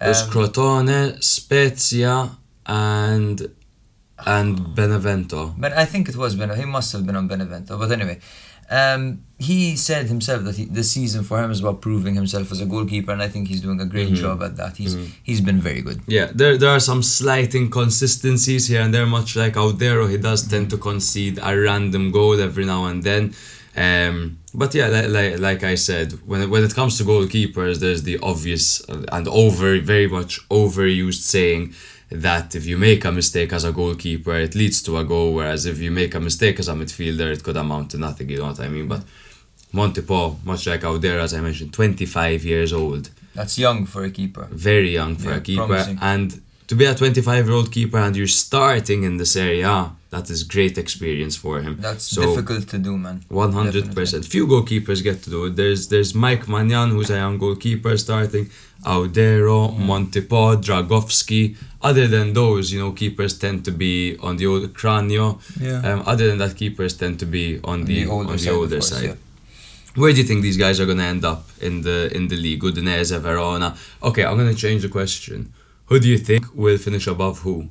It 0.00 0.08
was 0.08 0.22
um, 0.22 0.30
Crotone, 0.30 1.22
Spezia, 1.24 2.30
and 2.66 3.36
and 4.24 4.74
Benevento. 4.74 5.54
But 5.58 5.72
I 5.72 5.84
think 5.84 6.08
it 6.08 6.16
was 6.16 6.34
Benevento. 6.34 6.64
He 6.64 6.70
must 6.70 6.92
have 6.92 7.06
been 7.06 7.16
on 7.16 7.28
Benevento. 7.28 7.78
But 7.78 7.92
anyway, 7.92 8.18
um, 8.70 9.22
he 9.38 9.76
said 9.76 10.06
himself 10.06 10.42
that 10.44 10.56
he, 10.56 10.64
this 10.64 10.90
season 10.90 11.22
for 11.22 11.42
him 11.42 11.50
is 11.50 11.60
about 11.60 11.80
proving 11.80 12.14
himself 12.14 12.50
as 12.50 12.60
a 12.60 12.66
goalkeeper, 12.66 13.12
and 13.12 13.22
I 13.22 13.28
think 13.28 13.48
he's 13.48 13.60
doing 13.60 13.80
a 13.80 13.84
great 13.84 14.14
job 14.14 14.42
at 14.42 14.56
that. 14.56 14.76
He's 14.76 14.96
he's 15.22 15.40
been 15.40 15.60
very 15.60 15.82
good. 15.82 16.00
Yeah, 16.06 16.30
there 16.34 16.56
there 16.56 16.70
are 16.70 16.80
some 16.80 17.02
slight 17.02 17.54
inconsistencies 17.54 18.66
here 18.68 18.80
and 18.80 18.92
there, 18.92 19.06
much 19.06 19.36
like 19.36 19.54
Audero. 19.54 20.10
He 20.10 20.16
does 20.16 20.48
tend 20.48 20.70
to 20.70 20.78
concede 20.78 21.38
a 21.42 21.56
random 21.56 22.10
goal 22.10 22.40
every 22.40 22.64
now 22.64 22.86
and 22.86 23.02
then. 23.02 23.34
Um, 23.76 24.38
but 24.54 24.74
yeah, 24.74 24.88
like, 24.88 25.08
like, 25.10 25.38
like 25.38 25.64
I 25.64 25.74
said, 25.74 26.12
when 26.26 26.40
it, 26.40 26.48
when 26.48 26.64
it 26.64 26.74
comes 26.74 26.96
to 26.96 27.04
goalkeepers, 27.04 27.78
there's 27.78 28.04
the 28.04 28.18
obvious 28.22 28.80
and 28.88 29.28
over 29.28 29.78
very 29.80 30.08
much 30.08 30.40
overused 30.48 31.20
saying 31.20 31.74
that 32.10 32.54
if 32.54 32.64
you 32.66 32.78
make 32.78 33.04
a 33.04 33.10
mistake 33.12 33.52
as 33.52 33.64
a 33.64 33.72
goalkeeper, 33.72 34.34
it 34.36 34.54
leads 34.54 34.80
to 34.82 34.96
a 34.98 35.04
goal, 35.04 35.34
whereas 35.34 35.66
if 35.66 35.78
you 35.80 35.90
make 35.90 36.14
a 36.14 36.20
mistake 36.20 36.58
as 36.60 36.68
a 36.68 36.72
midfielder, 36.74 37.32
it 37.32 37.42
could 37.42 37.56
amount 37.56 37.90
to 37.90 37.98
nothing. 37.98 38.28
You 38.30 38.38
know 38.38 38.46
what 38.46 38.60
I 38.60 38.68
mean? 38.68 38.86
But 38.88 39.02
Montipò, 39.74 40.36
much 40.44 40.66
like 40.66 40.82
Audero, 40.82 41.20
as 41.22 41.34
I 41.34 41.40
mentioned, 41.40 41.72
25 41.72 42.44
years 42.44 42.72
old 42.72 43.10
That's 43.34 43.58
young 43.58 43.86
for 43.86 44.04
a 44.04 44.10
keeper. 44.10 44.46
very 44.50 44.90
young 44.92 45.16
for 45.16 45.30
Yeah, 45.30 45.36
a 45.36 45.40
keeper 45.40 45.66
promising. 45.66 45.98
and 46.00 46.40
to 46.68 46.74
be 46.74 46.84
a 46.84 46.94
25 46.94 47.46
year 47.46 47.54
old 47.54 47.70
keeper 47.72 47.98
and 47.98 48.16
you're 48.16 48.26
starting 48.26 49.04
in 49.04 49.16
the 49.18 49.26
Serie 49.26 49.62
A 49.62 49.90
that 50.10 50.30
is 50.30 50.42
great 50.44 50.76
experience 50.78 51.36
for 51.36 51.60
him 51.60 51.76
That's 51.80 52.04
so 52.04 52.22
difficult 52.22 52.68
to 52.68 52.78
do, 52.78 52.96
man. 52.96 53.22
100% 53.30 53.72
Definitely. 53.72 54.22
few 54.22 54.46
goalkeepers 54.46 55.02
get 55.02 55.22
to 55.24 55.30
do 55.30 55.44
it 55.46 55.56
there's 55.56 55.88
there's 55.88 56.14
Mike 56.14 56.44
Maignan 56.46 56.90
who's 56.90 57.10
a 57.10 57.16
young 57.24 57.38
goalkeeper 57.38 57.96
starting 57.96 58.46
Audero 58.84 59.60
Mm. 59.76 59.86
Montipò 59.88 60.42
Dragowski 60.66 61.56
other 61.82 62.06
than 62.14 62.32
those 62.32 62.72
you 62.72 62.78
know 62.80 62.92
keepers 62.92 63.32
tend 63.38 63.64
to 63.64 63.72
be 63.84 64.16
on 64.26 64.36
the 64.36 64.46
old 64.46 64.72
Cragno 64.74 65.26
Yeah. 65.60 65.80
um, 65.88 66.02
other 66.06 66.26
than 66.28 66.38
that 66.38 66.54
keepers 66.56 66.94
tend 67.02 67.18
to 67.20 67.26
be 67.26 67.60
on 67.64 67.84
the, 67.84 68.04
the 68.04 68.10
older 68.10 68.30
on 68.30 68.36
the 68.36 68.42
side, 68.42 68.52
older 68.60 68.76
course, 68.80 68.88
side 68.88 69.04
yeah. 69.04 69.14
where 70.00 70.12
do 70.12 70.18
you 70.22 70.26
think 70.30 70.42
these 70.42 70.56
guys 70.64 70.76
are 70.80 70.86
going 70.86 70.98
to 71.04 71.08
end 71.14 71.24
up 71.24 71.42
in 71.60 71.74
the 71.82 71.98
in 72.16 72.28
the 72.28 72.36
league? 72.36 72.62
Udinese, 72.62 73.18
Verona. 73.26 73.68
Okay, 74.08 74.24
I'm 74.28 74.36
going 74.36 74.52
to 74.54 74.60
change 74.66 74.82
the 74.82 74.90
question. 75.00 75.38
Who 75.86 75.98
do 76.00 76.08
you 76.08 76.18
think 76.18 76.44
will 76.54 76.78
finish 76.78 77.06
above 77.06 77.40
who? 77.40 77.68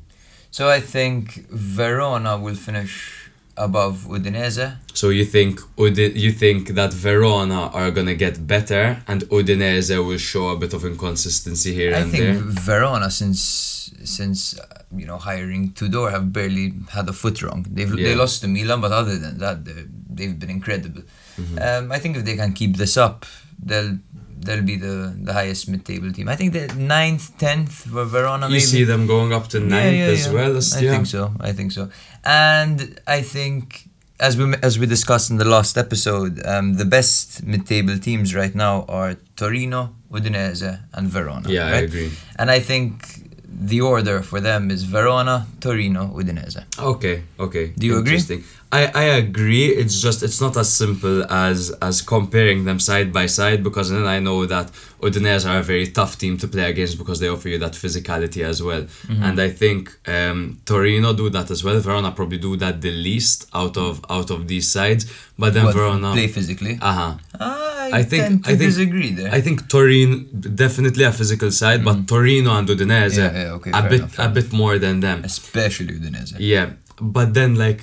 So 0.52 0.70
I 0.70 0.80
think 0.80 1.48
Verona 1.50 2.38
will 2.38 2.56
finish 2.56 3.30
above 3.58 4.06
Udinese. 4.10 4.78
So 4.94 5.10
you 5.10 5.26
think 5.26 5.60
Udi- 5.78 6.16
you 6.16 6.32
think 6.32 6.70
that 6.80 6.94
Verona 6.94 7.62
are 7.80 7.92
going 7.92 8.08
to 8.08 8.16
get 8.16 8.46
better 8.48 9.02
and 9.08 9.22
Udinese 9.30 9.98
will 10.06 10.18
show 10.18 10.50
a 10.50 10.58
bit 10.58 10.74
of 10.74 10.86
inconsistency 10.86 11.74
here 11.74 11.94
I 11.96 12.00
and 12.00 12.12
think? 12.12 12.38
Verona, 12.72 13.10
since 13.12 13.42
since 14.04 14.60
uh, 14.60 14.66
you 14.96 15.06
know 15.06 15.18
hiring 15.18 15.72
Tudor, 15.74 16.10
have 16.12 16.32
barely 16.32 16.74
had 16.90 17.08
a 17.10 17.14
foot 17.14 17.42
wrong. 17.44 17.66
They've 17.70 17.90
they 17.92 18.12
Yeah. 18.12 18.16
lost 18.24 18.42
to 18.42 18.48
Milan, 18.48 18.80
but 18.82 18.92
other 18.92 19.18
than 19.18 19.38
that, 19.40 19.66
they- 19.66 19.88
they've 20.16 20.38
been 20.40 20.50
incredible. 20.60 21.02
Mm-hmm. 21.40 21.58
Um, 21.68 21.92
I 21.92 22.00
think 22.00 22.16
if 22.18 22.24
they 22.24 22.36
can 22.38 22.54
keep 22.54 22.78
this 22.78 22.96
up, 22.98 23.26
they'll 23.68 23.98
they'll 24.46 24.70
be 24.74 24.78
the 24.78 24.96
the 25.28 25.34
highest 25.34 25.68
mid-table 25.68 26.12
team. 26.12 26.28
I 26.30 26.36
think 26.36 26.54
the 26.54 26.68
ninth, 26.76 27.38
tenth 27.38 27.74
for 27.94 28.06
Verona. 28.06 28.46
You 28.48 28.54
maybe. 28.54 28.72
see 28.76 28.84
them 28.84 29.08
going 29.08 29.34
up 29.34 29.48
to 29.50 29.60
ninth 29.60 30.10
as 30.18 30.30
well 30.30 30.56
as 30.56 30.76
I 30.76 30.82
yeah. 30.82 30.92
think 30.94 31.08
so. 31.08 31.34
I 31.40 31.52
think 31.52 31.72
so. 31.72 31.90
And 32.24 33.00
I 33.08 33.22
think 33.22 33.90
as 34.20 34.38
we 34.38 34.54
as 34.62 34.80
we 34.80 34.86
discussed 34.86 35.30
in 35.30 35.38
the 35.38 35.50
last 35.56 35.78
episode, 35.78 36.46
um, 36.46 36.76
the 36.76 36.86
best 36.86 37.44
mid-table 37.44 37.98
teams 38.00 38.34
right 38.34 38.56
now 38.56 38.86
are 38.88 39.16
Torino, 39.36 39.94
Udinese, 40.12 40.80
and 40.94 41.08
Verona. 41.10 41.50
Yeah, 41.50 41.68
I 41.68 41.82
agree. 41.90 42.12
And 42.40 42.50
I 42.50 42.60
think 42.60 43.26
the 43.48 43.82
order 43.82 44.22
for 44.22 44.40
them 44.42 44.70
is 44.70 44.84
Verona, 44.84 45.48
Torino, 45.60 46.08
Udinese. 46.08 46.64
Okay, 46.80 47.24
okay. 47.40 47.74
Do 47.78 47.88
you 47.88 47.98
agree? 47.98 48.20
I, 48.78 48.82
I 49.04 49.06
agree. 49.26 49.66
It's 49.82 49.98
just 50.06 50.20
it's 50.28 50.40
not 50.46 50.56
as 50.64 50.70
simple 50.82 51.18
as 51.48 51.60
as 51.90 51.96
comparing 52.16 52.60
them 52.68 52.80
side 52.90 53.10
by 53.20 53.26
side 53.40 53.60
because 53.68 53.88
then 53.96 54.06
I 54.16 54.20
know 54.28 54.40
that 54.54 54.68
Udinese 55.06 55.46
are 55.50 55.60
a 55.60 55.66
very 55.74 55.88
tough 56.00 56.14
team 56.22 56.34
to 56.42 56.48
play 56.48 56.66
against 56.74 56.98
because 57.02 57.20
they 57.22 57.30
offer 57.36 57.50
you 57.54 57.60
that 57.66 57.74
physicality 57.84 58.42
as 58.52 58.58
well. 58.68 58.84
Mm-hmm. 58.84 59.24
And 59.28 59.36
I 59.48 59.50
think 59.62 59.82
um, 60.16 60.38
Torino 60.66 61.14
do 61.14 61.28
that 61.38 61.48
as 61.56 61.64
well. 61.66 61.78
Verona 61.80 62.12
probably 62.12 62.40
do 62.50 62.56
that 62.64 62.76
the 62.82 62.92
least 62.92 63.38
out 63.62 63.76
of 63.78 63.94
out 64.10 64.30
of 64.36 64.40
these 64.52 64.68
sides. 64.78 65.04
But 65.38 65.54
then 65.56 65.66
But 65.66 65.76
Verona 65.76 66.12
play 66.14 66.28
physically. 66.28 66.76
uh 66.82 66.94
huh. 67.02 67.14
I, 67.40 68.00
I 68.00 68.04
think 68.04 68.48
I 68.48 68.56
think 68.56 68.72
disagree 68.72 69.12
there. 69.20 69.32
I 69.38 69.42
think 69.46 69.58
Torino 69.76 70.16
definitely 70.66 71.04
a 71.04 71.12
physical 71.12 71.52
side, 71.62 71.80
but 71.88 72.08
Torino 72.08 72.52
and 72.58 72.68
Udinese. 72.68 73.18
Yeah, 73.18 73.32
yeah, 73.32 73.58
okay, 73.58 73.72
a 73.74 73.84
bit 73.94 74.00
enough, 74.00 74.20
a 74.20 74.30
bit 74.30 74.50
more 74.62 74.76
than 74.86 74.96
them. 75.02 75.18
Especially 75.24 75.94
Udinese. 76.00 76.36
Yeah, 76.54 76.68
but 77.00 77.34
then 77.34 77.56
like 77.66 77.82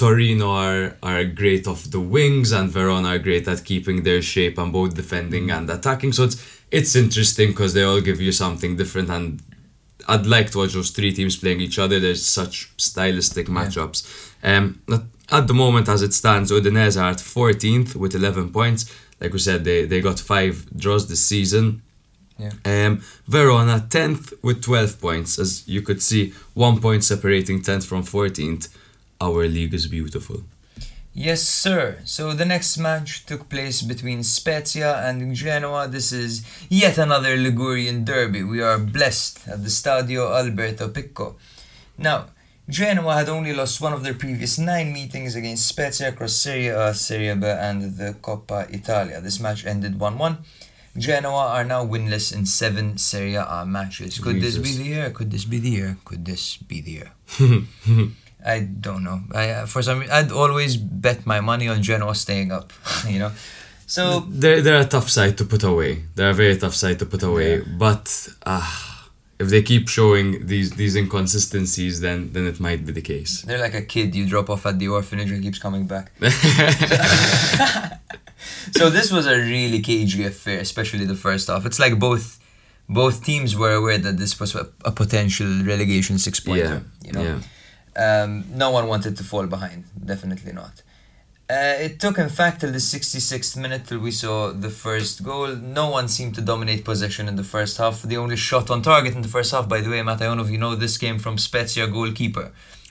Torino 0.00 0.48
are 0.66 0.96
are 1.02 1.24
great 1.40 1.66
off 1.66 1.82
the 1.96 2.00
wings, 2.16 2.52
and 2.52 2.70
Verona 2.70 3.08
are 3.14 3.18
great 3.28 3.46
at 3.52 3.64
keeping 3.70 4.02
their 4.02 4.22
shape 4.22 4.56
and 4.62 4.72
both 4.72 4.92
defending 5.02 5.50
and 5.50 5.68
attacking. 5.76 6.12
So 6.14 6.22
it's 6.28 6.36
it's 6.78 6.94
interesting 7.04 7.48
because 7.52 7.72
they 7.74 7.82
all 7.88 8.00
give 8.08 8.20
you 8.26 8.32
something 8.32 8.76
different, 8.80 9.10
and 9.16 9.26
I'd 10.08 10.26
like 10.36 10.48
to 10.52 10.58
watch 10.58 10.72
those 10.72 10.90
three 10.96 11.12
teams 11.12 11.36
playing 11.36 11.60
each 11.60 11.78
other. 11.78 12.00
There's 12.00 12.24
such 12.40 12.54
stylistic 12.78 13.46
matchups. 13.58 13.98
Um, 14.42 14.64
at- 14.96 15.08
at 15.38 15.46
the 15.46 15.54
moment, 15.54 15.88
as 15.88 16.02
it 16.02 16.12
stands, 16.12 16.50
Udinese 16.50 17.00
are 17.00 17.10
at 17.10 17.18
14th 17.20 17.94
with 17.94 18.16
11 18.16 18.50
points. 18.58 18.82
Like 19.20 19.32
we 19.32 19.38
said, 19.38 19.60
they 19.64 19.84
they 19.90 20.00
got 20.08 20.18
five 20.34 20.54
draws 20.82 21.04
this 21.06 21.24
season. 21.32 21.82
Yeah. 22.44 22.52
Um, 22.64 22.92
Verona 23.28 23.76
10th 23.96 24.32
with 24.42 24.58
12 24.62 24.98
points. 25.06 25.38
As 25.38 25.50
you 25.74 25.82
could 25.82 26.00
see, 26.02 26.32
one 26.54 26.80
point 26.80 27.04
separating 27.04 27.58
10th 27.62 27.84
from 27.90 28.02
14th. 28.02 28.64
Our 29.20 29.46
league 29.46 29.74
is 29.74 29.86
beautiful. 29.86 30.44
Yes, 31.12 31.42
sir. 31.42 31.98
So 32.04 32.32
the 32.32 32.46
next 32.46 32.78
match 32.78 33.26
took 33.26 33.50
place 33.50 33.82
between 33.82 34.22
Spezia 34.22 34.96
and 35.04 35.34
Genoa. 35.34 35.88
This 35.88 36.12
is 36.12 36.42
yet 36.70 36.96
another 36.96 37.36
Ligurian 37.36 38.04
derby. 38.04 38.42
We 38.42 38.62
are 38.62 38.78
blessed 38.78 39.46
at 39.46 39.62
the 39.62 39.68
Stadio 39.68 40.30
Alberto 40.32 40.88
Picco. 40.88 41.34
Now, 41.98 42.28
Genoa 42.68 43.14
had 43.16 43.28
only 43.28 43.52
lost 43.52 43.80
one 43.80 43.92
of 43.92 44.04
their 44.04 44.14
previous 44.14 44.56
nine 44.56 44.92
meetings 44.92 45.34
against 45.34 45.66
Spezia 45.66 46.08
across 46.08 46.32
Serie 46.32 46.68
A, 46.68 46.94
Serie 46.94 47.34
B, 47.34 47.44
and 47.44 47.98
the 47.98 48.14
Coppa 48.22 48.72
Italia. 48.72 49.20
This 49.20 49.40
match 49.40 49.66
ended 49.66 49.98
1 49.98 50.16
1. 50.16 50.38
Genoa 50.96 51.48
are 51.48 51.64
now 51.64 51.84
winless 51.84 52.32
in 52.32 52.46
seven 52.46 52.96
Serie 52.96 53.34
A 53.34 53.64
matches. 53.66 54.18
Could 54.18 54.40
this 54.40 54.56
be 54.56 54.76
the 54.76 54.84
year? 54.84 55.10
Could 55.10 55.30
this 55.30 55.44
be 55.44 55.58
the 55.58 55.70
year? 55.70 55.96
Could 56.04 56.24
this 56.24 56.56
be 56.56 56.80
the 56.80 56.90
year? 56.90 57.12
I 58.44 58.60
don't 58.60 59.04
know. 59.04 59.20
I 59.34 59.50
uh, 59.50 59.66
for 59.66 59.82
some 59.82 60.00
reason 60.00 60.14
I'd 60.14 60.32
always 60.32 60.76
bet 60.76 61.26
my 61.26 61.40
money 61.40 61.68
on 61.68 61.82
Genoa 61.82 62.14
staying 62.14 62.52
up. 62.52 62.72
you 63.08 63.18
know, 63.18 63.32
so 63.86 64.20
They're, 64.28 64.62
they're 64.62 64.80
a 64.80 64.86
tough 64.86 65.10
side 65.10 65.36
to 65.38 65.44
put 65.44 65.64
away. 65.64 66.04
They're 66.14 66.30
a 66.30 66.34
very 66.34 66.56
tough 66.56 66.74
side 66.76 67.00
to 67.00 67.06
put 67.06 67.24
away. 67.24 67.58
Yeah. 67.58 67.64
But 67.76 68.28
uh, 68.46 68.90
if 69.40 69.48
they 69.48 69.62
keep 69.62 69.88
showing 69.88 70.46
these 70.46 70.70
these 70.72 70.94
inconsistencies, 70.94 72.00
then 72.00 72.32
then 72.32 72.46
it 72.46 72.60
might 72.60 72.86
be 72.86 72.92
the 72.92 73.02
case. 73.02 73.42
they're 73.42 73.58
like 73.58 73.74
a 73.74 73.82
kid 73.82 74.14
you 74.14 74.26
drop 74.26 74.48
off 74.48 74.64
at 74.66 74.78
the 74.78 74.88
orphanage 74.88 75.30
and 75.32 75.42
keeps 75.42 75.58
coming 75.58 75.86
back. 75.86 76.12
so 78.78 78.90
this 78.90 79.10
was 79.10 79.26
a 79.26 79.36
really 79.36 79.80
cagey 79.80 80.24
affair, 80.24 80.60
especially 80.60 81.04
the 81.04 81.20
first 81.26 81.48
half. 81.48 81.66
It's 81.66 81.80
like 81.80 81.98
both 81.98 82.38
both 82.88 83.24
teams 83.24 83.56
were 83.56 83.72
aware 83.72 83.98
that 83.98 84.18
this 84.18 84.38
was 84.38 84.54
a, 84.54 84.68
a 84.84 84.92
potential 84.92 85.48
relegation 85.64 86.18
six 86.18 86.38
pointer. 86.38 86.82
yeah, 87.02 87.06
you 87.06 87.12
know. 87.12 87.22
yeah. 87.22 87.38
Um, 88.04 88.44
no 88.64 88.68
one 88.70 88.86
wanted 88.94 89.14
to 89.18 89.24
fall 89.24 89.46
behind. 89.46 89.84
Definitely 90.12 90.52
not. 90.52 90.74
Uh, 91.50 91.74
it 91.86 91.98
took, 91.98 92.16
in 92.18 92.28
fact, 92.28 92.60
till 92.60 92.70
the 92.70 92.78
66th 92.78 93.56
minute 93.64 93.82
till 93.88 93.98
we 93.98 94.12
saw 94.12 94.52
the 94.66 94.70
first 94.70 95.16
goal. 95.24 95.48
No 95.80 95.86
one 95.98 96.06
seemed 96.16 96.34
to 96.36 96.40
dominate 96.40 96.84
possession 96.84 97.26
in 97.26 97.34
the 97.34 97.48
first 97.54 97.74
half. 97.78 98.02
The 98.02 98.16
only 98.24 98.36
shot 98.36 98.70
on 98.70 98.82
target 98.82 99.14
in 99.16 99.22
the 99.22 99.32
first 99.36 99.50
half, 99.54 99.68
by 99.68 99.80
the 99.80 99.90
way, 99.90 100.00
Matt, 100.02 100.22
I 100.22 100.26
don't 100.26 100.36
know 100.38 100.44
if 100.44 100.50
you 100.50 100.58
know, 100.58 100.76
this 100.76 100.96
came 100.96 101.18
from 101.18 101.38
Spezia 101.38 101.88
goalkeeper. 101.88 102.46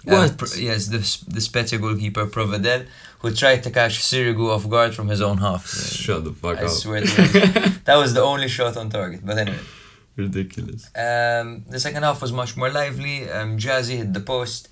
Uh, 0.05 0.11
What? 0.13 0.37
Pro- 0.37 0.57
yes, 0.57 0.87
the, 0.87 0.97
the 1.33 1.39
Spezia 1.41 1.79
goalkeeper 1.79 2.25
Provedel, 2.27 2.85
who 3.19 3.31
tried 3.31 3.63
to 3.63 3.71
catch 3.71 3.99
Sirigu 3.99 4.49
off 4.53 4.67
guard 4.69 4.93
from 4.93 5.07
his 5.07 5.21
own 5.21 5.37
half. 5.37 5.65
Shut 5.69 6.25
the 6.25 6.33
fuck 6.33 6.57
I 6.57 6.63
up. 6.63 6.69
I 6.69 6.73
swear 6.73 7.01
to 7.01 7.21
you. 7.23 7.29
that 7.85 7.95
was 7.95 8.13
the 8.13 8.21
only 8.21 8.49
shot 8.49 8.75
on 8.75 8.89
target. 8.89 9.21
But 9.25 9.37
anyway. 9.37 9.59
Ridiculous. 10.17 10.89
Um, 10.95 11.63
the 11.69 11.79
second 11.79 12.03
half 12.03 12.21
was 12.21 12.33
much 12.33 12.57
more 12.57 12.69
lively. 12.69 13.29
Um, 13.29 13.57
Gyasi 13.57 13.97
hit 13.97 14.13
the 14.13 14.19
post. 14.19 14.68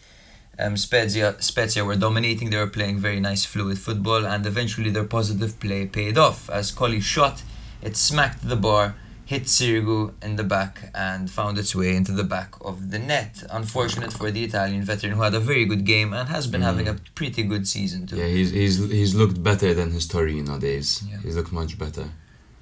Um, 0.60 0.76
Spezia, 0.76 1.36
Spezia 1.40 1.86
were 1.86 1.96
dominating. 1.96 2.50
They 2.50 2.58
were 2.58 2.68
playing 2.68 2.98
very 2.98 3.20
nice, 3.20 3.46
fluid 3.46 3.78
football, 3.78 4.26
and 4.26 4.46
eventually 4.46 4.90
their 4.90 5.04
positive 5.04 5.60
play 5.60 5.86
paid 5.86 6.18
off 6.18 6.50
as 6.50 6.72
Colley 6.72 7.00
shot 7.00 7.44
It 7.82 7.96
smacked 7.96 8.48
the 8.48 8.56
bar, 8.56 8.96
hit 9.26 9.44
Sirigu 9.44 10.14
in 10.24 10.36
the 10.36 10.44
back, 10.44 10.92
and 10.96 11.30
found 11.30 11.58
its 11.58 11.76
way 11.76 11.96
into 11.96 12.12
the 12.12 12.24
back 12.24 12.56
of 12.62 12.90
the 12.92 13.00
net. 13.00 13.44
Unfortunate 13.52 14.12
for 14.12 14.32
the 14.32 14.44
Italian 14.44 14.84
veteran 14.84 15.14
who 15.14 15.22
had 15.22 15.36
a 15.36 15.40
very 15.40 15.66
good 15.66 15.86
game 15.86 16.12
and 16.14 16.28
has 16.30 16.48
been 16.48 16.62
having 16.62 16.88
a 16.88 16.96
pretty 17.14 17.44
good 17.44 17.68
season 17.68 18.08
too. 18.08 18.16
Mm. 18.16 18.20
Yeah, 18.20 18.28
he's 18.28 18.52
he's 18.52 18.78
he's 18.90 19.16
looked 19.16 19.42
better 19.44 19.74
than 19.74 19.92
his 19.92 20.08
Torino 20.08 20.58
days. 20.58 21.04
Yeah. 21.10 21.20
He's 21.22 21.36
looked 21.36 21.52
much 21.52 21.78
better. 21.78 22.10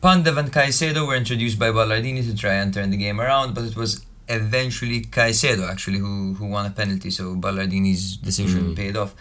Pandev 0.04 0.38
and 0.38 0.52
Caicedo 0.52 1.08
were 1.08 1.16
introduced 1.16 1.58
by 1.58 1.70
Ballardini 1.70 2.24
to 2.30 2.36
try 2.36 2.56
and 2.56 2.74
turn 2.74 2.92
the 2.92 2.98
game 2.98 3.20
around, 3.20 3.56
but 3.56 3.64
it 3.64 3.76
was 3.76 4.06
eventually 4.28 5.02
Caicedo 5.02 5.70
actually 5.70 6.00
who, 6.00 6.34
who 6.34 6.46
won 6.48 6.66
a 6.66 6.70
penalty, 6.72 7.10
so 7.12 7.36
Ballardini's 7.36 8.18
decision 8.18 8.72
Mm. 8.72 8.76
paid 8.76 8.98
off. 8.98 9.14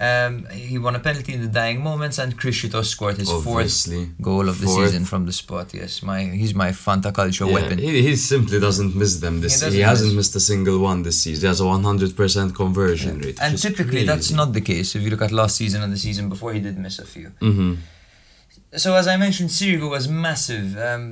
Um, 0.00 0.46
he 0.50 0.78
won 0.78 0.96
a 0.96 0.98
penalty 1.00 1.34
in 1.34 1.42
the 1.42 1.48
dying 1.48 1.82
moments, 1.82 2.18
and 2.18 2.36
Criscitos 2.40 2.86
scored 2.86 3.18
his 3.18 3.28
Obviously. 3.28 4.06
fourth 4.06 4.22
goal 4.22 4.48
of 4.48 4.58
the 4.60 4.66
season 4.66 5.04
from 5.04 5.26
the 5.26 5.32
spot. 5.32 5.74
Yes, 5.74 6.02
my 6.02 6.24
he's 6.24 6.54
my 6.54 6.70
Fanta 6.70 7.12
Calcio 7.12 7.46
Yeah, 7.46 7.52
weapon. 7.54 7.78
He, 7.78 8.02
he 8.02 8.16
simply 8.16 8.58
doesn't 8.58 8.96
miss 8.96 9.16
them 9.20 9.42
this 9.42 9.60
He 9.60 9.70
he, 9.70 9.80
hasn't 9.80 10.08
miss. 10.14 10.16
missed 10.32 10.36
a 10.36 10.40
single 10.40 10.78
one 10.78 11.02
this 11.02 11.20
season. 11.20 11.42
He 11.42 11.46
has 11.46 11.60
a 11.60 11.64
100% 11.64 12.54
conversion 12.54 13.18
rate. 13.18 13.38
and 13.40 13.58
typically 13.58 14.04
that's 14.04 14.30
not 14.30 14.54
the 14.54 14.62
case. 14.62 14.94
If 14.96 15.02
you 15.02 15.10
look 15.10 15.22
at 15.22 15.30
last 15.30 15.56
season 15.56 15.82
and 15.82 15.92
the 15.92 15.98
season 15.98 16.28
before, 16.30 16.54
he 16.54 16.60
did 16.60 16.78
miss 16.78 16.98
a 16.98 17.06
few. 17.14 17.28
hmm 17.40 17.74
So 18.84 18.94
as 18.94 19.06
I 19.06 19.16
mentioned, 19.18 19.50
Sirigu 19.50 19.88
was 19.90 20.08
massive. 20.08 20.66
Um, 20.88 21.04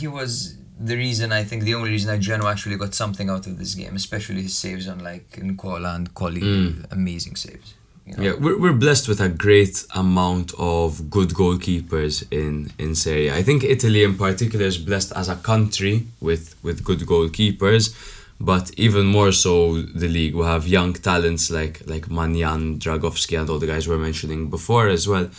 he 0.00 0.08
was 0.08 0.56
the 0.78 0.96
reason 0.96 1.32
I 1.32 1.42
think 1.44 1.62
the 1.64 1.74
only 1.74 1.90
reason 1.90 2.08
that 2.12 2.20
Genoa 2.20 2.50
actually 2.52 2.76
got 2.76 2.94
something 2.94 3.30
out 3.30 3.46
of 3.46 3.58
this 3.58 3.74
game, 3.74 3.94
especially 3.96 4.42
his 4.42 4.56
saves 4.56 4.86
on 4.88 4.98
like 5.02 5.30
Nzola 5.30 5.94
and 5.96 6.14
Colley, 6.14 6.40
Mm. 6.42 6.92
amazing 6.92 7.36
saves. 7.36 7.74
You 8.06 8.16
know? 8.16 8.22
Yeah, 8.22 8.34
we're, 8.38 8.58
we're 8.58 8.72
blessed 8.72 9.08
with 9.08 9.20
a 9.20 9.28
great 9.28 9.84
amount 9.94 10.52
of 10.58 11.10
good 11.10 11.30
goalkeepers 11.30 12.24
in, 12.30 12.70
in 12.78 12.94
Serie. 12.94 13.32
I 13.32 13.42
think 13.42 13.64
Italy 13.64 14.04
in 14.04 14.16
particular 14.16 14.66
is 14.66 14.78
blessed 14.78 15.12
as 15.16 15.28
a 15.28 15.36
country 15.36 16.06
with, 16.20 16.54
with 16.62 16.84
good 16.84 17.00
goalkeepers, 17.00 17.94
but 18.38 18.70
even 18.76 19.06
more 19.06 19.32
so 19.32 19.80
the 19.82 20.08
league. 20.08 20.34
We 20.36 20.44
have 20.44 20.68
young 20.68 20.92
talents 20.92 21.50
like 21.50 21.82
like 21.86 22.06
Maignan, 22.08 22.78
Dragowski, 22.78 23.40
and 23.40 23.48
all 23.50 23.58
the 23.58 23.66
guys 23.66 23.88
we 23.88 23.94
are 23.94 23.98
mentioning 23.98 24.50
before 24.50 24.88
as 24.88 25.08
well. 25.08 25.30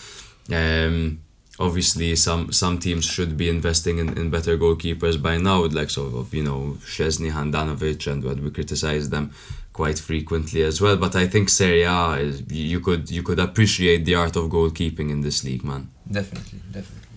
Um, 0.51 1.19
obviously, 1.59 2.15
some 2.15 2.51
some 2.51 2.77
teams 2.79 3.05
should 3.05 3.37
be 3.37 3.49
investing 3.49 3.99
in, 3.99 4.17
in 4.17 4.29
better 4.29 4.57
goalkeepers 4.57 5.21
by 5.21 5.37
now, 5.37 5.61
with 5.63 5.73
like 5.73 5.89
sort 5.89 6.13
of 6.13 6.33
you 6.33 6.43
know 6.43 6.77
Szczesny, 6.79 7.31
Handanovic, 7.31 8.11
and 8.11 8.23
what 8.23 8.39
we 8.39 8.49
criticize 8.51 9.09
them 9.09 9.31
quite 9.73 9.99
frequently 9.99 10.63
as 10.63 10.81
well. 10.81 10.97
But 10.97 11.15
I 11.15 11.27
think 11.27 11.49
Serie 11.49 11.83
A 11.83 12.15
is 12.15 12.43
you 12.49 12.79
could 12.79 13.09
you 13.11 13.23
could 13.23 13.39
appreciate 13.39 14.05
the 14.05 14.15
art 14.15 14.35
of 14.35 14.45
goalkeeping 14.49 15.09
in 15.09 15.21
this 15.21 15.43
league, 15.43 15.63
man. 15.63 15.89
Definitely, 16.11 16.59
definitely. 16.71 17.07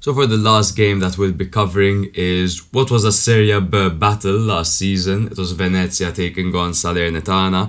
So 0.00 0.14
for 0.14 0.26
the 0.26 0.36
last 0.36 0.76
game 0.76 1.00
that 1.00 1.18
we'll 1.18 1.32
be 1.32 1.46
covering 1.46 2.10
is 2.14 2.72
what 2.72 2.88
was 2.90 3.04
a 3.04 3.10
Serie 3.10 3.60
B 3.60 3.88
battle 3.90 4.38
last 4.38 4.78
season. 4.78 5.26
It 5.26 5.36
was 5.36 5.52
Venezia 5.52 6.12
taking 6.12 6.54
on 6.54 6.70
Salernitana. 6.70 7.62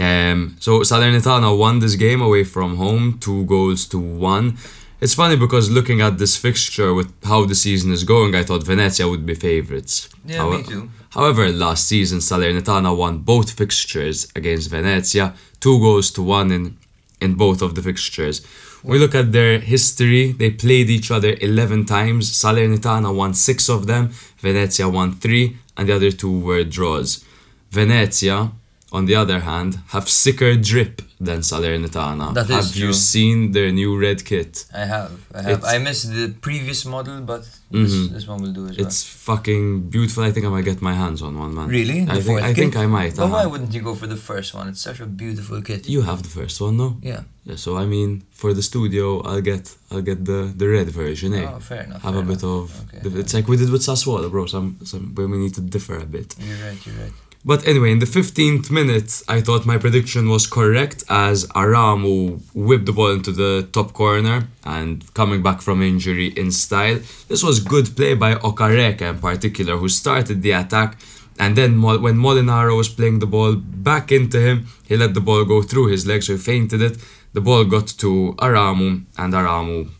Um, 0.00 0.56
so 0.58 0.80
Salernitana 0.80 1.56
won 1.56 1.80
this 1.80 1.94
game 1.96 2.22
away 2.22 2.44
from 2.44 2.78
home, 2.78 3.18
two 3.20 3.44
goals 3.44 3.86
to 3.88 3.98
one. 3.98 4.56
It's 5.04 5.12
funny 5.12 5.36
because 5.36 5.70
looking 5.70 6.00
at 6.00 6.16
this 6.16 6.34
fixture 6.34 6.94
with 6.94 7.12
how 7.24 7.44
the 7.44 7.54
season 7.54 7.92
is 7.92 8.04
going, 8.04 8.34
I 8.34 8.42
thought 8.42 8.62
Venezia 8.62 9.06
would 9.06 9.26
be 9.26 9.34
favourites. 9.34 10.08
Yeah, 10.24 10.38
How- 10.38 10.56
me 10.56 10.62
too. 10.62 10.88
However, 11.10 11.50
last 11.50 11.86
season 11.86 12.20
Salernitana 12.20 12.96
won 12.96 13.18
both 13.18 13.50
fixtures 13.50 14.26
against 14.34 14.70
Venezia, 14.70 15.34
two 15.60 15.78
goals 15.78 16.10
to 16.12 16.22
one 16.22 16.50
in, 16.50 16.78
in 17.20 17.34
both 17.34 17.60
of 17.60 17.74
the 17.74 17.82
fixtures. 17.82 18.40
We 18.82 18.98
look 18.98 19.14
at 19.14 19.32
their 19.32 19.58
history, 19.58 20.32
they 20.32 20.50
played 20.50 20.88
each 20.88 21.10
other 21.10 21.36
11 21.38 21.84
times. 21.84 22.30
Salernitana 22.30 23.14
won 23.14 23.34
six 23.34 23.68
of 23.68 23.86
them, 23.86 24.08
Venezia 24.38 24.88
won 24.88 25.12
three, 25.12 25.58
and 25.76 25.86
the 25.86 25.96
other 25.96 26.12
two 26.12 26.40
were 26.40 26.64
draws. 26.64 27.22
Venezia, 27.70 28.52
on 28.96 29.02
the 29.10 29.16
other 29.22 29.40
hand, 29.50 29.70
have 29.94 30.06
sicker 30.08 30.52
drip 30.70 30.94
than 31.26 31.38
Salernitana. 31.50 32.26
That 32.38 32.48
is 32.50 32.56
have 32.56 32.76
you 32.82 32.92
seen 32.92 33.36
their 33.56 33.70
new 33.80 33.92
red 34.06 34.18
kit? 34.30 34.52
I 34.82 34.84
have, 34.94 35.12
I 35.38 35.42
have. 35.42 35.52
It's- 35.58 35.74
I 35.74 35.76
missed 35.86 36.06
the 36.18 36.26
previous 36.48 36.80
model, 36.94 37.16
but 37.32 37.42
this, 37.70 37.92
Mhm. 37.94 38.12
this 38.14 38.26
one 38.32 38.38
will 38.42 38.54
do 38.60 38.64
as 38.68 38.76
well. 38.76 38.86
It's 38.86 39.00
fucking 39.30 39.66
beautiful. 39.94 40.22
I 40.28 40.30
think 40.32 40.44
I 40.48 40.50
might 40.56 40.66
get 40.72 40.80
my 40.90 40.94
hands 41.02 41.20
on 41.26 41.32
one, 41.44 41.52
man. 41.58 41.68
really? 41.78 41.98
The 42.04 42.12
I 42.18 42.20
think, 42.26 42.38
I 42.50 42.52
think? 42.60 42.72
I 42.84 42.86
might. 42.98 43.14
But 43.16 43.28
why 43.30 43.40
uh-huh. 43.40 43.50
wouldn't 43.52 43.72
you 43.76 43.82
go 43.90 43.94
for 44.02 44.08
the 44.14 44.20
first 44.30 44.50
one? 44.58 44.66
It's 44.70 44.82
such 44.88 45.00
a 45.06 45.08
beautiful 45.22 45.58
kit. 45.68 45.80
You 45.94 46.02
have 46.10 46.20
the 46.26 46.32
first 46.40 46.56
one, 46.66 46.74
no? 46.84 46.88
yeah. 47.12 47.22
Yeah. 47.48 47.56
So 47.64 47.70
I 47.82 47.84
mean, 47.94 48.10
for 48.40 48.50
the 48.58 48.64
studio, 48.70 49.04
I'll 49.28 49.44
get 49.52 49.64
I'll 49.90 50.06
get 50.10 50.18
the 50.30 50.40
the 50.60 50.66
red 50.76 50.88
version, 51.02 51.30
eh? 51.34 51.46
Oh, 51.46 51.58
fair 51.70 51.82
enough. 51.86 52.00
have 52.06 52.14
fair 52.14 52.22
a 52.26 52.32
bit 52.32 52.42
of. 52.54 52.62
Okay, 52.82 53.00
the- 53.02 53.20
it's 53.22 53.34
like 53.36 53.46
we 53.52 53.56
did 53.62 53.70
with 53.74 53.82
Sassuolo, 53.88 54.28
bro. 54.34 54.42
Some 54.56 54.68
some 54.90 55.02
we 55.14 55.38
need 55.44 55.54
to 55.60 55.64
differ 55.74 55.96
a 56.06 56.08
bit. 56.16 56.28
You're 56.46 56.62
right. 56.66 56.80
You're 56.86 56.98
right. 57.04 57.16
But 57.46 57.66
anyway, 57.68 57.92
in 57.92 57.98
the 57.98 58.06
15th 58.06 58.70
minute, 58.70 59.22
I 59.28 59.42
thought 59.42 59.66
my 59.66 59.76
prediction 59.76 60.30
was 60.30 60.46
correct 60.46 61.04
as 61.10 61.46
Aramu 61.48 62.40
whipped 62.54 62.86
the 62.86 62.92
ball 62.92 63.10
into 63.10 63.32
the 63.32 63.68
top 63.70 63.92
corner 63.92 64.48
and 64.64 65.12
coming 65.12 65.42
back 65.42 65.60
from 65.60 65.82
injury 65.82 66.28
in 66.28 66.50
style. 66.50 67.00
This 67.28 67.42
was 67.42 67.60
good 67.60 67.94
play 67.96 68.14
by 68.14 68.36
Okereke 68.36 69.02
in 69.02 69.18
particular, 69.18 69.76
who 69.76 69.90
started 69.90 70.40
the 70.40 70.52
attack. 70.52 70.98
And 71.38 71.54
then 71.54 71.82
when 71.82 72.16
Molinaro 72.16 72.76
was 72.78 72.88
playing 72.88 73.18
the 73.18 73.26
ball 73.26 73.56
back 73.56 74.10
into 74.10 74.40
him, 74.40 74.66
he 74.84 74.96
let 74.96 75.12
the 75.12 75.20
ball 75.20 75.44
go 75.44 75.60
through 75.60 75.88
his 75.88 76.06
legs, 76.06 76.28
so 76.28 76.32
he 76.32 76.38
fainted 76.38 76.80
it. 76.80 76.96
The 77.34 77.42
ball 77.42 77.64
got 77.64 77.88
to 77.88 78.34
Aramu, 78.38 79.04
and 79.18 79.34
Aramu 79.34 79.90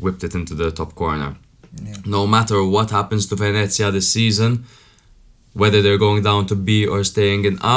whipped 0.00 0.24
it 0.24 0.34
into 0.34 0.54
the 0.54 0.72
top 0.72 0.94
corner. 0.94 1.36
Yeah. 1.80 1.96
No 2.06 2.26
matter 2.26 2.64
what 2.64 2.90
happens 2.90 3.26
to 3.28 3.36
Venezia 3.36 3.90
this 3.90 4.08
season, 4.08 4.64
whether 5.60 5.80
they're 5.82 5.98
going 6.08 6.22
down 6.30 6.42
to 6.50 6.54
B 6.54 6.86
or 6.92 7.00
staying 7.04 7.44
in 7.50 7.56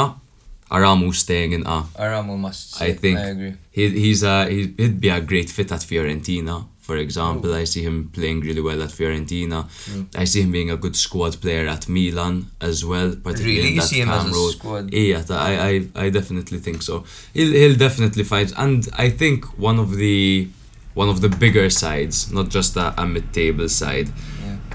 Aramu's 0.70 1.18
staying 1.18 1.52
in 1.52 1.62
A. 1.66 1.78
Aramo 2.04 2.34
must. 2.38 2.80
I 2.80 2.92
think 3.02 3.18
I 3.18 3.28
agree. 3.34 3.54
He, 3.76 3.84
he's 4.04 4.22
a, 4.22 4.36
he, 4.54 4.60
he'd 4.78 5.00
be 5.00 5.10
a 5.10 5.20
great 5.20 5.50
fit 5.50 5.70
at 5.76 5.80
Fiorentina, 5.90 6.56
for 6.80 6.96
example. 6.96 7.52
I 7.62 7.64
see 7.64 7.82
him 7.88 7.96
playing 8.16 8.40
really 8.48 8.62
well 8.68 8.80
at 8.82 8.90
Fiorentina. 8.98 9.58
Hmm. 9.86 10.02
I 10.22 10.24
see 10.24 10.40
him 10.44 10.50
being 10.58 10.70
a 10.70 10.76
good 10.84 10.96
squad 10.96 11.32
player 11.42 11.66
at 11.74 11.88
Milan 11.88 12.46
as 12.60 12.84
well. 12.90 13.10
Particularly 13.28 13.56
Really? 13.58 13.68
in 13.72 13.76
that 13.76 13.86
see 13.92 14.00
him 14.00 14.08
as 14.10 14.24
a 14.26 14.32
role. 14.32 14.52
squad? 14.58 14.84
Yeah, 14.94 15.22
I, 15.30 15.52
I, 15.96 16.04
I 16.04 16.10
definitely 16.10 16.58
think 16.66 16.82
so. 16.82 17.04
He'll, 17.34 17.52
he'll 17.60 17.76
definitely 17.86 18.24
fight, 18.24 18.50
and 18.56 18.88
I 18.96 19.10
think 19.10 19.38
one 19.58 19.78
of 19.78 19.96
the 19.96 20.48
one 20.94 21.08
of 21.08 21.18
the 21.22 21.28
bigger 21.44 21.68
sides, 21.70 22.30
not 22.32 22.48
just 22.50 22.76
a, 22.76 22.86
a 23.02 23.06
mid-table 23.06 23.68
side. 23.68 24.08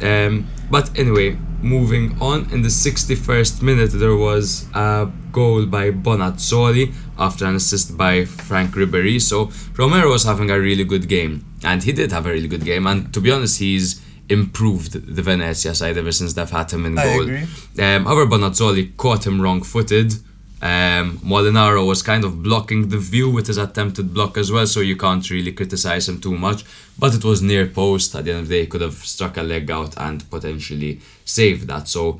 Um, 0.03 0.47
but 0.69 0.97
anyway, 0.97 1.37
moving 1.61 2.17
on. 2.21 2.49
In 2.51 2.61
the 2.61 2.69
61st 2.69 3.61
minute, 3.61 3.91
there 3.91 4.15
was 4.15 4.67
a 4.73 5.11
goal 5.31 5.65
by 5.65 5.91
Bonazzoli 5.91 6.93
after 7.17 7.45
an 7.45 7.55
assist 7.55 7.97
by 7.97 8.25
Frank 8.25 8.71
Ribery. 8.75 9.21
So 9.21 9.51
Romero 9.77 10.09
was 10.11 10.23
having 10.23 10.49
a 10.51 10.59
really 10.59 10.83
good 10.83 11.07
game, 11.07 11.45
and 11.63 11.83
he 11.83 11.91
did 11.91 12.11
have 12.11 12.25
a 12.25 12.31
really 12.31 12.47
good 12.47 12.65
game. 12.65 12.85
And 12.87 13.13
to 13.13 13.21
be 13.21 13.31
honest, 13.31 13.59
he's 13.59 14.01
improved 14.29 14.91
the 15.15 15.21
Venezia 15.21 15.73
side 15.73 15.97
ever 15.97 16.11
since 16.11 16.33
they've 16.33 16.49
had 16.49 16.69
him 16.71 16.85
in 16.85 16.97
I 16.97 17.03
goal. 17.03 17.21
agree. 17.23 17.43
Um, 17.79 18.05
however, 18.05 18.25
Bonazzoli 18.25 18.95
caught 18.97 19.25
him 19.25 19.41
wrong-footed. 19.41 20.13
Um, 20.61 21.19
Molinaro 21.19 21.85
was 21.87 22.01
kind 22.01 22.23
of 22.25 22.41
blocking 22.41 22.89
the 22.89 22.97
view 22.97 23.29
with 23.29 23.45
his 23.47 23.57
attempted 23.57 24.13
block 24.13 24.37
as 24.37 24.51
well, 24.51 24.65
so 24.65 24.79
you 24.79 24.95
can't 24.95 25.29
really 25.29 25.51
criticize 25.51 26.09
him 26.09 26.19
too 26.19 26.35
much. 26.35 26.63
But 26.97 27.13
it 27.13 27.23
was 27.23 27.41
near 27.43 27.67
post. 27.67 28.15
At 28.15 28.25
the 28.25 28.31
end 28.31 28.39
of 28.41 28.47
the 28.47 28.55
day, 28.55 28.61
he 28.61 28.67
could 28.67 28.81
have 28.81 28.95
struck 28.95 29.37
a 29.37 29.43
leg 29.43 29.69
out 29.69 29.93
and 29.97 30.27
potentially 30.31 30.99
saved 31.25 31.67
that. 31.67 31.87
So, 31.87 32.19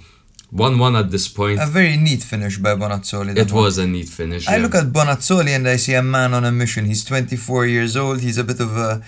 one-one 0.51 0.95
at 0.95 1.09
this 1.11 1.27
point. 1.27 1.59
A 1.61 1.65
very 1.65 1.97
neat 1.97 2.21
finish 2.23 2.57
by 2.57 2.75
Bonazzoli. 2.75 3.33
that 3.35 3.47
It 3.47 3.51
one. 3.51 3.63
was 3.63 3.79
a 3.79 3.87
neat 3.87 4.07
finish. 4.07 4.47
I 4.47 4.57
yeah. 4.57 4.61
look 4.63 4.75
at 4.75 4.85
Bonazzoli 4.93 5.55
and 5.55 5.67
I 5.67 5.75
see 5.77 5.95
a 5.95 6.03
man 6.03 6.33
on 6.35 6.45
a 6.45 6.51
mission. 6.51 6.85
He's 6.85 7.03
24 7.03 7.65
years 7.65 7.97
old. 7.97 8.21
He's 8.21 8.37
a 8.37 8.43
bit 8.43 8.59
of 8.59 8.77
a 8.77 9.03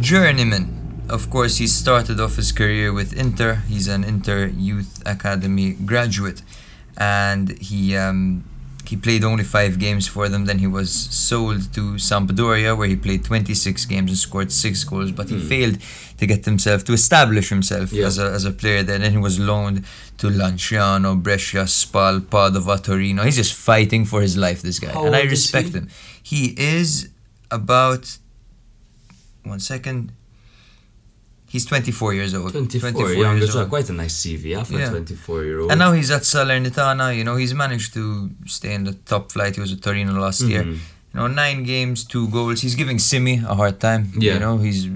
journeyman. 0.00 0.78
Of 1.08 1.30
course, 1.30 1.56
he 1.56 1.66
started 1.66 2.20
off 2.20 2.36
his 2.36 2.52
career 2.52 2.92
with 2.92 3.12
Inter. 3.12 3.62
He's 3.68 3.88
an 3.88 4.04
Inter 4.04 4.46
Youth 4.46 5.02
Academy 5.04 5.72
graduate, 5.72 6.42
and 6.96 7.50
he 7.58 7.96
um, 7.96 8.44
he 8.84 8.96
played 8.96 9.24
only 9.24 9.44
five 9.44 9.78
games 9.78 10.06
for 10.08 10.28
them. 10.28 10.44
Then 10.44 10.58
he 10.58 10.66
was 10.66 10.90
sold 10.92 11.72
to 11.74 11.94
Sampdoria, 11.94 12.76
where 12.76 12.88
he 12.88 12.96
played 12.96 13.24
26 13.24 13.84
games 13.86 14.10
and 14.10 14.18
scored 14.18 14.52
six 14.52 14.84
goals. 14.84 15.12
But 15.12 15.28
he 15.30 15.38
failed 15.38 15.78
to 16.18 16.26
get 16.26 16.44
himself 16.44 16.84
to 16.84 16.92
establish 16.92 17.48
himself. 17.48 17.92
Yeah. 17.92 18.06
as 18.06 18.18
a 18.18 18.26
as 18.30 18.44
a 18.44 18.50
player. 18.50 18.82
There, 18.82 18.98
then 18.98 19.12
he 19.12 19.18
was 19.18 19.38
loaned 19.38 19.84
to 20.18 20.26
Lanciano, 20.28 21.20
Brescia, 21.22 21.66
Spal, 21.66 22.20
Padova, 22.20 22.82
Torino. 22.82 23.22
He's 23.22 23.36
just 23.36 23.54
fighting 23.54 24.04
for 24.04 24.20
his 24.20 24.36
life. 24.36 24.60
This 24.62 24.78
guy, 24.78 24.92
How 24.92 25.06
and 25.06 25.16
I 25.16 25.22
respect 25.22 25.68
he? 25.68 25.74
him. 25.78 25.88
He 26.22 26.54
is 26.58 27.08
about 27.50 28.18
one 29.44 29.60
second. 29.60 30.12
He's 31.52 31.66
24 31.66 32.14
years 32.14 32.32
old. 32.34 32.52
24, 32.52 33.12
young 33.12 33.36
years 33.38 33.54
old. 33.54 33.68
Quite 33.68 33.90
a 33.90 33.92
nice 33.92 34.14
CV 34.22 34.44
yeah, 34.54 34.62
for 34.64 34.78
Yeah. 34.78 34.86
a 34.88 34.90
24 34.90 35.44
year 35.44 35.58
old. 35.60 35.70
And 35.70 35.78
now 35.84 35.92
he's 35.92 36.10
at 36.10 36.22
Salernitana. 36.22 37.06
You 37.18 37.24
know, 37.24 37.36
he's 37.36 37.52
managed 37.64 37.92
to 37.98 38.30
stay 38.46 38.72
in 38.78 38.84
the 38.84 38.94
top 39.12 39.30
flight. 39.34 39.54
He 39.56 39.60
was 39.60 39.72
at 39.76 39.82
Torino 39.82 40.12
last 40.26 40.40
year. 40.52 40.62
Mhm. 40.64 40.78
You 41.12 41.16
know, 41.20 41.26
nine 41.26 41.60
games, 41.74 41.98
two 42.04 42.26
goals. 42.36 42.62
He's 42.64 42.74
giving 42.82 42.98
Simy 42.98 43.36
a 43.52 43.54
hard 43.54 43.76
time. 43.88 44.02
Yeah. 44.18 44.34
You 44.34 44.40
know, 44.44 44.54
he's 44.66 44.88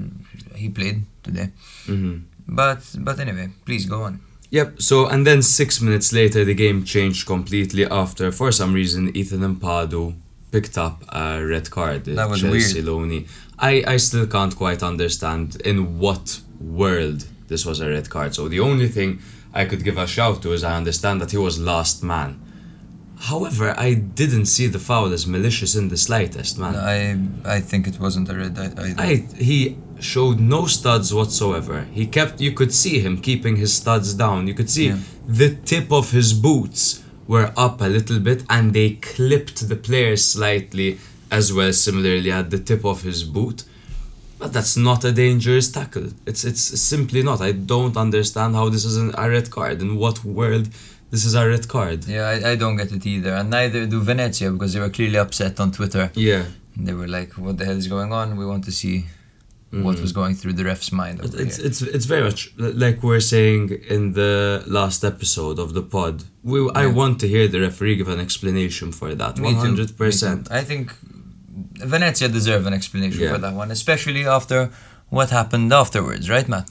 he 0.63 0.67
played 0.79 0.99
today. 1.23 1.49
Mm-hmm. 1.87 2.15
But 2.61 2.81
but 3.07 3.17
anyway, 3.25 3.49
please 3.67 3.85
go 3.95 3.99
on. 4.09 4.21
Yep. 4.51 4.69
So 4.89 4.97
and 5.13 5.27
then 5.29 5.43
six 5.43 5.69
minutes 5.87 6.09
later, 6.21 6.41
the 6.51 6.55
game 6.55 6.79
changed 6.85 7.27
completely 7.27 7.85
after, 8.03 8.33
for 8.33 8.51
some 8.61 8.73
reason, 8.73 9.01
Ethan 9.21 9.41
Ampadu 9.51 10.15
picked 10.53 10.79
up 10.79 11.05
a 11.13 11.45
red 11.45 11.67
card. 11.71 12.05
That 12.05 12.31
was 12.31 12.41
Chelsea 12.41 12.81
weird. 12.81 12.87
Loney. 12.87 13.27
I 13.59 13.73
I 13.95 13.97
still 13.99 14.27
can't 14.27 14.55
quite 14.65 14.83
understand 14.93 15.47
in 15.71 15.99
what 15.99 16.41
world 16.61 17.27
this 17.49 17.65
was 17.65 17.81
a 17.81 17.89
red 17.89 18.11
card. 18.11 18.35
So 18.35 18.49
the 18.49 18.61
only 18.61 18.89
thing 18.89 19.21
I 19.55 19.65
could 19.65 19.85
give 19.85 19.97
a 19.99 20.07
shout 20.07 20.43
to 20.43 20.53
is 20.53 20.65
I 20.65 20.77
understand 20.77 21.21
that 21.21 21.31
he 21.31 21.37
was 21.37 21.59
last 21.59 22.03
man. 22.03 22.41
However, 23.19 23.75
I 23.79 23.95
didn't 23.95 24.47
see 24.47 24.67
the 24.67 24.79
foul 24.79 25.13
as 25.13 25.27
malicious 25.27 25.75
in 25.75 25.89
the 25.89 25.97
slightest, 25.97 26.59
man. 26.59 26.75
I 26.77 27.57
I 27.57 27.61
think 27.61 27.87
it 27.87 27.99
wasn't 27.99 28.29
a 28.29 28.35
red 28.35 28.59
either. 28.59 28.95
I 28.99 29.27
he 29.39 29.79
showed 30.01 30.39
no 30.39 30.67
studs 30.67 31.15
whatsoever. 31.15 31.87
He 31.93 32.07
kept 32.07 32.41
you 32.41 32.53
could 32.53 32.75
see 32.75 32.99
him 33.01 33.15
keeping 33.29 33.57
his 33.57 33.73
studs 33.73 34.13
down. 34.13 34.47
You 34.49 34.55
could 34.55 34.69
see 34.69 34.89
Yeah. 34.89 34.99
the 35.27 35.51
tip 35.73 35.91
of 35.91 36.11
his 36.11 36.35
boots 36.35 37.03
were 37.27 37.53
up 37.57 37.81
a 37.81 37.89
little 37.89 38.21
bit 38.21 38.45
and 38.51 38.75
they 38.75 38.91
clipped 38.91 39.67
the 39.71 39.77
player 39.77 40.17
slightly 40.17 40.99
as 41.31 41.53
well 41.53 41.73
similarly 41.73 42.31
at 42.31 42.51
the 42.51 42.59
tip 42.59 42.85
of 42.85 43.03
his 43.03 43.25
boot. 43.25 43.65
But 44.39 44.53
that's 44.53 44.77
not 44.77 45.05
a 45.05 45.13
dangerous 45.13 45.71
tackle. 45.71 46.09
It's 46.27 46.45
it's 46.45 46.61
simply 46.61 47.23
not. 47.23 47.41
I 47.41 47.53
don't 47.53 47.97
understand 47.97 48.55
how 48.55 48.69
this 48.69 48.85
is 48.85 48.97
an, 48.97 49.15
a 49.17 49.31
red 49.31 49.51
card. 49.51 49.81
In 49.81 49.97
what 49.97 50.25
world 50.25 50.69
this 51.11 51.25
is 51.25 51.35
a 51.35 51.49
red 51.49 51.69
card? 51.69 52.05
yeah, 52.07 52.29
I, 52.29 52.51
I 52.53 52.57
don't 52.57 52.77
get 52.77 52.93
it 52.93 53.07
either, 53.07 53.33
and 53.35 53.51
neither 53.51 53.87
do 53.87 54.01
Venezia 54.01 54.51
because 54.51 54.73
they 54.75 54.81
were 54.81 54.91
clearly 54.91 55.19
upset 55.19 55.59
on 55.61 55.73
Twitter. 55.73 56.11
Yeah. 56.15 56.45
They 56.77 56.93
were 56.93 57.09
like, 57.09 57.33
"What 57.35 57.57
the 57.59 57.65
hell 57.65 57.77
is 57.77 57.89
going 57.89 58.13
on? 58.13 58.37
We 58.37 58.45
want 58.45 58.65
to 58.65 58.73
see 58.73 59.07
what 59.71 59.97
mm. 59.97 60.01
was 60.03 60.13
going 60.13 60.35
through 60.35 60.55
the 60.55 60.65
ref's 60.65 60.93
mind." 60.93 61.21
Over 61.21 61.41
It's 61.41 61.57
here." 61.57 61.67
it's 61.67 61.81
it's 61.81 62.05
very 62.05 62.23
much 62.23 62.53
like 62.59 63.03
we 63.03 63.09
we're 63.09 63.21
saying 63.21 63.71
in 63.89 64.13
the 64.13 64.63
last 64.67 65.03
episode 65.03 65.59
of 65.59 65.73
the 65.73 65.83
pod. 65.83 66.25
We 66.43 66.71
I 66.75 66.87
want 66.87 67.21
to 67.21 67.29
hear 67.29 67.49
the 67.49 67.61
referee 67.61 67.97
give 67.97 68.09
an 68.09 68.21
explanation 68.21 68.93
for 68.93 69.15
that. 69.15 69.41
One 69.41 69.55
hundred 69.55 69.97
percent. 69.97 70.51
I 70.51 70.63
think 70.63 70.93
Venezia 71.57 72.29
deserve 72.29 72.67
an 72.67 72.75
explanation 72.75 73.21
Yeah. 73.23 73.33
for 73.33 73.39
that 73.39 73.55
one, 73.55 73.71
especially 73.71 74.27
after 74.27 74.71
what 75.09 75.31
happened 75.31 75.73
afterwards, 75.73 76.29
right, 76.29 76.49
Matt? 76.49 76.69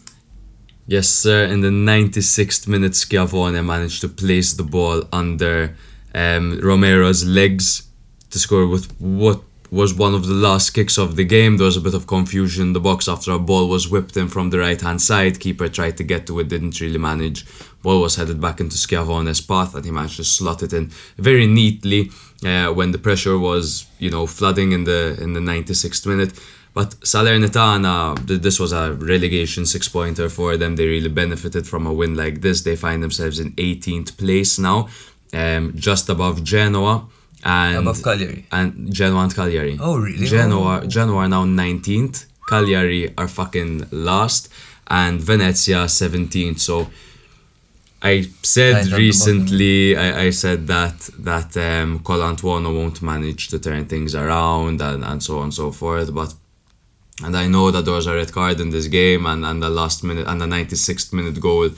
Yes, 0.88 1.10
sir. 1.10 1.46
In 1.46 1.62
the 1.62 1.72
ninety 1.72 2.22
sixth 2.22 2.68
minute, 2.68 2.96
Schiavone 2.96 3.62
managed 3.62 4.02
to 4.02 4.08
place 4.10 4.54
the 4.54 4.64
ball 4.64 5.04
under 5.12 5.76
um, 6.14 6.60
Romero's 6.62 7.26
legs 7.26 7.88
to 8.30 8.38
score 8.40 8.68
with 8.68 8.92
what 9.00 9.42
was 9.72 9.96
one 9.96 10.14
of 10.14 10.28
the 10.28 10.34
last 10.34 10.70
kicks 10.76 10.98
of 11.00 11.16
the 11.16 11.24
game. 11.26 11.58
There 11.58 11.66
was 11.66 11.76
a 11.78 11.82
bit 11.82 11.96
of 11.96 12.06
confusion 12.06 12.68
in 12.68 12.74
the 12.74 12.80
box 12.80 13.08
after 13.08 13.32
a 13.32 13.40
ball 13.40 13.68
was 13.68 13.90
whipped 13.90 14.16
in 14.16 14.28
from 14.28 14.52
the 14.52 14.60
right 14.60 14.80
hand 14.80 15.02
side. 15.02 15.40
Keeper 15.40 15.68
tried 15.70 15.98
to 15.98 16.04
get 16.04 16.28
to 16.28 16.40
it, 16.40 16.48
didn't 16.50 16.80
really 16.80 17.00
manage. 17.00 17.46
Ball 17.82 18.02
was 18.02 18.16
headed 18.16 18.40
back 18.40 18.60
into 18.60 18.78
Schiavone's 18.78 19.42
path, 19.42 19.74
and 19.74 19.84
he 19.84 19.92
managed 19.92 20.18
to 20.18 20.24
slot 20.24 20.62
it 20.62 20.72
in 20.72 20.92
very 21.18 21.48
neatly 21.48 22.12
uh, 22.44 22.74
when 22.74 22.92
the 22.92 22.98
pressure 22.98 23.38
was, 23.38 23.86
you 24.00 24.10
know, 24.10 24.26
flooding 24.28 24.72
in 24.72 24.84
the 24.84 25.18
in 25.22 25.34
the 25.34 25.40
96th 25.40 26.06
minute. 26.08 26.34
But 26.74 26.90
Salernitana, 27.06 28.18
this 28.28 28.60
was 28.60 28.74
a 28.74 28.94
relegation 28.94 29.66
six 29.66 29.88
pointer 29.88 30.28
for 30.30 30.58
them. 30.58 30.76
They 30.76 30.88
really 30.88 31.10
benefited 31.10 31.66
from 31.68 31.88
a 31.88 31.94
win 31.94 32.16
like 32.16 32.42
this. 32.42 32.62
They 32.64 32.76
find 32.76 33.02
themselves 33.02 33.40
in 33.40 33.52
18th 33.54 34.18
place 34.18 34.60
now, 34.60 34.90
um, 35.34 35.72
just 35.76 36.10
above 36.10 36.44
Genoa. 36.44 37.08
And 37.44 37.78
Above 37.78 38.02
Cagliari. 38.04 38.46
and 38.52 38.92
Genoa 38.92 39.22
and 39.24 39.36
Cagliari. 39.36 39.78
Oh, 39.80 39.98
really? 39.98 40.26
Genoa, 40.26 40.82
Oh. 40.84 40.88
Genoa 40.88 41.18
are 41.18 41.30
now 41.30 41.46
19th. 41.46 42.26
Cagliari 42.50 43.14
are 43.18 43.28
fucking 43.28 43.86
last, 43.92 44.50
and 44.88 45.22
Venezia 45.22 45.86
17th. 45.88 46.60
So 46.60 46.90
I 48.02 48.30
said 48.44 48.86
the 48.86 48.98
recently, 48.98 49.98
I, 49.98 50.26
I 50.26 50.30
said 50.30 50.68
that 50.68 51.10
that 51.20 51.58
um, 51.58 52.00
Colantuono 52.00 52.76
won't 52.76 53.02
manage 53.02 53.48
to 53.50 53.60
turn 53.60 53.86
things 53.86 54.14
around 54.14 54.82
and, 54.82 55.04
and 55.04 55.24
so 55.24 55.38
on 55.40 55.46
and 55.46 55.54
so 55.54 55.72
forth. 55.72 56.14
But 56.14 56.34
and 57.24 57.36
I 57.36 57.48
know 57.48 57.72
that 57.72 57.86
there 57.86 57.94
was 57.94 58.08
a 58.08 58.14
red 58.14 58.32
card 58.32 58.60
in 58.60 58.72
this 58.72 58.88
game 58.88 59.26
and, 59.26 59.46
and 59.46 59.64
the 59.64 59.70
last 59.70 60.04
minute 60.04 60.28
and 60.28 60.42
the 60.42 60.46
96th 60.46 61.14
minute 61.14 61.40
goal 61.40 61.70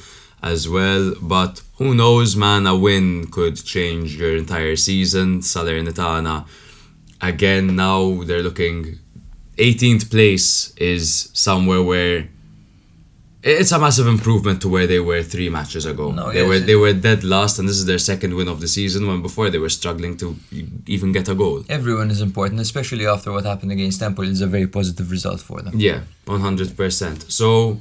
as 0.42 0.68
well. 0.68 1.14
But 1.22 1.62
who 1.78 1.94
knows, 1.94 2.36
man? 2.36 2.66
A 2.66 2.76
win 2.76 3.28
could 3.28 3.56
change 3.64 4.16
your 4.16 4.36
entire 4.36 4.76
season. 4.76 5.42
Salernitana, 5.42 6.48
again, 7.22 7.76
now 7.76 8.24
they're 8.24 8.44
looking. 8.44 9.00
18th 9.58 10.12
place 10.12 10.76
is 10.78 11.30
somewhere 11.34 11.82
where 11.82 12.30
it's 13.44 13.72
a 13.72 13.80
massive 13.80 14.08
improvement 14.08 14.62
to 14.62 14.70
where 14.70 14.88
they 14.88 15.00
were 15.00 15.22
three 15.22 15.50
matches 15.50 15.86
ago. 15.86 16.12
No, 16.12 16.32
they 16.32 16.40
yes, 16.40 16.48
were 16.48 16.60
they 16.60 16.76
were 16.76 16.94
dead 16.94 17.24
last, 17.24 17.60
and 17.60 17.70
this 17.70 17.78
is 17.78 17.86
their 17.86 18.00
second 18.00 18.34
win 18.36 18.48
of 18.48 18.60
the 18.62 18.68
season. 18.68 19.08
When 19.08 19.22
before 19.22 19.50
they 19.50 19.60
were 19.60 19.70
struggling 19.70 20.18
to 20.18 20.36
even 20.88 21.12
get 21.12 21.30
a 21.30 21.36
goal. 21.36 21.64
Everyone 21.70 22.10
is 22.10 22.22
important, 22.22 22.60
especially 22.62 23.06
after 23.06 23.32
what 23.32 23.46
happened 23.46 23.72
against 23.72 24.00
Temple. 24.00 24.28
It's 24.28 24.42
a 24.42 24.48
very 24.48 24.68
positive 24.68 25.12
result 25.12 25.40
for 25.40 25.62
them. 25.62 25.74
Yeah, 25.76 26.02
one 26.26 26.42
hundred 26.42 26.76
percent. 26.76 27.32
So 27.32 27.80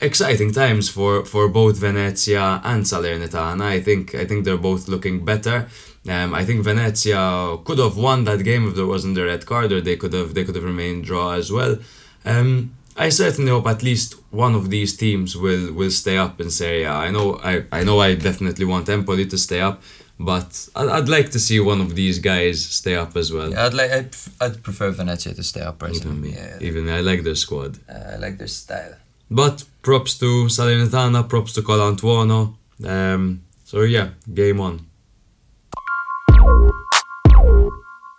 exciting 0.00 0.52
times 0.52 0.88
for 0.88 1.24
for 1.24 1.48
both 1.48 1.76
Venezia 1.78 2.60
and 2.64 2.84
Salernitana. 2.84 3.62
I 3.62 3.80
think 3.80 4.14
I 4.14 4.24
think 4.24 4.44
they're 4.44 4.56
both 4.56 4.88
looking 4.88 5.24
better. 5.24 5.68
Um, 6.08 6.34
I 6.34 6.44
think 6.44 6.64
Venezia 6.64 7.56
could 7.64 7.78
have 7.78 7.96
won 7.96 8.24
that 8.24 8.44
game 8.44 8.68
if 8.68 8.74
there 8.74 8.86
wasn't 8.86 9.14
the 9.14 9.24
red 9.24 9.46
card, 9.46 9.72
or 9.72 9.80
they 9.80 9.96
could 9.96 10.12
have 10.12 10.34
they 10.34 10.44
could 10.44 10.54
have 10.54 10.64
remained 10.64 11.04
draw 11.04 11.32
as 11.32 11.50
well. 11.52 11.78
Um, 12.26 12.74
I 12.96 13.08
certainly 13.08 13.50
hope 13.50 13.66
at 13.66 13.82
least 13.82 14.14
one 14.30 14.54
of 14.54 14.70
these 14.70 14.96
teams 14.96 15.36
will 15.36 15.72
will 15.72 15.90
stay 15.90 16.16
up 16.16 16.40
in 16.40 16.50
Serie 16.50 16.84
A. 16.84 16.90
I 16.92 17.10
know 17.10 17.40
I, 17.42 17.64
I 17.72 17.82
know 17.84 17.98
I 18.00 18.14
definitely 18.14 18.64
want 18.66 18.88
Empoli 18.88 19.26
to 19.26 19.36
stay 19.38 19.60
up, 19.60 19.82
but 20.18 20.68
I'd, 20.76 20.88
I'd 20.88 21.08
like 21.08 21.30
to 21.32 21.38
see 21.40 21.58
one 21.60 21.80
of 21.80 21.94
these 21.96 22.18
guys 22.20 22.64
stay 22.64 22.94
up 22.94 23.16
as 23.16 23.32
well. 23.32 23.50
Yeah, 23.50 23.66
I'd 23.66 23.74
like. 23.74 23.90
I'd, 23.90 24.16
I'd 24.40 24.62
prefer 24.62 24.90
Venezia 24.92 25.34
to 25.34 25.42
stay 25.42 25.62
up 25.62 25.82
Even 25.82 25.94
personally. 25.94 26.20
me, 26.20 26.34
Yeah, 26.34 26.58
even 26.60 26.86
me, 26.86 26.92
I 26.92 27.00
like 27.00 27.22
their 27.24 27.34
squad. 27.34 27.78
uh, 27.88 28.12
I 28.14 28.16
like 28.16 28.38
their 28.38 28.46
style. 28.48 28.94
But 29.30 29.64
props 29.82 30.16
to 30.18 30.46
Salernitana, 30.46 31.28
props 31.28 31.52
to 31.54 31.62
Colantuono. 31.62 32.54
Um, 32.86 33.42
so 33.64 33.80
yeah, 33.82 34.10
game 34.32 34.60
on. 34.60 34.86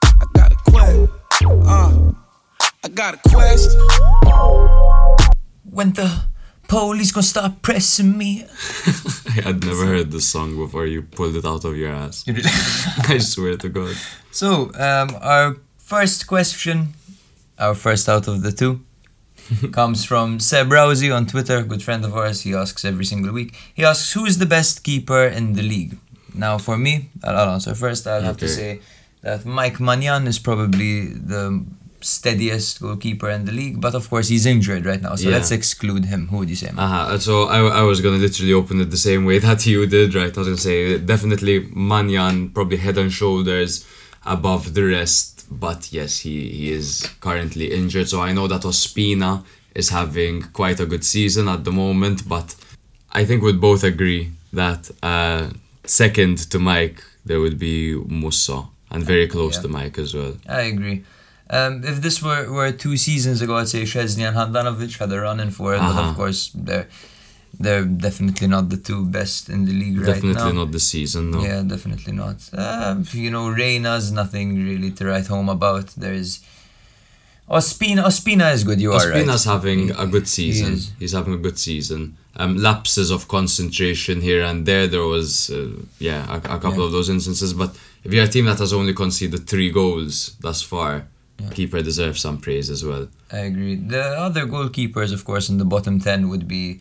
I 0.04 0.26
got 0.34 0.52
a 0.52 0.58
quest. 0.72 1.12
Uh, 1.46 2.12
I 2.86 2.88
got 2.88 3.16
a 3.16 3.30
quest. 3.30 3.76
When 5.64 5.94
the 5.94 6.26
police 6.68 7.12
gonna 7.12 7.24
start 7.24 7.64
pressing 7.64 8.16
me. 8.16 8.46
I 9.28 9.42
had 9.42 9.66
never 9.66 9.88
heard 9.88 10.12
this 10.12 10.28
song 10.28 10.56
before 10.56 10.86
you 10.86 11.02
pulled 11.02 11.36
it 11.36 11.46
out 11.46 11.66
of 11.66 11.76
your 11.76 11.90
ass. 11.90 12.24
I 13.10 13.18
swear 13.18 13.58
to 13.58 13.70
God. 13.70 13.96
So, 14.30 14.70
um, 14.76 15.18
our 15.20 15.58
first 15.80 16.28
question, 16.28 16.94
our 17.58 17.74
first 17.74 18.08
out 18.08 18.28
of 18.28 18.44
the 18.44 18.52
two, 18.52 18.82
comes 19.72 20.06
from 20.06 20.40
Seb 20.40 20.70
Rousey 20.70 21.10
on 21.10 21.26
Twitter, 21.26 21.64
good 21.64 21.82
friend 21.82 22.06
of 22.06 22.16
ours. 22.16 22.42
He 22.42 22.54
asks 22.54 22.86
every 22.86 23.06
single 23.06 23.34
week. 23.34 23.56
He 23.74 23.84
asks, 23.84 24.14
"Who 24.14 24.26
is 24.26 24.38
the 24.38 24.46
best 24.46 24.84
keeper 24.84 25.26
in 25.26 25.54
the 25.54 25.64
league?" 25.64 25.98
Now, 26.36 26.60
for 26.60 26.78
me, 26.78 27.10
I'll 27.24 27.50
answer 27.50 27.74
first. 27.74 28.06
I'll 28.06 28.22
have 28.22 28.38
to 28.38 28.48
say 28.48 28.82
that 29.22 29.44
Mike 29.44 29.80
Maignan 29.80 30.28
is 30.28 30.38
probably 30.38 31.08
the 31.08 31.66
steadiest 32.06 32.82
goalkeeper 32.82 33.30
in 33.30 33.46
the 33.46 33.52
league, 33.52 33.82
but 33.82 33.94
of 33.96 34.10
course 34.10 34.28
he's 34.28 34.46
injured 34.46 34.86
right 34.86 35.02
now, 35.02 35.16
so 35.16 35.30
Yeah. 35.30 35.36
let's 35.38 35.52
exclude 35.52 36.06
him. 36.06 36.28
Who 36.30 36.38
would 36.40 36.50
you 36.50 36.56
say? 36.64 36.68
man? 36.72 36.80
Uh-huh. 36.86 37.20
So 37.20 37.34
I, 37.46 37.60
I 37.82 37.82
was 37.82 38.00
gonna 38.02 38.18
literally 38.28 38.54
open 38.54 38.80
it 38.82 38.90
the 38.92 39.04
same 39.10 39.26
way 39.26 39.38
that 39.48 39.66
you 39.66 39.86
did, 39.88 40.14
right? 40.16 40.34
I 40.36 40.40
was 40.40 40.48
gonna 40.48 40.58
say 40.58 40.98
definitely 41.00 41.56
Maignan 41.90 42.54
probably 42.54 42.78
head 42.78 42.98
and 42.98 43.12
shoulders 43.12 43.86
above 44.26 44.74
the 44.74 44.84
rest, 44.84 45.46
but 45.52 45.92
yes, 45.92 46.12
he, 46.20 46.50
he 46.50 46.72
is 46.72 46.90
currently 47.22 47.72
injured. 47.80 48.08
So 48.10 48.22
I 48.22 48.32
know 48.34 48.48
that 48.48 48.62
Ospina 48.62 49.44
is 49.74 49.90
having 49.90 50.42
quite 50.54 50.80
a 50.80 50.86
good 50.86 51.04
season 51.04 51.48
at 51.48 51.64
the 51.64 51.72
moment, 51.72 52.28
but 52.28 52.56
I 53.12 53.26
think 53.26 53.44
we'd 53.44 53.62
both 53.62 53.84
agree 53.84 54.32
that 54.54 54.90
uh, 55.04 55.50
second 55.86 56.38
to 56.52 56.58
Mike 56.60 57.04
there 57.26 57.40
would 57.40 57.58
be 57.60 57.96
Musso 58.22 58.70
and 58.92 59.04
very 59.04 59.28
close 59.28 59.56
Yeah. 59.56 59.62
to 59.64 59.68
Mike 59.70 59.98
as 60.00 60.14
well. 60.14 60.34
I 60.48 60.62
agree. 60.74 61.04
Um, 61.50 61.84
if 61.84 62.02
this 62.02 62.22
were, 62.24 62.52
were 62.52 62.72
two 62.72 62.98
seasons 62.98 63.42
ago, 63.42 63.58
I'd 63.58 63.68
say 63.70 63.84
Szczesny 63.84 64.24
and 64.28 64.36
Handanovic 64.36 64.98
had 64.98 65.12
a 65.12 65.20
run 65.22 65.40
in 65.40 65.52
for 65.52 65.76
it, 65.76 65.80
but 65.80 65.96
Uh-huh. 65.96 66.10
of 66.10 66.16
course 66.16 66.52
they're 66.56 66.88
they're 67.58 67.86
definitely 67.86 68.48
not 68.48 68.68
the 68.70 68.76
two 68.78 69.06
best 69.06 69.48
in 69.50 69.64
the 69.64 69.72
league 69.72 69.98
right 70.00 70.08
now. 70.08 70.14
Definitely 70.14 70.54
not 70.62 70.72
the 70.74 70.80
season, 70.80 71.32
no. 71.32 71.42
Yeah, 71.42 71.62
definitely 71.62 72.12
not. 72.12 72.38
Uh, 72.52 72.96
you 73.14 73.32
know, 73.32 73.46
Reina's 73.50 74.12
nothing 74.12 74.48
really 74.66 74.92
to 74.98 75.06
write 75.06 75.28
home 75.28 75.48
about. 75.48 75.86
There's 75.96 76.42
Ospina. 77.50 78.04
Ospina 78.04 78.52
is 78.54 78.64
good. 78.64 78.82
You 78.82 78.92
are 78.94 79.10
right. 79.10 79.24
Ospina's 79.26 79.46
having 79.46 79.92
a 79.92 80.08
good 80.08 80.28
season. 80.28 80.74
is. 80.74 80.92
He's 81.00 81.14
having 81.14 81.34
a 81.34 81.38
good 81.38 81.60
season. 81.60 82.18
Um, 82.36 82.58
lapses 82.58 83.10
of 83.12 83.28
concentration 83.28 84.20
here 84.22 84.44
and 84.44 84.66
there. 84.66 84.88
There 84.88 85.04
was, 85.06 85.50
uh, 85.52 85.70
yeah, 86.00 86.26
a, 86.34 86.38
a 86.38 86.60
couple 86.60 86.80
Yeah. 86.80 86.86
of 86.88 86.92
those 86.92 87.08
instances. 87.08 87.54
But 87.54 87.72
if 88.04 88.12
you're 88.14 88.26
a 88.26 88.28
team 88.28 88.46
that 88.46 88.60
has 88.60 88.74
only 88.74 88.94
conceded 88.94 89.48
three 89.48 89.70
goals 89.70 90.36
thus 90.42 90.62
far, 90.62 91.08
keeper 91.52 91.82
deserves 91.82 92.22
some 92.22 92.38
praise 92.40 92.70
as 92.70 92.84
well. 92.84 93.08
I 93.32 93.40
agree. 93.40 93.76
The 93.76 94.02
other 94.02 94.46
goalkeepers, 94.46 95.14
of 95.14 95.26
course, 95.26 95.50
in 95.50 95.58
the 95.58 95.66
bottom 95.66 96.00
10 96.00 96.30
would 96.30 96.48
be. 96.48 96.80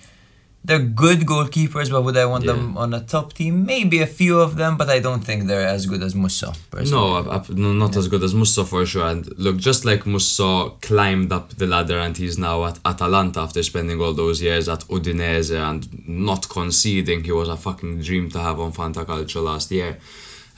They're 0.67 0.79
good 0.79 1.27
goalkeepers, 1.27 1.91
but 1.91 2.01
would 2.05 2.17
I 2.17 2.25
want 2.25 2.47
them 2.47 2.79
on 2.79 2.95
a 2.95 3.01
top 3.01 3.35
team? 3.35 3.67
Maybe 3.67 4.01
a 4.01 4.07
few 4.07 4.41
of 4.41 4.57
them, 4.57 4.79
but 4.79 4.89
I 4.89 4.99
don't 4.99 5.21
think 5.21 5.47
they're 5.47 5.69
as 5.69 5.85
good 5.85 6.03
as 6.03 6.15
Musso. 6.15 6.55
Personally. 6.71 7.23
No, 7.23 7.43
no, 7.51 7.73
not 7.75 7.97
as 7.97 8.09
good 8.09 8.23
as 8.23 8.35
Musso 8.35 8.65
for 8.65 8.87
sure. 8.87 9.07
And 9.07 9.29
look, 9.39 9.59
just 9.59 9.85
like 9.85 10.07
Musso 10.07 10.71
climbed 10.81 11.33
up 11.33 11.51
the 11.51 11.67
ladder 11.67 11.99
and 11.99 12.17
he's 12.17 12.39
now 12.39 12.65
at 12.65 12.79
Atalanta 12.83 13.41
after 13.41 13.63
spending 13.63 14.01
all 14.01 14.15
those 14.15 14.41
years 14.41 14.67
at 14.71 14.81
Udinese 14.89 15.55
and 15.55 16.09
not 16.09 16.49
conceding, 16.49 17.25
he 17.25 17.33
was 17.33 17.51
a 17.51 17.59
fucking 17.59 18.01
dream 18.01 18.31
to 18.31 18.39
have 18.39 18.59
on 18.59 18.73
Fantacalcio 18.73 19.45
last 19.45 19.71
year. 19.71 19.99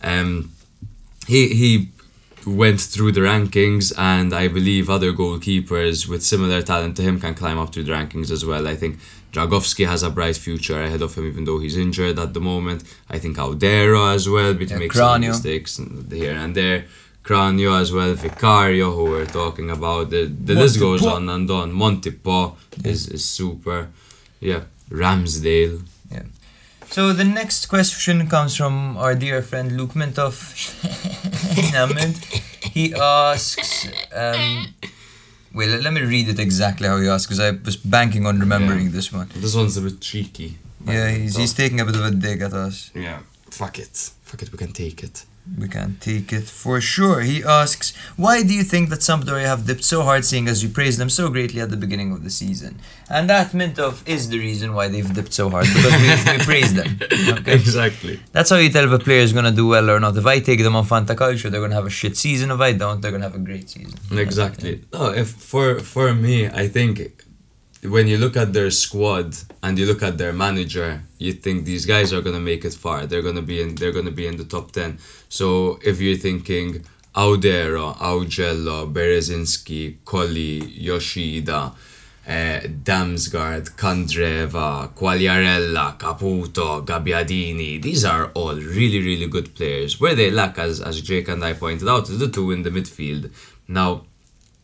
Um, 0.05 0.53
he 1.27 1.49
he 1.49 1.89
went 2.47 2.81
through 2.81 3.13
the 3.13 3.21
rankings, 3.21 3.93
and 3.99 4.33
I 4.33 4.49
believe 4.49 4.89
other 4.89 5.13
goalkeepers 5.13 6.09
with 6.09 6.23
similar 6.23 6.63
talent 6.63 6.97
to 6.97 7.03
him 7.03 7.21
can 7.21 7.35
climb 7.35 7.59
up 7.59 7.73
through 7.73 7.85
the 7.85 7.93
rankings 7.93 8.31
as 8.31 8.45
well. 8.45 8.67
I 8.69 8.77
think 8.77 8.99
Dragowski 9.33 9.87
has 9.87 10.03
a 10.03 10.11
bright 10.11 10.37
future 10.37 10.81
ahead 10.83 11.03
of 11.03 11.15
him, 11.15 11.27
even 11.27 11.45
though 11.45 11.59
he's 11.59 11.77
injured 11.77 12.19
at 12.19 12.33
the 12.35 12.41
moment. 12.41 12.85
I 13.11 13.19
think 13.19 13.37
Audero 13.37 14.15
as 14.15 14.29
well, 14.29 14.55
but 14.55 14.71
Yeah, 14.71 14.79
makes 14.79 14.97
some 14.97 15.05
mistakes 15.31 15.81
here 16.11 16.33
and 16.37 16.55
there. 16.55 16.85
Cragno 17.25 17.81
as 17.81 17.91
well, 17.93 18.15
Vicario, 18.15 18.93
who 18.93 19.05
we're 19.05 19.27
talking 19.27 19.69
about. 19.71 20.11
The, 20.11 20.27
the 20.27 20.55
list 20.55 20.79
goes 20.79 21.05
on 21.05 21.29
and 21.29 21.51
on. 21.51 21.73
Montipò 21.73 22.55
is, 22.85 23.09
is 23.09 23.25
super. 23.25 23.89
Yeah, 24.39 24.63
Ramsdale. 24.91 25.83
So 26.97 27.13
the 27.13 27.25
next 27.25 27.67
question 27.67 28.27
comes 28.27 28.57
from 28.57 28.97
our 28.97 29.15
dear 29.15 29.43
friend 29.43 29.77
Luke 29.77 29.93
Mintoff. 29.93 30.39
He 32.73 32.95
asks, 32.95 33.87
um, 34.15 34.75
wait, 35.53 35.79
let 35.83 35.93
me 35.93 36.01
read 36.01 36.31
it 36.31 36.39
exactly 36.39 36.89
how 36.89 36.97
he 36.99 37.07
asks 37.07 37.27
because 37.27 37.41
I 37.41 37.51
was 37.51 37.77
banking 37.77 38.25
on 38.25 38.41
remembering 38.41 38.87
Yeah. 38.87 38.93
this 38.93 39.13
one. 39.13 39.29
This 39.35 39.55
one's 39.55 39.77
a 39.77 39.83
bit 39.83 40.01
cheeky. 40.01 40.57
Yeah, 40.87 41.11
he's, 41.11 41.37
he's 41.37 41.53
taking 41.53 41.81
a 41.81 41.85
bit 41.85 41.97
of 41.97 42.05
a 42.07 42.13
dig 42.13 42.41
at 42.41 42.55
us. 42.55 42.91
Yeah, 42.95 43.19
fuck 43.51 43.79
it. 43.79 43.95
Fuck 44.23 44.41
it, 44.45 44.51
we 44.51 44.57
can 44.57 44.73
take 44.73 45.03
it. 45.03 45.27
We 45.59 45.69
can 45.69 45.97
take 46.01 46.33
it 46.33 46.45
for 46.45 46.81
sure. 46.81 47.21
He 47.21 47.43
asks, 47.45 47.95
why 48.17 48.43
do 48.43 48.53
you 48.53 48.65
think 48.65 48.91
that 48.91 48.99
Sampdoria 48.99 49.45
have 49.45 49.67
dipped 49.67 49.85
so 49.85 50.03
hard 50.03 50.25
seeing 50.25 50.49
as 50.49 50.63
you 50.63 50.69
praised 50.69 50.99
them 50.99 51.09
so 51.09 51.31
greatly 51.31 51.61
at 51.61 51.71
the 51.71 51.77
beginning 51.77 52.13
of 52.13 52.25
the 52.25 52.31
season? 52.31 52.81
And 53.09 53.31
that 53.31 53.53
Mintoff 53.53 54.07
is 54.09 54.29
the 54.29 54.39
reason 54.39 54.75
why 54.75 54.89
they've 54.89 55.13
dipped 55.15 55.33
so 55.33 55.49
hard 55.49 55.67
because 55.67 55.95
we, 56.03 56.33
we 56.33 56.45
praised 56.45 56.75
them. 56.77 56.99
Okay? 57.39 57.55
Exactly. 57.55 58.21
That's 58.33 58.51
how 58.51 58.57
you 58.57 58.71
tell 58.71 58.85
if 58.85 59.01
a 59.01 59.03
player 59.03 59.21
is 59.21 59.33
gonna 59.33 59.53
do 59.53 59.69
well 59.69 59.89
or 59.91 60.01
not. 60.01 60.17
If 60.17 60.27
I 60.27 60.41
take 60.41 60.63
them 60.63 60.75
on 60.77 60.85
Fantacalcio, 60.85 61.51
they're 61.51 61.61
gonna 61.61 61.75
have 61.75 61.87
a 61.87 61.91
shit 61.91 62.17
season. 62.17 62.51
If 62.51 62.61
I 62.61 62.73
don't, 62.73 63.01
they're 63.01 63.13
gonna 63.13 63.25
have 63.25 63.35
a 63.35 63.39
great 63.39 63.71
season. 63.71 63.95
Exactly. 64.19 64.85
No, 64.93 65.13
if 65.13 65.29
for 65.31 65.79
for 65.81 66.13
me, 66.15 66.49
I 66.49 66.69
think 66.69 67.01
when 67.91 68.07
you 68.07 68.19
look 68.19 68.37
at 68.37 68.53
their 68.53 68.71
squad 68.71 69.37
and 69.63 69.79
you 69.79 69.87
look 69.87 70.03
at 70.03 70.19
their 70.19 70.33
manager, 70.33 71.03
you 71.19 71.33
think 71.33 71.65
these 71.65 71.87
guys 71.87 72.13
are 72.13 72.21
gonna 72.21 72.41
make 72.41 72.65
it 72.65 72.75
far. 72.75 73.07
They're 73.07 73.23
gonna 73.23 73.43
be 73.43 73.61
in. 73.61 73.75
They're 73.75 73.93
gonna 73.93 74.11
be 74.11 74.27
in 74.27 74.37
the 74.37 74.45
top 74.45 74.73
ten. 74.73 74.99
So 75.29 75.79
if 75.85 76.01
you're 76.01 76.17
thinking 76.17 76.85
Audero, 77.15 77.97
Augello, 77.97 78.93
Bereszynski, 78.93 79.97
Colley, 80.05 80.65
Yoshida. 80.65 81.73
Uh, 82.29 82.59
Damsgaard, 82.83 83.77
Candreva, 83.77 84.93
Quagliarella, 84.95 85.97
Caputo, 85.97 86.85
Gabbiadini. 86.85 87.81
These 87.81 88.05
are 88.05 88.33
all 88.35 88.57
really, 88.57 88.99
really 88.99 89.29
good 89.29 89.55
players. 89.55 90.01
Where 90.01 90.17
they 90.17 90.33
lack, 90.33 90.59
as, 90.59 90.81
as 90.81 91.01
Jake 91.01 91.29
and 91.29 91.45
I 91.45 91.53
pointed 91.53 91.89
out, 91.89 92.09
is 92.11 92.19
the 92.19 92.27
two 92.27 92.51
in 92.51 92.65
the 92.65 92.71
midfield. 92.71 93.31
Now, 93.69 94.07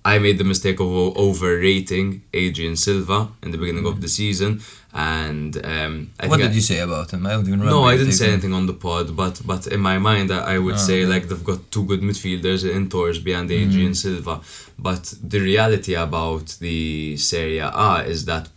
I 0.05 0.19
made 0.19 0.39
the 0.39 0.45
mistake 0.45 0.81
of 0.81 0.89
overrating 1.27 2.23
Adrien 2.35 2.77
Silva 2.77 3.29
in 3.43 3.51
the 3.53 3.59
beginning 3.59 3.87
of 3.87 4.01
the 4.01 4.09
season, 4.09 4.61
and 4.93 5.53
um, 5.65 6.11
I 6.21 6.27
what 6.27 6.39
did 6.41 6.51
I- 6.51 6.55
you 6.55 6.61
say 6.61 6.81
about 6.81 7.13
him? 7.13 7.27
I 7.27 7.31
don't 7.31 7.41
even 7.43 7.53
remember. 7.61 7.71
no, 7.71 7.85
I 7.85 7.97
didn't 7.97 8.13
say 8.21 8.29
anything 8.33 8.53
on 8.53 8.67
the 8.67 8.75
pod, 8.87 9.17
but 9.17 9.41
but 9.47 9.67
in 9.69 9.81
my 9.81 9.99
mind, 9.99 10.31
I, 10.33 10.55
I 10.55 10.59
would 10.59 10.79
say 10.79 11.07
like 11.07 11.29
they've 11.29 11.45
got 11.53 11.71
two 11.71 11.85
good 11.85 12.01
midfielders 12.01 12.69
in 12.77 12.89
Thorsby 12.89 13.33
and 13.39 13.51
Adrien 13.51 13.95
Silva. 13.95 14.41
But 14.79 15.15
the 15.23 15.41
reality 15.41 15.95
about 15.95 16.47
the 16.61 17.17
Serie 17.17 17.59
A 17.59 18.05
is 18.15 18.25
that 18.25 18.49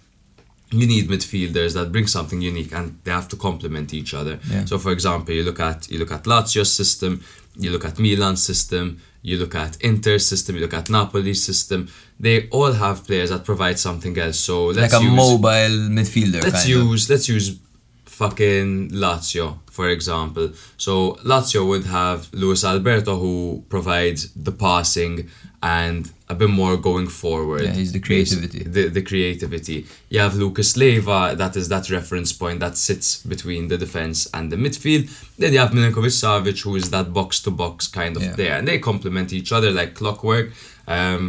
you 0.71 0.87
need 0.87 1.07
midfielders 1.07 1.73
that 1.75 1.91
bring 1.91 2.07
something 2.07 2.41
unique 2.41 2.73
and 2.73 2.97
they 3.03 3.11
have 3.11 3.27
to 3.29 3.35
complement 3.37 3.93
each 3.93 4.13
other. 4.13 4.39
Yeah. 4.49 4.65
So 4.65 4.79
for 4.79 4.91
example, 4.91 5.33
you 5.35 5.43
look 5.43 5.59
at 5.59 5.89
you 5.91 5.99
look 5.99 6.11
at 6.11 6.23
Lazio's 6.23 6.73
system, 6.73 7.21
you 7.55 7.69
look 7.71 7.85
at 7.85 7.99
Milan's 7.99 8.43
system, 8.43 8.99
you 9.25 9.37
look 9.39 9.55
at 9.55 9.71
Inter's 9.81 10.27
system, 10.27 10.55
you 10.55 10.61
look 10.61 10.73
at 10.81 10.85
Napoli's 10.85 11.43
system. 11.43 11.89
They 12.19 12.47
all 12.49 12.73
have 12.73 13.05
players 13.07 13.29
that 13.31 13.43
provide 13.43 13.79
something 13.79 14.15
else. 14.19 14.39
So 14.39 14.67
let's 14.67 14.93
like 14.93 15.01
a 15.01 15.03
use, 15.03 15.15
mobile 15.15 15.77
midfielder. 15.97 16.43
let's 16.43 16.63
kind 16.63 16.73
of. 16.73 16.85
use 16.91 17.09
let's 17.09 17.27
use 17.27 17.57
fucking 18.05 18.91
Lazio 18.91 19.47
for 19.77 19.89
example. 19.89 20.51
So 20.77 21.15
Lazio 21.31 21.67
would 21.67 21.85
have 21.85 22.31
Luis 22.33 22.63
Alberto 22.63 23.17
who 23.17 23.63
provides 23.67 24.31
the 24.33 24.51
passing 24.51 25.29
and 25.65 26.11
a 26.29 26.35
bit 26.41 26.49
more 26.61 26.75
going 26.89 27.07
forward. 27.23 27.63
Yeah, 27.63 27.73
he's 27.79 27.91
the 27.97 27.99
creativity. 28.07 28.61
The, 28.75 28.83
the 28.97 29.01
creativity. 29.11 29.77
You 30.13 30.19
have 30.25 30.35
Lucas 30.43 30.69
Leiva, 30.81 31.19
that 31.41 31.53
is 31.55 31.67
that 31.73 31.89
reference 31.89 32.31
point 32.43 32.59
that 32.59 32.75
sits 32.77 33.07
between 33.33 33.67
the 33.71 33.77
defense 33.85 34.17
and 34.35 34.51
the 34.51 34.57
midfield. 34.65 35.03
Then 35.39 35.53
you 35.53 35.59
have 35.63 35.71
Milinkovic 35.71 36.13
Savic, 36.23 36.59
who 36.65 36.75
is 36.81 36.89
that 36.95 37.07
box 37.19 37.29
to 37.45 37.51
box 37.63 37.87
kind 37.99 38.13
of 38.17 38.23
Yeah. 38.23 38.35
player, 38.35 38.53
and 38.57 38.67
they 38.67 38.77
complement 38.91 39.33
each 39.39 39.51
other 39.57 39.71
like 39.79 39.91
clockwork. 40.01 40.47
Um, 40.87 41.23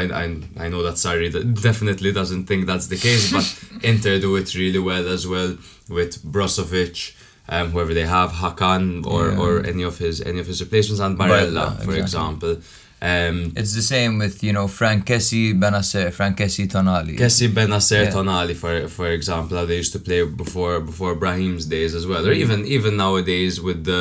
I, 0.00 0.02
I, 0.22 0.24
I 0.64 0.66
know 0.72 0.82
that 0.88 0.96
Sarri 1.04 1.28
d- 1.32 1.62
definitely 1.68 2.12
doesn't 2.12 2.44
think 2.48 2.66
that's 2.66 2.88
the 2.88 2.96
case, 3.08 3.24
but 3.36 3.46
Inter 3.90 4.18
do 4.26 4.36
it 4.36 4.54
really 4.54 4.78
well 4.90 5.06
as 5.16 5.22
well 5.26 5.50
with 5.96 6.12
Brozovic, 6.32 7.14
um, 7.48 7.70
whoever 7.72 7.92
they 7.94 8.06
have, 8.06 8.30
Hakan 8.42 9.06
or, 9.06 9.22
Yeah. 9.30 9.38
or 9.42 9.50
any 9.72 9.82
of 9.90 9.94
his 10.04 10.16
any 10.30 10.40
of 10.40 10.46
his 10.52 10.58
replacements, 10.64 11.00
and 11.00 11.18
Barella, 11.18 11.66
Barella, 11.66 11.84
for 11.86 11.92
exactly. 11.94 12.00
example. 12.06 12.54
Um, 13.02 13.52
It's 13.56 13.74
the 13.74 13.82
same 13.82 14.18
with 14.18 14.44
you 14.44 14.52
know 14.52 14.68
Franck 14.68 15.06
Kessie, 15.06 15.52
Bennacer, 15.62 16.12
Franck 16.12 16.38
Kessie, 16.38 16.68
Tonali. 16.68 17.16
Kessie 17.18 17.48
Bennacer 17.48 18.04
Yeah. 18.04 18.12
Tonali, 18.12 18.54
for 18.54 18.88
for 18.88 19.08
example, 19.18 19.58
how 19.58 19.66
they 19.66 19.78
used 19.84 19.92
to 19.92 19.98
play 20.08 20.20
before 20.24 20.78
before 20.80 21.14
Brahim's 21.16 21.66
days 21.66 21.92
as 21.98 22.04
well, 22.06 22.22
or 22.28 22.32
even 22.32 22.60
even 22.76 22.96
nowadays 22.96 23.60
with 23.60 23.80
the 23.84 24.00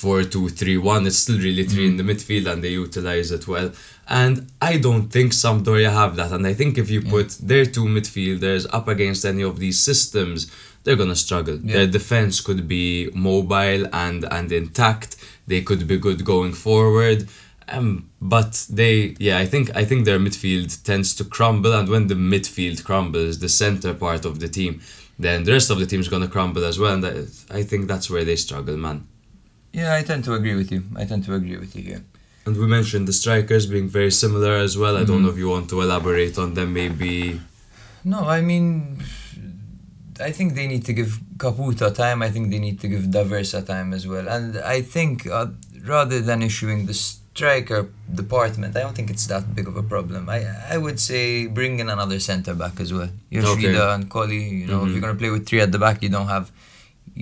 four 0.00 0.22
two 0.22 0.48
three 0.48 0.78
one, 0.78 1.06
it's 1.08 1.18
still 1.24 1.38
really 1.38 1.64
3 1.64 1.86
in 1.90 1.96
the 1.96 2.04
midfield 2.10 2.46
and 2.50 2.62
they 2.64 2.68
utilize 2.84 3.30
it 3.32 3.44
well. 3.48 3.70
And 4.08 4.34
I 4.62 4.78
don't 4.78 5.08
think 5.14 5.32
Sampdoria 5.32 5.90
have 5.92 6.16
that. 6.16 6.30
And 6.32 6.46
I 6.46 6.54
think 6.54 6.78
if 6.78 6.88
you 6.88 7.00
put 7.02 7.28
their 7.50 7.66
two 7.66 7.84
midfielders 7.96 8.62
up 8.72 8.86
against 8.88 9.24
any 9.32 9.42
of 9.42 9.58
these 9.58 9.78
systems, 9.90 10.38
they're 10.84 10.96
gonna 11.02 11.16
struggle. 11.26 11.56
Yeah. 11.62 11.74
Their 11.76 11.86
defense 11.98 12.40
could 12.40 12.62
be 12.76 13.10
mobile 13.30 13.82
and 13.92 14.20
and 14.36 14.50
intact. 14.52 15.16
They 15.46 15.60
could 15.68 15.82
be 15.92 15.98
good 15.98 16.24
going 16.24 16.54
forward. 16.54 17.28
Um, 17.70 18.10
but 18.20 18.66
they, 18.70 19.14
yeah, 19.18 19.38
I 19.38 19.46
think 19.46 19.74
I 19.76 19.84
think 19.84 20.04
their 20.04 20.18
midfield 20.18 20.82
tends 20.84 21.14
to 21.16 21.24
crumble, 21.24 21.72
and 21.72 21.88
when 21.88 22.06
the 22.08 22.14
midfield 22.14 22.82
crumbles, 22.84 23.38
the 23.38 23.48
center 23.48 23.92
part 23.94 24.24
of 24.24 24.40
the 24.40 24.48
team, 24.48 24.80
then 25.18 25.44
the 25.44 25.52
rest 25.52 25.70
of 25.70 25.78
the 25.78 25.86
team 25.86 26.00
is 26.00 26.08
gonna 26.08 26.28
crumble 26.28 26.64
as 26.64 26.78
well. 26.78 26.94
And 26.94 27.04
I, 27.04 27.58
I 27.58 27.62
think 27.62 27.86
that's 27.88 28.08
where 28.10 28.24
they 28.24 28.36
struggle, 28.36 28.76
man. 28.76 29.06
Yeah, 29.72 29.94
I 29.94 30.02
tend 30.02 30.24
to 30.24 30.32
agree 30.34 30.54
with 30.54 30.72
you. 30.72 30.82
I 30.96 31.04
tend 31.04 31.24
to 31.26 31.34
agree 31.34 31.58
with 31.58 31.76
you 31.76 31.82
here. 31.82 32.04
And 32.46 32.56
we 32.56 32.66
mentioned 32.66 33.06
the 33.06 33.12
strikers 33.12 33.66
being 33.66 33.88
very 33.88 34.10
similar 34.10 34.54
as 34.56 34.78
well. 34.78 34.96
I 34.96 35.04
don't 35.04 35.16
Mm-hmm. 35.18 35.24
know 35.24 35.30
if 35.32 35.38
you 35.38 35.48
want 35.50 35.68
to 35.70 35.82
elaborate 35.82 36.38
on 36.38 36.54
them, 36.54 36.72
maybe. 36.72 37.38
No, 38.04 38.20
I 38.20 38.40
mean, 38.40 39.02
I 40.20 40.30
think 40.32 40.54
they 40.54 40.66
need 40.66 40.84
to 40.86 40.92
give 40.94 41.20
Caputo 41.36 41.94
time. 41.94 42.22
I 42.22 42.30
think 42.30 42.50
they 42.50 42.58
need 42.58 42.80
to 42.80 42.88
give 42.88 43.10
D'Aversa 43.10 43.66
time 43.66 43.92
as 43.92 44.06
well. 44.06 44.26
And 44.28 44.56
I 44.58 44.80
think 44.82 45.26
uh, 45.26 45.46
rather 45.84 46.20
than 46.20 46.42
issuing 46.42 46.86
the 46.86 46.94
striker 47.42 47.80
department, 48.22 48.76
I 48.76 48.80
don't 48.84 48.96
think 48.98 49.10
it's 49.14 49.26
that 49.32 49.44
big 49.58 49.66
of 49.72 49.76
a 49.82 49.84
problem. 49.94 50.22
I 50.36 50.38
I 50.74 50.76
would 50.84 50.98
say 51.08 51.22
bring 51.58 51.78
in 51.82 51.88
another 51.96 52.18
centre 52.30 52.54
back 52.64 52.80
as 52.84 52.90
well. 52.96 53.10
Yoshida 53.36 53.68
Okay. 53.82 53.94
and 53.94 54.02
Colley. 54.14 54.42
You 54.62 54.66
know, 54.70 54.80
if 54.82 54.88
Mhm. 54.88 54.92
you're 54.92 55.04
gonna 55.06 55.20
play 55.22 55.30
with 55.36 55.44
three 55.50 55.62
at 55.66 55.70
the 55.76 55.82
back, 55.86 55.96
you 56.06 56.10
don't 56.16 56.30
have 56.36 56.46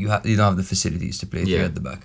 you 0.00 0.06
have 0.12 0.22
you 0.30 0.36
don't 0.38 0.48
have 0.52 0.60
the 0.62 0.68
facilities 0.72 1.16
to 1.22 1.26
play 1.32 1.42
three 1.50 1.64
at 1.70 1.74
the 1.80 1.84
back. 1.90 2.00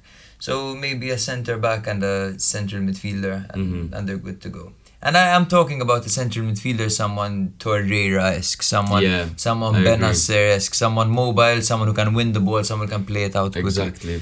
So 0.48 0.54
maybe 0.84 1.08
a 1.16 1.20
centre 1.30 1.58
back 1.68 1.82
and 1.92 2.00
a 2.12 2.16
central 2.52 2.82
midfielder, 2.88 3.36
and, 3.54 3.64
Mhm. 3.74 3.88
and 3.96 4.02
they're 4.08 4.24
good 4.28 4.40
to 4.46 4.50
go. 4.60 4.64
And 5.08 5.14
I 5.24 5.26
am 5.38 5.46
talking 5.56 5.80
about 5.86 6.02
a 6.10 6.12
central 6.20 6.44
midfielder, 6.50 6.88
someone 7.02 7.36
Torreira-esque, 7.64 8.64
someone 8.76 9.04
Yeah, 9.08 9.26
someone 9.48 9.74
I 9.76 9.80
agree. 9.80 9.90
Bennacer-esque, 9.92 10.76
someone 10.84 11.10
mobile, 11.24 11.60
someone 11.70 11.88
who 11.92 11.98
can 12.02 12.10
win 12.20 12.30
the 12.38 12.44
ball, 12.48 12.64
someone 12.70 12.88
who 12.88 12.94
can 12.98 13.06
play 13.12 13.24
it 13.30 13.36
out 13.42 13.52
quickly. 13.54 13.70
Exactly. 13.74 14.18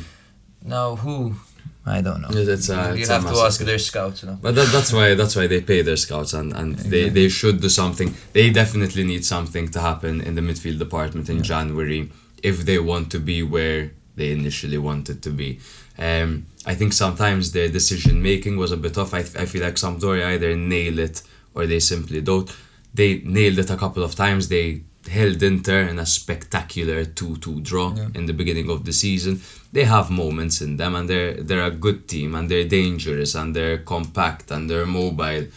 Now 0.76 0.88
who? 1.04 1.16
I 1.86 2.02
don't 2.02 2.22
know. 2.22 2.30
Yeah, 2.32 2.44
that's 2.44 2.70
a- 2.70 2.94
you 2.96 3.02
it's 3.02 3.10
have 3.10 3.24
to 3.24 3.38
ask 3.40 3.58
thing. 3.60 3.68
their 3.68 3.80
scouts. 3.80 4.22
You 4.24 4.30
know. 4.30 4.40
But 4.42 4.56
that, 4.56 4.68
that's 4.72 4.92
why 4.94 5.16
that's 5.16 5.36
why 5.36 5.48
they 5.48 5.62
pay 5.62 5.82
their 5.82 5.96
scouts 5.98 6.34
and, 6.34 6.54
and 6.54 6.76
they, 6.78 7.10
they 7.10 7.30
should 7.30 7.62
do 7.62 7.70
something. 7.70 8.14
They 8.34 8.50
definitely 8.50 9.04
need 9.04 9.26
something 9.26 9.70
to 9.70 9.80
happen 9.80 10.22
in 10.22 10.36
the 10.36 10.42
midfield 10.42 10.78
department 10.80 11.30
in 11.30 11.42
January 11.42 12.12
if 12.44 12.66
they 12.66 12.80
want 12.80 13.12
to 13.12 13.20
be 13.20 13.42
where 13.44 13.92
they 14.16 14.32
initially 14.32 14.78
wanted 14.78 15.24
to 15.24 15.30
be. 15.32 15.60
Um, 15.98 16.46
I 16.66 16.76
think 16.76 16.94
sometimes 16.94 17.52
their 17.54 17.70
decision 17.70 18.22
making 18.22 18.58
was 18.58 18.72
a 18.72 18.78
bit 18.78 18.98
off. 18.98 19.14
I, 19.14 19.20
I 19.20 19.46
feel 19.46 19.64
like 19.64 19.76
Sampdoria 19.76 20.26
either 20.28 20.56
nail 20.56 21.00
it 21.00 21.22
or 21.56 21.66
they 21.66 21.80
simply 21.80 22.22
don't. 22.22 22.50
They 22.94 23.20
nailed 23.20 23.60
it 23.60 23.70
a 23.70 23.78
couple 23.78 24.04
of 24.04 24.16
times. 24.16 24.50
They 24.50 24.84
held 25.08 25.42
Inter 25.42 25.82
in 25.84 26.00
a 26.00 26.06
spectacular 26.06 27.06
2-2 27.06 27.64
draw 27.64 27.96
in 28.14 28.26
the 28.26 28.34
beginning 28.34 28.70
of 28.70 28.86
the 28.86 28.94
season. 28.94 29.42
They 29.72 29.86
have 29.86 30.10
moments 30.12 30.62
in 30.62 30.78
them 30.78 30.96
and 30.96 31.10
they're 31.10 31.34
they're 31.36 31.66
a 31.66 31.72
good 31.72 32.08
team 32.08 32.36
and 32.36 32.50
they're 32.50 32.68
dangerous 32.68 33.36
and 33.36 33.56
they're 33.56 33.78
compact 33.78 34.52
and 34.52 34.70
they're 34.70 34.86
mobile. 34.86 35.48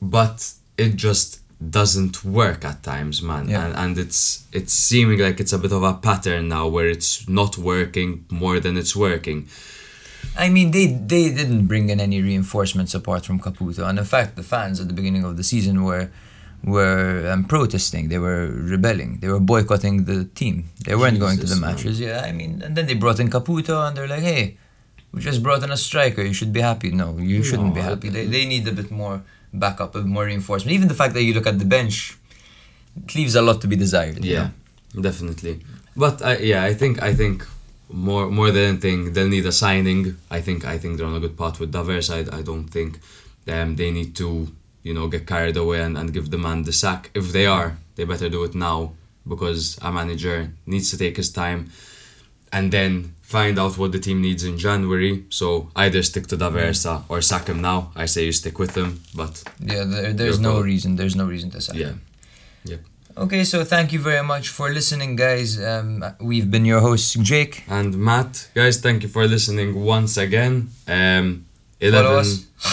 But 0.00 0.52
it 0.76 0.96
just 0.96 1.40
doesn't 1.70 2.24
work 2.24 2.64
at 2.64 2.82
times, 2.82 3.20
man. 3.20 3.48
Yeah. 3.48 3.66
And, 3.66 3.76
and 3.76 3.98
it's 3.98 4.46
it's 4.52 4.72
seeming 4.72 5.18
like 5.18 5.40
it's 5.40 5.52
a 5.52 5.58
bit 5.58 5.72
of 5.72 5.82
a 5.82 5.94
pattern 5.94 6.48
now 6.48 6.68
where 6.68 6.88
it's 6.88 7.28
not 7.28 7.58
working 7.58 8.24
more 8.30 8.60
than 8.60 8.76
it's 8.76 8.94
working. 8.94 9.48
I 10.36 10.48
mean, 10.48 10.70
they 10.70 10.86
they 10.86 11.32
didn't 11.32 11.66
bring 11.66 11.90
in 11.90 12.00
any 12.00 12.22
reinforcements 12.22 12.94
apart 12.94 13.26
from 13.26 13.40
Caputo, 13.40 13.88
and 13.88 13.98
in 13.98 14.04
fact, 14.04 14.36
the 14.36 14.42
fans 14.42 14.80
at 14.80 14.86
the 14.88 14.94
beginning 14.94 15.24
of 15.24 15.36
the 15.36 15.44
season 15.44 15.82
were 15.82 16.10
were 16.64 17.30
um, 17.32 17.44
protesting. 17.44 18.08
They 18.08 18.18
were 18.18 18.46
rebelling. 18.46 19.18
They 19.20 19.28
were 19.28 19.40
boycotting 19.40 20.04
the 20.04 20.24
team. 20.24 20.64
They 20.84 20.94
weren't 20.94 21.18
going 21.20 21.36
to 21.36 21.42
the 21.42 21.46
Jesus, 21.54 21.60
man. 21.60 21.74
matches. 21.74 22.00
Yeah, 22.00 22.22
I 22.24 22.32
mean, 22.32 22.62
and 22.64 22.76
then 22.76 22.86
they 22.86 22.94
brought 22.94 23.20
in 23.20 23.30
Caputo, 23.30 23.86
and 23.86 23.96
they're 23.96 24.08
like, 24.08 24.22
"Hey, 24.22 24.56
we 25.12 25.20
just 25.20 25.42
brought 25.42 25.62
in 25.62 25.70
a 25.70 25.76
striker. 25.76 26.22
You 26.22 26.32
should 26.34 26.52
be 26.52 26.60
happy." 26.60 26.90
No, 26.90 27.16
you 27.18 27.42
shouldn't 27.42 27.74
be 27.74 27.80
happy. 27.80 28.08
They 28.08 28.26
they 28.26 28.44
need 28.46 28.66
a 28.68 28.72
bit 28.72 28.90
more 28.90 29.22
backup, 29.52 29.94
a 29.94 29.98
bit 29.98 30.06
more 30.08 30.24
reinforcement. 30.24 30.72
Even 30.74 30.88
the 30.88 30.94
fact 31.02 31.14
that 31.14 31.22
you 31.22 31.32
look 31.34 31.46
at 31.46 31.58
the 31.58 31.64
bench, 31.64 32.16
it 32.96 33.14
leaves 33.14 33.34
a 33.34 33.42
lot 33.42 33.60
to 33.62 33.66
be 33.66 33.76
desired. 33.76 34.24
you 34.24 34.32
Yeah, 34.34 34.50
know? 34.94 35.02
definitely. 35.02 35.60
But 35.96 36.22
I, 36.22 36.36
yeah, 36.38 36.62
I 36.70 36.74
think 36.74 37.02
I 37.02 37.14
think 37.14 37.46
more 37.90 38.30
more 38.30 38.50
than 38.50 38.64
anything 38.72 39.12
they'll 39.14 39.28
need 39.36 39.46
a 39.46 39.52
signing. 39.52 40.16
I 40.30 40.40
think 40.40 40.64
I 40.64 40.76
think 40.78 40.98
they're 40.98 41.06
on 41.06 41.14
a 41.16 41.20
good 41.20 41.36
path 41.38 41.58
with 41.60 41.70
D'Aversa. 41.72 42.14
I, 42.32 42.38
I 42.38 42.42
don't 42.42 42.68
think 42.68 42.98
um, 43.48 43.76
they 43.76 43.90
need 43.90 44.14
to 44.16 44.48
you 44.82 44.94
know 44.94 45.08
get 45.08 45.26
carried 45.26 45.56
away 45.56 45.80
and, 45.80 45.96
and 45.98 46.12
give 46.12 46.30
the 46.30 46.38
man 46.38 46.62
the 46.62 46.72
sack. 46.72 47.10
If 47.14 47.32
they 47.32 47.46
are, 47.46 47.76
they 47.96 48.04
better 48.04 48.28
do 48.28 48.44
it 48.44 48.54
now 48.54 48.92
because 49.26 49.78
a 49.82 49.92
manager 49.92 50.50
needs 50.66 50.90
to 50.90 50.98
take 50.98 51.16
his 51.16 51.30
time 51.30 51.70
and 52.52 52.72
then 52.72 53.14
find 53.22 53.58
out 53.58 53.76
what 53.76 53.92
the 53.92 53.98
team 53.98 54.22
needs 54.22 54.42
in 54.44 54.56
January. 54.56 55.24
So 55.28 55.70
either 55.76 56.02
stick 56.02 56.26
to 56.28 56.36
D'Aversa 56.36 57.02
or 57.08 57.20
sack 57.20 57.46
him 57.48 57.60
now. 57.60 57.92
I 57.94 58.06
say 58.06 58.24
you 58.24 58.32
stick 58.32 58.58
with 58.58 58.74
him, 58.74 59.00
but 59.14 59.42
Yeah, 59.60 59.84
there, 59.84 60.12
there's 60.14 60.40
no 60.40 60.60
reason. 60.60 60.96
There's 60.96 61.14
no 61.14 61.26
reason 61.26 61.50
to 61.50 61.60
sack. 61.60 61.76
Him. 61.76 62.00
Yeah. 62.64 62.76
Okay, 63.18 63.42
so 63.42 63.64
thank 63.64 63.92
you 63.92 63.98
very 63.98 64.22
much 64.22 64.48
for 64.48 64.70
listening, 64.70 65.16
guys. 65.16 65.60
Um, 65.60 66.04
we've 66.20 66.48
been 66.50 66.64
your 66.64 66.80
hosts, 66.80 67.14
Jake. 67.14 67.64
And 67.68 67.98
Matt, 67.98 68.48
guys, 68.54 68.80
thank 68.80 69.02
you 69.02 69.08
for 69.08 69.26
listening 69.26 69.74
once 69.84 70.16
again. 70.16 70.70
Um, 70.86 71.44
11, 71.80 72.24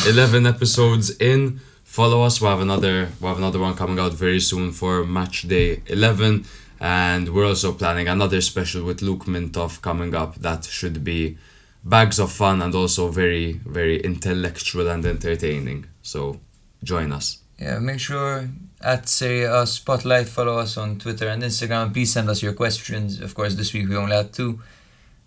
11 0.08 0.46
episodes 0.46 1.10
in. 1.18 1.60
Follow 1.96 2.24
us. 2.24 2.42
We 2.42 2.48
have 2.48 2.60
another 2.60 3.08
we 3.22 3.28
have 3.30 3.38
another 3.38 3.58
one 3.58 3.74
coming 3.74 4.00
out 4.00 4.12
very 4.12 4.42
soon 4.42 4.74
for 4.74 5.06
match 5.06 5.48
day 5.48 5.82
11 5.88 6.44
and 6.82 7.34
we're 7.34 7.48
also 7.48 7.72
planning 7.72 8.10
another 8.10 8.42
special 8.42 8.84
with 8.84 9.02
Luke 9.02 9.24
Mintoff 9.28 9.82
coming 9.82 10.14
up 10.14 10.36
that 10.42 10.66
should 10.66 11.06
be 11.06 11.38
bags 11.86 12.20
of 12.20 12.34
fun 12.34 12.62
and 12.62 12.76
also 12.76 13.08
very 13.08 13.62
very 13.66 14.02
intellectual 14.02 14.90
and 14.90 15.06
entertaining. 15.06 15.86
So 16.02 16.42
join 16.84 17.14
us. 17.14 17.38
Yeah, 17.58 17.80
make 17.80 18.02
sure 18.02 18.50
at 18.82 19.08
Serie 19.08 19.44
A 19.44 19.66
Spotlight 19.66 20.28
follow 20.28 20.58
us 20.58 20.76
on 20.76 21.00
Twitter 21.00 21.30
and 21.30 21.44
Instagram. 21.44 21.94
Please 21.94 22.12
send 22.12 22.30
us 22.30 22.44
your 22.44 22.52
questions. 22.52 23.22
Of 23.22 23.34
course, 23.36 23.56
this 23.56 23.72
week 23.74 23.88
we 23.88 23.96
only 23.96 24.18
had 24.18 24.34
two. 24.34 24.60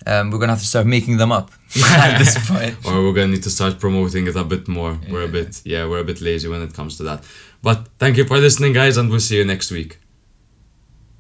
Um, 0.08 0.30
we're 0.30 0.38
gonna 0.38 0.52
have 0.52 0.60
to 0.60 0.66
start 0.74 0.86
making 0.86 1.18
them 1.18 1.30
up 1.32 1.50
at 1.84 2.18
this 2.18 2.34
point. 2.50 2.76
or 2.86 3.02
we're 3.04 3.12
gonna 3.12 3.32
need 3.34 3.42
to 3.42 3.50
start 3.50 3.78
promoting 3.78 4.26
it 4.26 4.36
a 4.36 4.44
bit 4.44 4.66
more. 4.68 4.98
We're 5.10 5.24
a 5.24 5.28
bit 5.28 5.60
yeah, 5.64 5.86
we're 5.88 6.00
a 6.00 6.04
bit 6.04 6.20
lazy 6.20 6.48
when 6.48 6.62
it 6.62 6.72
comes 6.74 6.96
to 6.98 7.02
that. 7.04 7.24
But 7.62 7.88
thank 7.98 8.16
you 8.16 8.24
for 8.24 8.38
listening 8.38 8.72
guys 8.72 8.96
and 8.96 9.10
we'll 9.10 9.20
see 9.20 9.36
you 9.36 9.44
next 9.44 9.70
week. 9.70 9.98